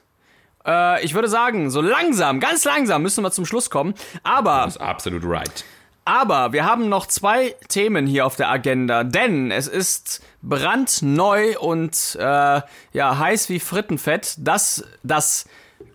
Äh, 0.65 1.03
ich 1.03 1.15
würde 1.15 1.27
sagen, 1.27 1.71
so 1.71 1.81
langsam, 1.81 2.39
ganz 2.39 2.63
langsam 2.63 3.01
müssen 3.01 3.23
wir 3.23 3.31
zum 3.31 3.45
Schluss 3.45 3.71
kommen. 3.71 3.95
Aber 4.23 4.63
Das 4.65 4.75
ist 4.75 4.81
absolut 4.81 5.23
right. 5.25 5.65
Aber 6.05 6.51
wir 6.53 6.65
haben 6.65 6.89
noch 6.89 7.07
zwei 7.07 7.55
Themen 7.69 8.05
hier 8.05 8.25
auf 8.25 8.35
der 8.35 8.51
Agenda, 8.51 9.03
denn 9.03 9.51
es 9.51 9.67
ist 9.67 10.21
brandneu 10.41 11.57
und 11.59 12.17
äh, 12.19 12.61
ja 12.91 13.17
heiß 13.17 13.49
wie 13.49 13.59
Frittenfett, 13.59 14.35
dass 14.37 14.83
das 15.01 15.45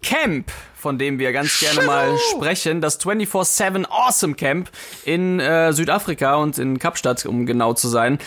Camp, 0.02 0.50
von 0.78 0.98
dem 0.98 1.18
wir 1.18 1.32
ganz 1.32 1.60
gerne 1.60 1.82
mal 1.82 2.16
sprechen, 2.30 2.80
das 2.80 3.00
24/7 3.00 3.86
Awesome 3.86 4.34
Camp 4.34 4.70
in 5.04 5.40
äh, 5.40 5.72
Südafrika 5.72 6.36
und 6.36 6.58
in 6.58 6.78
Kapstadt, 6.78 7.26
um 7.26 7.46
genau 7.46 7.74
zu 7.74 7.88
sein, 7.88 8.18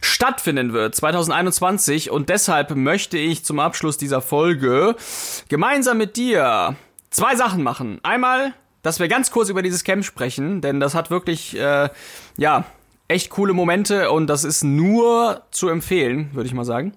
stattfinden 0.00 0.72
wird 0.72 0.94
2021 0.94 2.10
und 2.10 2.28
deshalb 2.28 2.74
möchte 2.76 3.18
ich 3.18 3.44
zum 3.44 3.60
Abschluss 3.60 3.96
dieser 3.96 4.22
Folge 4.22 4.96
gemeinsam 5.48 5.98
mit 5.98 6.16
dir 6.16 6.76
zwei 7.10 7.36
Sachen 7.36 7.62
machen. 7.62 8.00
Einmal 8.02 8.54
dass 8.86 9.00
wir 9.00 9.08
ganz 9.08 9.32
kurz 9.32 9.48
über 9.48 9.62
dieses 9.62 9.82
Camp 9.82 10.04
sprechen, 10.04 10.60
denn 10.60 10.78
das 10.78 10.94
hat 10.94 11.10
wirklich, 11.10 11.58
äh, 11.58 11.88
ja, 12.36 12.64
echt 13.08 13.30
coole 13.30 13.52
Momente 13.52 14.10
und 14.10 14.26
das 14.26 14.44
ist 14.44 14.64
nur 14.64 15.42
zu 15.50 15.68
empfehlen, 15.68 16.30
würde 16.32 16.46
ich 16.48 16.54
mal 16.54 16.64
sagen. 16.64 16.92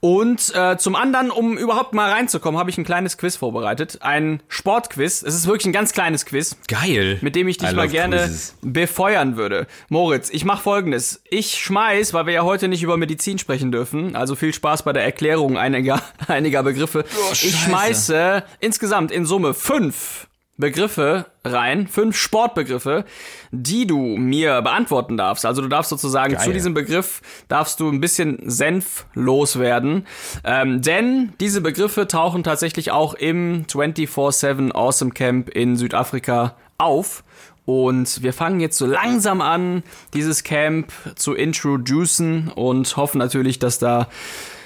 Und 0.00 0.54
äh, 0.54 0.78
zum 0.78 0.96
anderen, 0.96 1.30
um 1.30 1.58
überhaupt 1.58 1.92
mal 1.92 2.10
reinzukommen, 2.10 2.58
habe 2.58 2.70
ich 2.70 2.78
ein 2.78 2.84
kleines 2.84 3.18
Quiz 3.18 3.36
vorbereitet. 3.36 3.98
Ein 4.00 4.42
Sportquiz. 4.48 5.22
Es 5.22 5.34
ist 5.34 5.46
wirklich 5.46 5.66
ein 5.66 5.72
ganz 5.72 5.92
kleines 5.92 6.24
Quiz, 6.24 6.56
Geil. 6.68 7.18
mit 7.20 7.36
dem 7.36 7.48
ich 7.48 7.58
dich 7.58 7.70
I 7.72 7.74
mal 7.74 7.86
gerne 7.88 8.16
quizzes. 8.16 8.54
befeuern 8.62 9.36
würde. 9.36 9.66
Moritz, 9.90 10.30
ich 10.30 10.44
mache 10.44 10.62
folgendes. 10.62 11.22
Ich 11.28 11.58
schmeiß, 11.58 12.14
weil 12.14 12.26
wir 12.26 12.32
ja 12.32 12.42
heute 12.44 12.68
nicht 12.68 12.82
über 12.82 12.96
Medizin 12.96 13.38
sprechen 13.38 13.70
dürfen, 13.72 14.16
also 14.16 14.36
viel 14.36 14.54
Spaß 14.54 14.84
bei 14.84 14.92
der 14.94 15.04
Erklärung 15.04 15.58
einiger, 15.58 16.02
einiger 16.28 16.62
Begriffe. 16.62 17.04
ich 17.32 17.38
Scheiße. 17.38 17.58
schmeiße 17.58 18.42
insgesamt 18.60 19.12
in 19.12 19.26
Summe 19.26 19.52
fünf 19.52 20.28
Begriffe 20.60 21.26
rein, 21.44 21.88
fünf 21.88 22.16
Sportbegriffe, 22.16 23.04
die 23.50 23.86
du 23.86 23.98
mir 23.98 24.62
beantworten 24.62 25.16
darfst. 25.16 25.46
Also 25.46 25.62
du 25.62 25.68
darfst 25.68 25.90
sozusagen 25.90 26.34
Geil. 26.34 26.44
zu 26.44 26.52
diesem 26.52 26.74
Begriff 26.74 27.22
darfst 27.48 27.80
du 27.80 27.88
ein 27.90 28.00
bisschen 28.00 28.38
Senf 28.48 29.06
loswerden, 29.14 30.06
ähm, 30.44 30.82
denn 30.82 31.32
diese 31.40 31.60
Begriffe 31.60 32.06
tauchen 32.06 32.44
tatsächlich 32.44 32.90
auch 32.92 33.14
im 33.14 33.64
24/7 33.66 34.72
Awesome 34.72 35.12
Camp 35.12 35.48
in 35.48 35.76
Südafrika 35.76 36.56
auf. 36.78 37.24
Und 37.66 38.22
wir 38.22 38.32
fangen 38.32 38.58
jetzt 38.60 38.78
so 38.78 38.86
langsam 38.86 39.40
an, 39.40 39.82
dieses 40.14 40.42
Camp 40.42 40.92
zu 41.14 41.34
introducen 41.34 42.48
und 42.48 42.96
hoffen 42.96 43.18
natürlich, 43.18 43.58
dass 43.58 43.78
da 43.78 44.08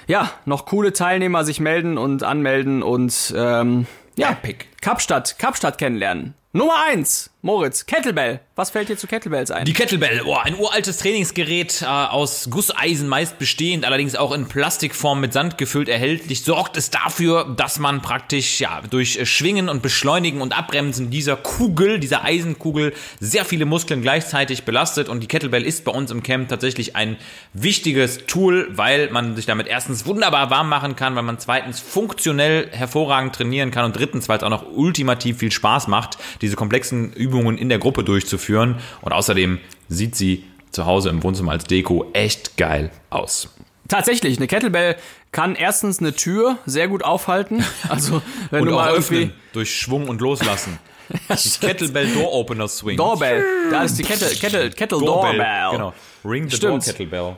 ja 0.07 0.31
noch 0.45 0.67
coole 0.67 0.93
Teilnehmer 0.93 1.45
sich 1.45 1.61
melden 1.61 1.99
und 1.99 2.23
anmelden 2.23 2.83
und 2.83 3.35
ähm, 3.37 3.87
ja, 4.17 4.31
Epic. 4.31 4.67
Kapstadt, 4.81 5.39
Kapstadt 5.39 5.79
kennenlernen. 5.79 6.35
Nummer 6.53 6.85
eins, 6.87 7.31
Moritz, 7.45 7.85
Kettlebell. 7.85 8.41
Was 8.57 8.71
fällt 8.71 8.89
dir 8.89 8.97
zu 8.97 9.07
Kettlebells 9.07 9.51
ein? 9.51 9.67
Die 9.67 9.75
Kettlebell, 9.75 10.23
oh, 10.25 10.37
ein 10.37 10.57
uraltes 10.57 10.97
Trainingsgerät 10.97 11.83
äh, 11.83 11.85
aus 11.85 12.49
Gusseisen 12.49 13.07
meist 13.07 13.39
bestehend, 13.39 13.85
allerdings 13.85 14.15
auch 14.15 14.33
in 14.33 14.47
Plastikform 14.47 15.21
mit 15.21 15.35
Sand 15.35 15.59
gefüllt 15.59 15.91
erhältlich, 15.91 16.43
sorgt 16.43 16.79
es 16.79 16.89
dafür, 16.89 17.53
dass 17.55 17.79
man 17.79 18.01
praktisch 18.01 18.61
ja 18.61 18.81
durch 18.89 19.29
Schwingen 19.29 19.69
und 19.69 19.83
Beschleunigen 19.83 20.41
und 20.41 20.57
Abbremsen 20.57 21.11
dieser 21.11 21.37
Kugel, 21.37 22.01
dieser 22.01 22.25
Eisenkugel, 22.25 22.95
sehr 23.21 23.45
viele 23.45 23.67
Muskeln 23.67 24.01
gleichzeitig 24.01 24.63
belastet 24.63 25.11
und 25.11 25.21
die 25.21 25.27
Kettlebell 25.27 25.67
ist 25.67 25.85
bei 25.85 25.93
uns 25.93 26.11
im 26.11 26.23
Camp 26.23 26.49
tatsächlich 26.49 26.97
ein 26.97 27.19
wichtiges 27.53 28.25
Tool, 28.27 28.69
weil 28.71 29.11
man 29.11 29.37
sich 29.37 29.45
damit 29.45 29.67
erstens 29.67 30.07
wunderbar 30.07 30.49
warm 30.49 30.71
machen 30.71 30.97
kann, 30.97 31.15
weil 31.15 31.25
man 31.25 31.39
zweitens 31.39 31.79
funktionell 31.79 32.71
hervorragend 32.71 33.35
trainieren 33.35 33.71
kann 33.71 33.85
und 33.85 33.97
drittens, 33.97 34.31
weil 34.31 34.39
es 34.39 34.45
auch 34.45 34.49
noch 34.49 34.65
ultimativ 34.73 35.41
viel 35.41 35.53
Spaß 35.53 35.89
macht, 35.89 36.17
diese 36.41 36.57
komplexen 36.57 37.13
Übungen 37.13 37.34
in 37.41 37.69
der 37.69 37.79
Gruppe 37.79 38.05
durchzuführen. 38.05 38.77
Und 39.01 39.13
außerdem 39.13 39.59
sieht 39.89 40.17
sie 40.17 40.45
zu 40.71 40.87
Hause 40.87 41.09
im 41.11 41.23
Wohnzimmer 41.23 41.53
als 41.53 41.65
Deko 41.65 42.11
echt 42.13 42.57
geil 42.57 42.91
aus. 43.11 43.49
Tatsächlich, 43.89 44.39
eine 44.39 44.47
Kettlebell 44.47 44.97
kann 45.31 45.55
erstens 45.57 45.99
eine 46.01 46.15
Tür 46.15 46.59
sehr 46.67 46.89
gut 46.89 47.05
aufhalten. 47.05 47.65
Also, 47.89 48.23
wenn 48.51 48.63
Und 48.63 48.69
du 48.69 48.75
mal 48.75 48.93
öffnen 48.93 49.33
durch 49.53 49.75
Schwung 49.75 50.09
und 50.09 50.21
Loslassen. 50.21 50.79
Die 51.11 51.67
Kettlebell 51.67 52.09
Door 52.15 52.33
Opener 52.33 52.67
Swing. 52.67 52.97
Doorbell. 52.97 53.45
Da 53.71 53.83
ist 53.85 53.99
die 53.99 54.03
Kettle, 54.03 54.29
Kettle, 54.31 54.71
Kettle 54.71 55.01
Doorbell. 55.01 55.71
Genau. 55.73 55.93
Ring 56.25 56.49
the 56.49 56.57
Stimmt. 56.57 56.73
Door 56.73 56.81
Kettlebell. 56.81 57.37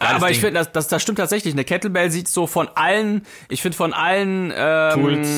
Geiles 0.00 0.16
Aber 0.16 0.30
ich 0.30 0.38
Ding. 0.38 0.46
finde, 0.46 0.60
das, 0.60 0.72
das, 0.72 0.88
das 0.88 1.02
stimmt 1.02 1.18
tatsächlich. 1.18 1.52
Eine 1.54 1.64
Kettlebell 1.64 2.10
sieht 2.10 2.26
so 2.26 2.46
von 2.46 2.68
allen, 2.74 3.26
ich 3.50 3.60
finde 3.60 3.76
von 3.76 3.92
allen 3.92 4.50
ähm, 4.56 4.92
Tools 4.94 5.28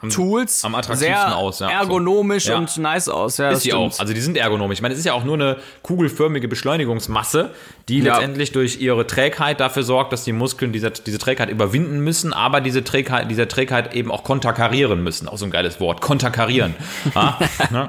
am- 0.00 0.10
Tools 0.10 0.64
am 0.64 0.74
attraktivsten 0.76 1.14
sehr 1.14 1.36
aus, 1.36 1.58
ja. 1.58 1.70
ergonomisch 1.70 2.44
So. 2.44 2.52
Ja. 2.52 2.58
und 2.58 2.76
nice 2.78 3.08
aus. 3.08 3.38
Ja, 3.38 3.50
Ist 3.50 3.62
sie 3.62 3.70
stimmt. 3.70 3.94
auch. 3.94 3.98
Also 4.00 4.14
die 4.14 4.20
sind 4.20 4.36
ergonomisch. 4.36 4.78
Ich 4.78 4.82
meine, 4.82 4.92
es 4.94 5.00
ist 5.00 5.06
ja 5.06 5.12
auch 5.14 5.24
nur 5.24 5.34
eine 5.34 5.56
kugelförmige 5.82 6.46
Beschleunigungsmasse, 6.46 7.50
die 7.88 7.98
Ja. 7.98 8.14
letztendlich 8.14 8.52
durch 8.52 8.80
ihre 8.80 9.06
Trägheit 9.08 9.58
dafür 9.58 9.82
sorgt, 9.82 10.12
dass 10.12 10.22
die 10.24 10.32
Muskeln 10.32 10.72
diese, 10.72 10.90
diese 10.92 11.18
Trägheit 11.18 11.50
überwinden 11.50 11.98
müssen, 12.00 12.32
aber 12.32 12.60
diese 12.60 12.84
Trägheit, 12.84 13.28
diese 13.30 13.48
Trägheit 13.48 13.92
eben 13.94 14.10
auch 14.12 14.22
konterkarieren 14.22 15.02
müssen. 15.02 15.28
Auch 15.28 15.36
so 15.38 15.44
ein 15.46 15.50
geiles 15.50 15.80
Wort. 15.80 16.00
Konterkarieren. 16.00 16.74
ah, 17.16 17.38
ne? 17.70 17.88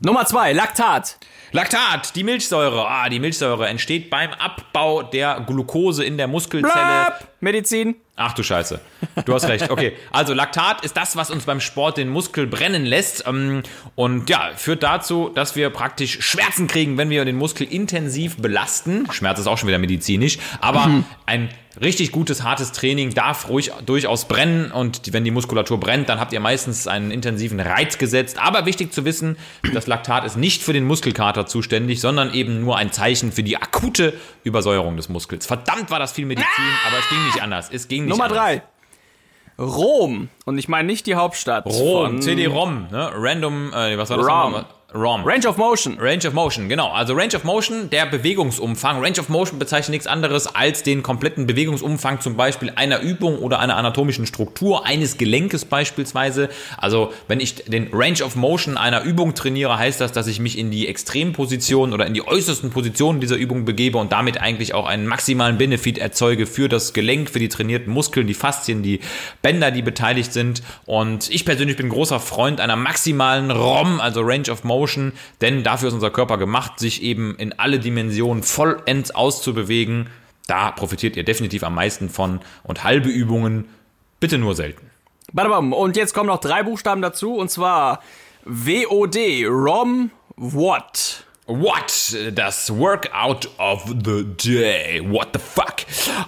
Nummer 0.00 0.26
zwei, 0.26 0.52
Laktat. 0.52 1.16
Laktat, 1.56 2.14
die 2.14 2.22
Milchsäure. 2.22 2.86
Ah, 2.86 3.08
die 3.08 3.18
Milchsäure 3.18 3.66
entsteht 3.66 4.10
beim 4.10 4.30
Abbau 4.32 5.02
der 5.02 5.42
Glucose 5.46 6.04
in 6.04 6.18
der 6.18 6.26
Muskelzelle. 6.28 6.74
Blab. 6.74 7.28
Medizin. 7.40 7.96
Ach 8.14 8.34
du 8.34 8.42
Scheiße. 8.42 8.78
Du 9.24 9.32
hast 9.32 9.48
recht. 9.48 9.70
Okay. 9.70 9.94
Also 10.10 10.34
Laktat 10.34 10.84
ist 10.84 10.98
das, 10.98 11.16
was 11.16 11.30
uns 11.30 11.44
beim 11.44 11.60
Sport 11.60 11.96
den 11.96 12.08
Muskel 12.10 12.46
brennen 12.46 12.84
lässt. 12.84 13.26
ähm, 13.26 13.62
Und 13.94 14.28
ja, 14.28 14.50
führt 14.54 14.82
dazu, 14.82 15.30
dass 15.34 15.56
wir 15.56 15.70
praktisch 15.70 16.20
Schmerzen 16.20 16.66
kriegen, 16.66 16.98
wenn 16.98 17.08
wir 17.08 17.24
den 17.24 17.36
Muskel 17.36 17.66
intensiv 17.66 18.36
belasten. 18.36 19.10
Schmerz 19.10 19.38
ist 19.38 19.46
auch 19.46 19.56
schon 19.56 19.68
wieder 19.68 19.78
medizinisch. 19.78 20.36
Aber 20.60 21.04
ein 21.26 21.48
richtig 21.80 22.12
gutes, 22.12 22.42
hartes 22.42 22.72
Training 22.72 23.14
darf 23.14 23.48
ruhig 23.48 23.72
durchaus 23.84 24.26
brennen. 24.26 24.70
Und 24.70 25.12
wenn 25.12 25.24
die 25.24 25.30
Muskulatur 25.30 25.78
brennt, 25.78 26.08
dann 26.08 26.20
habt 26.20 26.32
ihr 26.32 26.40
meistens 26.40 26.86
einen 26.86 27.10
intensiven 27.10 27.60
Reiz 27.60 27.98
gesetzt. 27.98 28.38
Aber 28.38 28.66
wichtig 28.66 28.92
zu 28.92 29.04
wissen, 29.04 29.36
das 29.72 29.86
Laktat 29.86 30.24
ist 30.24 30.36
nicht 30.36 30.62
für 30.62 30.72
den 30.72 30.84
Muskelkater 30.84 31.46
zuständig, 31.46 32.00
sondern 32.00 32.32
eben 32.34 32.60
nur 32.60 32.76
ein 32.76 32.92
Zeichen 32.92 33.32
für 33.32 33.42
die 33.42 33.56
akute 33.56 34.14
Übersäuerung 34.44 34.96
des 34.96 35.08
Muskels. 35.08 35.46
Verdammt 35.46 35.90
war 35.90 35.98
das 35.98 36.12
viel 36.12 36.26
Medizin, 36.26 36.46
aber 36.86 36.98
es 36.98 37.08
ging 37.08 37.24
nicht 37.26 37.42
anders. 37.42 37.70
Es 37.72 37.88
ging 37.88 38.04
nicht 38.04 38.10
Nummer 38.10 38.24
anders. 38.24 38.38
drei. 38.38 38.62
Rom. 39.58 40.28
Und 40.44 40.58
ich 40.58 40.68
meine 40.68 40.86
nicht 40.86 41.06
die 41.06 41.14
Hauptstadt. 41.14 41.64
Rom, 41.66 42.20
CD-ROM, 42.20 42.88
ne? 42.90 43.10
Random, 43.14 43.72
äh, 43.72 43.96
was 43.96 44.10
war 44.10 44.18
das? 44.18 44.26
ROM. 44.26 44.64
ROM. 44.94 45.24
Range 45.24 45.48
of 45.48 45.56
Motion. 45.56 45.98
Range 45.98 46.24
of 46.28 46.32
Motion, 46.32 46.68
genau. 46.68 46.90
Also 46.92 47.12
Range 47.14 47.34
of 47.34 47.42
Motion, 47.42 47.90
der 47.90 48.06
Bewegungsumfang. 48.06 49.02
Range 49.02 49.18
of 49.18 49.28
Motion 49.28 49.58
bezeichnet 49.58 49.90
nichts 49.90 50.06
anderes 50.06 50.46
als 50.46 50.84
den 50.84 51.02
kompletten 51.02 51.48
Bewegungsumfang 51.48 52.20
zum 52.20 52.36
Beispiel 52.36 52.72
einer 52.76 53.00
Übung 53.00 53.40
oder 53.40 53.58
einer 53.58 53.76
anatomischen 53.76 54.26
Struktur, 54.26 54.86
eines 54.86 55.18
Gelenkes 55.18 55.64
beispielsweise. 55.64 56.50
Also 56.76 57.12
wenn 57.26 57.40
ich 57.40 57.56
den 57.64 57.88
Range 57.92 58.22
of 58.22 58.36
Motion 58.36 58.76
einer 58.76 59.02
Übung 59.02 59.34
trainiere, 59.34 59.76
heißt 59.76 60.00
das, 60.00 60.12
dass 60.12 60.28
ich 60.28 60.38
mich 60.38 60.56
in 60.56 60.70
die 60.70 60.86
Extremposition 60.86 61.92
oder 61.92 62.06
in 62.06 62.14
die 62.14 62.26
äußersten 62.26 62.70
Positionen 62.70 63.20
dieser 63.20 63.36
Übung 63.36 63.64
begebe 63.64 63.98
und 63.98 64.12
damit 64.12 64.40
eigentlich 64.40 64.72
auch 64.72 64.86
einen 64.86 65.06
maximalen 65.06 65.58
Benefit 65.58 65.98
erzeuge 65.98 66.46
für 66.46 66.68
das 66.68 66.92
Gelenk, 66.92 67.28
für 67.28 67.40
die 67.40 67.48
trainierten 67.48 67.92
Muskeln, 67.92 68.28
die 68.28 68.34
Faszien, 68.34 68.84
die 68.84 69.00
Bänder, 69.42 69.72
die 69.72 69.82
beteiligt 69.82 70.32
sind. 70.32 70.62
Und 70.84 71.28
ich 71.28 71.44
persönlich 71.44 71.76
bin 71.76 71.88
großer 71.88 72.20
Freund 72.20 72.60
einer 72.60 72.76
maximalen 72.76 73.50
ROM, 73.50 74.00
also 74.00 74.20
Range 74.20 74.48
of 74.48 74.62
Motion, 74.62 74.85
denn 75.40 75.62
dafür 75.62 75.88
ist 75.88 75.94
unser 75.94 76.10
Körper 76.10 76.38
gemacht, 76.38 76.78
sich 76.78 77.02
eben 77.02 77.36
in 77.36 77.52
alle 77.58 77.78
Dimensionen 77.78 78.42
vollends 78.42 79.10
auszubewegen. 79.10 80.08
Da 80.46 80.70
profitiert 80.70 81.16
ihr 81.16 81.24
definitiv 81.24 81.64
am 81.64 81.74
meisten 81.74 82.08
von 82.08 82.40
und 82.62 82.84
halbe 82.84 83.08
Übungen 83.08 83.66
bitte 84.20 84.38
nur 84.38 84.54
selten. 84.54 84.90
Und 85.72 85.96
jetzt 85.96 86.14
kommen 86.14 86.28
noch 86.28 86.40
drei 86.40 86.62
Buchstaben 86.62 87.02
dazu, 87.02 87.34
und 87.34 87.50
zwar 87.50 88.00
WOD. 88.44 89.16
Rom 89.48 90.10
What. 90.36 91.25
What? 91.48 92.16
Das 92.34 92.76
Workout 92.76 93.48
of 93.58 93.84
the 94.04 94.24
Day. 94.24 95.00
What 95.08 95.28
the 95.32 95.38
fuck? 95.38 95.76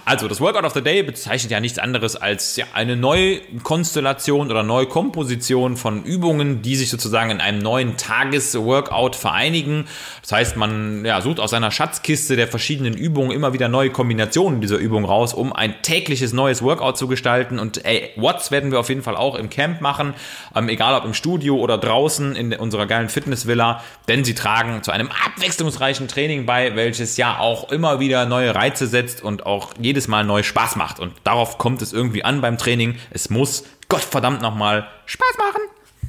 Also, 0.05 0.29
das 0.29 0.39
Workout 0.39 0.63
of 0.63 0.73
the 0.73 0.81
Day 0.81 1.03
bezeichnet 1.03 1.51
ja 1.51 1.59
nichts 1.59 1.77
anderes 1.77 2.15
als 2.15 2.55
ja, 2.55 2.63
eine 2.73 2.95
Neukonstellation 2.95 4.49
oder 4.49 4.63
Neukomposition 4.63 5.75
von 5.75 6.05
Übungen, 6.05 6.61
die 6.61 6.77
sich 6.77 6.89
sozusagen 6.89 7.31
in 7.31 7.41
einem 7.41 7.59
neuen 7.59 7.97
Tagesworkout 7.97 9.17
vereinigen. 9.17 9.87
Das 10.21 10.31
heißt, 10.31 10.55
man 10.55 11.03
ja, 11.03 11.19
sucht 11.19 11.41
aus 11.41 11.51
seiner 11.51 11.71
Schatzkiste 11.71 12.37
der 12.37 12.47
verschiedenen 12.47 12.93
Übungen 12.93 13.31
immer 13.31 13.51
wieder 13.51 13.67
neue 13.67 13.89
Kombinationen 13.89 14.61
dieser 14.61 14.77
Übung 14.77 15.03
raus, 15.03 15.33
um 15.33 15.51
ein 15.51 15.81
tägliches 15.81 16.31
neues 16.31 16.61
Workout 16.61 16.97
zu 16.97 17.09
gestalten. 17.09 17.59
Und 17.59 17.83
ey, 17.83 18.11
Watts 18.15 18.51
werden 18.51 18.71
wir 18.71 18.79
auf 18.79 18.87
jeden 18.87 19.03
Fall 19.03 19.17
auch 19.17 19.35
im 19.35 19.49
Camp 19.49 19.81
machen, 19.81 20.13
ähm, 20.55 20.69
egal 20.69 20.95
ob 20.95 21.03
im 21.03 21.13
Studio 21.13 21.57
oder 21.57 21.77
draußen 21.77 22.37
in 22.37 22.53
unserer 22.53 22.85
geilen 22.85 23.09
Fitnessvilla, 23.09 23.83
denn 24.07 24.23
sie 24.23 24.33
tragen 24.33 24.81
zu 24.81 24.91
einem 24.91 25.08
abwechslungsreichen 25.11 26.07
Training 26.07 26.45
bei, 26.45 26.75
welches 26.75 27.17
ja 27.17 27.39
auch 27.39 27.71
immer 27.71 27.99
wieder 27.99 28.25
neue 28.25 28.53
Reize 28.55 28.87
setzt 28.87 29.23
und 29.23 29.45
auch 29.45 29.73
jedes 29.79 30.07
Mal 30.07 30.23
neu 30.23 30.43
Spaß 30.43 30.75
macht. 30.75 30.99
Und 30.99 31.13
darauf 31.23 31.57
kommt 31.57 31.81
es 31.81 31.93
irgendwie 31.93 32.23
an 32.23 32.41
beim 32.41 32.57
Training. 32.57 32.97
Es 33.11 33.29
muss 33.29 33.65
Gottverdammt 33.87 34.41
nochmal 34.41 34.87
Spaß 35.05 35.37
machen. 35.37 35.61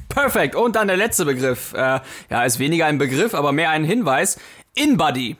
Perfekt. 0.09 0.55
Und 0.55 0.75
dann 0.75 0.87
der 0.87 0.97
letzte 0.97 1.25
Begriff. 1.25 1.73
Äh, 1.73 1.99
ja, 2.29 2.43
ist 2.43 2.59
weniger 2.59 2.85
ein 2.85 2.97
Begriff, 2.97 3.33
aber 3.33 3.51
mehr 3.51 3.69
ein 3.69 3.83
Hinweis. 3.83 4.39
In-Body. 4.75 5.37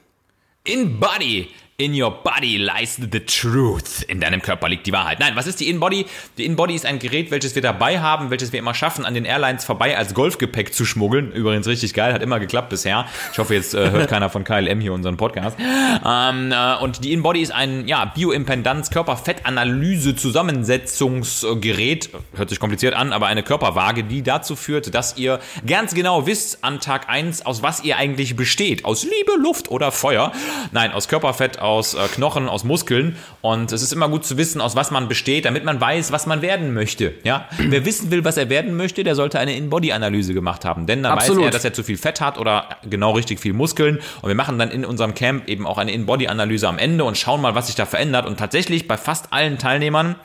In 0.63 0.99
Body. 0.99 1.49
In 1.81 1.99
your 1.99 2.11
body 2.11 2.57
lies 2.57 2.99
the 3.11 3.19
truth. 3.21 4.03
In 4.03 4.19
deinem 4.19 4.43
Körper 4.43 4.69
liegt 4.69 4.85
die 4.85 4.91
Wahrheit. 4.91 5.19
Nein, 5.19 5.35
was 5.35 5.47
ist 5.47 5.59
die 5.59 5.67
In-Body? 5.67 6.05
Die 6.37 6.45
In-Body 6.45 6.75
ist 6.75 6.85
ein 6.85 6.99
Gerät, 6.99 7.31
welches 7.31 7.55
wir 7.55 7.63
dabei 7.63 7.99
haben, 7.99 8.29
welches 8.29 8.51
wir 8.51 8.59
immer 8.59 8.75
schaffen, 8.75 9.03
an 9.03 9.15
den 9.15 9.25
Airlines 9.25 9.65
vorbei 9.65 9.97
als 9.97 10.13
Golfgepäck 10.13 10.75
zu 10.75 10.85
schmuggeln. 10.85 11.31
Übrigens 11.31 11.65
richtig 11.65 11.95
geil, 11.95 12.13
hat 12.13 12.21
immer 12.21 12.39
geklappt 12.39 12.69
bisher. 12.69 13.07
Ich 13.31 13.39
hoffe, 13.39 13.55
jetzt 13.55 13.73
äh, 13.73 13.89
hört 13.89 14.11
keiner 14.11 14.29
von 14.29 14.43
KLM 14.43 14.79
hier 14.79 14.93
unseren 14.93 15.17
Podcast. 15.17 15.57
Ähm, 15.59 16.51
äh, 16.51 16.75
und 16.83 17.03
die 17.03 17.13
In-Body 17.13 17.41
ist 17.41 17.51
ein 17.51 17.87
ja, 17.87 18.05
Bioimpedanz, 18.05 18.91
Körperfettanalyse, 18.91 20.15
Zusammensetzungsgerät. 20.15 22.11
Hört 22.35 22.49
sich 22.49 22.59
kompliziert 22.59 22.93
an, 22.93 23.11
aber 23.11 23.25
eine 23.25 23.41
Körperwaage, 23.41 24.03
die 24.03 24.21
dazu 24.21 24.55
führt, 24.55 24.93
dass 24.93 25.17
ihr 25.17 25.39
ganz 25.65 25.95
genau 25.95 26.27
wisst 26.27 26.63
an 26.63 26.79
Tag 26.79 27.09
1, 27.09 27.43
aus 27.47 27.63
was 27.63 27.83
ihr 27.83 27.97
eigentlich 27.97 28.35
besteht. 28.35 28.85
Aus 28.85 29.01
Liebe, 29.03 29.31
Luft 29.41 29.71
oder 29.71 29.91
Feuer. 29.91 30.31
Nein, 30.71 30.91
aus 30.91 31.07
Körperfett, 31.07 31.57
aus 31.57 31.70
äh, 31.79 32.07
Knochen, 32.13 32.49
aus 32.49 32.63
Muskeln. 32.63 33.17
Und 33.41 33.71
es 33.71 33.81
ist 33.81 33.93
immer 33.93 34.09
gut 34.09 34.25
zu 34.25 34.37
wissen, 34.37 34.61
aus 34.61 34.75
was 34.75 34.91
man 34.91 35.07
besteht, 35.07 35.45
damit 35.45 35.63
man 35.63 35.79
weiß, 35.79 36.11
was 36.11 36.25
man 36.25 36.41
werden 36.41 36.73
möchte. 36.73 37.13
Ja? 37.23 37.47
Wer 37.57 37.85
wissen 37.85 38.11
will, 38.11 38.23
was 38.23 38.37
er 38.37 38.49
werden 38.49 38.75
möchte, 38.75 39.03
der 39.03 39.15
sollte 39.15 39.39
eine 39.39 39.55
In-Body-Analyse 39.55 40.33
gemacht 40.33 40.65
haben. 40.65 40.85
Denn 40.85 41.03
dann 41.03 41.13
Absolut. 41.13 41.39
weiß 41.39 41.47
er, 41.47 41.51
dass 41.51 41.65
er 41.65 41.73
zu 41.73 41.83
viel 41.83 41.97
Fett 41.97 42.21
hat 42.21 42.37
oder 42.37 42.69
genau 42.89 43.11
richtig 43.11 43.39
viel 43.39 43.53
Muskeln. 43.53 43.99
Und 44.21 44.27
wir 44.27 44.35
machen 44.35 44.59
dann 44.59 44.71
in 44.71 44.85
unserem 44.85 45.13
Camp 45.15 45.47
eben 45.47 45.65
auch 45.65 45.77
eine 45.77 45.91
In-Body-Analyse 45.91 46.67
am 46.67 46.77
Ende 46.77 47.03
und 47.03 47.17
schauen 47.17 47.41
mal, 47.41 47.55
was 47.55 47.67
sich 47.67 47.75
da 47.75 47.85
verändert. 47.85 48.25
Und 48.25 48.37
tatsächlich 48.37 48.87
bei 48.87 48.97
fast 48.97 49.33
allen 49.33 49.57
Teilnehmern 49.57 50.15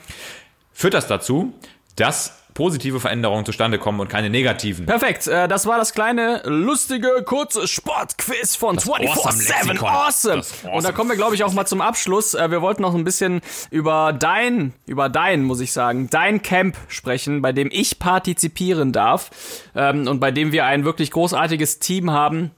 führt 0.73 0.95
das 0.95 1.07
dazu, 1.07 1.55
dass 1.97 2.46
positive 2.57 2.99
Veränderungen 3.01 3.45
zustande 3.45 3.79
kommen 3.79 4.01
und 4.01 4.09
keine 4.09 4.31
negativen. 4.31 4.87
Perfekt, 4.87 5.27
äh, 5.27 5.47
das 5.47 5.67
war 5.67 5.77
das 5.77 5.93
kleine, 5.93 6.43
lustige, 6.47 7.23
kurze 7.25 7.69
Sportquiz 7.69 8.57
von 8.57 8.79
24-7. 8.79 9.09
Awesome-Lexikon. 9.09 9.89
Awesome. 9.89 10.39
Awesome. 10.39 10.73
Und 10.73 10.85
da 10.85 10.93
kommen 10.93 11.11
wir, 11.11 11.17
glaube 11.17 11.35
ich, 11.35 11.45
auch 11.45 11.53
mal 11.53 11.67
zum 11.67 11.81
Abschluss. 11.81 12.35
Äh, 12.35 12.51
wir 12.51 12.63
wollten 12.63 12.83
noch 12.83 12.95
ein 12.95 13.05
bisschen 13.05 13.43
über 13.71 14.13
dein, 14.13 14.73
über 14.87 15.09
dein, 15.09 15.45
muss 15.45 15.61
ich 15.61 15.73
sagen, 15.73 16.09
dein 16.11 16.43
Camp 16.43 16.77
sprechen, 16.89 17.43
bei 17.43 17.53
dem 17.53 17.69
ich 17.71 17.99
partizipieren 17.99 18.93
darf 18.93 19.31
ähm, 19.75 20.09
und 20.09 20.19
bei 20.19 20.31
dem 20.31 20.51
wir 20.51 20.65
ein 20.65 20.85
wirklich 20.85 21.11
großartiges 21.11 21.79
Team 21.79 22.11
haben. 22.11 22.53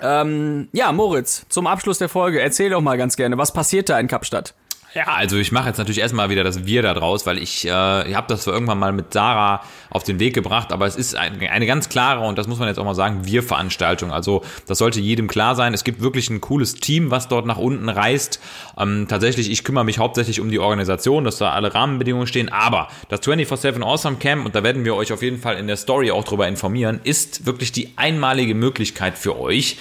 Ähm, 0.00 0.68
ja, 0.72 0.92
Moritz, 0.92 1.44
zum 1.48 1.66
Abschluss 1.66 1.98
der 1.98 2.08
Folge, 2.08 2.40
erzähl 2.40 2.70
doch 2.70 2.80
mal 2.80 2.96
ganz 2.96 3.16
gerne, 3.16 3.36
was 3.36 3.52
passiert 3.52 3.88
da 3.88 3.98
in 3.98 4.06
Kapstadt? 4.06 4.54
Ja, 4.92 5.04
also 5.04 5.36
ich 5.36 5.52
mache 5.52 5.68
jetzt 5.68 5.78
natürlich 5.78 6.00
erstmal 6.00 6.30
wieder 6.30 6.42
das 6.42 6.66
Wir 6.66 6.82
da 6.82 6.94
draus, 6.94 7.24
weil 7.24 7.38
ich, 7.38 7.64
äh, 7.64 8.08
ich 8.08 8.16
habe 8.16 8.26
das 8.28 8.42
zwar 8.42 8.54
irgendwann 8.54 8.78
mal 8.78 8.92
mit 8.92 9.12
Sarah 9.12 9.62
auf 9.88 10.02
den 10.02 10.18
Weg 10.18 10.34
gebracht, 10.34 10.72
aber 10.72 10.86
es 10.86 10.96
ist 10.96 11.14
ein, 11.14 11.40
eine 11.40 11.66
ganz 11.66 11.88
klare, 11.88 12.26
und 12.26 12.38
das 12.38 12.48
muss 12.48 12.58
man 12.58 12.66
jetzt 12.66 12.78
auch 12.78 12.84
mal 12.84 12.96
sagen, 12.96 13.24
Wir-Veranstaltung. 13.24 14.10
Also 14.10 14.42
das 14.66 14.78
sollte 14.78 14.98
jedem 14.98 15.28
klar 15.28 15.54
sein. 15.54 15.74
Es 15.74 15.84
gibt 15.84 16.00
wirklich 16.00 16.28
ein 16.28 16.40
cooles 16.40 16.74
Team, 16.74 17.12
was 17.12 17.28
dort 17.28 17.46
nach 17.46 17.56
unten 17.56 17.88
reist. 17.88 18.40
Ähm, 18.76 19.06
tatsächlich, 19.08 19.48
ich 19.50 19.62
kümmere 19.62 19.84
mich 19.84 19.98
hauptsächlich 19.98 20.40
um 20.40 20.50
die 20.50 20.58
Organisation, 20.58 21.22
dass 21.22 21.38
da 21.38 21.52
alle 21.52 21.72
Rahmenbedingungen 21.72 22.26
stehen, 22.26 22.48
aber 22.48 22.88
das 23.08 23.22
24-7 23.22 23.82
Awesome 23.84 24.16
Camp, 24.16 24.44
und 24.44 24.56
da 24.56 24.64
werden 24.64 24.84
wir 24.84 24.96
euch 24.96 25.12
auf 25.12 25.22
jeden 25.22 25.38
Fall 25.38 25.56
in 25.56 25.68
der 25.68 25.76
Story 25.76 26.10
auch 26.10 26.24
drüber 26.24 26.48
informieren, 26.48 26.98
ist 27.04 27.46
wirklich 27.46 27.70
die 27.70 27.92
einmalige 27.94 28.56
Möglichkeit 28.56 29.16
für 29.16 29.38
euch, 29.38 29.76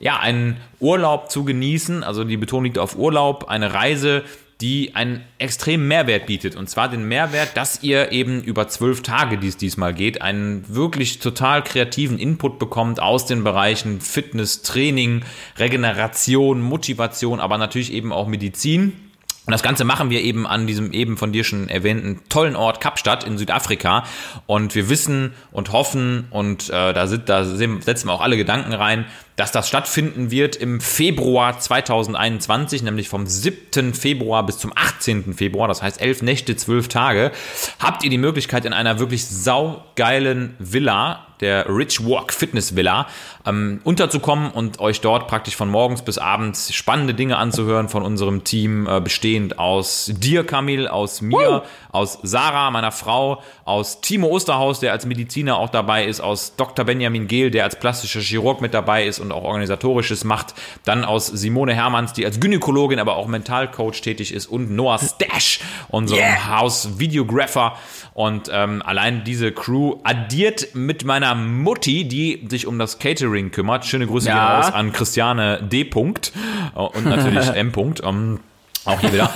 ja, 0.00 0.18
einen 0.18 0.56
Urlaub 0.80 1.30
zu 1.30 1.44
genießen. 1.44 2.02
Also 2.02 2.24
die 2.24 2.36
Betonung 2.36 2.64
liegt 2.64 2.78
auf 2.78 2.96
Urlaub, 2.96 3.48
eine 3.48 3.72
Reise, 3.74 4.24
die 4.60 4.94
einen 4.94 5.22
extremen 5.38 5.88
Mehrwert 5.88 6.26
bietet. 6.26 6.56
Und 6.56 6.70
zwar 6.70 6.88
den 6.88 7.06
Mehrwert, 7.06 7.56
dass 7.56 7.82
ihr 7.82 8.12
eben 8.12 8.42
über 8.42 8.68
zwölf 8.68 9.02
Tage, 9.02 9.38
die 9.38 9.48
es 9.48 9.56
diesmal 9.56 9.94
geht, 9.94 10.22
einen 10.22 10.64
wirklich 10.68 11.18
total 11.18 11.62
kreativen 11.62 12.18
Input 12.18 12.58
bekommt 12.58 13.00
aus 13.00 13.26
den 13.26 13.44
Bereichen 13.44 14.00
Fitness, 14.00 14.62
Training, 14.62 15.24
Regeneration, 15.58 16.62
Motivation, 16.62 17.40
aber 17.40 17.58
natürlich 17.58 17.92
eben 17.92 18.12
auch 18.12 18.26
Medizin. 18.26 19.03
Und 19.46 19.52
das 19.52 19.62
Ganze 19.62 19.84
machen 19.84 20.08
wir 20.08 20.22
eben 20.22 20.46
an 20.46 20.66
diesem 20.66 20.92
eben 20.92 21.18
von 21.18 21.32
dir 21.32 21.44
schon 21.44 21.68
erwähnten 21.68 22.20
tollen 22.30 22.56
Ort 22.56 22.80
Kapstadt 22.80 23.24
in 23.24 23.36
Südafrika. 23.36 24.04
Und 24.46 24.74
wir 24.74 24.88
wissen 24.88 25.34
und 25.52 25.72
hoffen 25.72 26.26
und 26.30 26.70
äh, 26.70 26.94
da, 26.94 27.06
sind, 27.06 27.28
da 27.28 27.44
setzen 27.44 28.08
wir 28.08 28.12
auch 28.12 28.22
alle 28.22 28.38
Gedanken 28.38 28.72
rein, 28.72 29.04
dass 29.36 29.52
das 29.52 29.68
stattfinden 29.68 30.30
wird 30.30 30.56
im 30.56 30.80
Februar 30.80 31.58
2021, 31.58 32.82
nämlich 32.82 33.08
vom 33.08 33.26
7. 33.26 33.92
Februar 33.92 34.46
bis 34.46 34.58
zum 34.58 34.72
18. 34.74 35.34
Februar, 35.34 35.68
das 35.68 35.82
heißt 35.82 36.00
elf 36.00 36.22
Nächte, 36.22 36.56
zwölf 36.56 36.88
Tage, 36.88 37.32
habt 37.80 38.04
ihr 38.04 38.10
die 38.10 38.18
Möglichkeit 38.18 38.64
in 38.64 38.72
einer 38.72 38.98
wirklich 38.98 39.26
saugeilen 39.26 40.54
Villa, 40.58 41.26
der 41.40 41.68
Rich 41.68 42.04
Walk 42.04 42.32
Fitness 42.32 42.76
Villa, 42.76 43.06
ähm, 43.46 43.80
unterzukommen 43.84 44.50
und 44.50 44.80
euch 44.80 45.00
dort 45.00 45.28
praktisch 45.28 45.56
von 45.56 45.68
morgens 45.68 46.02
bis 46.02 46.18
abends 46.18 46.72
spannende 46.72 47.14
Dinge 47.14 47.36
anzuhören 47.36 47.88
von 47.88 48.02
unserem 48.02 48.44
Team, 48.44 48.86
äh, 48.86 49.00
bestehend 49.00 49.58
aus 49.58 50.10
dir, 50.14 50.44
Kamil, 50.44 50.88
aus 50.88 51.20
mir, 51.20 51.62
aus 51.92 52.18
Sarah, 52.22 52.70
meiner 52.70 52.92
Frau, 52.92 53.42
aus 53.64 54.00
Timo 54.00 54.28
Osterhaus, 54.28 54.80
der 54.80 54.92
als 54.92 55.06
Mediziner 55.06 55.58
auch 55.58 55.68
dabei 55.68 56.06
ist, 56.06 56.20
aus 56.20 56.56
Dr. 56.56 56.84
Benjamin 56.84 57.28
Gehl, 57.28 57.50
der 57.50 57.64
als 57.64 57.78
plastischer 57.78 58.20
Chirurg 58.20 58.60
mit 58.60 58.72
dabei 58.72 59.06
ist 59.06 59.18
und 59.18 59.32
auch 59.32 59.44
organisatorisches 59.44 60.24
macht, 60.24 60.54
dann 60.84 61.04
aus 61.04 61.26
Simone 61.26 61.74
Hermanns, 61.74 62.12
die 62.12 62.24
als 62.24 62.40
Gynäkologin, 62.40 62.98
aber 62.98 63.16
auch 63.16 63.26
Mentalcoach 63.26 64.00
tätig 64.00 64.32
ist 64.32 64.46
und 64.46 64.70
Noah 64.70 64.98
Stash, 64.98 65.60
unserem 65.88 66.20
Yeah. 66.20 66.58
Haus-Videographer 66.60 67.76
und 68.14 68.48
ähm, 68.52 68.82
allein 68.84 69.24
diese 69.24 69.52
Crew 69.52 69.96
addiert 70.04 70.74
mit 70.74 71.04
meiner 71.04 71.23
Mutti, 71.32 72.04
die 72.06 72.44
sich 72.50 72.66
um 72.66 72.78
das 72.78 72.98
Catering 72.98 73.50
kümmert. 73.50 73.86
Schöne 73.86 74.06
Grüße 74.06 74.28
Ja. 74.28 74.34
gehen 74.34 74.64
raus 74.64 74.72
an 74.74 74.92
Christiane 74.92 75.62
D. 75.62 75.84
Punkt, 75.84 76.32
äh, 76.74 76.78
und 76.80 77.06
natürlich 77.06 77.46
M. 77.54 77.72
Punkt. 77.72 78.02
Auch 78.04 79.00
hier 79.00 79.12
wieder. 79.14 79.30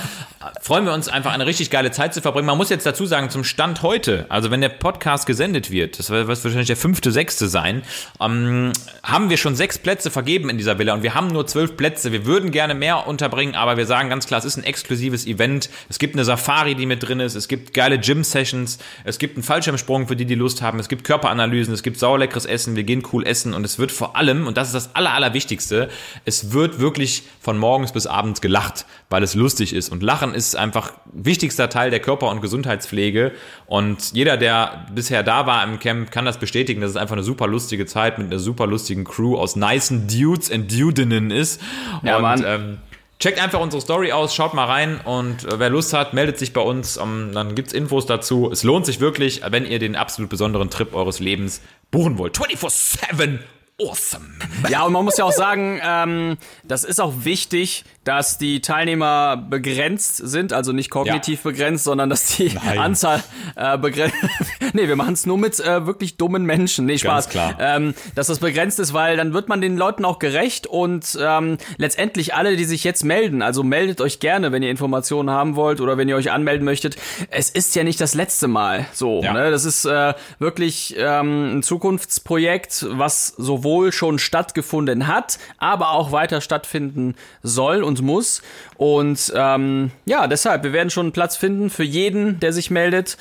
Freuen 0.61 0.85
wir 0.85 0.93
uns 0.93 1.09
einfach 1.09 1.33
eine 1.33 1.45
richtig 1.45 1.69
geile 1.69 1.91
Zeit 1.91 2.13
zu 2.13 2.21
verbringen. 2.21 2.45
Man 2.45 2.57
muss 2.57 2.69
jetzt 2.69 2.85
dazu 2.85 3.05
sagen, 3.05 3.29
zum 3.29 3.43
Stand 3.43 3.83
heute, 3.83 4.25
also 4.29 4.49
wenn 4.51 4.61
der 4.61 4.69
Podcast 4.69 5.25
gesendet 5.25 5.69
wird, 5.69 5.99
das 5.99 6.09
wird 6.11 6.29
wahrscheinlich 6.29 6.67
der 6.67 6.77
fünfte, 6.77 7.11
sechste 7.11 7.49
sein, 7.49 7.83
ähm, 8.21 8.71
haben 9.03 9.29
wir 9.29 9.35
schon 9.35 9.57
sechs 9.57 9.77
Plätze 9.77 10.09
vergeben 10.09 10.49
in 10.49 10.57
dieser 10.57 10.79
Villa 10.79 10.93
und 10.93 11.03
wir 11.03 11.13
haben 11.13 11.27
nur 11.27 11.45
zwölf 11.45 11.75
Plätze. 11.75 12.13
Wir 12.13 12.25
würden 12.25 12.51
gerne 12.51 12.73
mehr 12.73 13.05
unterbringen, 13.05 13.55
aber 13.55 13.75
wir 13.75 13.85
sagen 13.85 14.07
ganz 14.07 14.27
klar, 14.27 14.39
es 14.39 14.45
ist 14.45 14.55
ein 14.55 14.63
exklusives 14.63 15.27
Event. 15.27 15.69
Es 15.89 15.99
gibt 15.99 16.15
eine 16.15 16.23
Safari, 16.23 16.73
die 16.75 16.85
mit 16.85 17.05
drin 17.05 17.19
ist. 17.19 17.35
Es 17.35 17.49
gibt 17.49 17.73
geile 17.73 17.99
Gym-Sessions. 17.99 18.79
Es 19.03 19.19
gibt 19.19 19.35
einen 19.35 19.43
Fallschirmsprung 19.43 20.07
für 20.07 20.15
die, 20.15 20.25
die 20.25 20.35
Lust 20.35 20.61
haben. 20.61 20.79
Es 20.79 20.87
gibt 20.87 21.03
Körperanalysen. 21.03 21.73
Es 21.73 21.83
gibt 21.83 21.99
sauerleckeres 21.99 22.45
Essen. 22.45 22.77
Wir 22.77 22.85
gehen 22.85 23.03
cool 23.11 23.27
essen 23.27 23.53
und 23.53 23.65
es 23.65 23.77
wird 23.77 23.91
vor 23.91 24.15
allem, 24.15 24.47
und 24.47 24.55
das 24.55 24.67
ist 24.67 24.73
das 24.73 24.95
Aller, 24.95 25.13
Allerwichtigste, 25.13 25.89
es 26.23 26.53
wird 26.53 26.79
wirklich 26.79 27.23
von 27.41 27.57
morgens 27.57 27.91
bis 27.91 28.07
abends 28.07 28.39
gelacht, 28.39 28.85
weil 29.09 29.21
es 29.21 29.35
lustig 29.35 29.73
ist. 29.73 29.89
Und 29.89 30.01
Lachen 30.01 30.28
ist 30.33 30.55
einfach 30.55 30.93
wichtigster 31.11 31.69
Teil 31.69 31.91
der 31.91 31.99
Körper- 31.99 32.29
und 32.29 32.41
Gesundheitspflege. 32.41 33.31
Und 33.65 34.13
jeder, 34.13 34.37
der 34.37 34.85
bisher 34.93 35.23
da 35.23 35.45
war 35.45 35.63
im 35.63 35.79
Camp, 35.79 36.11
kann 36.11 36.25
das 36.25 36.37
bestätigen, 36.37 36.81
dass 36.81 36.91
es 36.91 36.97
einfach 36.97 37.15
eine 37.15 37.23
super 37.23 37.47
lustige 37.47 37.85
Zeit 37.85 38.17
mit 38.17 38.27
einer 38.27 38.39
super 38.39 38.67
lustigen 38.67 39.03
Crew 39.03 39.37
aus 39.37 39.55
nicen 39.55 40.07
Dudes 40.07 40.49
und 40.49 40.71
Dudinnen 40.71 41.31
ist. 41.31 41.61
Ja, 42.03 42.17
und, 42.17 42.21
Mann. 42.21 42.43
Ähm, 42.45 42.77
Checkt 43.19 43.43
einfach 43.43 43.59
unsere 43.59 43.81
Story 43.81 44.13
aus, 44.13 44.33
schaut 44.33 44.53
mal 44.53 44.63
rein 44.63 45.01
und 45.03 45.43
äh, 45.43 45.59
wer 45.59 45.69
Lust 45.69 45.91
hat, 45.91 46.13
meldet 46.13 46.39
sich 46.39 46.53
bei 46.53 46.61
uns. 46.61 46.95
Ähm, 46.95 47.31
dann 47.33 47.53
gibt's 47.53 47.73
Infos 47.73 48.05
dazu. 48.05 48.49
Es 48.49 48.63
lohnt 48.63 48.85
sich 48.85 49.01
wirklich, 49.01 49.41
wenn 49.49 49.65
ihr 49.65 49.77
den 49.77 49.97
absolut 49.97 50.29
besonderen 50.29 50.69
Trip 50.69 50.95
eures 50.95 51.19
Lebens 51.19 51.61
buchen 51.91 52.17
wollt. 52.17 52.37
24-7 52.37 53.39
awesome. 53.81 54.25
Ja, 54.69 54.83
und 54.83 54.93
man 54.93 55.05
muss 55.05 55.17
ja 55.17 55.25
auch 55.25 55.31
sagen, 55.31 55.79
ähm, 55.83 56.37
das 56.63 56.83
ist 56.83 56.99
auch 56.99 57.13
wichtig, 57.23 57.85
dass 58.03 58.37
die 58.37 58.61
Teilnehmer 58.61 59.37
begrenzt 59.37 60.17
sind, 60.17 60.51
also 60.51 60.71
nicht 60.71 60.89
kognitiv 60.89 61.43
begrenzt, 61.43 61.83
sondern 61.83 62.09
dass 62.09 62.37
die 62.37 62.51
Nein. 62.53 62.79
Anzahl 62.79 63.23
äh, 63.55 63.77
begrenzt. 63.77 64.15
nee, 64.73 64.87
wir 64.87 64.95
machen 64.95 65.13
es 65.13 65.25
nur 65.25 65.37
mit 65.37 65.59
äh, 65.59 65.85
wirklich 65.85 66.17
dummen 66.17 66.43
Menschen. 66.43 66.85
Nee, 66.85 66.97
Spaß. 66.97 67.29
klar. 67.29 67.55
Ähm, 67.59 67.93
dass 68.15 68.27
das 68.27 68.39
begrenzt 68.39 68.79
ist, 68.79 68.93
weil 68.93 69.15
dann 69.15 69.33
wird 69.33 69.47
man 69.47 69.61
den 69.61 69.77
Leuten 69.77 70.05
auch 70.05 70.17
gerecht 70.17 70.65
und 70.65 71.17
ähm, 71.21 71.57
letztendlich 71.77 72.33
alle, 72.33 72.55
die 72.55 72.65
sich 72.65 72.83
jetzt 72.83 73.03
melden, 73.03 73.41
also 73.41 73.63
meldet 73.63 74.01
euch 74.01 74.19
gerne, 74.19 74.51
wenn 74.51 74.63
ihr 74.63 74.71
Informationen 74.71 75.29
haben 75.29 75.55
wollt 75.55 75.79
oder 75.79 75.97
wenn 75.97 76.09
ihr 76.09 76.15
euch 76.15 76.31
anmelden 76.31 76.65
möchtet. 76.65 76.95
Es 77.29 77.49
ist 77.49 77.75
ja 77.75 77.83
nicht 77.83 78.01
das 78.01 78.15
letzte 78.15 78.47
Mal 78.47 78.87
so. 78.91 79.21
Ja. 79.21 79.33
Ne? 79.33 79.51
Das 79.51 79.65
ist 79.65 79.85
äh, 79.85 80.13
wirklich 80.39 80.95
ähm, 80.97 81.59
ein 81.59 81.63
Zukunftsprojekt, 81.63 82.87
was 82.89 83.27
sowohl 83.37 83.68
schon 83.91 84.19
stattgefunden 84.19 85.07
hat, 85.07 85.39
aber 85.57 85.91
auch 85.91 86.11
weiter 86.11 86.41
stattfinden 86.41 87.15
soll 87.43 87.83
und 87.83 88.01
muss. 88.01 88.41
Und 88.77 89.31
ähm, 89.35 89.91
ja, 90.05 90.27
deshalb, 90.27 90.63
wir 90.63 90.73
werden 90.73 90.89
schon 90.89 91.07
einen 91.07 91.13
Platz 91.13 91.35
finden 91.35 91.69
für 91.69 91.83
jeden, 91.83 92.39
der 92.39 92.53
sich 92.53 92.71
meldet. 92.71 93.17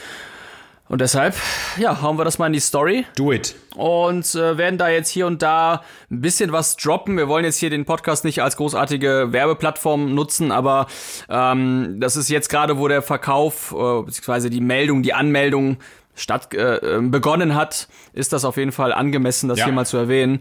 Und 0.88 1.02
deshalb, 1.02 1.34
ja, 1.76 2.00
hauen 2.00 2.16
wir 2.16 2.24
das 2.24 2.38
mal 2.38 2.46
in 2.46 2.54
die 2.54 2.60
Story 2.60 3.04
Do 3.14 3.30
it. 3.30 3.54
und 3.76 4.34
äh, 4.34 4.56
werden 4.56 4.78
da 4.78 4.88
jetzt 4.88 5.10
hier 5.10 5.26
und 5.26 5.42
da 5.42 5.82
ein 6.10 6.22
bisschen 6.22 6.50
was 6.50 6.78
droppen. 6.78 7.18
Wir 7.18 7.28
wollen 7.28 7.44
jetzt 7.44 7.58
hier 7.58 7.68
den 7.68 7.84
Podcast 7.84 8.24
nicht 8.24 8.42
als 8.42 8.56
großartige 8.56 9.26
Werbeplattform 9.30 10.14
nutzen, 10.14 10.50
aber 10.50 10.86
ähm, 11.28 11.96
das 12.00 12.16
ist 12.16 12.30
jetzt 12.30 12.48
gerade, 12.48 12.78
wo 12.78 12.88
der 12.88 13.02
Verkauf 13.02 13.72
äh, 13.72 14.02
beziehungsweise 14.02 14.48
die 14.48 14.62
Meldung, 14.62 15.02
die 15.02 15.12
Anmeldung 15.12 15.76
statt 16.18 16.52
äh, 16.52 16.76
äh, 16.76 17.00
begonnen 17.00 17.54
hat, 17.54 17.88
ist 18.12 18.32
das 18.34 18.44
auf 18.44 18.56
jeden 18.58 18.72
Fall 18.72 18.92
angemessen, 18.92 19.48
das 19.48 19.58
Ja. 19.58 19.64
hier 19.64 19.72
mal 19.74 19.86
zu 19.86 19.96
erwähnen. 19.96 20.40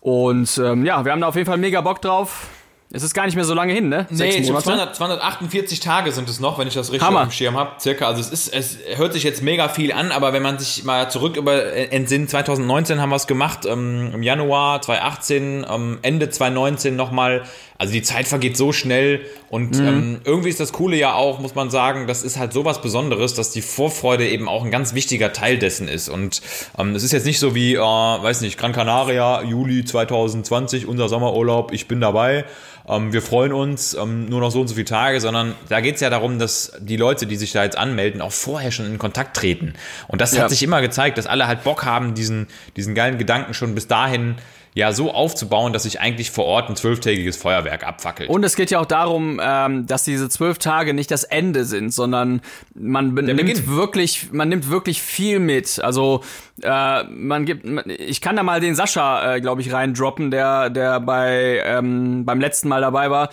Und 0.00 0.58
ähm, 0.58 0.86
ja, 0.86 1.04
wir 1.04 1.12
haben 1.12 1.20
da 1.20 1.28
auf 1.28 1.34
jeden 1.36 1.46
Fall 1.46 1.58
mega 1.58 1.80
Bock 1.80 2.00
drauf. 2.00 2.46
Es 2.90 3.02
ist 3.02 3.12
gar 3.12 3.26
nicht 3.26 3.34
mehr 3.34 3.44
so 3.44 3.52
lange 3.52 3.74
hin, 3.74 3.90
ne? 3.90 4.06
Nee, 4.08 4.42
200, 4.42 4.96
248 4.96 5.78
Tage 5.80 6.10
sind 6.10 6.26
es 6.26 6.40
noch, 6.40 6.58
wenn 6.58 6.66
ich 6.68 6.72
das 6.72 6.90
richtig 6.90 7.06
Hammer. 7.06 7.20
auf 7.20 7.28
dem 7.28 7.32
Schirm 7.32 7.54
habe. 7.54 7.72
Circa. 7.78 8.06
Also 8.06 8.20
es 8.22 8.30
ist, 8.30 8.48
es 8.54 8.78
hört 8.96 9.12
sich 9.12 9.24
jetzt 9.24 9.42
mega 9.42 9.68
viel 9.68 9.92
an, 9.92 10.10
aber 10.10 10.32
wenn 10.32 10.42
man 10.42 10.58
sich 10.58 10.84
mal 10.84 11.10
zurück 11.10 11.36
über 11.36 11.52
äh, 11.66 11.88
entsinnt, 11.88 12.30
2019 12.30 12.98
haben 12.98 13.10
wir 13.10 13.16
es 13.16 13.26
gemacht, 13.26 13.66
ähm, 13.66 14.12
im 14.14 14.22
Januar 14.22 14.80
2018, 14.80 15.66
ähm, 15.68 15.98
Ende 16.00 16.30
2019 16.30 16.96
nochmal. 16.96 17.42
Also 17.80 17.92
die 17.92 18.02
Zeit 18.02 18.26
vergeht 18.26 18.56
so 18.56 18.72
schnell 18.72 19.20
und 19.50 19.76
ähm, 19.78 20.20
irgendwie 20.24 20.48
ist 20.48 20.58
das 20.58 20.72
Coole 20.72 20.96
ja 20.96 21.14
auch, 21.14 21.38
muss 21.38 21.54
man 21.54 21.70
sagen, 21.70 22.08
das 22.08 22.24
ist 22.24 22.36
halt 22.36 22.52
sowas 22.52 22.82
Besonderes, 22.82 23.34
dass 23.34 23.52
die 23.52 23.62
Vorfreude 23.62 24.28
eben 24.28 24.48
auch 24.48 24.64
ein 24.64 24.72
ganz 24.72 24.94
wichtiger 24.94 25.32
Teil 25.32 25.58
dessen 25.58 25.86
ist. 25.86 26.08
Und 26.08 26.42
ähm, 26.76 26.96
es 26.96 27.04
ist 27.04 27.12
jetzt 27.12 27.24
nicht 27.24 27.38
so 27.38 27.54
wie, 27.54 27.76
äh, 27.76 27.78
weiß 27.78 28.40
nicht, 28.40 28.58
Gran 28.58 28.72
Canaria, 28.72 29.42
Juli 29.42 29.84
2020, 29.84 30.86
unser 30.86 31.08
Sommerurlaub, 31.08 31.72
ich 31.72 31.86
bin 31.86 32.00
dabei. 32.00 32.44
Ähm, 32.88 33.12
wir 33.12 33.22
freuen 33.22 33.52
uns, 33.52 33.94
ähm, 33.94 34.26
nur 34.26 34.40
noch 34.40 34.50
so 34.50 34.62
und 34.62 34.66
so 34.68 34.74
viele 34.74 34.86
Tage, 34.86 35.20
sondern 35.20 35.54
da 35.68 35.80
geht 35.80 35.96
es 35.96 36.00
ja 36.00 36.10
darum, 36.10 36.40
dass 36.40 36.72
die 36.80 36.96
Leute, 36.96 37.26
die 37.26 37.36
sich 37.36 37.52
da 37.52 37.62
jetzt 37.62 37.78
anmelden, 37.78 38.20
auch 38.20 38.32
vorher 38.32 38.72
schon 38.72 38.86
in 38.86 38.98
Kontakt 38.98 39.36
treten. 39.36 39.74
Und 40.08 40.20
das 40.20 40.34
Ja. 40.34 40.42
hat 40.42 40.50
sich 40.50 40.62
immer 40.64 40.80
gezeigt, 40.80 41.16
dass 41.16 41.26
alle 41.26 41.46
halt 41.46 41.62
Bock 41.62 41.84
haben, 41.84 42.14
diesen, 42.14 42.48
diesen 42.76 42.94
geilen 42.96 43.18
Gedanken 43.18 43.54
schon 43.54 43.74
bis 43.76 43.86
dahin 43.86 44.36
ja 44.74 44.92
so 44.92 45.12
aufzubauen, 45.12 45.72
dass 45.72 45.84
sich 45.84 46.00
eigentlich 46.00 46.30
vor 46.30 46.44
Ort 46.44 46.68
ein 46.68 46.76
zwölftägiges 46.76 47.36
Feuerwerk 47.36 47.86
abfackelt. 47.86 48.30
Und 48.30 48.44
es 48.44 48.56
geht 48.56 48.70
ja 48.70 48.80
auch 48.80 48.86
darum, 48.86 49.40
ähm, 49.42 49.86
dass 49.86 50.04
diese 50.04 50.28
zwölf 50.28 50.58
Tage 50.58 50.94
nicht 50.94 51.10
das 51.10 51.24
Ende 51.24 51.64
sind, 51.64 51.92
sondern 51.92 52.40
man 52.74 53.14
nimmt 53.14 53.36
Beginn. 53.36 53.66
wirklich, 53.66 54.32
man 54.32 54.48
nimmt 54.48 54.70
wirklich 54.70 55.02
viel 55.02 55.38
mit. 55.38 55.80
Also 55.82 56.22
äh, 56.62 57.04
man 57.04 57.44
gibt, 57.44 57.66
ich 57.88 58.20
kann 58.20 58.36
da 58.36 58.42
mal 58.42 58.60
den 58.60 58.74
Sascha, 58.74 59.34
äh, 59.34 59.40
glaube 59.40 59.60
ich, 59.60 59.72
reindroppen, 59.72 60.30
der, 60.30 60.70
der 60.70 61.00
bei 61.00 61.62
ähm, 61.64 62.24
beim 62.24 62.40
letzten 62.40 62.68
Mal 62.68 62.80
dabei 62.80 63.10
war 63.10 63.30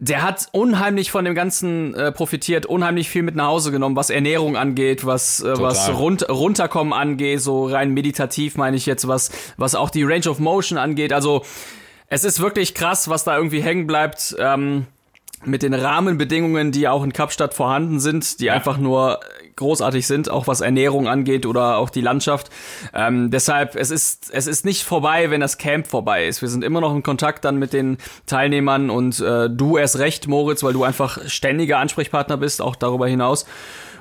der 0.00 0.22
hat 0.22 0.48
unheimlich 0.52 1.10
von 1.10 1.26
dem 1.26 1.34
Ganzen 1.34 1.94
äh, 1.94 2.10
profitiert, 2.10 2.64
unheimlich 2.64 3.10
viel 3.10 3.22
mit 3.22 3.36
nach 3.36 3.48
Hause 3.48 3.70
genommen, 3.70 3.96
was 3.96 4.08
Ernährung 4.08 4.56
angeht, 4.56 5.04
was, 5.04 5.42
äh, 5.42 5.60
was 5.60 5.94
rund, 5.94 6.26
runterkommen 6.28 6.94
angeht, 6.94 7.42
so 7.42 7.66
rein 7.66 7.92
meditativ 7.92 8.56
meine 8.56 8.78
ich 8.78 8.86
jetzt, 8.86 9.06
was, 9.06 9.30
was 9.58 9.74
auch 9.74 9.90
die 9.90 10.02
Range 10.02 10.28
of 10.28 10.38
Motion 10.38 10.78
angeht. 10.78 11.12
Also 11.12 11.44
es 12.06 12.24
ist 12.24 12.40
wirklich 12.40 12.74
krass, 12.74 13.10
was 13.10 13.24
da 13.24 13.36
irgendwie 13.36 13.60
hängen 13.60 13.86
bleibt. 13.86 14.34
Ähm, 14.38 14.86
mit 15.44 15.62
den 15.62 15.72
Rahmenbedingungen, 15.72 16.70
die 16.70 16.88
auch 16.88 17.02
in 17.02 17.12
Kapstadt 17.12 17.54
vorhanden 17.54 17.98
sind, 17.98 18.40
die 18.40 18.46
ja. 18.46 18.54
einfach 18.54 18.76
nur 18.76 19.20
großartig 19.56 20.06
sind, 20.06 20.30
auch 20.30 20.46
was 20.46 20.60
Ernährung 20.60 21.08
angeht 21.08 21.46
oder 21.46 21.76
auch 21.76 21.90
die 21.90 22.00
Landschaft. 22.00 22.50
Ähm, 22.94 23.30
deshalb, 23.30 23.76
es 23.76 23.90
ist, 23.90 24.30
es 24.32 24.46
ist 24.46 24.64
nicht 24.64 24.84
vorbei, 24.84 25.30
wenn 25.30 25.40
das 25.40 25.58
Camp 25.58 25.86
vorbei 25.86 26.26
ist. 26.26 26.42
Wir 26.42 26.48
sind 26.48 26.64
immer 26.64 26.80
noch 26.80 26.94
in 26.94 27.02
Kontakt 27.02 27.44
dann 27.44 27.58
mit 27.58 27.72
den 27.72 27.98
Teilnehmern 28.26 28.90
und 28.90 29.20
äh, 29.20 29.48
du 29.48 29.76
erst 29.76 29.98
recht, 29.98 30.28
Moritz, 30.28 30.62
weil 30.62 30.72
du 30.72 30.84
einfach 30.84 31.18
ständiger 31.26 31.78
Ansprechpartner 31.78 32.36
bist, 32.36 32.60
auch 32.60 32.76
darüber 32.76 33.06
hinaus. 33.06 33.46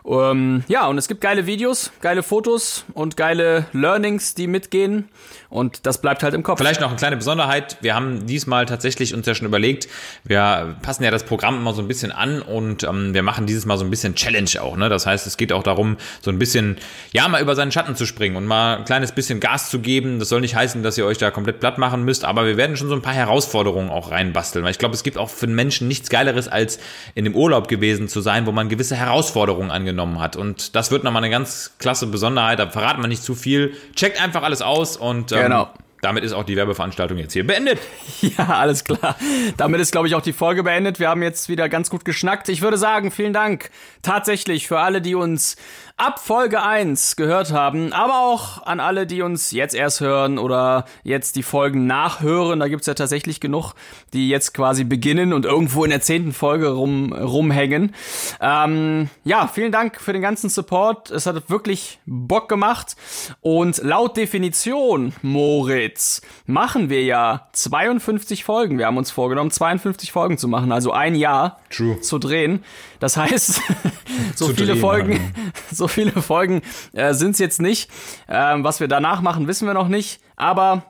Ähm, 0.06 0.64
ja, 0.68 0.88
und 0.88 0.98
es 0.98 1.08
gibt 1.08 1.22
geile 1.22 1.46
Videos, 1.46 1.92
geile 2.02 2.24
Fotos 2.24 2.86
und 2.94 3.18
geile 3.18 3.68
Learnings, 3.74 4.34
die 4.34 4.48
mitgehen. 4.48 5.10
Und 5.50 5.88
das 5.88 6.00
bleibt 6.00 6.22
halt 6.22 6.36
im 6.36 6.43
Kopf. 6.43 6.60
Vielleicht 6.60 6.80
noch 6.80 6.89
eine 6.89 6.97
kleine 6.97 7.18
Besonderheit. 7.18 7.78
Wir 7.82 7.95
haben 7.95 8.28
diesmal 8.28 8.68
tatsächlich 8.68 9.16
uns 9.16 9.26
ja 9.26 9.34
schon 9.34 9.47
überlegt, 9.47 9.88
wir 10.24 10.76
passen 10.84 11.04
ja 11.04 11.10
das 11.10 11.24
Programm 11.24 11.58
immer 11.58 11.74
so 11.74 11.82
ein 11.82 11.88
bisschen 11.88 12.12
an 12.12 12.43
und 12.43 12.84
ähm, 12.84 13.16
wir 13.16 13.24
machen 13.24 13.47
dieses 13.47 13.66
Mal 13.66 13.78
so 13.78 13.84
ein 13.84 13.89
bisschen 13.89 14.14
Challenge 14.14 14.50
auch. 14.62 14.78
Ne? 14.78 14.89
Das 14.89 15.08
heißt, 15.08 15.26
es 15.26 15.38
geht 15.38 15.52
auch 15.52 15.64
darum, 15.64 15.97
so 16.22 16.30
ein 16.30 16.38
bisschen, 16.38 16.78
ja, 17.14 17.28
mal 17.28 17.41
über 17.41 17.56
seinen 17.56 17.72
Schatten 17.72 17.95
zu 17.95 18.06
springen 18.06 18.36
und 18.36 18.45
mal 18.45 18.78
ein 18.78 18.86
kleines 18.86 19.12
bisschen 19.12 19.39
Gas 19.39 19.72
zu 19.72 19.80
geben. 19.80 20.20
Das 20.20 20.30
soll 20.30 20.41
nicht 20.41 20.56
heißen, 20.56 20.84
dass 20.84 21.00
ihr 21.00 21.06
euch 21.06 21.18
da 21.18 21.32
komplett 21.32 21.60
platt 21.60 21.80
machen 21.80 22.06
müsst, 22.06 22.26
aber 22.26 22.45
wir 22.45 22.56
werden 22.56 22.78
schon 22.78 22.88
so 22.88 22.93
ein 22.93 23.02
paar 23.02 23.16
Herausforderungen 23.16 23.89
auch 23.89 24.12
reinbasteln. 24.12 24.64
Weil 24.64 24.72
ich 24.72 24.80
glaube, 24.80 24.93
es 24.93 25.02
gibt 25.02 25.18
auch 25.18 25.32
für 25.32 25.47
den 25.47 25.56
Menschen 25.56 25.88
nichts 25.88 26.10
Geileres, 26.10 26.47
als 26.47 26.80
in 27.16 27.24
dem 27.24 27.36
Urlaub 27.36 27.68
gewesen 27.68 28.08
zu 28.08 28.22
sein, 28.22 28.45
wo 28.45 28.52
man 28.52 28.70
gewisse 28.70 28.95
Herausforderungen 28.95 29.72
angenommen 29.72 30.22
hat. 30.22 30.36
Und 30.36 30.76
das 30.76 30.91
wird 30.91 31.04
nochmal 31.04 31.24
eine 31.24 31.32
ganz 31.32 31.72
klasse 31.80 32.06
Besonderheit. 32.06 32.60
Da 32.60 32.70
verraten 32.70 33.02
wir 33.02 33.08
nicht 33.08 33.24
zu 33.24 33.34
viel. 33.34 33.74
Checkt 33.95 34.22
einfach 34.22 34.43
alles 34.43 34.62
aus 34.62 34.95
und 34.95 35.32
ähm, 35.40 35.44
Genau. 35.46 35.70
Damit 36.02 36.24
ist 36.24 36.32
auch 36.32 36.44
die 36.44 36.56
Werbeveranstaltung 36.56 37.18
jetzt 37.18 37.34
hier 37.34 37.46
beendet. 37.46 37.80
Ja, 38.22 38.48
alles 38.48 38.84
klar. 38.84 39.16
Damit 39.56 39.80
ist, 39.80 39.92
glaube 39.92 40.08
ich, 40.08 40.16
auch 40.16 40.22
die 40.22 40.34
Folge 40.34 40.64
beendet. 40.64 41.00
Wir 41.00 41.08
haben 41.08 41.24
jetzt 41.24 41.48
wieder 41.48 41.70
ganz 41.70 41.90
gut 41.90 42.04
geschnackt. 42.04 42.50
Ich 42.50 42.62
würde 42.62 42.78
sagen, 42.78 43.12
vielen 43.12 43.32
Dank 43.32 43.70
tatsächlich 44.02 44.68
für 44.68 44.80
alle, 44.80 45.02
die 45.02 45.16
uns 45.16 45.56
ab 46.00 46.20
Folge 46.20 46.64
1 46.64 47.18
gehört 47.18 47.52
haben, 47.52 47.91
aber 47.91 48.22
auch 48.22 48.66
an 48.66 48.80
alle, 48.80 49.06
die 49.06 49.22
uns 49.22 49.52
jetzt 49.52 49.76
erst 49.76 50.00
hören 50.00 50.38
oder 50.38 50.86
jetzt 51.04 51.36
die 51.36 51.43
Folgen 51.43 51.88
nachhören. 51.88 52.60
Da 52.60 52.70
gibt's 52.70 52.88
ja 52.88 52.93
tatsächlich 52.93 53.41
genug, 53.41 53.74
die 54.14 54.30
jetzt 54.30 54.54
quasi 54.54 54.86
beginnen 54.86 55.34
und 55.34 55.45
irgendwo 55.45 55.84
in 55.84 55.89
der 55.89 56.02
zehnten 56.02 56.32
Folge 56.32 56.70
rum, 56.70 57.12
rumhängen. 57.12 57.93
Ähm, 58.39 59.10
ja, 59.26 59.47
vielen 59.47 59.74
Dank 59.74 60.00
für 60.00 60.14
den 60.14 60.22
ganzen 60.22 60.50
Support. 60.50 61.12
Es 61.12 61.26
hat 61.26 61.50
wirklich 61.50 62.00
Bock 62.06 62.47
gemacht. 62.47 62.95
Und 63.41 63.80
laut 63.84 64.16
Definition, 64.16 65.14
Moritz, 65.22 66.22
machen 66.45 66.89
wir 66.89 67.04
ja 67.04 67.50
52 67.52 68.45
Folgen. 68.45 68.78
Wir 68.78 68.86
haben 68.86 68.97
uns 68.97 69.12
vorgenommen, 69.12 69.52
52 69.52 70.14
Folgen 70.14 70.38
zu 70.38 70.47
machen, 70.47 70.72
also 70.72 70.91
ein 70.93 71.16
Jahr 71.16 71.60
True. 71.70 72.00
zu 72.00 72.20
drehen. 72.20 72.64
Das 73.00 73.18
heißt, 73.18 73.62
so 74.36 74.47
viele 74.50 74.74
drehen, 74.74 74.80
Folgen, 74.80 75.34
so 75.72 75.88
viele 75.88 76.22
Folgen 76.22 76.62
äh, 76.93 77.14
sind 77.14 77.32
es 77.32 77.39
jetzt 77.39 77.62
nicht. 77.62 77.89
Ähm, 78.28 78.64
was 78.64 78.80
wir 78.80 78.88
danach 78.88 79.22
machen, 79.22 79.47
wissen 79.47 79.68
wir 79.68 79.74
noch 79.74 79.88
nicht. 79.88 80.22
Aber 80.36 80.84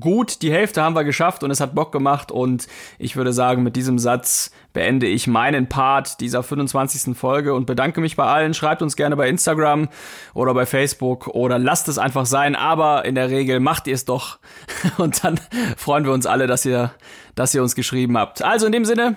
gut, 0.00 0.42
die 0.42 0.52
Hälfte 0.52 0.82
haben 0.82 0.94
wir 0.94 1.04
geschafft 1.04 1.42
und 1.42 1.50
es 1.50 1.60
hat 1.60 1.74
Bock 1.74 1.92
gemacht. 1.92 2.30
Und 2.30 2.68
ich 2.98 3.16
würde 3.16 3.32
sagen, 3.32 3.62
mit 3.62 3.76
diesem 3.76 3.98
Satz 3.98 4.50
beende 4.72 5.06
ich 5.06 5.26
meinen 5.26 5.68
Part 5.68 6.20
dieser 6.20 6.42
25. 6.42 7.16
Folge 7.16 7.54
und 7.54 7.66
bedanke 7.66 8.00
mich 8.00 8.16
bei 8.16 8.24
allen. 8.24 8.54
Schreibt 8.54 8.82
uns 8.82 8.96
gerne 8.96 9.16
bei 9.16 9.28
Instagram 9.28 9.88
oder 10.34 10.54
bei 10.54 10.66
Facebook 10.66 11.28
oder 11.28 11.58
lasst 11.58 11.88
es 11.88 11.98
einfach 11.98 12.26
sein. 12.26 12.54
Aber 12.54 13.04
in 13.04 13.14
der 13.14 13.30
Regel 13.30 13.60
macht 13.60 13.86
ihr 13.86 13.94
es 13.94 14.04
doch. 14.04 14.38
Und 14.98 15.24
dann 15.24 15.40
freuen 15.76 16.04
wir 16.04 16.12
uns 16.12 16.26
alle, 16.26 16.46
dass 16.46 16.64
ihr, 16.64 16.92
dass 17.34 17.54
ihr 17.54 17.62
uns 17.62 17.74
geschrieben 17.74 18.16
habt. 18.18 18.42
Also 18.42 18.66
in 18.66 18.72
dem 18.72 18.84
Sinne, 18.84 19.16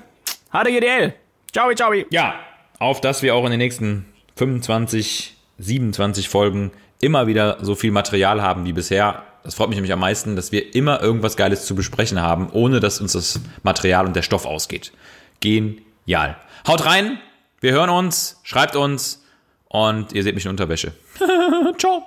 HDGDL. 0.52 1.14
Ciao, 1.54 1.74
ciao. 1.74 1.94
Ja, 2.10 2.40
auf 2.80 3.02
dass 3.02 3.22
wir 3.22 3.36
auch 3.36 3.44
in 3.46 3.52
den 3.52 3.58
nächsten 3.58 4.06
25, 4.38 5.36
27 5.60 6.30
Folgen 6.30 6.72
immer 7.02 7.28
wieder 7.28 7.58
so 7.62 7.76
viel 7.76 7.92
Material 7.92 8.42
haben 8.42 8.66
wie 8.66 8.74
bisher. 8.74 9.24
Das 9.44 9.56
freut 9.56 9.70
mich 9.70 9.76
nämlich 9.76 9.92
am 9.92 10.00
meisten, 10.00 10.36
dass 10.36 10.52
wir 10.52 10.76
immer 10.76 11.02
irgendwas 11.02 11.36
Geiles 11.36 11.66
zu 11.66 11.76
besprechen 11.76 12.22
haben, 12.22 12.50
ohne 12.52 12.80
dass 12.80 13.02
uns 13.02 13.14
das 13.14 13.42
Material 13.64 14.06
und 14.06 14.16
der 14.16 14.22
Stoff 14.22 14.46
ausgeht. 14.46 14.92
Genial. 15.40 16.38
Haut 16.68 16.86
rein, 16.86 17.20
wir 17.60 17.72
hören 17.72 17.90
uns, 17.90 18.40
schreibt 18.44 18.76
uns 18.76 19.24
und 19.68 20.14
ihr 20.14 20.24
seht 20.24 20.36
mich 20.36 20.46
in 20.46 20.52
Unterwäsche. 20.52 20.94
Ciao. 21.78 22.06